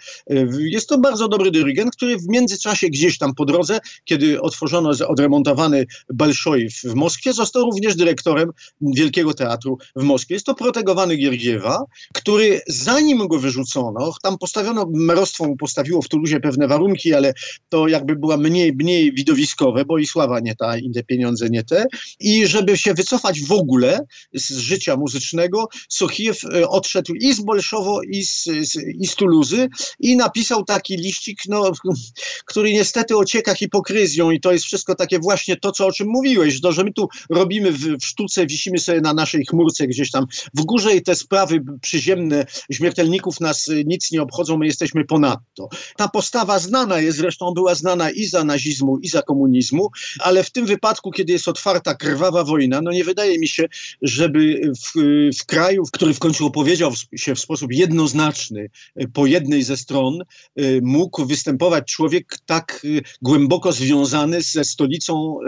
Jest 0.58 0.88
to 0.88 0.98
bardzo 0.98 1.28
dobry 1.28 1.50
dyrygent, 1.50 1.96
który 1.96 2.16
w 2.16 2.28
międzyczasie 2.28 2.88
gdzieś 2.88 3.18
tam 3.18 3.34
po 3.34 3.44
drodze, 3.44 3.78
kiedy 4.04 4.40
otworzono 4.40 4.90
odremontowany 5.08 5.86
Balszoj 6.14 6.68
w 6.84 6.94
Moskwie, 6.94 7.32
został 7.32 7.62
również 7.62 7.96
dyrektorem 7.96 8.50
Wielkiego 8.80 9.34
Teatru 9.34 9.78
w 9.96 10.02
Moskwie. 10.02 10.34
Jest 10.34 10.46
to 10.46 10.54
protegowany 10.74 11.16
Giergiewa, 11.16 11.84
który 12.12 12.60
zanim 12.66 13.28
go 13.28 13.38
wyrzucono, 13.38 14.12
tam 14.22 14.38
postawiono, 14.38 14.86
merostwo 14.94 15.44
mu 15.44 15.56
postawiło 15.56 16.02
w 16.02 16.08
Toulouse 16.08 16.40
pewne 16.40 16.68
warunki, 16.68 17.14
ale 17.14 17.34
to 17.68 17.88
jakby 17.88 18.16
była 18.16 18.36
mniej, 18.36 18.72
mniej 18.72 19.12
widowiskowe, 19.12 19.84
bo 19.84 19.98
i 19.98 20.06
sława 20.06 20.40
nie 20.40 20.54
ta, 20.56 20.78
i 20.78 20.90
te 20.90 21.02
pieniądze 21.02 21.50
nie 21.50 21.64
te. 21.64 21.86
I 22.20 22.46
żeby 22.46 22.78
się 22.78 22.94
wycofać 22.94 23.40
w 23.40 23.52
ogóle 23.52 24.00
z 24.32 24.52
życia 24.52 24.96
muzycznego, 24.96 25.68
Sochijew 25.88 26.44
e, 26.44 26.68
odszedł 26.68 27.14
i 27.14 27.34
z 27.34 27.40
Bolszowo, 27.40 28.00
i 28.02 28.24
z, 28.24 28.44
z, 28.44 28.76
i 29.00 29.06
z 29.06 29.14
Tuluzy 29.14 29.68
i 30.00 30.16
napisał 30.16 30.64
taki 30.64 30.96
liścik, 30.96 31.38
no, 31.48 31.72
który 32.50 32.72
niestety 32.72 33.16
ocieka 33.16 33.54
hipokryzją 33.54 34.30
i 34.30 34.40
to 34.40 34.52
jest 34.52 34.64
wszystko 34.64 34.94
takie 34.94 35.18
właśnie 35.18 35.56
to, 35.56 35.72
co 35.72 35.86
o 35.86 35.92
czym 35.92 36.08
mówiłeś, 36.08 36.62
no, 36.62 36.72
że 36.72 36.84
my 36.84 36.92
tu 36.92 37.08
robimy 37.30 37.72
w, 37.72 37.98
w 38.00 38.04
sztuce, 38.04 38.46
wisimy 38.46 38.78
sobie 38.78 39.00
na 39.00 39.14
naszej 39.14 39.46
chmurce 39.46 39.86
gdzieś 39.86 40.10
tam 40.10 40.26
w 40.54 40.63
górze 40.64 40.94
i 40.96 41.02
te 41.02 41.14
sprawy 41.14 41.60
przyziemne 41.80 42.46
śmiertelników 42.72 43.40
nas 43.40 43.68
y, 43.68 43.84
nic 43.86 44.12
nie 44.12 44.22
obchodzą, 44.22 44.56
my 44.56 44.66
jesteśmy 44.66 45.04
ponadto. 45.04 45.68
Ta 45.96 46.08
postawa 46.08 46.58
znana 46.58 47.00
jest, 47.00 47.18
zresztą 47.18 47.50
była 47.54 47.74
znana 47.74 48.10
i 48.10 48.24
za 48.24 48.44
nazizmu, 48.44 48.98
i 48.98 49.08
za 49.08 49.22
komunizmu, 49.22 49.90
ale 50.20 50.44
w 50.44 50.50
tym 50.50 50.66
wypadku, 50.66 51.10
kiedy 51.10 51.32
jest 51.32 51.48
otwarta, 51.48 51.94
krwawa 51.94 52.44
wojna, 52.44 52.80
no 52.80 52.90
nie 52.90 53.04
wydaje 53.04 53.38
mi 53.38 53.48
się, 53.48 53.64
żeby 54.02 54.72
w, 54.76 55.00
w 55.40 55.46
kraju, 55.46 55.82
który 55.92 56.14
w 56.14 56.18
końcu 56.18 56.46
opowiedział 56.46 56.90
w- 56.90 57.20
się 57.20 57.34
w 57.34 57.40
sposób 57.40 57.72
jednoznaczny 57.72 58.68
y, 59.00 59.08
po 59.08 59.26
jednej 59.26 59.62
ze 59.62 59.76
stron, 59.76 60.18
y, 60.60 60.80
mógł 60.82 61.26
występować 61.26 61.92
człowiek 61.92 62.38
tak 62.46 62.86
głęboko 63.22 63.72
związany 63.72 64.42
ze 64.42 64.64
stolicą 64.64 65.38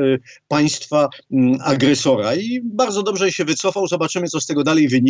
państwa 0.48 1.08
mm, 1.32 1.58
agresora. 1.64 2.34
I 2.34 2.60
bardzo 2.64 3.02
dobrze 3.02 3.32
się 3.32 3.44
wycofał. 3.44 3.86
Zobaczymy, 3.86 4.28
co 4.28 4.40
z 4.40 4.46
tego 4.46 4.64
dalej 4.64 4.88
wyniknie. 4.88 5.05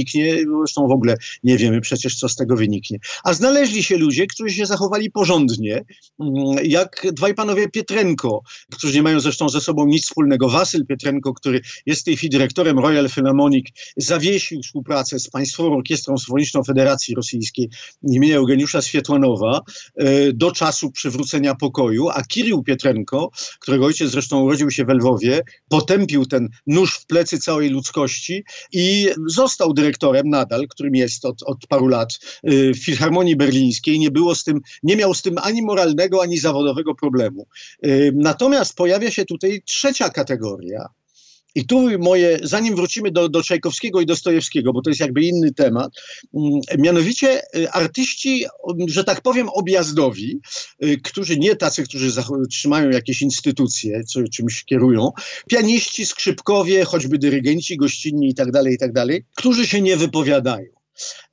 Zresztą 0.59 0.89
w 0.89 0.93
ogóle 0.93 1.17
nie 1.45 1.57
wiemy 1.57 1.81
przecież, 1.81 2.19
co 2.19 2.29
z 2.29 2.37
tego 2.37 2.57
wyniknie. 2.57 2.99
A 3.25 3.35
znaleźli 3.35 3.83
się 3.83 3.97
ludzie, 3.97 4.27
którzy 4.27 4.55
się 4.55 4.67
zachowali 4.67 5.11
porządnie, 5.11 5.85
mm, 6.21 6.57
jak 6.65 7.07
dwaj 7.13 7.35
panowie 7.35 7.69
Pietrenko, 7.69 8.43
którzy 8.73 8.95
nie 8.95 9.03
mają 9.03 9.21
zresztą 9.21 9.49
ze 9.49 9.61
sobą 9.61 9.87
nic 9.87 10.05
wspólnego. 10.05 10.49
Wasyl 10.49 10.87
Pietrenko, 10.87 11.35
który 11.35 11.61
jest 11.87 12.01
w 12.01 12.05
tej 12.05 12.17
chwili 12.17 12.31
dyrektorem 12.31 12.79
Royal 12.79 13.09
Philharmonic, 13.09 13.67
zawiesił 13.97 14.63
współpracę 14.63 15.19
z 15.19 15.31
Państwową 15.31 15.77
Orkiestrą 15.77 16.19
Symfoniczną 16.19 16.65
Federacji 16.65 17.15
Rosyjskiej 17.15 17.71
imienia 18.03 18.37
Eugeniusza 18.37 18.83
Świetłanowa 18.83 19.61
e, 19.97 20.33
do 20.33 20.53
czasu 20.53 20.91
przywrócenia 20.91 21.55
pokoju, 21.55 22.09
a 22.09 22.23
Kirill 22.23 22.63
Pietrenko, 22.67 23.31
którego 23.61 23.87
ojciec 23.87 24.11
zresztą 24.11 24.43
urodził 24.43 24.71
się 24.71 24.85
w 24.85 24.89
Lwowie, 24.89 25.43
potępił 25.69 26.27
ten 26.27 26.49
nóż 26.67 26.99
w 26.99 27.07
plecy 27.07 27.39
całej 27.39 27.71
ludzkości 27.71 28.45
i 28.73 29.09
został 29.27 29.73
dyrektorem 29.77 30.29
nadal, 30.29 30.69
którym 30.69 30.95
jest 30.95 31.25
od, 31.25 31.43
od 31.43 31.67
paru 31.69 31.87
lat 31.89 32.09
y, 32.49 32.73
w 32.75 32.85
Filharmonii 32.85 33.37
Berlińskiej. 33.37 33.99
Nie 33.99 34.11
było 34.11 34.35
z 34.35 34.45
tym, 34.45 34.61
nie 34.83 34.97
miał 34.97 35.15
z 35.15 35.23
tym 35.23 35.39
ani 35.39 35.63
moralnego, 35.63 36.23
ani 36.23 36.39
zawodowego 36.39 36.95
problemu. 36.95 37.47
Y, 37.87 38.13
Natomiast 38.15 38.77
pojawia 38.77 39.11
się 39.11 39.25
tutaj 39.25 39.63
trzecia 39.65 40.11
kategoria, 40.11 40.89
i 41.57 41.67
tu 41.67 41.99
moje, 41.99 42.39
zanim 42.43 42.77
wrócimy 42.77 43.11
do, 43.11 43.29
do 43.29 43.43
Czajkowskiego 43.43 44.01
i 44.01 44.07
Dostojewskiego, 44.07 44.73
bo 44.73 44.83
to 44.83 44.91
jest 44.91 45.01
jakby 45.01 45.23
inny 45.23 45.53
temat, 45.53 45.93
mm, 46.35 46.61
mianowicie 46.79 47.43
y, 47.57 47.71
artyści, 47.71 48.45
um, 48.63 48.89
że 48.89 49.05
tak 49.05 49.21
powiem, 49.21 49.49
objazdowi, 49.49 50.41
y, 50.85 51.01
którzy 51.05 51.39
nie 51.39 51.57
tacy, 51.57 51.83
którzy 51.83 52.11
trzymają 52.51 52.91
jakieś 52.91 53.23
instytucje, 53.23 54.05
co, 54.05 54.21
czymś 54.33 54.65
kierują, 54.65 55.11
pianiści, 55.49 56.07
skrzypkowie, 56.07 56.85
choćby 56.85 57.19
dyrygenci 57.19 57.77
gościnni 57.77 58.29
i 58.29 58.35
tak 58.35 58.51
dalej, 58.51 58.75
i 58.75 58.79
tak 58.79 58.93
którzy 59.37 59.67
się 59.67 59.81
nie 59.81 59.97
wypowiadają. 59.97 60.76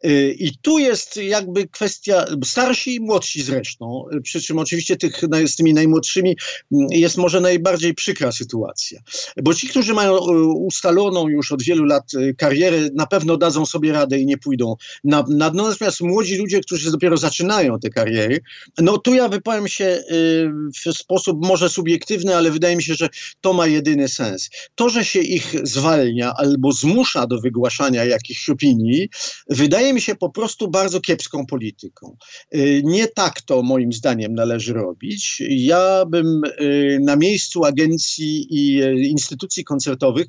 Y, 0.06 0.36
I 0.40 0.58
tu 0.62 0.80
jest 0.80 1.18
jakby 1.18 1.68
kwestia, 1.68 2.26
starsi 2.46 2.96
i 2.96 3.00
młodsi 3.00 3.44
zresztą, 3.44 4.06
przy 4.24 4.42
czym 4.42 4.60
oczywiście 4.60 4.98
tych, 4.98 5.22
z 5.46 5.56
tymi 5.56 5.74
najmłodszymi 5.74 6.38
mm, 6.72 6.88
jest 6.92 7.18
może 7.18 7.42
najbardziej 7.42 7.94
przykra 7.94 8.32
sytuacja. 8.32 9.00
Bo 9.44 9.54
ci, 9.54 9.68
którzy 9.68 9.94
mają 9.94 10.16
y, 10.16 10.20
ustaloną 10.46 11.28
już 11.28 11.52
od 11.52 11.64
wielu 11.64 11.86
lat 11.86 12.14
y, 12.14 12.36
karierę, 12.38 12.90
na 12.96 13.08
pewno 13.08 13.38
dadzą 13.38 13.66
sobie 13.66 13.92
radę 13.92 14.20
i 14.20 14.26
nie 14.26 14.38
pójdą 14.38 14.76
na, 15.04 15.24
na. 15.30 15.52
Natomiast 15.54 16.02
młodzi 16.02 16.38
ludzie, 16.38 16.62
którzy 16.62 16.92
dopiero 16.92 17.18
zaczynają 17.18 17.80
te 17.80 17.90
kariery, 17.90 18.40
no 18.78 18.98
tu 18.98 19.14
ja 19.14 19.28
wypowiem 19.28 19.68
się 19.68 20.04
w 20.86 20.94
sposób 20.98 21.46
może 21.46 21.70
subiektywny, 21.70 22.36
ale 22.36 22.52
wydaje 22.52 22.76
mi 22.76 22.84
się, 22.84 22.94
że 22.96 23.10
to 23.42 23.54
ma 23.54 23.68
jedyny 23.68 24.08
sens. 24.08 24.50
To, 24.76 24.90
że 24.90 25.06
się 25.06 25.20
ich 25.20 25.56
zwalnia 25.64 26.34
albo 26.38 26.72
zmusza 26.72 27.28
do 27.28 27.42
wygłaszania 27.42 28.06
jakichś 28.06 28.50
opinii, 28.50 29.10
wydaje 29.54 29.94
mi 29.94 30.02
się 30.02 30.16
po 30.16 30.30
prostu 30.30 30.68
bardzo 30.68 31.02
kiepską 31.02 31.46
polityką. 31.46 32.18
Y, 32.56 32.82
Nie 32.86 33.08
tak 33.08 33.42
to 33.42 33.64
moim 33.64 33.94
zdaniem 33.94 34.34
należy 34.34 34.74
robić. 34.74 35.44
Ja 35.50 36.06
bym 36.06 36.42
y, 36.62 37.00
na 37.02 37.16
miejscu 37.16 37.66
agencji 37.66 38.48
i 38.50 38.84
y, 38.84 38.96
instytucji 38.96 39.64
koncertowych 39.64 40.28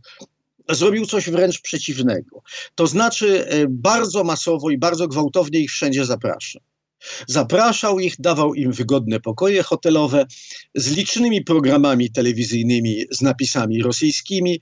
zrobił 0.70 1.06
coś 1.06 1.30
wręcz 1.30 1.60
przeciwnego. 1.60 2.42
To 2.74 2.86
znaczy 2.86 3.46
bardzo 3.68 4.24
masowo 4.24 4.70
i 4.70 4.78
bardzo 4.78 5.08
gwałtownie 5.08 5.60
ich 5.60 5.70
wszędzie 5.70 6.04
zapraszał. 6.04 6.62
Zapraszał 7.26 8.00
ich, 8.00 8.14
dawał 8.18 8.54
im 8.54 8.72
wygodne 8.72 9.20
pokoje 9.20 9.62
hotelowe 9.62 10.26
z 10.74 10.96
licznymi 10.96 11.44
programami 11.44 12.10
telewizyjnymi 12.10 13.04
z 13.10 13.22
napisami 13.22 13.82
rosyjskimi, 13.82 14.60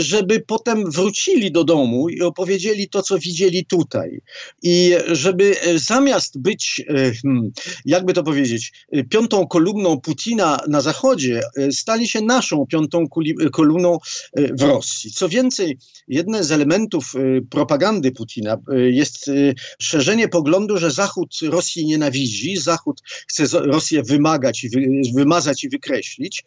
żeby 0.00 0.40
potem 0.40 0.90
wrócili 0.90 1.52
do 1.52 1.64
domu 1.64 2.08
i 2.08 2.20
opowiedzieli 2.20 2.88
to, 2.88 3.02
co 3.02 3.18
widzieli 3.18 3.66
tutaj. 3.66 4.20
I 4.62 4.94
żeby 5.06 5.66
y, 5.66 5.78
zamiast 5.78 6.38
być, 6.40 6.82
y, 6.90 7.12
hmm, 7.22 7.50
jakby 7.84 8.12
to 8.12 8.22
powiedzieć, 8.22 8.72
y, 8.96 9.04
piątą 9.04 9.46
kolumną 9.46 10.00
Putina 10.00 10.58
na 10.68 10.80
Zachodzie, 10.80 11.40
stali 11.72 12.08
się 12.08 12.20
naszą 12.20 12.66
piątą 12.66 13.04
kolumną 13.52 13.98
w 14.36 14.62
Rosji. 14.62 15.10
Co 15.10 15.28
więcej, 15.28 15.78
jednym 16.08 16.44
z 16.44 16.52
elementów 16.52 17.14
propagandy 17.50 18.12
Putina 18.12 18.56
jest 18.90 19.30
szerzenie 19.78 20.28
poglądu, 20.28 20.78
że 20.78 20.90
Zachód 20.90 21.38
Rosji 21.42 21.67
Rosji 21.68 21.86
nienawidzi, 21.86 22.56
Zachód 22.56 23.02
chce 23.26 23.44
Rosję 23.60 24.02
wymagać 24.02 24.64
i 24.64 24.68
wy, 24.68 24.80
wymazać 25.14 25.64
i 25.64 25.68
wykreślić, 25.68 26.44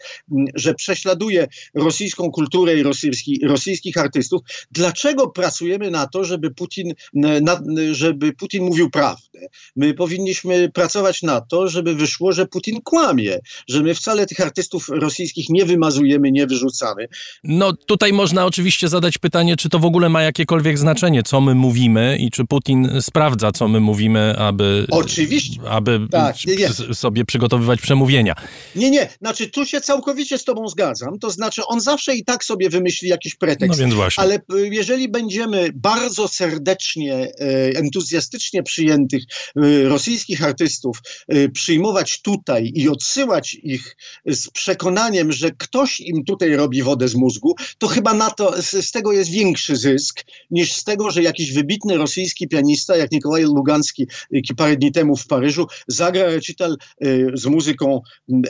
że 0.55 0.73
prześladuje 0.73 1.47
rosyjską 1.73 2.31
kulturę 2.31 2.79
i 2.79 2.83
rosyjski, 2.83 3.39
rosyjskich 3.43 3.97
artystów. 3.97 4.41
Dlaczego 4.71 5.29
pracujemy 5.29 5.91
na 5.91 6.07
to, 6.07 6.23
żeby 6.23 6.51
Putin, 6.51 6.93
na, 7.13 7.61
żeby 7.91 8.33
Putin 8.33 8.63
mówił 8.63 8.89
prawdę? 8.89 9.39
My 9.75 9.93
powinniśmy 9.93 10.69
pracować 10.69 11.21
na 11.21 11.41
to, 11.41 11.67
żeby 11.67 11.95
wyszło, 11.95 12.31
że 12.31 12.45
Putin 12.45 12.81
kłamie, 12.81 13.39
że 13.67 13.83
my 13.83 13.95
wcale 13.95 14.25
tych 14.25 14.39
artystów 14.39 14.89
rosyjskich 14.89 15.49
nie 15.49 15.65
wymazujemy, 15.65 16.31
nie 16.31 16.47
wyrzucamy. 16.47 17.07
No 17.43 17.73
tutaj 17.73 18.13
można 18.13 18.45
oczywiście 18.45 18.87
zadać 18.87 19.17
pytanie, 19.17 19.55
czy 19.55 19.69
to 19.69 19.79
w 19.79 19.85
ogóle 19.85 20.09
ma 20.09 20.21
jakiekolwiek 20.21 20.77
znaczenie, 20.77 21.23
co 21.23 21.41
my 21.41 21.55
mówimy 21.55 22.17
i 22.19 22.31
czy 22.31 22.45
Putin 22.45 22.89
sprawdza, 23.01 23.51
co 23.51 23.67
my 23.67 23.79
mówimy, 23.79 24.35
aby, 24.37 24.85
Oczywiście. 25.01 25.61
aby 25.69 25.99
Tak, 26.11 26.35
nie, 26.45 26.55
nie. 26.55 26.69
sobie 26.93 27.25
przygotowywać 27.25 27.81
przemówienia. 27.81 28.35
Nie, 28.75 28.89
nie, 28.89 29.09
znaczy 29.21 29.49
tu 29.49 29.65
się 29.65 29.81
całkowicie 29.81 30.37
z 30.37 30.43
tobą 30.43 30.67
zgadzam, 30.67 31.19
to 31.19 31.29
znaczy 31.29 31.61
on 31.65 31.81
zawsze 31.81 32.15
i 32.15 32.25
tak 32.25 32.45
sobie 32.45 32.69
wymyśli 32.69 33.09
jakiś 33.09 33.35
pretekst. 33.35 33.79
No 33.79 33.85
więc 33.85 33.93
właśnie. 33.93 34.23
Ale 34.23 34.35
y, 34.35 34.69
jeżeli 34.71 35.09
będziemy 35.09 35.69
bardzo 35.75 36.27
serdecznie, 36.27 37.13
e, 37.15 37.31
entuzjastycznie 37.77 38.63
przyjętych 38.63 39.23
y, 39.57 39.89
rosyjskich 39.89 40.43
artystów 40.43 41.01
y, 41.33 41.49
przyjmować 41.49 42.21
tutaj 42.21 42.71
i 42.75 42.89
odsyłać 42.89 43.53
ich 43.53 43.97
z 44.25 44.49
przekonaniem, 44.49 45.31
że 45.31 45.51
ktoś 45.51 45.99
im 45.99 46.23
tutaj 46.23 46.55
robi 46.55 46.83
wodę 46.83 47.07
z 47.07 47.15
mózgu, 47.15 47.55
to 47.77 47.87
chyba 47.87 48.13
na 48.13 48.29
to, 48.29 48.61
z, 48.61 48.85
z 48.85 48.91
tego 48.91 49.11
jest 49.11 49.31
większy 49.31 49.75
zysk 49.75 50.23
niż 50.51 50.73
z 50.73 50.83
tego, 50.83 51.11
że 51.11 51.23
jakiś 51.23 51.53
wybitny 51.53 51.97
rosyjski 51.97 52.47
pianista, 52.47 52.97
jak 52.97 53.11
Nikolaj 53.11 53.43
Lugancki 53.43 54.07
y, 54.33 54.41
parę 54.57 54.77
dni 54.77 54.90
temu 54.91 55.15
w 55.15 55.27
Paryżu, 55.27 55.67
zagra 55.87 56.25
recital 56.25 56.77
y, 57.05 57.27
z 57.33 57.45
muzyką, 57.45 58.01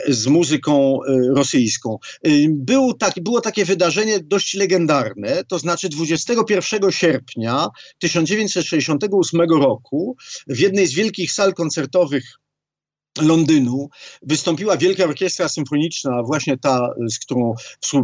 z 0.08 0.26
muzyką 0.26 0.98
y, 1.02 1.34
rosyjską. 1.34 1.98
Y, 2.26 2.46
Był 2.50 2.94
tak, 2.94 3.14
było 3.22 3.40
takie 3.40 3.64
wydarzenie 3.64 4.20
dość 4.20 4.54
legendarne, 4.54 5.44
to 5.44 5.58
znaczy 5.58 5.88
21 5.88 6.90
sierpnia 6.90 7.68
1968 7.98 9.40
roku 9.40 10.16
w 10.46 10.58
jednej 10.58 10.86
z 10.86 10.94
wielkich 10.94 11.32
sal 11.32 11.54
koncertowych 11.54 12.41
Londynu 13.20 13.88
wystąpiła 14.22 14.76
Wielka 14.76 15.04
Orkiestra 15.04 15.48
Symfoniczna, 15.48 16.22
właśnie 16.22 16.58
ta, 16.58 16.88
z 17.10 17.18
którą 17.18 17.54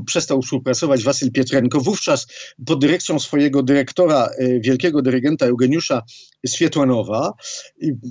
przestał 0.06 0.42
współpracować 0.42 1.04
Wasyl 1.04 1.32
Pietrenko. 1.32 1.80
Wówczas 1.80 2.26
pod 2.66 2.80
dyrekcją 2.80 3.18
swojego 3.18 3.62
dyrektora, 3.62 4.28
e, 4.38 4.60
wielkiego 4.60 5.02
dyrygenta 5.02 5.46
Eugeniusza 5.46 6.02
Swietłanowa. 6.46 7.32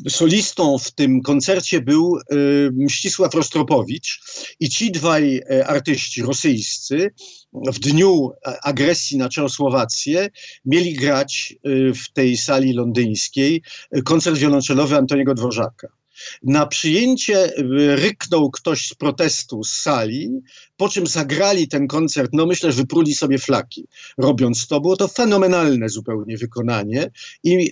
Solistą 0.10 0.78
w 0.78 0.92
tym 0.92 1.22
koncercie 1.22 1.82
był 1.82 2.18
e, 2.18 2.36
Mścisław 2.74 3.34
Rostropowicz 3.34 4.22
i 4.60 4.70
ci 4.70 4.92
dwaj 4.92 5.38
e, 5.38 5.68
artyści 5.68 6.22
rosyjscy 6.22 7.12
w 7.54 7.80
dniu 7.80 8.32
agresji 8.64 9.18
na 9.18 9.30
Czechosłowację 9.30 10.30
mieli 10.66 10.94
grać 10.94 11.56
w 11.96 12.14
tej 12.14 12.38
sali 12.38 12.74
londyńskiej 12.74 13.62
koncert 14.06 14.38
wiolonczelowy 14.38 14.96
Antoniego 14.96 15.34
Dworzaka. 15.34 15.97
Na 16.44 16.66
przyjęcie 16.66 17.46
y, 17.46 17.96
ryknął 17.96 18.52
ktoś 18.52 18.88
z 18.88 18.94
protestu 18.94 19.64
z 19.64 19.72
sali, 19.72 20.30
po 20.78 20.90
czym 20.90 21.08
zagrali 21.08 21.68
ten 21.68 21.88
koncert, 21.88 22.32
no 22.34 22.46
myślę, 22.46 22.72
że 22.72 22.78
wypruli 22.78 23.16
sobie 23.16 23.38
flaki, 23.38 23.88
robiąc 24.18 24.68
to. 24.68 24.82
Było 24.82 24.98
to 24.98 25.08
fenomenalne 25.08 25.90
zupełnie 25.90 26.38
wykonanie 26.38 27.12
i 27.44 27.72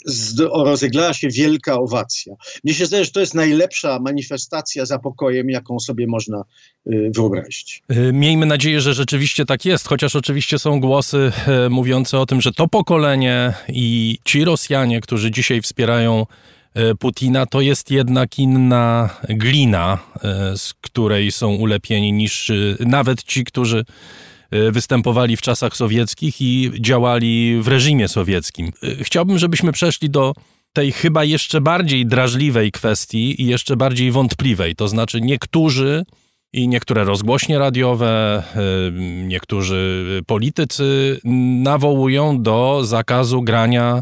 rozegrała 0.52 1.14
się 1.14 1.30
wielka 1.30 1.80
owacja. 1.80 2.34
Mnie 2.64 2.74
się 2.74 2.86
zdaje, 2.86 3.06
że 3.06 3.12
to 3.12 3.20
jest 3.20 3.34
najlepsza 3.34 4.00
manifestacja 4.00 4.86
za 4.86 5.00
pokojem, 5.00 5.50
jaką 5.50 5.80
sobie 5.80 6.08
można 6.08 6.44
y, 6.88 7.12
wyobrazić. 7.16 7.84
Y, 7.92 8.14
Miejmy 8.14 8.46
nadzieję, 8.46 8.82
że 8.82 8.94
rzeczywiście 8.94 9.46
tak 9.46 9.66
jest, 9.66 9.88
chociaż 9.88 10.16
oczywiście 10.16 10.60
są 10.60 10.80
głosy 10.80 11.32
e, 11.48 11.70
mówiące 11.70 12.20
o 12.20 12.26
tym, 12.26 12.42
że 12.42 12.52
to 12.52 12.68
pokolenie 12.68 13.54
i 13.70 14.18
ci 14.26 14.46
Rosjanie, 14.46 15.02
którzy 15.02 15.32
dzisiaj 15.32 15.62
wspierają 15.62 16.26
Putina, 17.00 17.46
to 17.46 17.62
jest 17.62 17.92
jednak 17.92 18.40
inna 18.40 19.10
glina, 19.30 19.98
e, 20.16 20.58
z 20.58 20.74
której 20.74 21.32
są 21.32 21.56
ulepieni 21.56 22.14
niż 22.14 22.50
e, 22.50 22.54
nawet 22.80 23.24
ci, 23.24 23.44
którzy 23.44 23.86
e, 24.52 24.72
występowali 24.72 25.38
w 25.38 25.42
czasach 25.42 25.78
sowieckich 25.78 26.42
i 26.42 26.72
działali 26.80 27.58
w 27.62 27.68
reżimie 27.68 28.08
sowieckim. 28.08 28.72
E, 28.84 29.04
Chciałbym, 29.04 29.38
żebyśmy 29.38 29.72
przeszli 29.72 30.10
do 30.10 30.34
tej 30.74 30.92
chyba 30.92 31.24
jeszcze 31.24 31.62
bardziej 31.62 32.06
drażliwej 32.06 32.72
kwestii 32.72 33.42
i 33.42 33.46
jeszcze 33.46 33.76
bardziej 33.76 34.12
wątpliwej. 34.12 34.76
To 34.76 34.88
znaczy, 34.88 35.22
niektórzy 35.22 36.06
i 36.54 36.68
niektóre 36.68 37.04
rozgłośnie 37.04 37.60
radiowe, 37.60 38.44
niektórzy 39.24 40.06
politycy 40.28 41.20
nawołują 41.64 42.42
do 42.42 42.82
zakazu 42.84 43.42
grania 43.42 44.02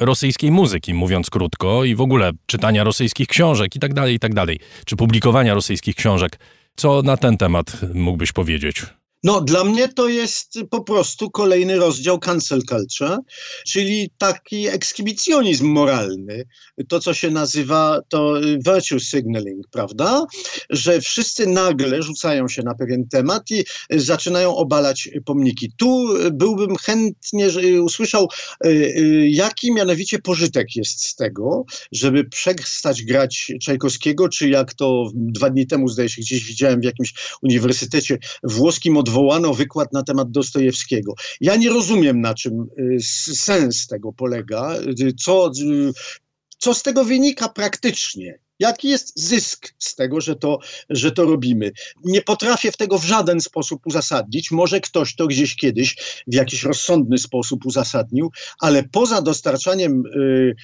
rosyjskiej 0.00 0.50
muzyki, 0.50 0.94
mówiąc 0.94 1.30
krótko, 1.30 1.84
i 1.84 1.94
w 1.94 2.00
ogóle 2.00 2.32
czytania 2.46 2.84
rosyjskich 2.84 3.28
książek 3.28 3.76
i 3.76 3.80
tak 3.80 3.94
dalej, 3.94 4.14
i 4.14 4.18
tak 4.18 4.34
dalej, 4.34 4.58
czy 4.86 4.96
publikowania 4.96 5.54
rosyjskich 5.54 5.96
książek. 5.96 6.38
Co 6.76 7.02
na 7.02 7.16
ten 7.16 7.36
temat 7.36 7.80
mógłbyś 7.94 8.32
powiedzieć? 8.32 8.82
No, 9.24 9.40
dla 9.40 9.64
mnie 9.64 9.88
to 9.88 10.08
jest 10.08 10.58
po 10.70 10.82
prostu 10.82 11.30
kolejny 11.30 11.76
rozdział 11.76 12.18
cancel 12.18 12.62
culture, 12.62 13.18
czyli 13.66 14.10
taki 14.18 14.68
ekshibicjonizm 14.68 15.66
moralny. 15.66 16.44
To, 16.88 17.00
co 17.00 17.14
się 17.14 17.30
nazywa 17.30 18.00
to 18.08 18.42
y, 18.42 18.58
virtue 18.66 19.00
signaling, 19.00 19.68
prawda? 19.70 20.26
Że 20.70 21.00
wszyscy 21.00 21.46
nagle 21.46 22.02
rzucają 22.02 22.48
się 22.48 22.62
na 22.62 22.74
pewien 22.74 23.08
temat 23.08 23.50
i 23.50 23.64
zaczynają 23.90 24.56
obalać 24.56 25.08
pomniki. 25.24 25.72
Tu 25.76 26.16
y, 26.16 26.30
byłbym 26.30 26.76
chętnie 26.76 27.46
y, 27.46 27.82
usłyszał, 27.82 28.28
jaki 29.28 29.72
mianowicie 29.72 30.18
pożytek 30.18 30.76
jest 30.76 31.06
z 31.06 31.14
tego, 31.14 31.64
żeby 31.92 32.24
przestać 32.24 33.02
grać 33.02 33.52
Czajkowskiego, 33.62 34.28
czy 34.28 34.48
jak 34.48 34.74
to 34.74 35.10
dwa 35.14 35.50
dni 35.50 35.66
temu, 35.66 35.88
zdaje 35.88 36.08
się, 36.08 36.22
gdzieś 36.22 36.44
widziałem 36.44 36.80
w 36.80 36.84
jakimś 36.84 37.14
uniwersytecie 37.42 38.18
włoskim 38.42 38.96
odwołano 39.14 39.54
wykład 39.54 39.92
na 39.92 40.02
temat 40.02 40.30
Dostojewskiego. 40.30 41.14
Ja 41.40 41.56
nie 41.56 41.70
rozumiem, 41.70 42.20
na 42.20 42.34
czym 42.34 42.66
y, 42.78 42.98
sens 43.34 43.86
tego 43.86 44.12
polega, 44.12 44.76
y, 45.00 45.12
co, 45.12 45.50
y, 45.62 45.92
co 46.58 46.74
z 46.74 46.82
tego 46.82 47.04
wynika 47.04 47.48
praktycznie. 47.48 48.38
Jaki 48.58 48.88
jest 48.88 49.20
zysk 49.20 49.74
z 49.78 49.94
tego, 49.94 50.20
że 50.20 50.36
to, 50.36 50.58
że 50.90 51.12
to 51.12 51.24
robimy? 51.24 51.72
Nie 52.04 52.22
potrafię 52.22 52.72
w 52.72 52.76
tego 52.76 52.98
w 52.98 53.04
żaden 53.04 53.40
sposób 53.40 53.86
uzasadnić. 53.86 54.50
Może 54.50 54.80
ktoś 54.80 55.14
to 55.14 55.26
gdzieś 55.26 55.56
kiedyś 55.56 55.96
w 56.26 56.34
jakiś 56.34 56.62
rozsądny 56.62 57.18
sposób 57.18 57.66
uzasadnił, 57.66 58.30
ale 58.60 58.82
poza 58.82 59.22
dostarczaniem 59.22 60.02
y, 60.06 60.54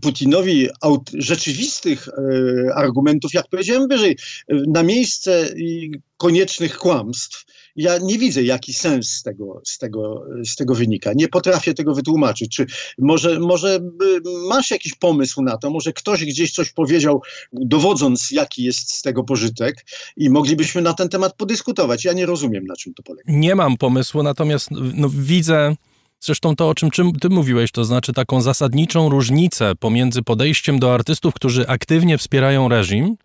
Putinowi 0.00 0.68
aut- 0.84 1.10
rzeczywistych 1.14 2.08
y, 2.08 2.74
argumentów, 2.74 3.34
jak 3.34 3.48
powiedziałem 3.48 3.88
wyżej, 3.88 4.16
y, 4.52 4.62
na 4.68 4.82
miejsce 4.82 5.48
y, 5.50 5.90
koniecznych 6.16 6.78
kłamstw, 6.78 7.44
ja 7.76 7.98
nie 7.98 8.18
widzę, 8.18 8.42
jaki 8.42 8.74
sens 8.74 9.08
z 9.08 9.22
tego, 9.22 9.60
z 9.64 9.78
tego, 9.78 10.24
z 10.44 10.56
tego 10.56 10.74
wynika. 10.74 11.12
Nie 11.14 11.28
potrafię 11.28 11.74
tego 11.74 11.94
wytłumaczyć. 11.94 12.56
Czy 12.56 12.66
może, 12.98 13.40
może 13.40 13.76
y, 13.76 14.20
masz 14.48 14.70
jakiś 14.70 14.94
pomysł 14.94 15.42
na 15.42 15.56
to? 15.56 15.70
Może 15.70 15.92
ktoś 15.92 16.24
gdzieś 16.24 16.52
coś 16.52 16.72
powiedział, 16.72 17.22
dowodząc, 17.52 18.30
jaki 18.30 18.64
jest 18.64 18.92
z 18.92 19.02
tego 19.02 19.24
pożytek, 19.24 19.86
i 20.16 20.30
moglibyśmy 20.30 20.82
na 20.82 20.94
ten 20.94 21.08
temat 21.08 21.36
podyskutować. 21.36 22.04
Ja 22.04 22.12
nie 22.12 22.26
rozumiem, 22.26 22.64
na 22.66 22.76
czym 22.76 22.94
to 22.94 23.02
polega. 23.02 23.32
Nie 23.32 23.54
mam 23.54 23.76
pomysłu, 23.76 24.22
natomiast 24.22 24.68
no, 24.70 25.08
widzę 25.08 25.76
zresztą 26.20 26.56
to, 26.56 26.68
o 26.68 26.74
czym 26.74 26.90
ty 27.20 27.28
mówiłeś, 27.28 27.70
to 27.72 27.84
znaczy 27.84 28.12
taką 28.12 28.40
zasadniczą 28.40 29.08
różnicę 29.08 29.72
pomiędzy 29.80 30.22
podejściem 30.22 30.78
do 30.78 30.94
artystów, 30.94 31.34
którzy 31.34 31.68
aktywnie 31.68 32.18
wspierają 32.18 32.68
reżim 32.68 33.16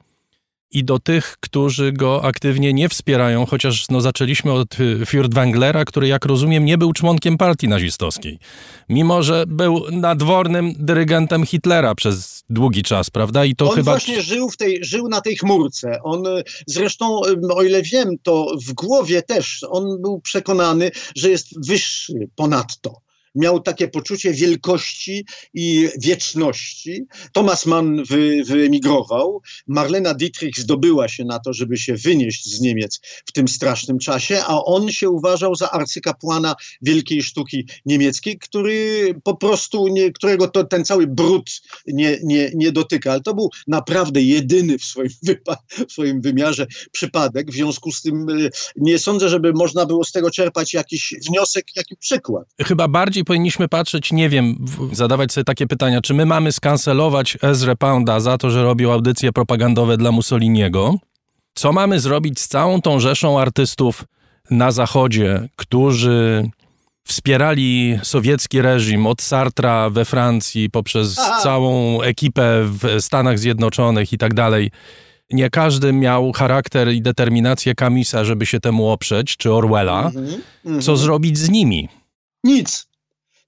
i 0.71 0.83
do 0.83 0.99
tych, 0.99 1.37
którzy 1.39 1.91
go 1.91 2.23
aktywnie 2.23 2.73
nie 2.73 2.89
wspierają, 2.89 3.45
chociaż 3.45 3.89
no, 3.89 4.01
zaczęliśmy 4.01 4.51
od 4.51 4.79
y, 4.79 5.05
Furtwänglera, 5.05 5.85
który 5.85 6.07
jak 6.07 6.25
rozumiem 6.25 6.65
nie 6.65 6.77
był 6.77 6.93
członkiem 6.93 7.37
partii 7.37 7.67
nazistowskiej, 7.67 8.39
mimo 8.89 9.23
że 9.23 9.43
był 9.47 9.91
nadwornym 9.91 10.73
dyrygentem 10.77 11.45
Hitlera 11.45 11.95
przez 11.95 12.43
długi 12.49 12.83
czas, 12.83 13.09
prawda? 13.09 13.45
I 13.45 13.55
to 13.55 13.69
on 13.69 13.75
chyba... 13.75 13.91
właśnie 13.91 14.21
żył, 14.21 14.49
w 14.49 14.57
tej, 14.57 14.83
żył 14.83 15.07
na 15.07 15.21
tej 15.21 15.37
chmurce. 15.37 15.99
On 16.03 16.27
y, 16.27 16.43
zresztą, 16.67 17.21
y, 17.25 17.53
o 17.53 17.63
ile 17.63 17.81
wiem, 17.81 18.15
to 18.23 18.55
w 18.67 18.73
głowie 18.73 19.21
też 19.21 19.65
on 19.69 20.01
był 20.01 20.21
przekonany, 20.21 20.91
że 21.15 21.29
jest 21.29 21.67
wyższy 21.67 22.13
ponadto. 22.35 23.01
Miał 23.35 23.59
takie 23.59 23.87
poczucie 23.87 24.33
wielkości 24.33 25.25
i 25.53 25.89
wieczności. 25.97 27.05
Thomas 27.33 27.65
Mann 27.65 28.03
wy, 28.03 28.43
wyemigrował, 28.45 29.41
Marlena 29.67 30.13
Dietrich 30.13 30.59
zdobyła 30.59 31.07
się 31.07 31.25
na 31.25 31.39
to, 31.39 31.53
żeby 31.53 31.77
się 31.77 31.95
wynieść 31.95 32.45
z 32.45 32.61
Niemiec 32.61 32.99
w 33.25 33.31
tym 33.31 33.47
strasznym 33.47 33.99
czasie, 33.99 34.41
a 34.47 34.63
on 34.63 34.89
się 34.89 35.09
uważał 35.09 35.55
za 35.55 35.71
arcykapłana 35.71 36.55
wielkiej 36.81 37.23
sztuki 37.23 37.67
niemieckiej, 37.85 38.39
który 38.39 39.05
po 39.23 39.37
prostu, 39.37 39.87
nie, 39.87 40.11
którego 40.11 40.47
to, 40.47 40.63
ten 40.63 40.85
cały 40.85 41.07
brud 41.07 41.61
nie, 41.87 42.17
nie, 42.23 42.51
nie 42.55 42.71
dotyka. 42.71 43.11
Ale 43.11 43.21
to 43.21 43.33
był 43.33 43.49
naprawdę 43.67 44.21
jedyny 44.21 44.77
w 44.77 44.83
swoim, 44.83 45.09
w 45.87 45.91
swoim 45.91 46.21
wymiarze 46.21 46.67
przypadek. 46.91 47.51
W 47.51 47.53
związku 47.53 47.91
z 47.91 48.01
tym 48.01 48.29
y, 48.29 48.49
nie 48.75 48.99
sądzę, 48.99 49.29
żeby 49.29 49.53
można 49.53 49.85
było 49.85 50.03
z 50.03 50.11
tego 50.11 50.31
czerpać 50.31 50.73
jakiś 50.73 51.13
wniosek, 51.29 51.65
jakiś 51.75 51.97
przykład. 51.97 52.47
Chyba 52.59 52.87
bardziej 52.87 53.20
powinniśmy 53.25 53.67
patrzeć, 53.67 54.11
nie 54.11 54.29
wiem, 54.29 54.55
w- 54.59 54.95
zadawać 54.95 55.33
sobie 55.33 55.45
takie 55.45 55.67
pytania, 55.67 56.01
czy 56.01 56.13
my 56.13 56.25
mamy 56.25 56.51
skancelować 56.51 57.37
Ezra 57.41 57.75
Pounda 57.75 58.19
za 58.19 58.37
to, 58.37 58.49
że 58.49 58.63
robił 58.63 58.91
audycje 58.91 59.31
propagandowe 59.31 59.97
dla 59.97 60.11
Mussoliniego? 60.11 60.95
Co 61.53 61.71
mamy 61.71 61.99
zrobić 61.99 62.39
z 62.39 62.47
całą 62.47 62.81
tą 62.81 62.99
rzeszą 62.99 63.39
artystów 63.39 64.03
na 64.51 64.71
Zachodzie, 64.71 65.49
którzy 65.55 66.49
wspierali 67.07 67.99
sowiecki 68.03 68.61
reżim 68.61 69.07
od 69.07 69.21
Sartra 69.21 69.89
we 69.89 70.05
Francji 70.05 70.69
poprzez 70.69 71.19
Aha. 71.19 71.39
całą 71.43 72.01
ekipę 72.01 72.63
w 72.63 73.01
Stanach 73.01 73.39
Zjednoczonych 73.39 74.13
i 74.13 74.17
tak 74.17 74.33
dalej. 74.33 74.71
Nie 75.31 75.49
każdy 75.49 75.93
miał 75.93 76.31
charakter 76.31 76.91
i 76.93 77.01
determinację 77.01 77.75
Kamisa, 77.75 78.23
żeby 78.23 78.45
się 78.45 78.59
temu 78.59 78.89
oprzeć, 78.89 79.37
czy 79.37 79.53
Orwella. 79.53 80.05
Mhm, 80.05 80.41
mhm. 80.65 80.81
Co 80.81 80.97
zrobić 80.97 81.37
z 81.37 81.49
nimi? 81.49 81.89
Nic. 82.43 82.87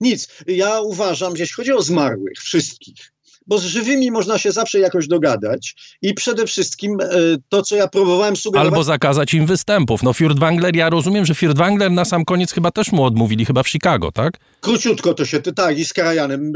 Nic. 0.04 0.28
Ja 0.48 0.82
uważam, 0.82 1.36
że 1.36 1.44
jeśli 1.44 1.56
chodzi 1.56 1.74
o 1.74 1.82
zmarłych, 1.82 2.38
wszystkich, 2.40 3.12
bo 3.48 3.58
z 3.58 3.64
żywymi 3.64 4.12
można 4.12 4.38
się 4.38 4.52
zawsze 4.52 4.80
jakoś 4.80 5.08
dogadać 5.08 5.76
i 6.02 6.14
przede 6.14 6.48
wszystkim 6.48 6.98
e, 7.02 7.08
to, 7.50 7.62
co 7.62 7.76
ja 7.76 7.88
próbowałem 7.88 8.36
sugerować... 8.36 8.72
Albo 8.72 8.84
zakazać 8.84 9.34
im 9.34 9.46
występów. 9.46 10.04
No 10.04 10.12
Furtwängler, 10.12 10.76
ja 10.76 10.90
rozumiem, 10.90 11.26
że 11.26 11.34
Furtwängler 11.34 11.92
na 11.92 12.06
sam 12.06 12.26
koniec 12.26 12.52
chyba 12.52 12.72
też 12.72 12.92
mu 12.92 13.04
odmówili, 13.04 13.46
chyba 13.46 13.64
w 13.64 13.70
Chicago, 13.70 14.12
tak? 14.12 14.40
Króciutko 14.64 15.14
to 15.14 15.26
się, 15.26 15.42
tak, 15.42 15.80
i 15.80 15.86
z 15.86 15.94
Karajanem, 15.94 16.52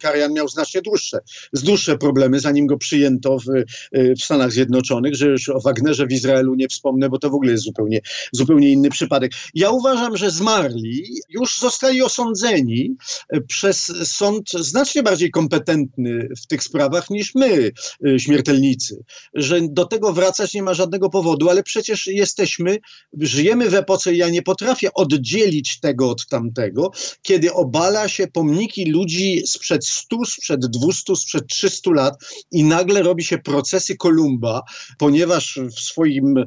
Karajan 0.00 0.32
miał 0.32 0.48
znacznie 0.48 0.82
dłuższe, 0.82 1.18
z 1.52 1.62
dłuższe 1.62 1.98
problemy, 1.98 2.40
zanim 2.40 2.66
go 2.66 2.78
przyjęto 2.78 3.38
w, 3.38 3.48
y, 3.96 4.14
w 4.14 4.24
Stanach 4.24 4.52
Zjednoczonych, 4.52 5.14
że 5.14 5.26
już 5.26 5.48
o 5.48 5.60
Wagnerze 5.60 6.06
w 6.06 6.12
Izraelu 6.12 6.54
nie 6.54 6.68
wspomnę, 6.68 7.08
bo 7.08 7.18
to 7.18 7.30
w 7.30 7.34
ogóle 7.34 7.52
jest 7.52 7.64
zupełnie, 7.64 8.00
zupełnie 8.32 8.70
inny 8.70 8.90
przypadek. 8.90 9.32
Ja 9.54 9.70
uważam, 9.70 10.16
że 10.16 10.30
zmarli 10.30 11.04
już 11.28 11.58
zostali 11.58 12.02
osądzeni 12.02 12.96
y, 13.34 13.40
przez 13.40 13.92
sąd 14.04 14.50
znacznie 14.50 15.02
bardziej 15.02 15.30
kompetentny 15.30 16.28
w 16.42 16.46
tych 16.46 16.62
sprawach 16.62 17.10
niż 17.10 17.34
my, 17.34 17.70
y, 18.06 18.20
śmiertelnicy, 18.20 19.04
że 19.34 19.60
do 19.62 19.84
tego 19.84 20.12
wracać 20.12 20.54
nie 20.54 20.62
ma 20.62 20.74
żadnego 20.74 21.10
powodu, 21.10 21.50
ale 21.50 21.62
przecież 21.62 22.06
jesteśmy, 22.06 22.78
żyjemy 23.20 23.70
w 23.70 23.74
epoce, 23.74 24.14
ja 24.14 24.28
nie 24.28 24.42
potrafię 24.42 24.94
oddzielić 24.94 25.80
tego 25.80 26.10
od 26.10 26.26
tamtego, 26.26 26.90
kiedy 27.22 27.51
obala 27.52 28.08
się 28.08 28.26
pomniki 28.26 28.90
ludzi 28.90 29.42
sprzed 29.46 29.86
100, 29.86 30.24
sprzed 30.24 30.60
200, 30.66 31.16
sprzed 31.16 31.46
300 31.46 31.90
lat 31.90 32.14
i 32.50 32.64
nagle 32.64 33.02
robi 33.02 33.24
się 33.24 33.38
procesy 33.38 33.96
Kolumba, 33.96 34.62
ponieważ 34.98 35.60
w 35.76 35.80
swoim 35.80 36.44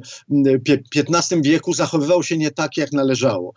XV 0.96 1.42
wieku 1.42 1.74
zachowywał 1.74 2.22
się 2.22 2.38
nie 2.38 2.50
tak, 2.50 2.76
jak 2.76 2.92
należało. 2.92 3.52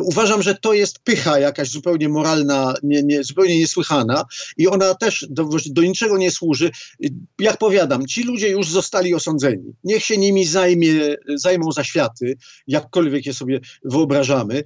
Uważam, 0.00 0.42
że 0.42 0.54
to 0.54 0.72
jest 0.72 0.98
pycha 0.98 1.38
jakaś 1.38 1.68
zupełnie 1.68 2.08
moralna, 2.08 2.74
nie, 2.82 3.02
nie, 3.02 3.24
zupełnie 3.24 3.58
niesłychana 3.58 4.24
i 4.56 4.68
ona 4.68 4.94
też 4.94 5.26
do, 5.30 5.48
do 5.66 5.82
niczego 5.82 6.18
nie 6.18 6.30
służy. 6.30 6.70
Jak 7.40 7.58
powiadam, 7.58 8.06
ci 8.06 8.22
ludzie 8.22 8.48
już 8.48 8.68
zostali 8.68 9.14
osądzeni. 9.14 9.74
Niech 9.84 10.04
się 10.04 10.16
nimi 10.18 10.46
zajmie, 10.46 11.16
zajmą 11.34 11.72
zaświaty, 11.72 12.36
jakkolwiek 12.66 13.26
je 13.26 13.34
sobie 13.34 13.60
wyobrażamy. 13.84 14.64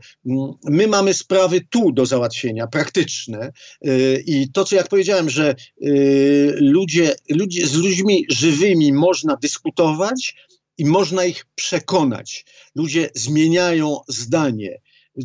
My 0.65 0.87
mamy 0.87 1.15
sprawy 1.15 1.61
tu 1.71 1.93
do 1.93 2.07
załatwienia, 2.07 2.26
praktyczne. 2.67 3.53
Yy, 3.83 4.23
I 4.27 4.51
to, 4.53 4.65
co 4.65 4.77
jak 4.77 4.89
powiedziałem, 4.89 5.31
że 5.31 5.55
yy, 5.81 6.57
ludzie, 6.61 7.15
ludzie 7.31 7.67
z 7.67 7.75
ludźmi 7.75 8.27
żywymi 8.31 8.93
można 8.93 9.37
dyskutować 9.37 10.35
i 10.79 10.85
można 10.85 11.25
ich 11.25 11.45
przekonać. 11.55 12.45
Ludzie 12.75 13.11
zmieniają 13.15 13.99
zdanie. 14.09 14.81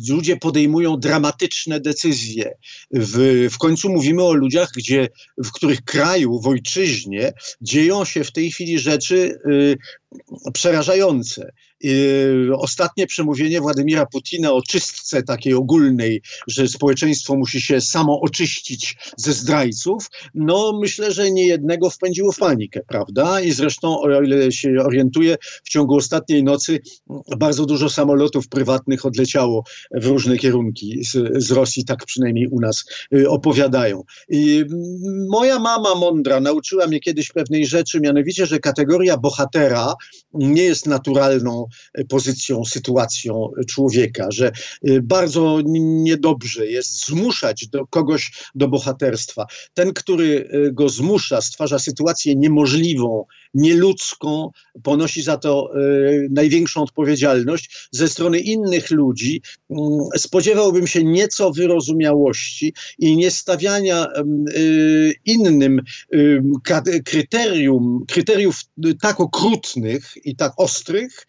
Ludzie 0.08 0.36
podejmują 0.36 0.96
dramatyczne 0.96 1.80
decyzje. 1.80 2.54
W, 2.90 3.48
w 3.52 3.58
końcu 3.58 3.92
mówimy 3.92 4.22
o 4.22 4.32
ludziach, 4.32 4.70
gdzie, 4.76 5.08
w 5.44 5.52
których 5.52 5.82
kraju, 5.84 6.40
w 6.40 6.46
ojczyźnie 6.46 7.32
dzieją 7.60 8.04
się 8.04 8.24
w 8.24 8.32
tej 8.32 8.50
chwili 8.50 8.78
rzeczy 8.78 9.38
y, 9.50 9.76
przerażające. 10.52 11.52
Y, 11.84 12.48
Ostatnie 12.58 13.06
przemówienie 13.06 13.60
Władimira 13.60 14.06
Putina 14.06 14.52
o 14.52 14.62
czystce 14.62 15.22
takiej 15.22 15.54
ogólnej, 15.54 16.22
że 16.48 16.68
społeczeństwo 16.68 17.36
musi 17.36 17.60
się 17.60 17.80
samo 17.80 18.20
oczyścić 18.20 18.96
ze 19.16 19.32
zdrajców, 19.32 20.06
no 20.34 20.78
myślę, 20.82 21.12
że 21.12 21.30
nie 21.30 21.46
jednego 21.46 21.90
wpędziło 21.90 22.32
w 22.32 22.38
panikę, 22.38 22.80
prawda? 22.88 23.40
I 23.40 23.52
zresztą, 23.52 24.00
o 24.00 24.22
ile 24.22 24.52
się 24.52 24.70
orientuję, 24.84 25.36
w 25.64 25.68
ciągu 25.68 25.96
ostatniej 25.96 26.44
nocy 26.44 26.80
bardzo 27.38 27.66
dużo 27.66 27.90
samolotów 27.90 28.48
prywatnych 28.48 29.06
odleciało 29.06 29.64
w 29.94 30.06
różne 30.06 30.36
kierunki 30.36 31.04
z, 31.04 31.44
z 31.44 31.50
Rosji, 31.50 31.84
tak 31.84 32.04
przynajmniej 32.06 32.48
u 32.48 32.60
nas 32.60 32.84
y, 33.14 33.30
opowiadają. 33.30 34.02
I 34.28 34.56
mm, 34.56 35.26
moja 35.30 35.58
mama 35.58 35.94
mądra 35.94 36.40
nauczyła 36.40 36.86
mnie 36.86 37.00
kiedyś 37.00 37.28
pewnej 37.28 37.66
rzeczy, 37.66 38.00
mianowicie, 38.00 38.46
że 38.46 38.58
kategoria 38.58 39.16
bohatera 39.16 39.94
nie 40.34 40.62
jest 40.62 40.86
naturalną 40.86 41.66
pozycją, 42.08 42.64
sytuacją 42.64 43.50
człowieka, 43.68 44.26
że 44.30 44.52
y, 44.88 45.02
bardzo 45.02 45.60
niedobrze 45.66 46.66
jest 46.66 47.06
zmuszać 47.06 47.68
do 47.68 47.86
kogoś 47.86 48.32
do 48.54 48.68
bohaterstwa. 48.68 49.46
Ten, 49.74 49.92
który 49.92 50.24
y, 50.54 50.72
go 50.72 50.88
zmusza, 50.88 51.40
stwarza 51.40 51.78
sytuację 51.78 52.36
niemożliwą, 52.36 53.24
nieludzką, 53.54 54.50
ponosi 54.82 55.22
za 55.22 55.36
to 55.36 55.70
y, 55.76 56.28
największą 56.30 56.82
odpowiedzialność. 56.82 57.88
Ze 57.90 58.08
strony 58.08 58.40
innych 58.40 58.90
ludzi 58.90 59.42
mm, 59.70 60.00
spodziewałbym 60.16 60.86
się 60.86 61.04
nieco 61.04 61.52
wyrozumiałości 61.52 62.74
i 62.98 63.16
nie 63.16 63.30
stawiania 63.30 64.06
y, 64.56 65.14
innym 65.24 65.82
kryterium, 67.04 68.04
kryteriów 68.08 68.60
tak 69.00 69.20
okrutnych 69.20 69.91
i 70.24 70.36
tak 70.36 70.52
ostrych, 70.56 71.26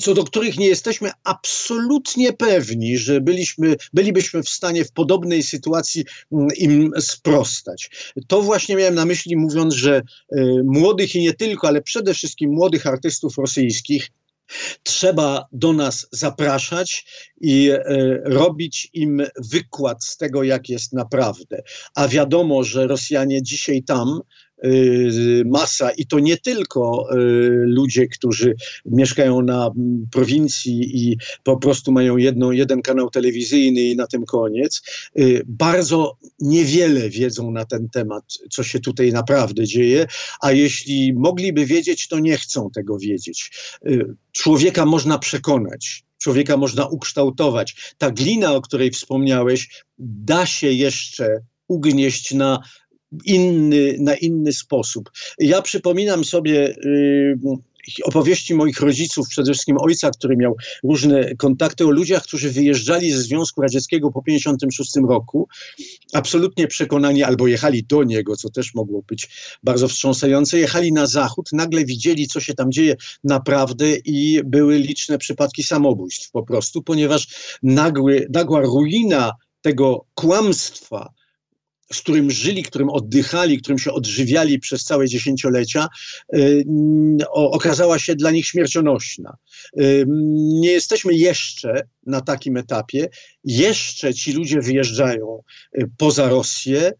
co 0.00 0.14
do 0.14 0.24
których 0.24 0.58
nie 0.58 0.66
jesteśmy 0.66 1.10
absolutnie 1.24 2.32
pewni, 2.32 2.98
że 2.98 3.20
byliśmy, 3.20 3.76
bylibyśmy 3.92 4.42
w 4.42 4.48
stanie 4.48 4.84
w 4.84 4.92
podobnej 4.92 5.42
sytuacji 5.42 6.04
mm, 6.32 6.48
im 6.56 6.92
sprostać. 7.00 7.90
To 8.26 8.42
właśnie 8.42 8.76
miałem 8.76 8.94
na 8.94 9.04
myśli, 9.04 9.36
mówiąc, 9.36 9.74
że 9.74 10.02
y, 10.32 10.62
młodych 10.64 11.14
i 11.14 11.22
nie 11.22 11.34
tylko, 11.34 11.68
ale 11.68 11.82
przede 11.82 12.14
wszystkim 12.14 12.50
młodych 12.50 12.86
artystów 12.86 13.38
rosyjskich 13.38 14.08
trzeba 14.82 15.46
do 15.52 15.72
nas 15.72 16.06
zapraszać 16.12 17.06
i 17.40 17.70
e, 17.70 17.82
robić 18.24 18.90
im 18.92 19.22
wykład 19.52 20.04
z 20.04 20.16
tego, 20.16 20.42
jak 20.42 20.68
jest 20.68 20.92
naprawdę. 20.92 21.62
A 21.94 22.08
wiadomo, 22.08 22.64
że 22.64 22.86
Rosjanie 22.86 23.42
dzisiaj 23.42 23.82
tam 23.82 24.20
masa 25.44 25.90
i 25.90 26.06
to 26.06 26.18
nie 26.18 26.36
tylko 26.36 27.08
y, 27.12 27.16
ludzie, 27.50 28.06
którzy 28.06 28.54
mieszkają 28.86 29.42
na 29.42 29.70
prowincji 30.10 31.08
i 31.08 31.18
po 31.44 31.56
prostu 31.56 31.92
mają 31.92 32.16
jedną, 32.16 32.50
jeden 32.50 32.82
kanał 32.82 33.10
telewizyjny 33.10 33.80
i 33.80 33.96
na 33.96 34.06
tym 34.06 34.24
koniec, 34.24 34.82
y, 35.18 35.42
bardzo 35.46 36.16
niewiele 36.40 37.10
wiedzą 37.10 37.50
na 37.50 37.64
ten 37.64 37.88
temat, 37.88 38.24
co 38.50 38.62
się 38.62 38.80
tutaj 38.80 39.12
naprawdę 39.12 39.64
dzieje, 39.64 40.06
a 40.40 40.52
jeśli 40.52 41.12
mogliby 41.12 41.66
wiedzieć, 41.66 42.08
to 42.08 42.18
nie 42.18 42.36
chcą 42.36 42.70
tego 42.70 42.98
wiedzieć. 42.98 43.50
Y, 43.86 44.14
Człowieka 44.32 44.86
można 44.86 45.18
przekonać, 45.18 46.04
człowieka 46.18 46.56
można 46.56 46.86
ukształtować. 46.86 47.94
Ta 47.98 48.10
glina, 48.10 48.54
o 48.54 48.60
której 48.60 48.90
wspomniałeś, 48.90 49.84
da 49.98 50.46
się 50.46 50.72
jeszcze 50.72 51.40
ugnieść 51.68 52.34
na 52.34 52.62
inny, 53.24 53.96
na 53.98 54.14
inny 54.14 54.52
sposób. 54.52 55.10
Ja 55.38 55.62
przypominam 55.62 56.24
sobie 56.24 56.68
y, 56.68 57.38
opowieści 58.04 58.54
moich 58.54 58.80
rodziców, 58.80 59.28
przede 59.28 59.52
wszystkim 59.52 59.76
ojca, 59.80 60.10
który 60.10 60.36
miał 60.36 60.56
różne 60.84 61.34
kontakty 61.34 61.86
o 61.86 61.90
ludziach, 61.90 62.22
którzy 62.22 62.50
wyjeżdżali 62.50 63.12
ze 63.12 63.22
Związku 63.22 63.62
Radzieckiego 63.62 64.10
po 64.10 64.22
1956 64.22 65.08
roku, 65.08 65.48
absolutnie 66.12 66.66
przekonani 66.66 67.22
albo 67.22 67.46
jechali 67.46 67.84
do 67.84 68.04
niego, 68.04 68.36
co 68.36 68.50
też 68.50 68.74
mogło 68.74 69.02
być 69.02 69.28
bardzo 69.62 69.88
wstrząsające, 69.88 70.58
jechali 70.58 70.92
na 70.92 71.06
zachód, 71.06 71.48
nagle 71.52 71.84
widzieli, 71.84 72.26
co 72.26 72.40
się 72.40 72.54
tam 72.54 72.72
dzieje 72.72 72.96
naprawdę 73.24 73.96
i 74.04 74.40
były 74.44 74.78
liczne 74.78 75.18
przypadki 75.18 75.62
samobójstw 75.62 76.30
po 76.30 76.42
prostu, 76.42 76.82
ponieważ 76.82 77.28
nagły, 77.62 78.26
nagła 78.34 78.60
ruina 78.60 79.32
tego 79.60 80.06
kłamstwa, 80.14 81.12
z 81.92 82.00
którym 82.00 82.30
żyli, 82.30 82.62
którym 82.62 82.90
oddychali, 82.90 83.58
którym 83.58 83.78
się 83.78 83.92
odżywiali 83.92 84.58
przez 84.58 84.84
całe 84.84 85.08
dziesięciolecia, 85.08 85.88
y, 86.36 86.64
o- 87.30 87.50
okazała 87.50 87.98
się 87.98 88.14
dla 88.16 88.30
nich 88.30 88.46
śmiercionośna. 88.46 89.36
Y, 89.80 90.04
Nie 90.60 90.70
jesteśmy 90.72 91.14
jeszcze 91.14 91.82
na 92.06 92.20
takim 92.20 92.56
etapie. 92.56 93.08
Jeszcze 93.44 94.14
ci 94.14 94.32
ludzie 94.32 94.60
wyjeżdżają 94.60 95.42
y, 95.78 95.90
poza 95.98 96.28
Rosję. 96.28 96.92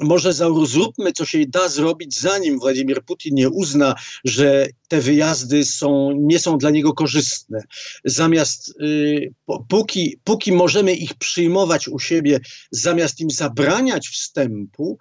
Może 0.00 0.32
zróbmy, 0.64 1.12
co 1.12 1.24
się 1.24 1.46
da 1.46 1.68
zrobić, 1.68 2.20
zanim 2.20 2.58
Władimir 2.58 3.04
Putin 3.04 3.34
nie 3.34 3.50
uzna, 3.50 3.94
że 4.24 4.66
te 4.88 5.00
wyjazdy 5.00 5.64
są, 5.64 6.12
nie 6.20 6.38
są 6.38 6.58
dla 6.58 6.70
niego 6.70 6.92
korzystne. 6.92 7.62
Zamiast, 8.04 8.74
y, 8.80 9.34
póki, 9.68 10.18
póki 10.24 10.52
możemy 10.52 10.94
ich 10.94 11.14
przyjmować 11.14 11.88
u 11.88 11.98
siebie, 11.98 12.40
zamiast 12.70 13.20
im 13.20 13.30
zabraniać 13.30 14.08
wstępu, 14.08 14.98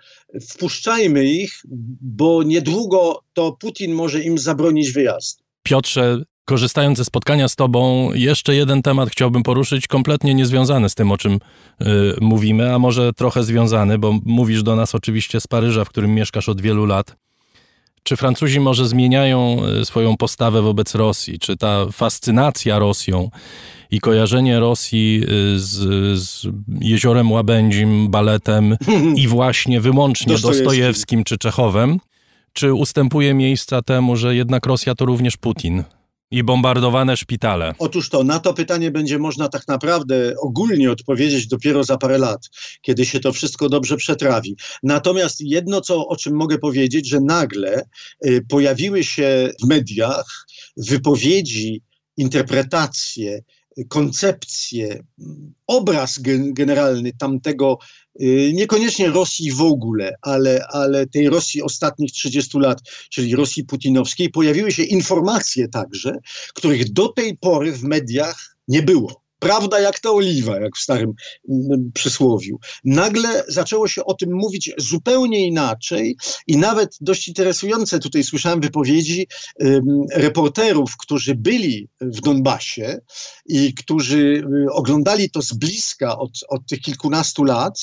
wpuszczajmy 0.50 1.26
ich, 1.26 1.62
bo 2.02 2.44
niedługo 2.44 3.24
to 3.34 3.52
Putin 3.52 3.94
może 3.94 4.24
im 4.24 4.38
zabronić 4.38 4.92
wyjazdu. 4.92 5.44
Piotrze, 5.64 6.24
korzystając 6.46 6.98
ze 6.98 7.06
spotkania 7.06 7.48
z 7.48 7.56
Tobą, 7.56 8.10
jeszcze 8.14 8.56
jeden 8.56 8.82
temat 8.82 9.10
chciałbym 9.10 9.44
poruszyć, 9.44 9.88
kompletnie 9.88 10.34
niezwiązany 10.34 10.90
z 10.90 10.96
tym, 10.96 11.12
o 11.12 11.18
czym 11.18 11.34
y, 11.34 11.86
mówimy, 12.22 12.74
a 12.74 12.80
może 12.80 13.14
trochę 13.14 13.44
związany, 13.44 13.98
bo 13.98 14.20
mówisz 14.26 14.64
do 14.64 14.76
nas 14.76 14.96
oczywiście 14.96 15.42
z 15.42 15.48
Paryża, 15.48 15.86
w 15.86 15.90
którym 15.90 16.16
mieszkasz 16.16 16.50
od 16.50 16.62
wielu 16.62 16.86
lat. 16.86 17.16
Czy 18.04 18.16
Francuzi 18.18 18.60
może 18.60 18.88
zmieniają 18.88 19.58
y, 19.82 19.86
swoją 19.86 20.18
postawę 20.18 20.62
wobec 20.62 20.96
Rosji? 20.96 21.40
Czy 21.40 21.58
ta 21.58 21.86
fascynacja 21.92 22.80
Rosją 22.80 23.30
i 23.92 24.00
kojarzenie 24.00 24.60
Rosji 24.60 25.24
y, 25.24 25.60
z, 25.60 25.72
z 26.20 26.48
jeziorem 26.82 27.32
Łabędzim, 27.32 28.10
baletem 28.10 28.78
i 29.16 29.28
właśnie 29.28 29.82
wyłącznie 29.82 30.34
Dostojewskim. 30.34 30.66
Dostojewskim 30.66 31.24
czy 31.24 31.38
Czechowem, 31.38 32.00
czy 32.54 32.74
ustępuje 32.74 33.34
miejsca 33.34 33.82
temu, 33.82 34.16
że 34.16 34.36
jednak 34.36 34.66
Rosja 34.66 34.96
to 34.96 35.06
również 35.06 35.38
Putin 35.38 35.84
i 36.32 36.44
bombardowane 36.44 37.18
szpitale? 37.18 37.74
Otóż 37.80 38.10
to, 38.10 38.24
na 38.24 38.40
to 38.40 38.54
pytanie 38.54 38.92
będzie 38.92 39.20
można 39.20 39.50
tak 39.50 39.68
naprawdę 39.68 40.34
ogólnie 40.42 40.92
odpowiedzieć 40.92 41.48
dopiero 41.48 41.84
za 41.84 41.98
parę 41.98 42.18
lat, 42.18 42.50
kiedy 42.82 43.06
się 43.06 43.20
to 43.20 43.32
wszystko 43.34 43.70
dobrze 43.70 43.98
przetrawi. 43.98 44.56
Natomiast 44.84 45.42
jedno, 45.42 45.82
co, 45.82 46.08
o 46.08 46.16
czym 46.16 46.36
mogę 46.36 46.58
powiedzieć, 46.58 47.10
że 47.10 47.20
nagle 47.20 47.82
y, 48.26 48.46
pojawiły 48.50 49.04
się 49.04 49.50
w 49.64 49.68
mediach 49.68 50.46
wypowiedzi, 50.78 51.82
interpretacje, 52.18 53.44
koncepcje, 53.90 55.04
mm, 55.20 55.54
obraz 55.68 56.20
gen- 56.20 56.54
generalny 56.54 57.12
tamtego, 57.14 57.78
niekoniecznie 58.54 59.10
Rosji 59.10 59.52
w 59.52 59.62
ogóle, 59.62 60.16
ale, 60.22 60.66
ale 60.70 61.08
tej 61.08 61.30
Rosji 61.30 61.62
ostatnich 61.62 62.12
30 62.12 62.60
lat, 62.60 62.80
czyli 63.10 63.36
Rosji 63.36 63.64
putinowskiej, 63.64 64.30
pojawiły 64.30 64.72
się 64.72 64.84
informacje 64.84 65.68
także, 65.68 66.18
których 66.54 66.94
do 66.94 67.08
tej 67.08 67.38
pory 67.38 67.72
w 67.72 67.84
mediach 67.84 68.58
nie 68.68 68.82
było. 68.82 69.23
Prawda 69.44 69.80
jak 69.80 70.00
ta 70.00 70.12
oliwa, 70.12 70.60
jak 70.60 70.76
w 70.76 70.80
starym 70.80 71.14
mm, 71.50 71.92
przysłowiu. 71.94 72.60
Nagle 72.84 73.44
zaczęło 73.48 73.88
się 73.88 74.06
o 74.06 74.14
tym 74.14 74.30
mówić 74.34 74.72
zupełnie 74.78 75.48
inaczej 75.48 76.16
i 76.48 76.58
nawet 76.58 76.98
dość 77.02 77.28
interesujące 77.28 78.00
tutaj 78.00 78.24
słyszałem 78.24 78.62
wypowiedzi 78.62 79.28
reporterów, 80.14 80.98
którzy 80.98 81.36
byli 81.36 81.90
w 82.02 82.22
Donbasie 82.22 83.00
i 83.46 83.74
którzy 83.74 84.44
y, 84.68 84.72
oglądali 84.72 85.30
to 85.30 85.42
z 85.42 85.54
bliska 85.54 86.18
od, 86.18 86.32
od 86.50 86.68
tych 86.68 86.82
kilkunastu 86.82 87.44
lat 87.44 87.80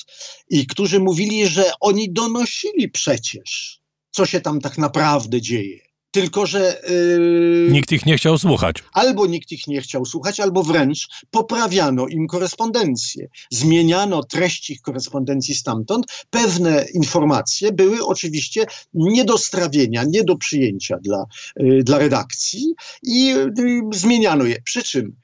i 0.50 0.66
którzy 0.66 1.00
mówili, 1.00 1.46
że 1.46 1.64
oni 1.80 2.12
donosili 2.12 2.90
przecież, 2.90 3.80
co 4.10 4.26
się 4.26 4.40
tam 4.40 4.60
tak 4.60 4.78
naprawdę 4.78 5.40
dzieje. 5.40 5.89
Tylko, 6.10 6.46
że 6.46 6.82
yy, 6.88 7.68
Nikt 7.72 7.92
ich 7.92 8.06
nie 8.06 8.16
chciał 8.16 8.38
słuchać. 8.38 8.76
albo 8.92 9.26
nikt 9.26 9.52
ich 9.52 9.66
nie 9.66 9.80
chciał 9.80 10.04
słuchać, 10.04 10.40
albo 10.40 10.62
wręcz 10.62 11.08
poprawiano 11.30 12.06
im 12.06 12.26
korespondencję. 12.26 13.28
Zmieniano 13.50 14.24
treść 14.24 14.70
ich 14.70 14.80
korespondencji 14.80 15.54
stamtąd. 15.54 16.06
Pewne 16.30 16.84
informacje 16.94 17.72
były 17.72 18.06
oczywiście 18.06 18.66
nie 18.94 19.24
do 19.24 19.38
strawienia, 19.38 20.04
nie 20.08 20.24
do 20.24 20.36
przyjęcia 20.36 20.98
dla, 21.02 21.24
y, 21.60 21.82
dla 21.84 21.98
redakcji 21.98 22.74
i 23.02 23.34
y, 23.36 23.52
zmieniano 23.92 24.44
je. 24.44 24.62
Przy 24.62 24.82
czym 24.82 25.16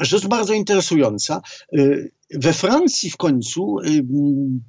rzecz 0.00 0.26
bardzo 0.26 0.52
interesująca. 0.52 1.42
We 2.34 2.52
Francji 2.52 3.10
w 3.10 3.16
końcu 3.16 3.78
y, 3.78 4.04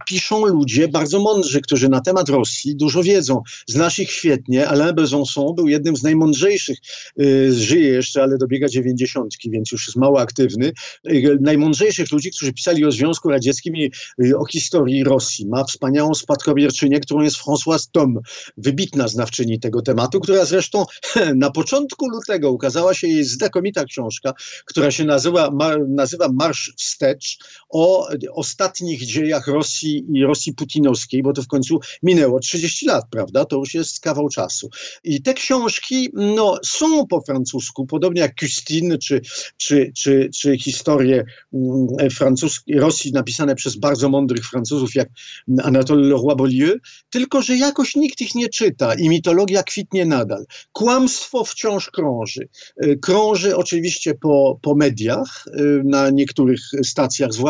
piszą 0.08 0.46
ludzie 0.46 0.88
bardzo 0.88 1.20
mądrzy, 1.20 1.62
którzy 1.62 1.90
na 1.90 2.02
temat 2.02 2.30
Rosji 2.30 2.76
dużo 2.76 3.04
wiedzą. 3.04 3.42
Znasz 3.68 4.00
ich 4.00 4.12
świetnie. 4.12 4.68
Alain 4.68 4.96
Besançon 4.96 5.56
był 5.56 5.68
jednym 5.68 5.98
z 5.98 6.04
najmądrzejszych, 6.04 6.78
y, 7.22 7.54
żyje 7.54 7.88
jeszcze, 7.88 8.24
ale 8.24 8.38
dobiega 8.38 8.68
dziewięćdziesiątki, 8.68 9.50
więc 9.50 9.72
już 9.72 9.88
jest 9.88 9.98
mało 9.98 10.20
aktywny. 10.22 10.72
Y, 11.10 11.38
najmądrzejszych 11.42 12.12
ludzi, 12.12 12.32
którzy 12.32 12.54
pisali 12.54 12.86
o 12.86 12.92
Związku 12.92 13.30
Radzieckim 13.30 13.76
i 13.76 13.92
o 14.38 14.46
historii 14.46 15.04
Rosji. 15.04 15.48
Ma 15.48 15.64
wspaniałą 15.64 16.14
spadkobierczynię, 16.14 17.00
którą 17.00 17.22
jest 17.22 17.38
Françoise 17.38 17.88
Tom, 17.92 18.20
wybitna 18.58 19.08
znawczyni 19.08 19.60
tego 19.60 19.82
tematu, 19.82 20.20
która 20.20 20.46
zresztą 20.46 20.86
na 21.36 21.52
początku 21.52 22.10
lutego 22.10 22.52
ukazała 22.52 22.94
się 22.94 23.08
jej 23.08 23.24
znakomita 23.24 23.86
książka, 23.86 24.34
która 24.66 24.92
się 24.92 25.06
nazywa, 25.06 25.52
nazywa 25.88 26.30
Marsz 26.34 26.74
Wstecz 26.78 27.38
o 27.70 28.10
ostatnich 28.34 29.06
dziejach 29.06 29.48
Rosji 29.48 30.06
i 30.14 30.24
Rosji 30.24 30.54
putinowskiej, 30.54 31.24
bo 31.24 31.34
to 31.34 31.42
w 31.42 31.48
końcu 31.48 31.80
minęło 32.04 32.40
30 32.40 32.86
lat, 32.86 33.06
prawda? 33.12 33.46
To 33.46 33.56
już 33.56 33.74
jest 33.74 34.00
kawał 34.00 34.30
czasu. 34.30 34.70
I 35.04 35.22
te 35.22 35.34
książki 35.34 36.10
no, 36.14 36.60
są 36.66 37.08
po 37.08 37.22
francusku, 37.22 37.86
podobnie 37.86 38.22
jak 38.22 38.36
Custine 38.40 38.98
czy, 38.98 39.22
czy, 39.58 39.92
czy, 39.96 40.30
czy 40.36 40.58
historie 40.58 41.26
mm, 41.54 41.88
Rosji 42.76 43.12
napisane 43.12 43.56
przez 43.56 43.76
bardzo 43.76 44.10
mądrych 44.10 44.46
Francuzów 44.50 44.96
jak 44.96 45.10
Anatole 45.64 46.02
Leroy-Beaulieu, 46.02 46.78
tylko 47.10 47.42
że 47.42 47.58
jakoś 47.58 47.96
nikt 47.96 48.22
ich 48.22 48.36
nie 48.36 48.50
czyta 48.50 48.94
i 48.94 49.10
mitologia 49.10 49.64
kwitnie 49.64 50.06
nadal. 50.06 50.46
Kłamstwo 50.72 51.44
wciąż 51.44 51.90
krąży. 51.90 52.48
Y, 52.84 52.98
Krąży 53.02 53.56
oczywiście 53.56 54.16
po, 54.16 54.60
po 54.62 54.76
mediach, 54.76 55.46
y, 55.48 55.82
na 55.86 56.10
niektórych 56.10 56.60
stacjach, 56.84 57.34
zwłaszcza 57.34 57.45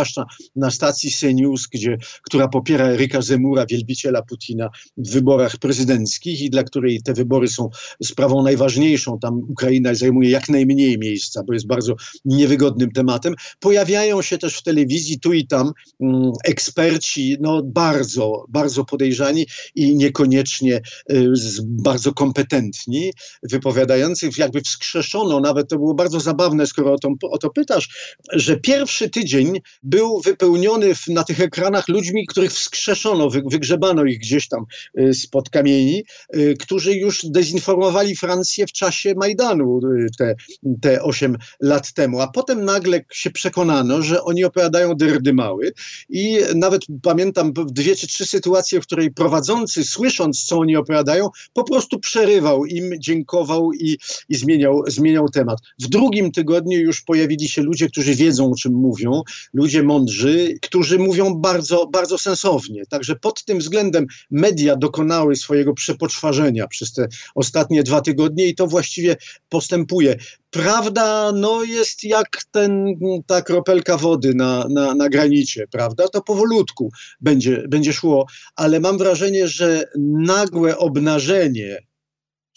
na 0.56 0.72
stacji 0.72 1.12
CNews, 1.12 1.68
gdzie, 1.68 1.98
która 2.22 2.48
popiera 2.48 2.86
Eryka 2.86 3.22
Zemura, 3.22 3.66
wielbiciela 3.66 4.22
Putina 4.22 4.70
w 4.98 5.10
wyborach 5.12 5.58
prezydenckich 5.58 6.42
i 6.42 6.50
dla 6.50 6.64
której 6.64 7.02
te 7.02 7.14
wybory 7.14 7.48
są 7.48 7.70
sprawą 8.04 8.44
najważniejszą. 8.44 9.20
Tam 9.20 9.40
Ukraina 9.50 9.94
zajmuje 9.94 10.30
jak 10.30 10.50
najmniej 10.50 11.00
miejsca, 11.00 11.44
bo 11.44 11.54
jest 11.54 11.68
bardzo 11.68 11.96
niewygodnym 12.26 12.92
tematem. 12.92 13.36
Pojawiają 13.60 14.22
się 14.22 14.38
też 14.38 14.58
w 14.58 14.64
telewizji 14.64 15.20
tu 15.20 15.34
i 15.34 15.48
tam 15.48 15.72
mm, 16.00 16.32
eksperci, 16.46 17.38
no 17.40 17.62
bardzo, 17.64 18.46
bardzo 18.50 18.86
podejrzani 18.86 19.46
i 19.76 19.96
niekoniecznie 19.96 20.82
y, 21.12 21.34
bardzo 21.64 22.14
kompetentni, 22.14 23.12
wypowiadający, 23.44 24.30
jakby 24.38 24.62
wskrzeszono, 24.62 25.40
nawet 25.40 25.70
to 25.70 25.78
było 25.78 25.94
bardzo 25.94 26.20
zabawne, 26.20 26.68
skoro 26.68 26.94
o 26.94 27.00
to, 27.00 27.10
o 27.22 27.38
to 27.38 27.50
pytasz, 27.50 28.16
że 28.34 28.58
pierwszy 28.58 29.10
tydzień 29.10 29.60
był 29.86 30.22
wypełniony 30.22 30.96
w, 30.96 31.08
na 31.08 31.24
tych 31.24 31.42
ekranach 31.42 31.88
ludźmi, 31.88 32.28
których 32.28 32.52
wskrzeszono, 32.52 33.30
wy, 33.30 33.42
wygrzebano 33.46 34.06
ich 34.06 34.20
gdzieś 34.20 34.48
tam 34.48 34.66
y, 35.00 35.14
spod 35.14 35.50
kamieni, 35.50 36.04
y, 36.36 36.56
którzy 36.60 36.94
już 36.94 37.26
dezinformowali 37.26 38.16
Francję 38.16 38.68
w 38.68 38.72
czasie 38.72 39.14
Majdanu 39.16 39.80
y, 39.80 40.08
te, 40.18 40.36
te 40.82 41.04
8 41.04 41.38
lat 41.60 41.94
temu, 41.94 42.22
a 42.22 42.28
potem 42.28 42.66
nagle 42.66 43.02
się 43.12 43.32
przekonano, 43.32 44.02
że 44.02 44.24
oni 44.24 44.44
opowiadają 44.44 44.96
dyrdymały 44.96 45.72
i 46.10 46.38
nawet 46.56 46.82
pamiętam 47.02 47.54
dwie 47.54 47.96
czy 47.96 48.08
trzy 48.08 48.26
sytuacje, 48.26 48.82
w 48.82 48.84
której 48.84 49.12
prowadzący, 49.12 49.84
słysząc 49.84 50.46
co 50.46 50.60
oni 50.60 50.76
opowiadają, 50.76 51.30
po 51.54 51.64
prostu 51.64 52.00
przerywał 52.00 52.66
im, 52.66 52.92
dziękował 53.00 53.74
i, 53.74 53.98
i 54.30 54.36
zmieniał, 54.36 54.84
zmieniał 54.88 55.30
temat. 55.30 55.60
W 55.80 55.88
drugim 55.88 56.32
tygodniu 56.32 56.80
już 56.80 57.02
pojawili 57.02 57.50
się 57.50 57.62
ludzie, 57.62 57.88
którzy 57.88 58.16
wiedzą, 58.16 58.52
o 58.52 58.56
czym 58.56 58.74
mówią, 58.74 59.22
ludzie 59.54 59.75
mądrzy, 59.84 60.54
którzy 60.62 61.00
mówią 61.00 61.34
bardzo, 61.36 61.88
bardzo 61.88 62.18
sensownie. 62.18 62.84
Także 62.90 63.16
pod 63.16 63.44
tym 63.46 63.60
względem 63.60 64.06
media 64.32 64.76
dokonały 64.76 65.36
swojego 65.36 65.74
przepoczwarzenia 65.74 66.68
przez 66.68 66.94
te 66.94 67.08
ostatnie 67.36 67.84
dwa 67.84 68.02
tygodnie 68.02 68.48
i 68.48 68.56
to 68.56 68.68
właściwie 68.68 69.16
postępuje. 69.50 70.16
Prawda 70.50 71.32
no, 71.32 71.64
jest 71.64 72.04
jak 72.04 72.28
ten, 72.52 72.94
ta 73.28 73.42
kropelka 73.42 73.98
wody 73.98 74.34
na, 74.36 74.66
na, 74.70 74.96
na 74.96 75.10
granicie, 75.10 75.68
prawda? 75.72 76.08
To 76.08 76.22
powolutku 76.22 76.92
będzie, 77.22 77.64
będzie 77.68 77.94
szło, 77.94 78.26
ale 78.56 78.80
mam 78.80 78.98
wrażenie, 78.98 79.48
że 79.48 79.84
nagłe 80.18 80.78
obnażenie 80.78 81.80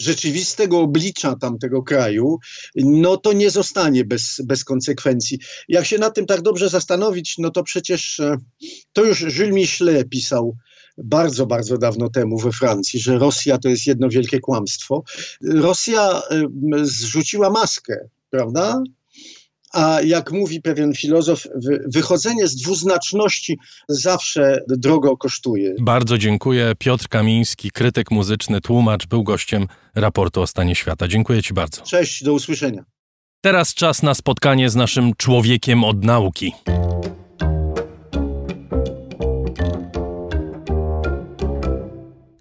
rzeczywistego 0.00 0.80
oblicza 0.80 1.36
tamtego 1.36 1.82
kraju, 1.82 2.38
no 2.76 3.16
to 3.16 3.32
nie 3.32 3.50
zostanie 3.50 4.04
bez, 4.04 4.40
bez 4.44 4.64
konsekwencji. 4.64 5.38
Jak 5.68 5.86
się 5.86 5.98
nad 5.98 6.14
tym 6.14 6.26
tak 6.26 6.42
dobrze 6.42 6.68
zastanowić, 6.68 7.38
no 7.38 7.50
to 7.50 7.62
przecież 7.62 8.20
e, 8.20 8.36
to 8.92 9.04
już 9.04 9.20
Jules 9.20 9.54
Michelet 9.54 10.08
pisał 10.08 10.56
bardzo, 10.98 11.46
bardzo 11.46 11.78
dawno 11.78 12.10
temu 12.10 12.38
we 12.38 12.52
Francji, 12.52 13.00
że 13.00 13.18
Rosja 13.18 13.58
to 13.58 13.68
jest 13.68 13.86
jedno 13.86 14.08
wielkie 14.08 14.40
kłamstwo. 14.40 15.02
Rosja 15.42 16.22
e, 16.30 16.44
zrzuciła 16.82 17.50
maskę, 17.50 18.08
prawda? 18.30 18.82
A 19.72 20.00
jak 20.04 20.32
mówi 20.32 20.62
pewien 20.62 20.94
filozof, 20.94 21.42
wy- 21.54 21.84
wychodzenie 21.94 22.46
z 22.48 22.56
dwuznaczności 22.56 23.58
zawsze 23.88 24.62
drogo 24.68 25.16
kosztuje. 25.16 25.74
Bardzo 25.80 26.18
dziękuję. 26.18 26.72
Piotr 26.78 27.08
Kamiński, 27.08 27.70
krytyk 27.70 28.10
muzyczny, 28.10 28.60
tłumacz, 28.60 29.06
był 29.06 29.22
gościem 29.24 29.66
raportu 29.94 30.40
o 30.42 30.46
stanie 30.46 30.74
świata. 30.74 31.08
Dziękuję 31.08 31.42
Ci 31.42 31.54
bardzo. 31.54 31.82
Cześć, 31.82 32.24
do 32.24 32.32
usłyszenia. 32.32 32.84
Teraz 33.40 33.74
czas 33.74 34.02
na 34.02 34.14
spotkanie 34.14 34.70
z 34.70 34.74
naszym 34.76 35.12
człowiekiem 35.16 35.84
od 35.84 36.04
nauki. 36.04 36.52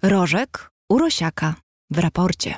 Rożek 0.02 0.70
Urosiaka 0.88 1.54
w 1.90 1.98
raporcie. 1.98 2.54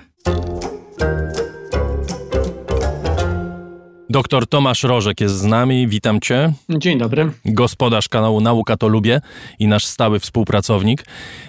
Doktor 4.10 4.46
Tomasz 4.46 4.82
Rożek 4.82 5.20
jest 5.20 5.34
z 5.34 5.44
nami. 5.44 5.88
Witam 5.88 6.20
Cię. 6.20 6.52
Dzień 6.70 6.98
dobry. 6.98 7.30
Gospodarz 7.44 8.08
kanału 8.08 8.40
Nauka 8.40 8.76
to 8.76 8.88
Lubię 8.88 9.20
i 9.58 9.66
nasz 9.66 9.86
stały 9.86 10.18
współpracownik. 10.18 11.04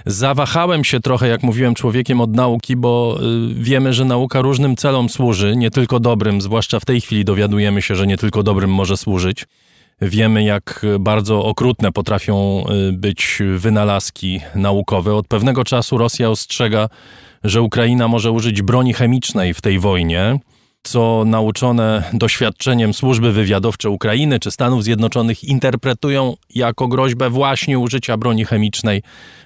Zawahałem 0.06 0.84
się 0.84 1.00
trochę, 1.00 1.28
jak 1.28 1.44
mówiłem, 1.44 1.76
człowiekiem 1.76 2.22
od 2.22 2.36
nauki, 2.36 2.76
bo 2.76 3.20
y, 3.52 3.54
wiemy, 3.54 3.94
że 3.94 4.06
nauka 4.06 4.42
różnym 4.42 4.76
celom 4.76 5.10
służy, 5.10 5.56
nie 5.56 5.72
tylko 5.72 6.00
dobrym, 6.00 6.42
zwłaszcza 6.42 6.80
w 6.80 6.86
tej 6.86 7.02
chwili 7.02 7.26
dowiadujemy 7.26 7.82
się, 7.82 7.96
że 7.96 8.08
nie 8.08 8.18
tylko 8.18 8.44
dobrym 8.44 8.74
może 8.74 8.98
służyć. 8.98 9.46
Wiemy, 10.02 10.44
jak 10.44 10.86
bardzo 11.00 11.46
okrutne 11.46 11.92
potrafią 11.92 12.64
y, 12.90 12.94
być 12.94 13.40
wynalazki 13.56 14.40
naukowe. 14.56 15.14
Od 15.16 15.28
pewnego 15.28 15.64
czasu 15.64 15.98
Rosja 15.98 16.30
ostrzega, 16.30 16.90
że 17.44 17.62
Ukraina 17.62 18.08
może 18.08 18.32
użyć 18.32 18.62
broni 18.62 18.94
chemicznej 18.94 19.54
w 19.54 19.62
tej 19.62 19.80
wojnie, 19.80 20.40
co 20.84 21.24
nauczone 21.26 22.04
doświadczeniem 22.14 22.94
służby 22.94 23.32
wywiadowcze 23.32 23.90
Ukrainy 23.90 24.40
czy 24.40 24.52
Stanów 24.52 24.84
Zjednoczonych 24.84 25.44
interpretują 25.44 26.36
jako 26.56 26.88
groźbę 26.88 27.30
właśnie 27.30 27.80
użycia 27.80 28.18
broni 28.18 28.46
chemicznej 28.46 29.02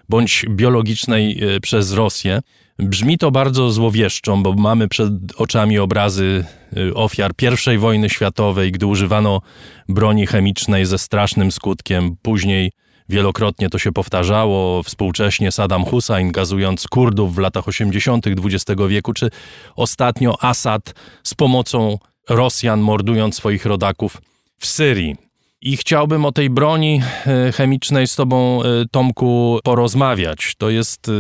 bądź 0.10 0.46
biologicznej 0.50 1.44
y, 1.56 1.60
przez 1.60 1.94
Rosję. 1.94 2.40
Brzmi 2.80 3.18
to 3.18 3.32
bardzo 3.32 3.72
złowieszczą, 3.72 4.44
bo 4.44 4.54
mamy 4.54 4.88
przed 4.88 5.12
oczami 5.38 5.80
obrazy 5.80 6.46
y, 6.78 6.94
ofiar 6.94 7.32
I 7.74 7.78
wojny 7.78 8.10
światowej, 8.10 8.72
gdy 8.72 8.86
używano 8.86 9.42
broni 9.90 10.28
chemicznej 10.28 10.86
ze 10.86 10.98
strasznym 10.98 11.52
skutkiem. 11.52 12.16
Później 12.22 12.72
wielokrotnie 13.10 13.70
to 13.70 13.80
się 13.80 13.92
powtarzało. 13.92 14.84
Współcześnie 14.84 15.52
Saddam 15.52 15.86
Hussein 15.86 16.32
gazując 16.32 16.88
Kurdów 16.88 17.36
w 17.36 17.38
latach 17.38 17.68
80. 17.68 18.26
XX 18.28 18.82
wieku, 18.88 19.14
czy 19.14 19.30
ostatnio 19.76 20.44
Assad 20.44 20.94
z 21.24 21.34
pomocą 21.34 21.98
Rosjan 22.30 22.80
mordując 22.82 23.36
swoich 23.36 23.66
rodaków 23.66 24.22
w 24.60 24.66
Syrii. 24.66 25.16
I 25.62 25.78
chciałbym 25.78 26.26
o 26.26 26.32
tej 26.32 26.50
broni 26.50 27.02
e, 27.28 27.52
chemicznej 27.52 28.08
z 28.08 28.16
Tobą, 28.16 28.64
e, 28.64 28.66
Tomku, 28.92 29.60
porozmawiać. 29.64 30.54
To 30.58 30.70
jest 30.70 31.10
e, 31.10 31.12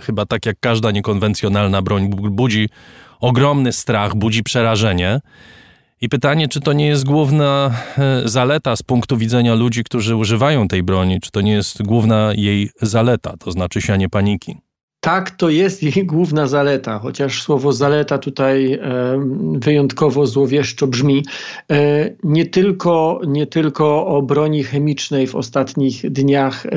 chyba 0.00 0.26
tak 0.26 0.46
jak 0.46 0.56
każda 0.60 0.90
niekonwencjonalna 0.90 1.82
broń, 1.82 2.08
bu- 2.08 2.30
budzi 2.30 2.68
ogromny 3.20 3.72
strach, 3.72 4.14
budzi 4.14 4.42
przerażenie. 4.42 5.20
I 6.00 6.08
pytanie, 6.08 6.48
czy 6.48 6.60
to 6.60 6.72
nie 6.72 6.86
jest 6.86 7.04
główna 7.04 7.70
e, 7.98 8.28
zaleta 8.28 8.76
z 8.76 8.82
punktu 8.82 9.16
widzenia 9.16 9.54
ludzi, 9.54 9.84
którzy 9.84 10.16
używają 10.16 10.68
tej 10.68 10.82
broni, 10.82 11.20
czy 11.20 11.30
to 11.30 11.40
nie 11.40 11.52
jest 11.52 11.82
główna 11.82 12.32
jej 12.34 12.70
zaleta, 12.82 13.36
to 13.36 13.52
znaczy 13.52 13.80
sianie 13.80 14.08
paniki. 14.08 14.65
Tak, 15.06 15.30
to 15.30 15.48
jest 15.48 15.82
jej 15.82 16.06
główna 16.06 16.46
zaleta, 16.46 16.98
chociaż 16.98 17.42
słowo 17.42 17.72
zaleta 17.72 18.18
tutaj 18.18 18.78
wyjątkowo 19.52 20.26
złowieszczo 20.26 20.86
brzmi. 20.86 21.24
E, 21.70 22.10
nie, 22.24 22.46
tylko, 22.46 23.20
nie 23.26 23.46
tylko 23.46 24.06
o 24.06 24.22
broni 24.22 24.64
chemicznej 24.64 25.26
w 25.26 25.34
ostatnich 25.34 26.10
dniach 26.10 26.66
e, 26.66 26.70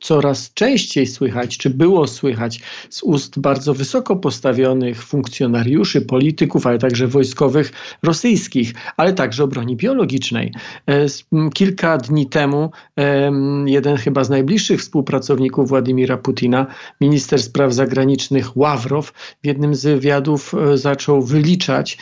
coraz 0.00 0.54
częściej 0.54 1.06
słychać, 1.06 1.58
czy 1.58 1.70
było 1.70 2.06
słychać 2.06 2.60
z 2.90 3.02
ust 3.02 3.38
bardzo 3.38 3.74
wysoko 3.74 4.16
postawionych 4.16 5.04
funkcjonariuszy, 5.04 6.00
polityków, 6.00 6.66
ale 6.66 6.78
także 6.78 7.06
wojskowych 7.06 7.72
rosyjskich, 8.02 8.74
ale 8.96 9.12
także 9.12 9.44
o 9.44 9.48
broni 9.48 9.76
biologicznej. 9.76 10.52
E, 10.86 11.06
kilka 11.54 11.98
dni 11.98 12.26
temu 12.26 12.70
em, 12.96 13.68
jeden 13.68 13.96
chyba 13.96 14.24
z 14.24 14.30
najbliższych 14.30 14.80
współpracowników 14.80 15.68
Władimira 15.68 16.16
Putina, 16.16 16.66
minister 17.00 17.42
spraw 17.42 17.57
zagranicznych 17.68 18.56
Ławrow, 18.56 19.12
w 19.42 19.46
jednym 19.46 19.74
z 19.74 19.84
wywiadów 19.84 20.54
e, 20.54 20.78
zaczął 20.78 21.22
wyliczać 21.22 21.98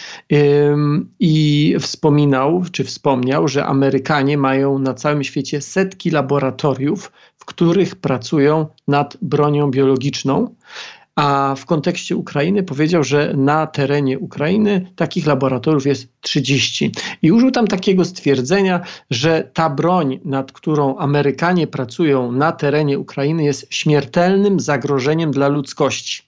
i 1.21 1.75
wspominał, 1.81 2.65
czy 2.73 2.85
wspomniał, 2.85 3.49
że 3.49 3.67
Amerykanie 3.67 4.39
mają 4.39 4.79
na 4.79 4.95
całym 4.95 5.25
świecie 5.25 5.61
setki 5.61 6.11
laboratoriów, 6.11 7.13
w 7.39 7.45
których 7.45 7.97
pracują 7.97 8.67
nad 8.89 9.17
bronią 9.23 9.71
biologiczną. 9.71 10.55
A 11.17 11.55
w 11.59 11.67
kontekście 11.67 12.17
Ukrainy 12.17 12.63
powiedział, 12.63 13.05
że 13.05 13.35
na 13.37 13.67
terenie 13.67 14.19
Ukrainy 14.19 14.93
takich 14.97 15.27
laboratoriów 15.27 15.87
jest 15.87 16.09
30. 16.21 16.93
I 17.23 17.33
użył 17.33 17.51
tam 17.51 17.67
takiego 17.67 18.05
stwierdzenia, 18.05 18.81
że 19.11 19.51
ta 19.55 19.71
broń, 19.71 20.21
nad 20.25 20.53
którą 20.53 20.97
Amerykanie 20.97 21.67
pracują 21.67 22.33
na 22.33 22.53
terenie 22.53 22.99
Ukrainy, 22.99 23.45
jest 23.45 23.67
śmiertelnym 23.71 24.61
zagrożeniem 24.61 25.31
dla 25.31 25.49
ludzkości. 25.49 26.23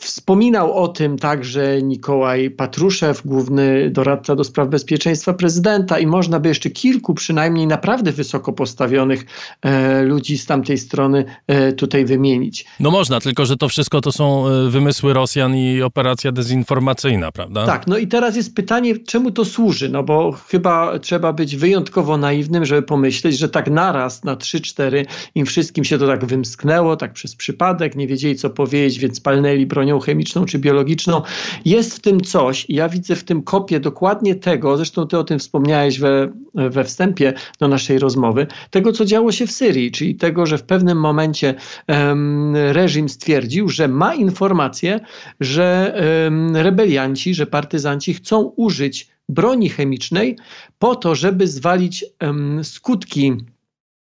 Wspominał 0.00 0.74
o 0.74 0.88
tym 0.88 1.18
także 1.18 1.82
Nikołaj 1.82 2.50
Patruszew, 2.50 3.26
główny 3.26 3.90
doradca 3.90 4.36
do 4.36 4.44
spraw 4.44 4.68
bezpieczeństwa 4.68 5.32
prezydenta, 5.32 5.98
i 5.98 6.06
można 6.06 6.40
by 6.40 6.48
jeszcze 6.48 6.70
kilku, 6.70 7.14
przynajmniej 7.14 7.66
naprawdę 7.66 8.12
wysoko 8.12 8.52
postawionych 8.52 9.24
e, 9.62 10.02
ludzi 10.02 10.38
z 10.38 10.46
tamtej 10.46 10.78
strony 10.78 11.24
e, 11.46 11.72
tutaj 11.72 12.04
wymienić. 12.04 12.64
No 12.80 12.90
można, 12.90 13.20
tylko 13.20 13.46
że 13.46 13.56
to 13.56 13.68
wszystko 13.68 14.00
to 14.00 14.12
są 14.12 14.48
e, 14.48 14.70
wymysły 14.70 15.12
Rosjan 15.12 15.56
i 15.56 15.82
operacja 15.82 16.32
dezinformacyjna, 16.32 17.32
prawda? 17.32 17.66
Tak, 17.66 17.86
no 17.86 17.98
i 17.98 18.06
teraz 18.06 18.36
jest 18.36 18.54
pytanie, 18.54 18.98
czemu 18.98 19.30
to 19.30 19.44
służy? 19.44 19.88
No 19.88 20.02
bo 20.02 20.32
chyba 20.32 20.98
trzeba 20.98 21.32
być 21.32 21.56
wyjątkowo 21.56 22.16
naiwnym, 22.16 22.64
żeby 22.64 22.82
pomyśleć, 22.82 23.38
że 23.38 23.48
tak 23.48 23.70
naraz 23.70 24.24
na 24.24 24.36
3-4 24.36 25.04
im 25.34 25.46
wszystkim 25.46 25.84
się 25.84 25.98
to 25.98 26.06
tak 26.06 26.24
wymsknęło, 26.24 26.96
tak 26.96 27.12
przez 27.12 27.36
przypadek, 27.36 27.96
nie 27.96 28.06
wiedzieli 28.06 28.36
co 28.36 28.50
powiedzieć, 28.50 28.98
więc 28.98 29.20
palnęli 29.20 29.67
bronią 29.68 30.00
chemiczną 30.00 30.44
czy 30.44 30.58
biologiczną. 30.58 31.22
Jest 31.64 31.96
w 31.96 32.00
tym 32.00 32.20
coś 32.20 32.66
ja 32.68 32.88
widzę 32.88 33.16
w 33.16 33.24
tym 33.24 33.42
kopię 33.42 33.80
dokładnie 33.80 34.34
tego, 34.34 34.76
zresztą 34.76 35.06
ty 35.06 35.18
o 35.18 35.24
tym 35.24 35.38
wspomniałeś 35.38 35.98
we, 35.98 36.32
we 36.54 36.84
wstępie 36.84 37.32
do 37.60 37.68
naszej 37.68 37.98
rozmowy, 37.98 38.46
tego 38.70 38.92
co 38.92 39.04
działo 39.04 39.32
się 39.32 39.46
w 39.46 39.52
Syrii, 39.52 39.90
czyli 39.90 40.14
tego, 40.14 40.46
że 40.46 40.58
w 40.58 40.62
pewnym 40.62 41.00
momencie 41.00 41.54
em, 41.86 42.56
reżim 42.56 43.08
stwierdził, 43.08 43.68
że 43.68 43.88
ma 43.88 44.14
informację, 44.14 45.00
że 45.40 45.94
em, 46.26 46.56
rebelianci, 46.56 47.34
że 47.34 47.46
partyzanci 47.46 48.14
chcą 48.14 48.52
użyć 48.56 49.08
broni 49.28 49.68
chemicznej 49.68 50.36
po 50.78 50.96
to, 50.96 51.14
żeby 51.14 51.46
zwalić 51.46 52.04
em, 52.18 52.64
skutki 52.64 53.32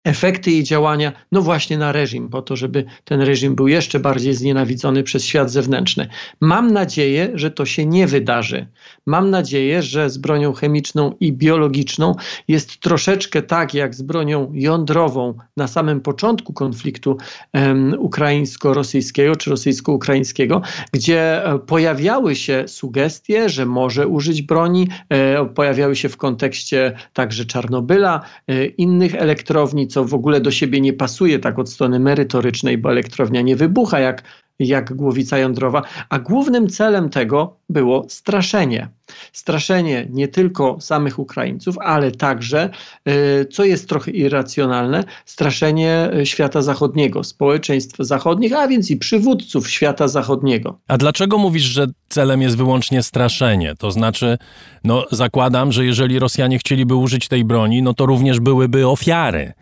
efekty 0.08 0.52
jej 0.52 0.64
działania, 0.64 1.12
no 1.32 1.42
właśnie 1.42 1.78
na 1.78 1.92
reżim, 1.92 2.30
po 2.30 2.42
to, 2.42 2.56
żeby 2.56 2.86
ten 3.04 3.22
reżim 3.22 3.56
był 3.56 3.68
jeszcze 3.68 4.00
bardziej 4.00 4.34
znienawidzony 4.34 5.04
przez 5.04 5.26
świat 5.26 5.52
zewnętrzny. 5.52 6.08
Mam 6.42 6.74
nadzieję, 6.74 7.32
że 7.34 7.52
to 7.52 7.66
się 7.66 7.86
nie 7.86 8.08
wydarzy. 8.08 8.68
Mam 9.06 9.30
nadzieję, 9.30 9.82
że 9.82 10.10
z 10.10 10.18
bronią 10.18 10.54
chemiczną 10.54 11.14
i 11.20 11.34
biologiczną 11.34 12.16
jest 12.48 12.80
troszeczkę 12.80 13.42
tak, 13.42 13.74
jak 13.74 13.96
z 13.96 14.02
bronią 14.02 14.52
jądrową 14.54 15.34
na 15.58 15.68
samym 15.68 16.02
początku 16.02 16.54
konfliktu 16.54 17.18
em, 17.54 17.96
ukraińsko-rosyjskiego 18.00 19.36
czy 19.36 19.50
rosyjsko-ukraińskiego, 19.50 20.62
gdzie 20.92 21.46
e, 21.46 21.60
pojawiały 21.60 22.36
się 22.36 22.64
sugestie, 22.68 23.50
że 23.50 23.66
może 23.66 24.08
użyć 24.08 24.42
broni, 24.42 24.88
e, 25.10 25.46
pojawiały 25.46 25.96
się 25.96 26.10
w 26.10 26.18
kontekście 26.18 26.98
także 27.14 27.46
Czarnobyla, 27.46 28.22
e, 28.48 28.66
innych 28.66 29.16
elektrowni, 29.16 29.88
co 29.98 30.06
w 30.06 30.14
ogóle 30.14 30.42
do 30.42 30.52
siebie 30.52 30.82
nie 30.82 30.94
pasuje 30.94 31.40
tak 31.40 31.60
od 31.60 31.70
strony 31.70 32.00
merytorycznej, 32.00 32.78
bo 32.78 32.92
elektrownia 32.92 33.42
nie 33.42 33.56
wybucha 33.56 34.00
jak 34.00 34.24
jak 34.60 34.94
głowica 34.94 35.38
jądrowa, 35.38 35.82
a 36.10 36.20
głównym 36.20 36.70
celem 36.70 37.10
tego 37.10 37.58
było 37.70 38.06
straszenie. 38.10 38.90
Straszenie 39.34 40.08
nie 40.10 40.28
tylko 40.28 40.78
samych 40.82 41.20
Ukraińców, 41.20 41.78
ale 41.80 42.12
także, 42.12 42.70
y, 43.10 43.46
co 43.46 43.66
jest 43.66 43.90
trochę 43.90 44.12
irracjonalne, 44.12 45.04
straszenie 45.26 46.10
y, 46.22 46.26
świata 46.26 46.62
zachodniego, 46.62 47.24
społeczeństw 47.24 47.98
zachodnich, 48.00 48.54
a 48.54 48.68
więc 48.68 48.92
i 48.92 48.98
przywódców 48.98 49.70
świata 49.70 50.08
zachodniego. 50.08 50.80
A 50.88 50.98
dlaczego 50.98 51.38
mówisz, 51.38 51.64
że 51.64 51.88
celem 52.10 52.42
jest 52.42 52.58
wyłącznie 52.58 53.04
straszenie? 53.04 53.76
To 53.80 53.92
znaczy, 53.92 54.38
no 54.84 55.06
zakładam, 55.12 55.72
że 55.72 55.86
jeżeli 55.86 56.20
Rosjanie 56.20 56.60
chcieliby 56.60 56.96
użyć 56.96 57.28
tej 57.28 57.46
broni, 57.46 57.82
no 57.82 57.94
to 57.94 58.06
również 58.06 58.40
byłyby 58.40 58.88
ofiary. 58.88 59.54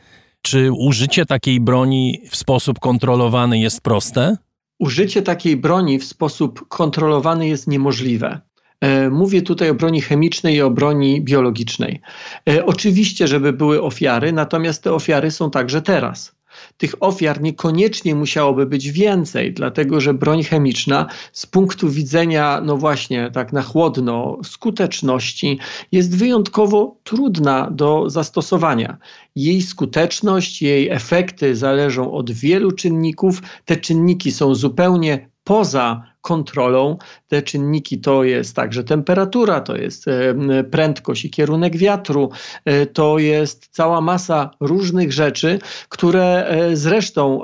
Czy 0.45 0.72
użycie 0.72 1.26
takiej 1.26 1.59
broni 1.59 2.22
w 2.30 2.35
sposób 2.35 2.80
kontrolowany 2.80 3.59
jest 3.59 3.81
proste? 3.81 4.38
Użycie 4.80 5.22
takiej 5.22 5.57
broni 5.57 5.99
w 5.99 6.05
sposób 6.05 6.67
kontrolowany 6.67 7.47
jest 7.47 7.67
niemożliwe. 7.67 8.41
E, 8.81 9.09
Mówię 9.09 9.41
tutaj 9.41 9.69
o 9.69 9.73
broni 9.76 10.01
chemicznej 10.01 10.55
i 10.55 10.61
o 10.61 10.69
broni 10.72 11.22
biologicznej. 11.22 12.01
E, 12.49 12.65
Oczywiście, 12.65 13.27
żeby 13.27 13.53
były 13.53 13.81
ofiary, 13.81 14.34
natomiast 14.34 14.84
te 14.84 14.93
ofiary 14.93 15.31
są 15.31 15.51
także 15.51 15.81
teraz. 15.81 16.35
Tych 16.77 16.95
ofiar 16.99 17.41
niekoniecznie 17.41 18.15
musiałoby 18.15 18.65
być 18.65 18.91
więcej, 18.91 19.53
dlatego 19.53 20.02
że 20.02 20.14
broń 20.14 20.43
chemiczna 20.43 21.07
z 21.31 21.45
punktu 21.45 21.89
widzenia, 21.89 22.61
no 22.65 22.77
właśnie, 22.77 23.31
tak 23.34 23.53
na 23.53 23.61
chłodno, 23.61 24.38
skuteczności 24.43 25.60
jest 25.91 26.18
wyjątkowo 26.18 26.97
trudna 27.03 27.72
do 27.72 28.10
zastosowania. 28.10 28.97
Jej 29.35 29.61
skuteczność, 29.61 30.61
jej 30.61 30.89
efekty 30.89 31.56
zależą 31.56 32.11
od 32.11 32.31
wielu 32.31 32.72
czynników. 32.72 33.41
Te 33.65 33.76
czynniki 33.76 34.31
są 34.31 34.56
zupełnie 34.56 35.30
poza 35.43 36.15
kontrolą. 36.26 36.97
Te 37.27 37.41
czynniki 37.41 37.99
to 37.99 38.23
jest 38.23 38.56
także 38.56 38.84
temperatura, 38.84 39.61
to 39.61 39.76
jest 39.76 40.07
e, 40.07 40.64
prędkość 40.64 41.26
i 41.26 41.30
kierunek 41.30 41.77
wiatru, 41.77 42.30
e, 42.65 42.85
to 42.85 43.19
jest 43.19 43.68
cała 43.72 44.02
masa 44.02 44.52
różnych 44.60 45.14
rzeczy, 45.14 45.60
które 45.89 46.47
e, 46.47 46.76
zresztą 46.76 47.41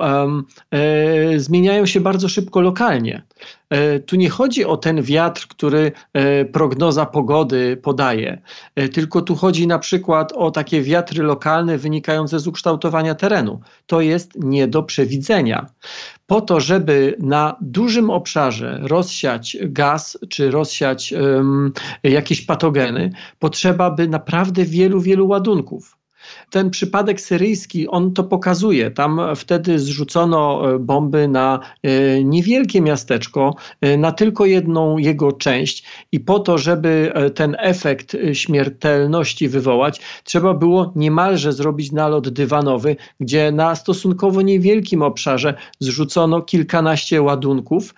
zmieniają 1.36 1.86
się 1.86 2.00
bardzo 2.00 2.28
szybko 2.28 2.60
lokalnie. 2.60 3.22
E, 3.72 4.00
Tu 4.00 4.16
nie 4.16 4.30
chodzi 4.30 4.64
o 4.64 4.76
ten 4.76 5.02
wiatr, 5.02 5.46
który 5.48 5.92
e, 6.12 6.44
prognoza 6.44 7.06
pogody 7.06 7.76
podaje, 7.76 8.42
e, 8.74 8.88
tylko 8.88 9.22
tu 9.22 9.34
chodzi 9.34 9.66
na 9.66 9.78
przykład 9.78 10.32
o 10.32 10.50
takie 10.50 10.82
wiatry 10.82 11.22
lokalne 11.22 11.78
wynikające 11.78 12.38
z 12.38 12.46
ukształtowania 12.46 13.14
terenu. 13.14 13.60
To 13.86 14.00
jest 14.00 14.32
nie 14.34 14.68
do 14.68 14.82
przewidzenia. 14.82 15.66
Po 16.26 16.40
to, 16.40 16.60
żeby 16.60 17.16
na 17.18 17.56
dużym 17.60 18.10
obszarze 18.10 18.80
rozsiać 18.82 19.56
gaz 19.62 20.18
czy 20.28 20.50
rozsiać 20.50 21.12
em, 21.12 21.72
jakieś 22.02 22.40
patogeny, 22.42 23.12
potrzeba 23.38 23.90
by 23.90 24.08
naprawdę 24.08 24.64
wielu, 24.64 25.00
wielu 25.00 25.28
ładunków. 25.28 26.01
Ten 26.52 26.70
przypadek 26.70 27.20
syryjski, 27.20 27.88
on 27.88 28.12
to 28.12 28.24
pokazuje. 28.24 28.90
Tam 28.90 29.20
wtedy 29.36 29.78
zrzucono 29.78 30.74
e, 30.74 30.78
bomby 30.78 31.28
na 31.28 31.60
e, 31.82 32.24
niewielkie 32.24 32.80
miasteczko, 32.80 33.54
e, 33.80 33.96
na 33.96 34.12
tylko 34.12 34.46
jedną 34.46 34.98
jego 34.98 35.32
część 35.32 35.84
i 36.12 36.20
po 36.20 36.38
to, 36.38 36.58
żeby 36.58 37.12
ten 37.34 37.56
efekt 37.58 38.16
śmiertelności 38.32 39.48
wywołać, 39.48 40.00
trzeba 40.24 40.54
było 40.54 40.92
niemalże 40.96 41.52
zrobić 41.52 41.92
nalot 41.92 42.28
dywanowy, 42.28 42.96
gdzie 43.20 43.52
na 43.52 43.74
stosunkowo 43.74 44.42
niewielkim 44.42 45.02
obszarze 45.02 45.54
zrzucono 45.80 46.42
kilkanaście 46.42 47.22
ładunków 47.22 47.94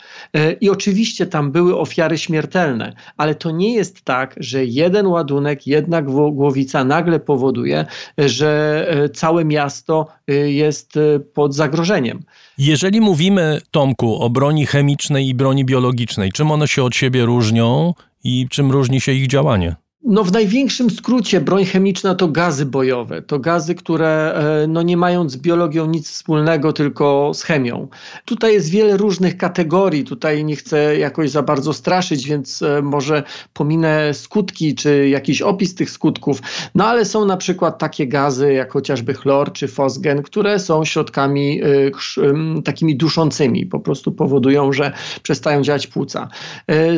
i 0.61 0.71
oczywiście 0.71 1.27
tam 1.27 1.53
były 1.53 1.79
ofiary 1.79 2.19
śmiertelne, 2.19 2.93
ale 3.17 3.35
to 3.35 3.51
nie 3.51 3.75
jest 3.75 4.03
tak, 4.03 4.35
że 4.41 4.65
jeden 4.65 5.07
ładunek, 5.07 5.67
jedna 5.67 6.03
gło- 6.03 6.35
głowica 6.35 6.85
nagle 6.85 7.21
powoduje, 7.21 7.87
że 8.19 8.44
e, 8.49 9.09
całe 9.09 9.45
miasto 9.45 10.07
e, 10.29 10.35
jest 10.35 10.97
e, 10.97 11.21
pod 11.21 11.55
zagrożeniem. 11.55 12.23
Jeżeli 12.59 13.01
mówimy, 13.01 13.61
Tomku, 13.71 14.23
o 14.23 14.31
broni 14.31 14.67
chemicznej 14.67 15.29
i 15.29 15.35
broni 15.35 15.65
biologicznej, 15.65 16.33
czym 16.33 16.51
one 16.51 16.69
się 16.69 16.83
od 16.83 16.95
siebie 16.95 17.25
różnią 17.25 17.95
i 18.25 18.47
czym 18.51 18.71
różni 18.71 19.01
się 19.01 19.13
ich 19.13 19.27
działanie? 19.27 19.77
No 20.07 20.25
w 20.25 20.33
największym 20.33 20.91
skrócie 20.91 21.41
broń 21.41 21.65
chemiczna 21.65 22.15
to 22.15 22.29
gazy 22.29 22.67
bojowe. 22.67 23.23
To 23.23 23.39
gazy, 23.39 23.75
które 23.75 24.35
e, 24.35 24.67
no 24.67 24.83
nie 24.83 24.97
mają 24.97 25.29
z 25.29 25.37
biologią 25.37 25.87
nic 25.87 26.11
wspólnego, 26.11 26.73
tylko 26.73 27.31
z 27.35 27.43
chemią. 27.43 27.89
Tutaj 28.25 28.53
jest 28.53 28.71
wiele 28.71 28.97
różnych 28.97 29.37
kategorii. 29.37 30.05
Tutaj 30.05 30.45
nie 30.45 30.57
chcę 30.57 30.99
jakoś 30.99 31.31
za 31.31 31.43
bardzo 31.43 31.73
straszyć, 31.73 32.27
więc 32.27 32.63
e, 32.63 32.83
może 32.83 33.23
pominę 33.53 34.15
skutki 34.15 34.75
czy 34.75 35.09
jakiś 35.09 35.43
opis 35.43 35.75
tych 35.75 35.91
skutków. 35.91 36.41
No 36.75 36.87
ale 36.87 37.05
są 37.05 37.25
na 37.25 37.37
przykład 37.37 37.79
takie 37.79 38.09
gazy 38.09 38.53
jak 38.53 38.73
chociażby 38.73 39.15
chlor 39.15 39.53
czy 39.53 39.69
fosgen, 39.69 40.23
które 40.23 40.59
są 40.59 40.85
środkami 40.85 41.61
e, 41.63 42.63
takimi 42.65 42.97
duszącymi. 42.97 43.67
Po 43.67 43.81
prostu 43.81 44.13
powodują, 44.13 44.73
że 44.73 44.93
przestają 45.23 45.63
działać 45.63 45.87
płuca. 45.87 46.29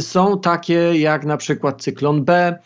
Są 0.00 0.40
takie 0.40 0.74
jak 0.94 1.24
na 1.24 1.36
przykład 1.36 1.82
cyklon 1.82 2.24
B, 2.24 2.58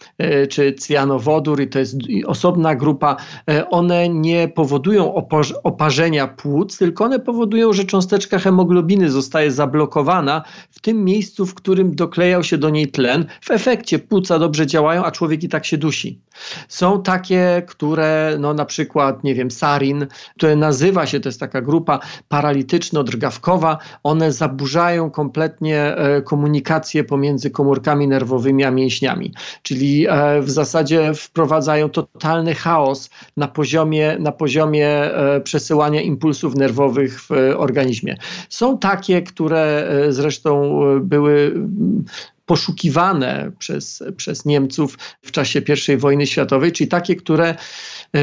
czy 0.48 0.73
cyjanowodór 0.73 1.61
i 1.61 1.69
to 1.69 1.78
jest 1.78 1.97
osobna 2.27 2.74
grupa, 2.74 3.16
e, 3.51 3.70
one 3.70 4.09
nie 4.09 4.48
powodują 4.48 5.15
oparzenia 5.62 6.28
płuc, 6.28 6.78
tylko 6.78 7.05
one 7.05 7.19
powodują, 7.19 7.73
że 7.73 7.85
cząsteczka 7.85 8.39
hemoglobiny 8.39 9.11
zostaje 9.11 9.52
zablokowana 9.52 10.43
w 10.70 10.81
tym 10.81 11.05
miejscu, 11.05 11.47
w 11.47 11.55
którym 11.55 11.94
doklejał 11.94 12.44
się 12.44 12.59
do 12.59 12.70
niej 12.70 12.89
tlen. 12.89 13.27
W 13.40 13.51
efekcie 13.51 13.98
płuca 13.98 14.39
dobrze 14.39 14.66
działają, 14.66 15.05
a 15.05 15.11
człowiek 15.11 15.43
i 15.43 15.48
tak 15.48 15.66
się 15.66 15.78
dusi. 15.78 16.20
Są 16.69 17.02
takie, 17.02 17.62
które 17.66 18.36
no 18.39 18.55
na 18.55 18.65
przykład, 18.65 19.24
nie 19.24 19.35
wiem, 19.35 19.51
sarin, 19.51 20.07
które 20.36 20.57
nazywa 20.57 21.07
się, 21.07 21.20
to 21.20 21.28
jest 21.28 21.40
taka 21.40 21.61
grupa 21.62 21.98
paralityczno-drgawkowa, 22.28 23.77
one 24.02 24.32
zaburzają 24.32 25.11
kompletnie 25.11 25.97
e, 25.97 26.23
komunikację 26.23 27.05
pomiędzy 27.05 27.51
komórkami 27.51 28.09
nerwowymi 28.09 28.65
a 28.65 28.70
mięśniami. 28.70 29.32
Czyli 29.62 30.07
e, 30.07 30.19
w 30.42 30.51
zasadzie 30.51 31.14
wprowadzają 31.14 31.88
totalny 31.88 32.55
chaos 32.55 33.10
na 33.36 33.48
poziomie, 33.48 34.16
na 34.18 34.32
poziomie 34.32 34.88
e, 34.88 35.40
przesyłania 35.40 36.01
impulsów 36.01 36.55
nerwowych 36.55 37.22
w 37.22 37.32
e, 37.32 37.59
organizmie. 37.59 38.16
Są 38.48 38.78
takie, 38.78 39.22
które 39.22 39.88
e, 39.88 40.12
zresztą 40.12 40.82
e, 40.82 41.01
były 41.01 41.52
mm, 41.55 42.05
poszukiwane 42.51 43.52
przez, 43.59 44.02
przez 44.16 44.44
Niemców 44.44 44.98
w 45.22 45.30
czasie 45.32 45.62
I 45.88 45.97
wojny 45.97 46.26
światowej, 46.26 46.72
czyli 46.72 46.88
takie, 46.88 47.16
które 47.16 47.48
e, 47.48 47.56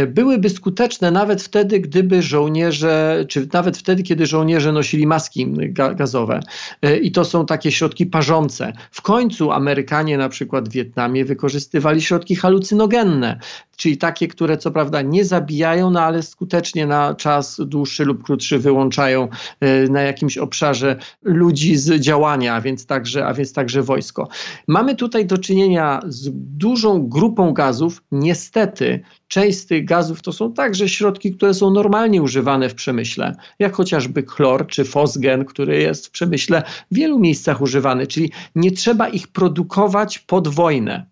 byłyby 0.08 0.50
skuteczne 0.50 1.12
nawet 1.12 1.44
wtedy, 1.44 1.80
gdyby 1.80 2.22
żołnierze, 2.22 3.26
czy 3.30 3.48
nawet 3.54 3.78
wtedy, 3.78 4.04
kiedy 4.04 4.26
żołnierze 4.26 4.72
nosili 4.72 5.08
maski 5.08 5.48
ga- 5.48 5.96
gazowe. 5.96 6.40
E, 6.82 6.98
I 6.98 7.12
to 7.12 7.26
są 7.26 7.46
takie 7.46 7.72
środki 7.72 8.06
parzące. 8.06 8.74
W 8.92 9.02
końcu 9.02 9.52
Amerykanie 9.52 10.18
na 10.18 10.30
przykład 10.30 10.70
w 10.70 10.72
Wietnamie 10.72 11.26
wykorzystywali 11.26 12.02
środki 12.02 12.36
halucynogenne, 12.36 13.40
czyli 13.78 13.98
takie, 13.98 14.28
które 14.28 14.58
co 14.58 14.72
prawda 14.72 15.02
nie 15.02 15.26
zabijają, 15.26 15.92
no 15.92 16.02
ale 16.02 16.24
skutecznie 16.24 16.88
na 16.88 17.16
czas 17.16 17.62
dłuższy 17.66 18.06
lub 18.06 18.24
krótszy 18.24 18.60
wyłączają 18.60 19.28
e, 19.60 19.84
na 19.88 20.02
jakimś 20.02 20.38
obszarze 20.38 20.96
ludzi 21.24 21.76
z 21.76 22.02
działania, 22.02 22.56
a 22.56 22.62
więc 22.62 22.86
także, 22.86 23.26
a 23.26 23.34
więc 23.34 23.54
także 23.54 23.84
wojsko. 23.84 24.28
Mamy 24.68 24.96
tutaj 24.96 25.26
do 25.26 25.38
czynienia 25.38 26.00
z 26.08 26.30
dużą 26.34 27.08
grupą 27.08 27.54
gazów. 27.54 28.04
Niestety, 28.12 29.00
część 29.28 29.58
z 29.60 29.66
tych 29.66 29.77
gazów 29.84 30.22
to 30.22 30.32
są 30.32 30.54
także 30.54 30.90
środki, 30.90 31.36
które 31.36 31.54
są 31.54 31.72
normalnie 31.72 32.22
używane 32.22 32.70
w 32.70 32.76
przemyśle, 32.76 33.36
jak 33.60 33.76
chociażby 33.76 34.24
chlor 34.24 34.68
czy 34.68 34.86
fosgen, 34.86 35.45
który 35.45 35.82
jest 35.82 36.08
w 36.08 36.12
przemyśle 36.12 36.64
w 36.91 36.95
wielu 36.95 37.20
miejscach 37.20 37.62
używany, 37.62 38.08
czyli 38.08 38.32
nie 38.56 38.72
trzeba 38.72 39.10
ich 39.10 39.28
produkować 39.28 40.20
pod 40.20 40.48
wojnę 40.48 41.06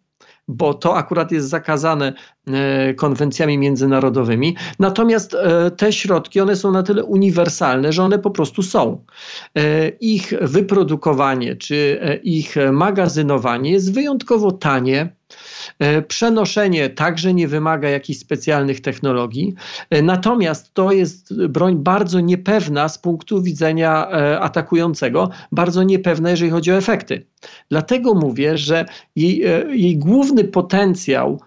bo 0.47 0.73
to 0.73 0.97
akurat 0.97 1.31
jest 1.31 1.49
zakazane 1.49 2.13
e, 2.47 2.93
konwencjami 2.93 3.57
międzynarodowymi. 3.57 4.55
Natomiast 4.79 5.33
e, 5.33 5.71
te 5.71 5.93
środki, 5.93 6.39
one 6.39 6.55
są 6.55 6.71
na 6.71 6.83
tyle 6.83 7.03
uniwersalne, 7.03 7.93
że 7.93 8.03
one 8.03 8.19
po 8.19 8.31
prostu 8.31 8.63
są. 8.63 9.05
E, 9.57 9.89
Ich 9.89 10.33
wyprodukowanie 10.41 11.55
czy 11.55 11.99
e, 12.01 12.15
ich 12.15 12.55
magazynowanie 12.71 13.71
jest 13.71 13.93
wyjątkowo 13.93 14.51
tanie. 14.51 15.15
E, 15.79 16.01
Przenoszenie 16.01 16.89
także 16.89 17.33
nie 17.33 17.47
wymaga 17.47 17.89
jakichś 17.89 18.19
specjalnych 18.19 18.81
technologii, 18.81 19.55
E, 19.89 20.01
natomiast 20.01 20.73
to 20.73 20.91
jest 20.91 21.47
broń 21.47 21.75
bardzo 21.75 22.19
niepewna 22.19 22.89
z 22.89 22.97
punktu 22.97 23.41
widzenia 23.41 24.07
e, 24.11 24.39
atakującego, 24.39 25.29
bardzo 25.51 25.83
niepewna, 25.83 26.29
jeżeli 26.29 26.51
chodzi 26.51 26.71
o 26.71 26.77
efekty. 26.77 27.25
Dlatego 27.69 28.13
mówię, 28.13 28.57
że 28.57 28.85
jej, 29.15 29.43
jej 29.69 29.97
główny 29.97 30.43
potencjał 30.43 31.39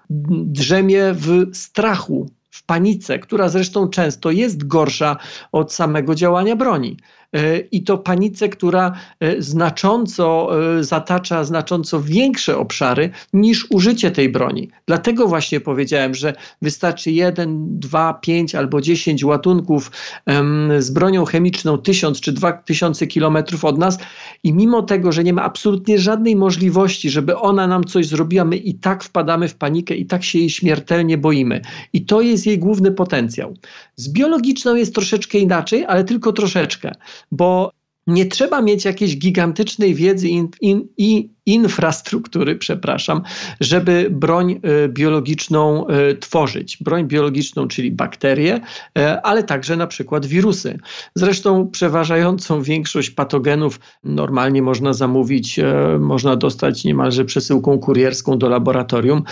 drzemie 0.45 1.03
w 1.13 1.47
strachu, 1.53 2.31
w 2.51 2.65
panice, 2.65 3.19
która 3.19 3.49
zresztą 3.49 3.89
często 3.89 4.31
jest 4.31 4.67
gorsza 4.67 5.17
od 5.53 5.73
samego 5.73 6.15
działania 6.15 6.57
broni. 6.57 6.97
E, 7.33 7.59
i 7.59 7.83
to 7.83 7.99
panice, 7.99 8.49
która 8.49 8.93
e, 9.21 9.43
znacząco 9.43 10.51
e, 10.79 10.85
zatacza 10.85 11.45
znacząco 11.45 12.03
większe 12.03 12.59
obszary 12.59 13.11
niż 13.33 13.67
użycie 13.71 14.11
tej 14.11 14.29
broni. 14.29 14.69
Dlatego 14.87 15.29
właśnie 15.29 15.61
powiedziałem, 15.61 16.15
że 16.15 16.35
wystarczy 16.63 17.11
jeden, 17.11 17.79
dwa, 17.79 18.15
pięć 18.15 18.55
albo 18.55 18.81
dziesięć 18.81 19.25
łatunków 19.25 19.91
em, 20.27 20.73
z 20.79 20.91
bronią 20.91 21.25
chemiczną 21.25 21.79
tysiąc 21.79 22.21
czy 22.21 22.33
dwa 22.33 22.53
tysiące 22.53 23.07
kilometrów 23.07 23.65
od 23.65 23.79
nas 23.79 23.99
i 24.45 24.53
mimo 24.53 24.83
tego, 24.83 25.13
że 25.13 25.25
nie 25.25 25.33
ma 25.33 25.43
absolutnie 25.43 25.99
żadnej 25.99 26.37
możliwości, 26.37 27.11
żeby 27.11 27.37
ona 27.37 27.67
nam 27.67 27.85
coś 27.85 28.07
zrobiła, 28.07 28.45
my 28.45 28.57
i 28.57 28.75
tak 28.75 29.05
wpadamy 29.05 29.49
w 29.49 29.55
panikę 29.55 29.95
i 29.95 30.07
tak 30.07 30.25
się 30.25 30.39
jej 30.39 30.51
śmiertelnie 30.51 31.19
boimy. 31.19 31.61
I 31.93 32.05
to 32.05 32.21
jest 32.21 32.47
jej 32.47 32.59
główny 32.59 32.93
potencjał. 32.93 33.55
Z 33.99 34.09
biologiczną 34.09 34.75
jest 34.75 34.95
troszeczkę 34.95 35.39
inaczej, 35.39 35.85
ale 35.85 36.05
tylko 36.05 36.33
troszeczkę, 36.33 36.93
bo 37.33 37.73
nie 38.07 38.27
trzeba 38.27 38.63
mieć 38.63 38.85
jakiejś 38.85 39.19
gigantycznej 39.19 39.95
wiedzy 39.95 40.29
in, 40.29 40.49
i 40.97 41.31
infrastruktury, 41.49 42.57
przepraszam, 42.57 43.23
żeby 43.61 44.09
broń 44.11 44.61
y, 44.85 44.89
biologiczną 44.89 45.87
y, 45.89 46.17
tworzyć. 46.17 46.79
Broń 46.81 47.05
biologiczną, 47.05 47.69
czyli 47.69 47.91
bakterie, 47.91 48.61
y, 48.99 49.21
ale 49.23 49.43
także 49.43 49.77
na 49.77 49.87
przykład 49.87 50.27
wirusy. 50.27 50.79
Zresztą 51.15 51.69
przeważającą 51.69 52.63
większość 52.63 53.11
patogenów 53.11 53.81
normalnie 54.05 54.63
można 54.63 54.93
zamówić, 54.93 55.61
można 55.99 56.37
dostać 56.37 56.85
niemalże 56.85 57.25
przesyłką 57.25 57.79
kurierską 57.79 58.39
do 58.39 58.49
laboratorium. 58.49 59.23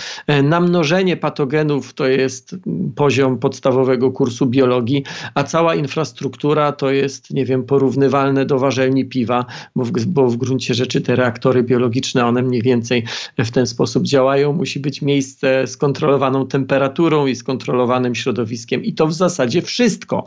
Namnożenie 0.43 1.17
patogenów 1.17 1.95
to 1.95 2.07
jest 2.07 2.57
poziom 2.97 3.39
podstawowego 3.39 4.11
kursu 4.11 4.47
biologii, 4.47 5.05
a 5.35 5.45
cała 5.45 5.75
infrastruktura 5.75 6.73
to 6.73 6.91
jest, 6.91 7.31
nie 7.31 7.45
wiem, 7.45 7.65
porównywalne 7.65 8.47
do 8.47 8.59
warzelni 8.59 9.05
piwa, 9.05 9.47
bo 9.77 9.85
w, 9.85 9.91
bo 10.07 10.29
w 10.29 10.37
gruncie 10.37 10.75
rzeczy 10.75 11.01
te 11.01 11.17
reaktory 11.17 11.63
biologiczne 11.63 12.06
one 12.15 12.43
mniej 12.43 12.63
więcej 12.63 13.05
w 13.39 13.51
ten 13.51 13.67
sposób 13.67 14.05
działają. 14.05 14.53
Musi 14.53 14.81
być 14.81 15.03
miejsce 15.03 15.67
z 15.67 15.77
kontrolowaną 15.77 16.47
temperaturą 16.47 17.27
i 17.27 17.37
skontrolowanym 17.37 18.15
środowiskiem. 18.15 18.85
I 18.85 18.95
to 18.95 19.07
w 19.07 19.13
zasadzie 19.13 19.63
wszystko. 19.63 20.25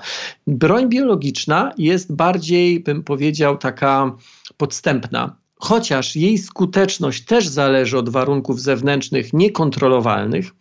Broń 0.47 0.89
biologiczna 0.89 1.73
jest 1.77 2.15
bardziej, 2.15 2.79
bym 2.79 3.03
powiedział, 3.03 3.57
taka 3.57 4.15
podstępna 4.57 5.35
chociaż 5.59 6.15
jej 6.15 6.37
skuteczność 6.37 7.25
też 7.25 7.47
zależy 7.47 7.97
od 7.97 8.09
warunków 8.09 8.61
zewnętrznych 8.61 9.33
niekontrolowalnych. 9.33 10.51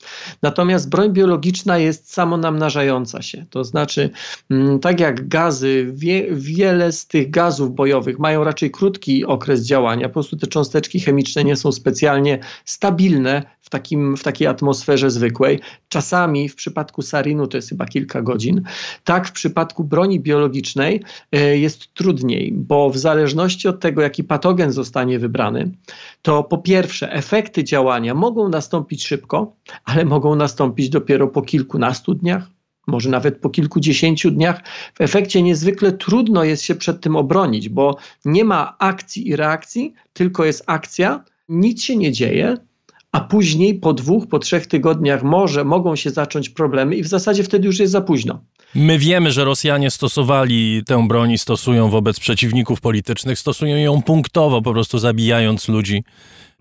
Natomiast 0.43 0.89
broń 0.89 1.13
biologiczna 1.13 1.79
jest 1.79 2.13
samonamnażająca 2.13 3.23
się. 3.23 3.47
To 3.51 3.65
znaczy, 3.65 4.11
mm, 4.51 4.79
tak 4.79 5.01
jak 5.01 5.29
gazy, 5.29 5.91
wie, 5.95 6.27
wiele 6.31 6.93
z 6.93 7.07
tych 7.07 7.31
gazów 7.31 7.75
bojowych 7.75 8.19
mają 8.19 8.45
raczej 8.45 8.71
krótki 8.71 9.25
okres 9.25 9.63
działania. 9.63 10.09
Po 10.09 10.13
prostu 10.13 10.37
te 10.37 10.47
cząsteczki 10.47 11.01
chemiczne 11.01 11.45
nie 11.45 11.57
są 11.57 11.73
specjalnie 11.73 12.39
stabilne 12.65 13.43
w, 13.69 13.71
takim, 13.71 14.17
w 14.17 14.23
takiej 14.23 14.49
atmosferze 14.49 15.11
zwykłej. 15.11 15.61
Czasami 15.89 16.49
w 16.49 16.55
przypadku 16.55 17.03
sarinu 17.03 17.47
to 17.47 17.57
jest 17.57 17.69
chyba 17.69 17.87
kilka 17.87 18.23
godzin. 18.23 18.63
Tak 19.05 19.29
w 19.29 19.33
przypadku 19.33 19.85
broni 19.85 20.21
biologicznej 20.21 21.03
y, 21.37 21.59
jest 21.59 21.95
trudniej, 21.95 22.53
bo 22.53 22.91
w 22.91 22.99
zależności 22.99 23.69
od 23.69 23.81
tego, 23.81 24.03
jaki 24.03 24.25
patogen 24.25 24.73
zostanie 24.89 25.19
wybrany, 25.19 25.71
to 26.23 26.45
po 26.45 26.59
pierwsze 26.59 27.13
efekty 27.13 27.65
działania 27.65 28.15
mogą 28.15 28.49
nastąpić 28.49 29.07
szybko, 29.07 29.57
ale 29.85 30.05
mogą 30.05 30.35
nastąpić 30.35 30.89
dopiero 30.89 31.29
po 31.29 31.43
kilkunastu 31.43 32.15
dniach, 32.15 32.49
może 32.87 33.11
nawet 33.11 33.41
po 33.41 33.51
kilkudziesięciu 33.51 34.31
dniach. 34.31 34.63
W 34.95 35.01
efekcie 35.01 35.43
niezwykle 35.43 35.93
trudno 35.93 36.45
jest 36.45 36.63
się 36.63 36.75
przed 36.75 37.01
tym 37.01 37.17
obronić, 37.17 37.69
bo 37.69 37.97
nie 38.25 38.45
ma 38.45 38.77
akcji 38.79 39.29
i 39.29 39.37
reakcji, 39.37 39.95
tylko 40.13 40.45
jest 40.45 40.65
akcja, 40.67 41.25
nic 41.49 41.83
się 41.83 41.97
nie 41.97 42.13
dzieje, 42.13 42.57
a 43.13 43.21
później 43.21 43.75
po 43.75 43.93
dwóch, 43.93 44.27
po 44.27 44.39
trzech 44.39 44.67
tygodniach 44.67 45.23
może 45.23 45.65
mogą 45.65 45.97
się 45.97 46.11
zacząć 46.11 46.49
problemy 46.49 46.97
i 46.97 47.03
w 47.03 47.09
zasadzie 47.09 47.43
wtedy 47.45 47.67
już 47.67 47.79
jest 47.79 47.93
za 47.93 48.01
późno. 48.01 48.41
My 48.75 48.99
wiemy, 48.99 49.33
że 49.33 49.45
Rosjanie 49.45 49.91
stosowali 49.91 50.83
tę 50.87 51.09
broń 51.09 51.31
i 51.31 51.39
stosują 51.39 51.89
wobec 51.89 52.21
przeciwników 52.21 52.81
politycznych, 52.81 53.39
stosują 53.39 53.77
ją 53.77 54.03
punktowo, 54.03 54.63
po 54.63 54.73
prostu 54.73 54.99
zabijając 54.99 55.69
ludzi 55.69 56.05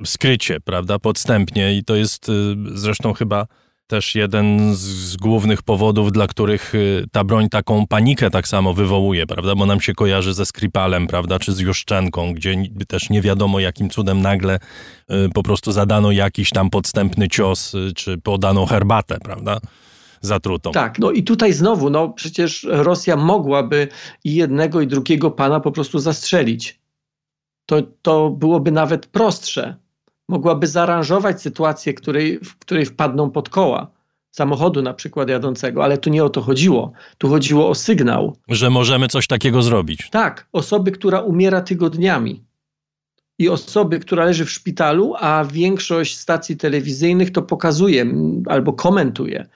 skrycie, 0.05 0.59
prawda, 0.59 0.99
podstępnie 0.99 1.77
i 1.77 1.83
to 1.83 1.95
jest 1.95 2.29
y, 2.29 2.33
zresztą 2.73 3.13
chyba 3.13 3.47
też 3.87 4.15
jeden 4.15 4.75
z 4.75 5.17
głównych 5.17 5.63
powodów, 5.63 6.11
dla 6.11 6.27
których 6.27 6.75
y, 6.75 7.05
ta 7.11 7.23
broń 7.23 7.49
taką 7.49 7.87
panikę 7.87 8.29
tak 8.29 8.47
samo 8.47 8.73
wywołuje, 8.73 9.27
prawda? 9.27 9.55
Bo 9.55 9.65
nam 9.65 9.81
się 9.81 9.93
kojarzy 9.93 10.33
ze 10.33 10.45
Skripalem, 10.45 11.07
prawda? 11.07 11.39
Czy 11.39 11.53
z 11.53 11.59
Juszczenką, 11.59 12.33
gdzie 12.33 12.55
też 12.87 13.09
nie 13.09 13.21
wiadomo 13.21 13.59
jakim 13.59 13.89
cudem 13.89 14.21
nagle 14.21 14.59
y, 15.11 15.29
po 15.33 15.43
prostu 15.43 15.71
zadano 15.71 16.11
jakiś 16.11 16.49
tam 16.49 16.69
podstępny 16.69 17.27
cios, 17.27 17.73
czy 17.95 18.17
podano 18.17 18.65
herbatę, 18.65 19.17
prawda? 19.19 19.59
Zatrutą. 20.21 20.71
Tak, 20.71 20.99
no 20.99 21.11
i 21.11 21.23
tutaj 21.23 21.53
znowu, 21.53 21.89
no 21.89 22.09
przecież 22.09 22.67
Rosja 22.69 23.15
mogłaby 23.15 23.87
i 24.23 24.35
jednego 24.35 24.81
i 24.81 24.87
drugiego 24.87 25.31
pana 25.31 25.59
po 25.59 25.71
prostu 25.71 25.99
zastrzelić. 25.99 26.79
To, 27.65 27.81
to 28.01 28.29
byłoby 28.29 28.71
nawet 28.71 29.05
prostsze 29.05 29.75
mogłaby 30.29 30.67
zaaranżować 30.67 31.41
sytuację, 31.41 31.93
której, 31.93 32.39
w 32.39 32.57
której 32.57 32.85
wpadną 32.85 33.31
pod 33.31 33.49
koła 33.49 33.97
samochodu 34.31 34.81
na 34.81 34.93
przykład 34.93 35.29
jadącego, 35.29 35.83
ale 35.83 35.97
tu 35.97 36.09
nie 36.09 36.23
o 36.23 36.29
to 36.29 36.41
chodziło. 36.41 36.91
Tu 37.17 37.29
chodziło 37.29 37.69
o 37.69 37.75
sygnał. 37.75 38.37
Że 38.49 38.69
możemy 38.69 39.07
coś 39.07 39.27
takiego 39.27 39.61
zrobić. 39.61 40.09
Tak, 40.11 40.47
osoby, 40.51 40.91
która 40.91 41.21
umiera 41.21 41.61
tygodniami 41.61 42.43
i 43.39 43.49
osoby, 43.49 43.99
która 43.99 44.25
leży 44.25 44.45
w 44.45 44.51
szpitalu, 44.51 45.13
a 45.19 45.45
większość 45.51 46.17
stacji 46.17 46.57
telewizyjnych 46.57 47.31
to 47.31 47.41
pokazuje 47.41 48.05
albo 48.45 48.73
komentuje. 48.73 49.47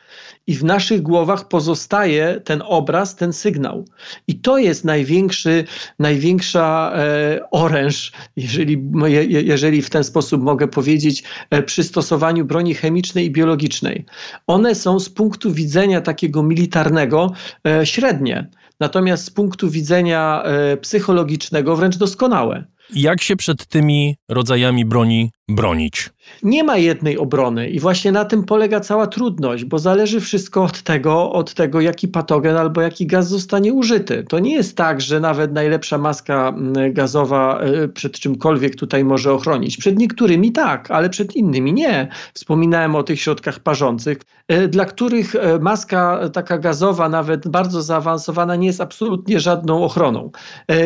I 0.48 0.56
w 0.56 0.64
naszych 0.64 1.02
głowach 1.02 1.48
pozostaje 1.48 2.42
ten 2.44 2.64
obraz, 2.66 3.16
ten 3.16 3.34
sygnał. 3.34 3.86
I 4.28 4.40
to 4.40 4.58
jest 4.58 4.86
największy, 4.86 5.64
największa 6.00 6.94
e, 6.96 7.40
oręż, 7.52 8.12
jeżeli, 8.36 8.84
je, 9.06 9.24
jeżeli 9.24 9.82
w 9.82 9.90
ten 9.90 10.04
sposób 10.04 10.42
mogę 10.42 10.68
powiedzieć, 10.68 11.24
e, 11.50 11.64
przy 11.64 11.84
stosowaniu 11.84 12.46
broni 12.46 12.74
chemicznej 12.74 13.26
i 13.26 13.32
biologicznej. 13.32 14.06
One 14.48 14.76
są 14.76 15.00
z 15.00 15.10
punktu 15.10 15.52
widzenia 15.52 16.02
takiego 16.02 16.44
militarnego 16.44 17.32
e, 17.68 17.86
średnie. 17.86 18.48
Natomiast 18.80 19.26
z 19.26 19.30
punktu 19.30 19.70
widzenia 19.70 20.44
e, 20.44 20.78
psychologicznego 20.78 21.76
wręcz 21.76 21.98
doskonałe. 21.98 22.66
Jak 22.96 23.22
się 23.22 23.36
przed 23.36 23.66
tymi 23.66 24.16
rodzajami 24.30 24.86
broni 24.86 25.32
bronić? 25.50 26.10
Nie 26.44 26.64
ma 26.64 26.78
jednej 26.78 27.18
obrony 27.18 27.70
i 27.70 27.80
właśnie 27.80 28.12
na 28.12 28.26
tym 28.26 28.44
polega 28.44 28.80
cała 28.80 29.08
trudność, 29.08 29.66
bo 29.66 29.80
zależy 29.80 30.20
wszystko 30.20 30.64
od 30.64 30.82
tego, 30.82 31.32
od 31.32 31.54
tego, 31.54 31.82
jaki 31.82 32.08
patogen 32.08 32.58
albo 32.58 32.82
jaki 32.82 33.08
gaz 33.08 33.28
zostanie 33.28 33.74
użyty. 33.74 34.24
To 34.30 34.40
nie 34.40 34.54
jest 34.54 34.78
tak, 34.78 35.02
że 35.02 35.20
nawet 35.20 35.54
najlepsza 35.54 35.98
maska 35.98 36.50
mm, 36.50 36.94
gazowa 36.94 37.60
e, 37.60 37.88
przed 37.88 38.20
czymkolwiek 38.20 38.76
tutaj 38.76 39.04
może 39.06 39.34
ochronić. 39.34 39.78
Przed 39.78 40.00
niektórymi 40.00 40.52
tak, 40.52 40.92
ale 40.92 41.10
przed 41.10 41.36
innymi 41.36 41.74
nie. 41.74 42.08
Wspominałem 42.34 42.96
o 42.96 43.04
tych 43.04 43.22
środkach 43.22 43.60
parzących, 43.60 44.18
e, 44.48 44.68
dla 44.68 44.86
których 44.86 45.36
e, 45.36 45.60
maska 45.60 46.30
taka 46.34 46.58
gazowa, 46.58 47.10
nawet 47.10 47.48
bardzo 47.48 47.82
zaawansowana, 47.82 48.56
nie 48.56 48.68
jest 48.68 48.82
absolutnie 48.82 49.40
żadną 49.40 49.84
ochroną. 49.84 50.32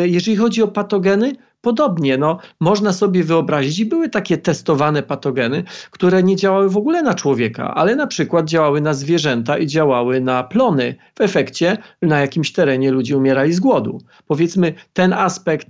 Jeżeli 0.05 0.37
chodzi 0.37 0.63
o 0.63 0.67
patogeny, 0.67 1.35
Podobnie, 1.65 2.17
no, 2.17 2.37
można 2.59 2.93
sobie 2.93 3.23
wyobrazić, 3.23 3.79
i 3.79 3.85
były 3.85 4.09
takie 4.09 4.37
testowane 4.37 5.03
patogeny, 5.03 5.63
które 5.91 6.23
nie 6.23 6.35
działały 6.35 6.69
w 6.69 6.77
ogóle 6.77 7.03
na 7.03 7.13
człowieka, 7.13 7.75
ale 7.75 7.95
na 7.95 8.07
przykład 8.07 8.45
działały 8.45 8.81
na 8.81 8.93
zwierzęta 8.93 9.57
i 9.57 9.67
działały 9.67 10.21
na 10.21 10.43
plony. 10.43 10.95
W 11.15 11.21
efekcie 11.21 11.77
na 12.01 12.19
jakimś 12.19 12.51
terenie 12.51 12.91
ludzie 12.91 13.17
umierali 13.17 13.53
z 13.53 13.59
głodu. 13.59 14.01
Powiedzmy, 14.27 14.73
ten 14.93 15.13
aspekt 15.13 15.67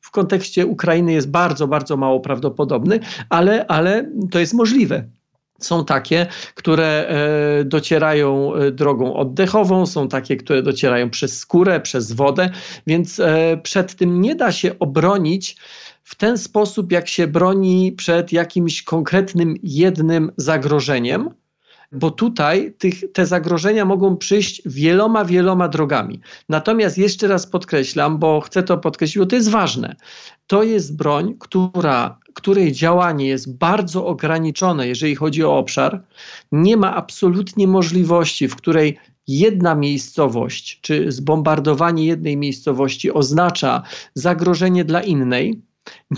w 0.00 0.10
kontekście 0.10 0.66
Ukrainy 0.66 1.12
jest 1.12 1.30
bardzo, 1.30 1.68
bardzo 1.68 1.96
mało 1.96 2.20
prawdopodobny, 2.20 3.00
ale, 3.28 3.66
ale 3.66 4.10
to 4.30 4.38
jest 4.38 4.54
możliwe 4.54 5.04
są 5.66 5.84
takie, 5.84 6.26
które 6.54 7.08
e, 7.08 7.64
docierają 7.64 8.54
e, 8.54 8.70
drogą 8.70 9.14
oddechową, 9.14 9.86
są 9.86 10.08
takie, 10.08 10.36
które 10.36 10.62
docierają 10.62 11.10
przez 11.10 11.38
skórę, 11.38 11.80
przez 11.80 12.12
wodę, 12.12 12.50
więc 12.86 13.20
e, 13.20 13.60
przed 13.62 13.94
tym 13.94 14.20
nie 14.20 14.34
da 14.34 14.52
się 14.52 14.78
obronić 14.78 15.56
w 16.02 16.14
ten 16.14 16.38
sposób, 16.38 16.92
jak 16.92 17.08
się 17.08 17.26
broni 17.26 17.92
przed 17.92 18.32
jakimś 18.32 18.82
konkretnym 18.82 19.54
jednym 19.62 20.32
zagrożeniem 20.36 21.30
bo 21.92 22.10
tutaj 22.10 22.74
tych, 22.78 23.12
te 23.12 23.26
zagrożenia 23.26 23.84
mogą 23.84 24.16
przyjść 24.16 24.62
wieloma, 24.66 25.24
wieloma 25.24 25.68
drogami. 25.68 26.20
Natomiast 26.48 26.98
jeszcze 26.98 27.28
raz 27.28 27.46
podkreślam, 27.46 28.18
bo 28.18 28.40
chcę 28.40 28.62
to 28.62 28.78
podkreślić, 28.78 29.18
bo 29.18 29.26
to 29.26 29.36
jest 29.36 29.50
ważne. 29.50 29.96
To 30.46 30.62
jest 30.62 30.96
broń, 30.96 31.34
która, 31.38 32.18
której 32.34 32.72
działanie 32.72 33.26
jest 33.28 33.56
bardzo 33.58 34.06
ograniczone, 34.06 34.88
jeżeli 34.88 35.14
chodzi 35.14 35.44
o 35.44 35.58
obszar. 35.58 36.02
Nie 36.52 36.76
ma 36.76 36.94
absolutnie 36.94 37.68
możliwości, 37.68 38.48
w 38.48 38.56
której 38.56 38.98
jedna 39.28 39.74
miejscowość 39.74 40.80
czy 40.80 41.12
zbombardowanie 41.12 42.06
jednej 42.06 42.36
miejscowości 42.36 43.12
oznacza 43.12 43.82
zagrożenie 44.14 44.84
dla 44.84 45.02
innej, 45.02 45.62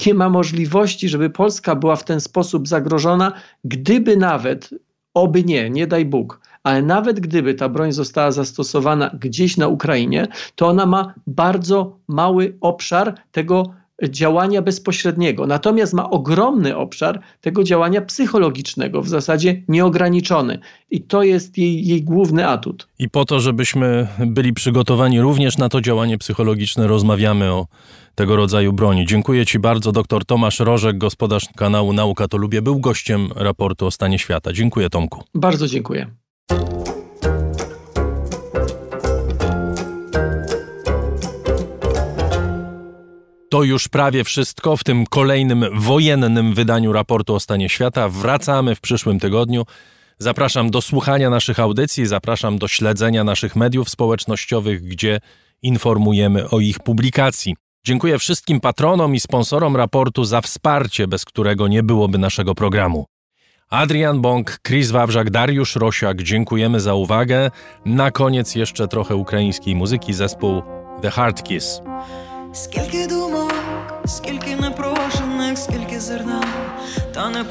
nie 0.06 0.14
ma 0.14 0.28
możliwości, 0.28 1.08
żeby 1.08 1.30
Polska 1.30 1.74
była 1.74 1.96
w 1.96 2.04
ten 2.04 2.20
sposób 2.20 2.68
zagrożona, 2.68 3.32
gdyby 3.64 4.16
nawet, 4.16 4.70
oby 5.14 5.44
nie, 5.44 5.70
nie 5.70 5.86
daj 5.86 6.04
Bóg, 6.04 6.40
ale 6.62 6.82
nawet 6.82 7.20
gdyby 7.20 7.54
ta 7.54 7.68
broń 7.68 7.92
została 7.92 8.30
zastosowana 8.30 9.10
gdzieś 9.20 9.56
na 9.56 9.68
Ukrainie, 9.68 10.26
to 10.56 10.68
ona 10.68 10.86
ma 10.86 11.14
bardzo 11.26 11.96
mały 12.08 12.56
obszar 12.60 13.14
tego 13.32 13.74
działania 14.02 14.62
bezpośredniego. 14.62 15.46
Natomiast 15.46 15.94
ma 15.94 16.10
ogromny 16.10 16.76
obszar 16.76 17.20
tego 17.40 17.64
działania 17.64 18.00
psychologicznego, 18.00 19.02
w 19.02 19.08
zasadzie 19.08 19.62
nieograniczony. 19.68 20.58
I 20.90 21.00
to 21.00 21.22
jest 21.22 21.58
jej, 21.58 21.86
jej 21.86 22.02
główny 22.02 22.48
atut. 22.48 22.88
I 22.98 23.10
po 23.10 23.24
to, 23.24 23.40
żebyśmy 23.40 24.06
byli 24.18 24.52
przygotowani 24.52 25.20
również 25.20 25.58
na 25.58 25.68
to 25.68 25.80
działanie 25.80 26.18
psychologiczne, 26.18 26.86
rozmawiamy 26.86 27.52
o 27.52 27.66
tego 28.14 28.36
rodzaju 28.36 28.72
broni. 28.72 29.06
Dziękuję 29.06 29.46
Ci 29.46 29.58
bardzo. 29.58 29.92
Dr 29.92 30.24
Tomasz 30.24 30.60
Rożek, 30.60 30.98
gospodarz 30.98 31.44
kanału 31.56 31.92
Nauka 31.92 32.28
to 32.28 32.36
Lubię, 32.36 32.62
był 32.62 32.80
gościem 32.80 33.28
raportu 33.36 33.86
o 33.86 33.90
stanie 33.90 34.18
świata. 34.18 34.52
Dziękuję 34.52 34.90
Tomku. 34.90 35.24
Bardzo 35.34 35.66
dziękuję. 35.66 36.10
To 43.54 43.62
już 43.62 43.88
prawie 43.88 44.24
wszystko 44.24 44.76
w 44.76 44.84
tym 44.84 45.06
kolejnym 45.06 45.64
wojennym 45.74 46.54
wydaniu 46.54 46.92
raportu 46.92 47.34
o 47.34 47.40
stanie 47.40 47.68
świata. 47.68 48.08
Wracamy 48.08 48.74
w 48.74 48.80
przyszłym 48.80 49.20
tygodniu. 49.20 49.64
Zapraszam 50.18 50.70
do 50.70 50.82
słuchania 50.82 51.30
naszych 51.30 51.60
audycji, 51.60 52.06
zapraszam 52.06 52.58
do 52.58 52.68
śledzenia 52.68 53.24
naszych 53.24 53.56
mediów 53.56 53.90
społecznościowych, 53.90 54.82
gdzie 54.82 55.20
informujemy 55.62 56.50
o 56.50 56.60
ich 56.60 56.78
publikacji. 56.78 57.54
Dziękuję 57.85 58.19
wszystkim 58.19 58.59
patronom 58.59 59.15
i 59.15 59.19
sponsorom 59.19 59.75
raportu 59.75 60.25
za 60.25 60.41
wsparcie, 60.41 61.07
bez 61.07 61.25
którego 61.25 61.67
nie 61.67 61.83
byłoby 61.83 62.17
naszego 62.17 62.55
programu. 62.55 63.05
Adrian 63.69 64.21
Bąk, 64.21 64.59
Chris 64.67 64.91
Wawrzak, 64.91 65.29
Dariusz 65.29 65.75
Rosiak, 65.75 66.23
dziękujemy 66.23 66.79
za 66.79 66.93
uwagę. 66.93 67.51
Na 67.85 68.11
koniec 68.11 68.55
jeszcze 68.55 68.87
trochę 68.87 69.15
ukraińskiej 69.15 69.75
muzyki, 69.75 70.13
zespół 70.13 70.61
The 71.01 71.09
Hard 71.09 71.43
Kiss. 71.43 71.81
Скільки 72.53 73.07
думок, 73.07 73.53
скільки 74.05 74.55
непрошених, 74.55 75.59
скільки 75.59 75.99
зерна, 75.99 76.43
та 77.13 77.29
не 77.29 77.43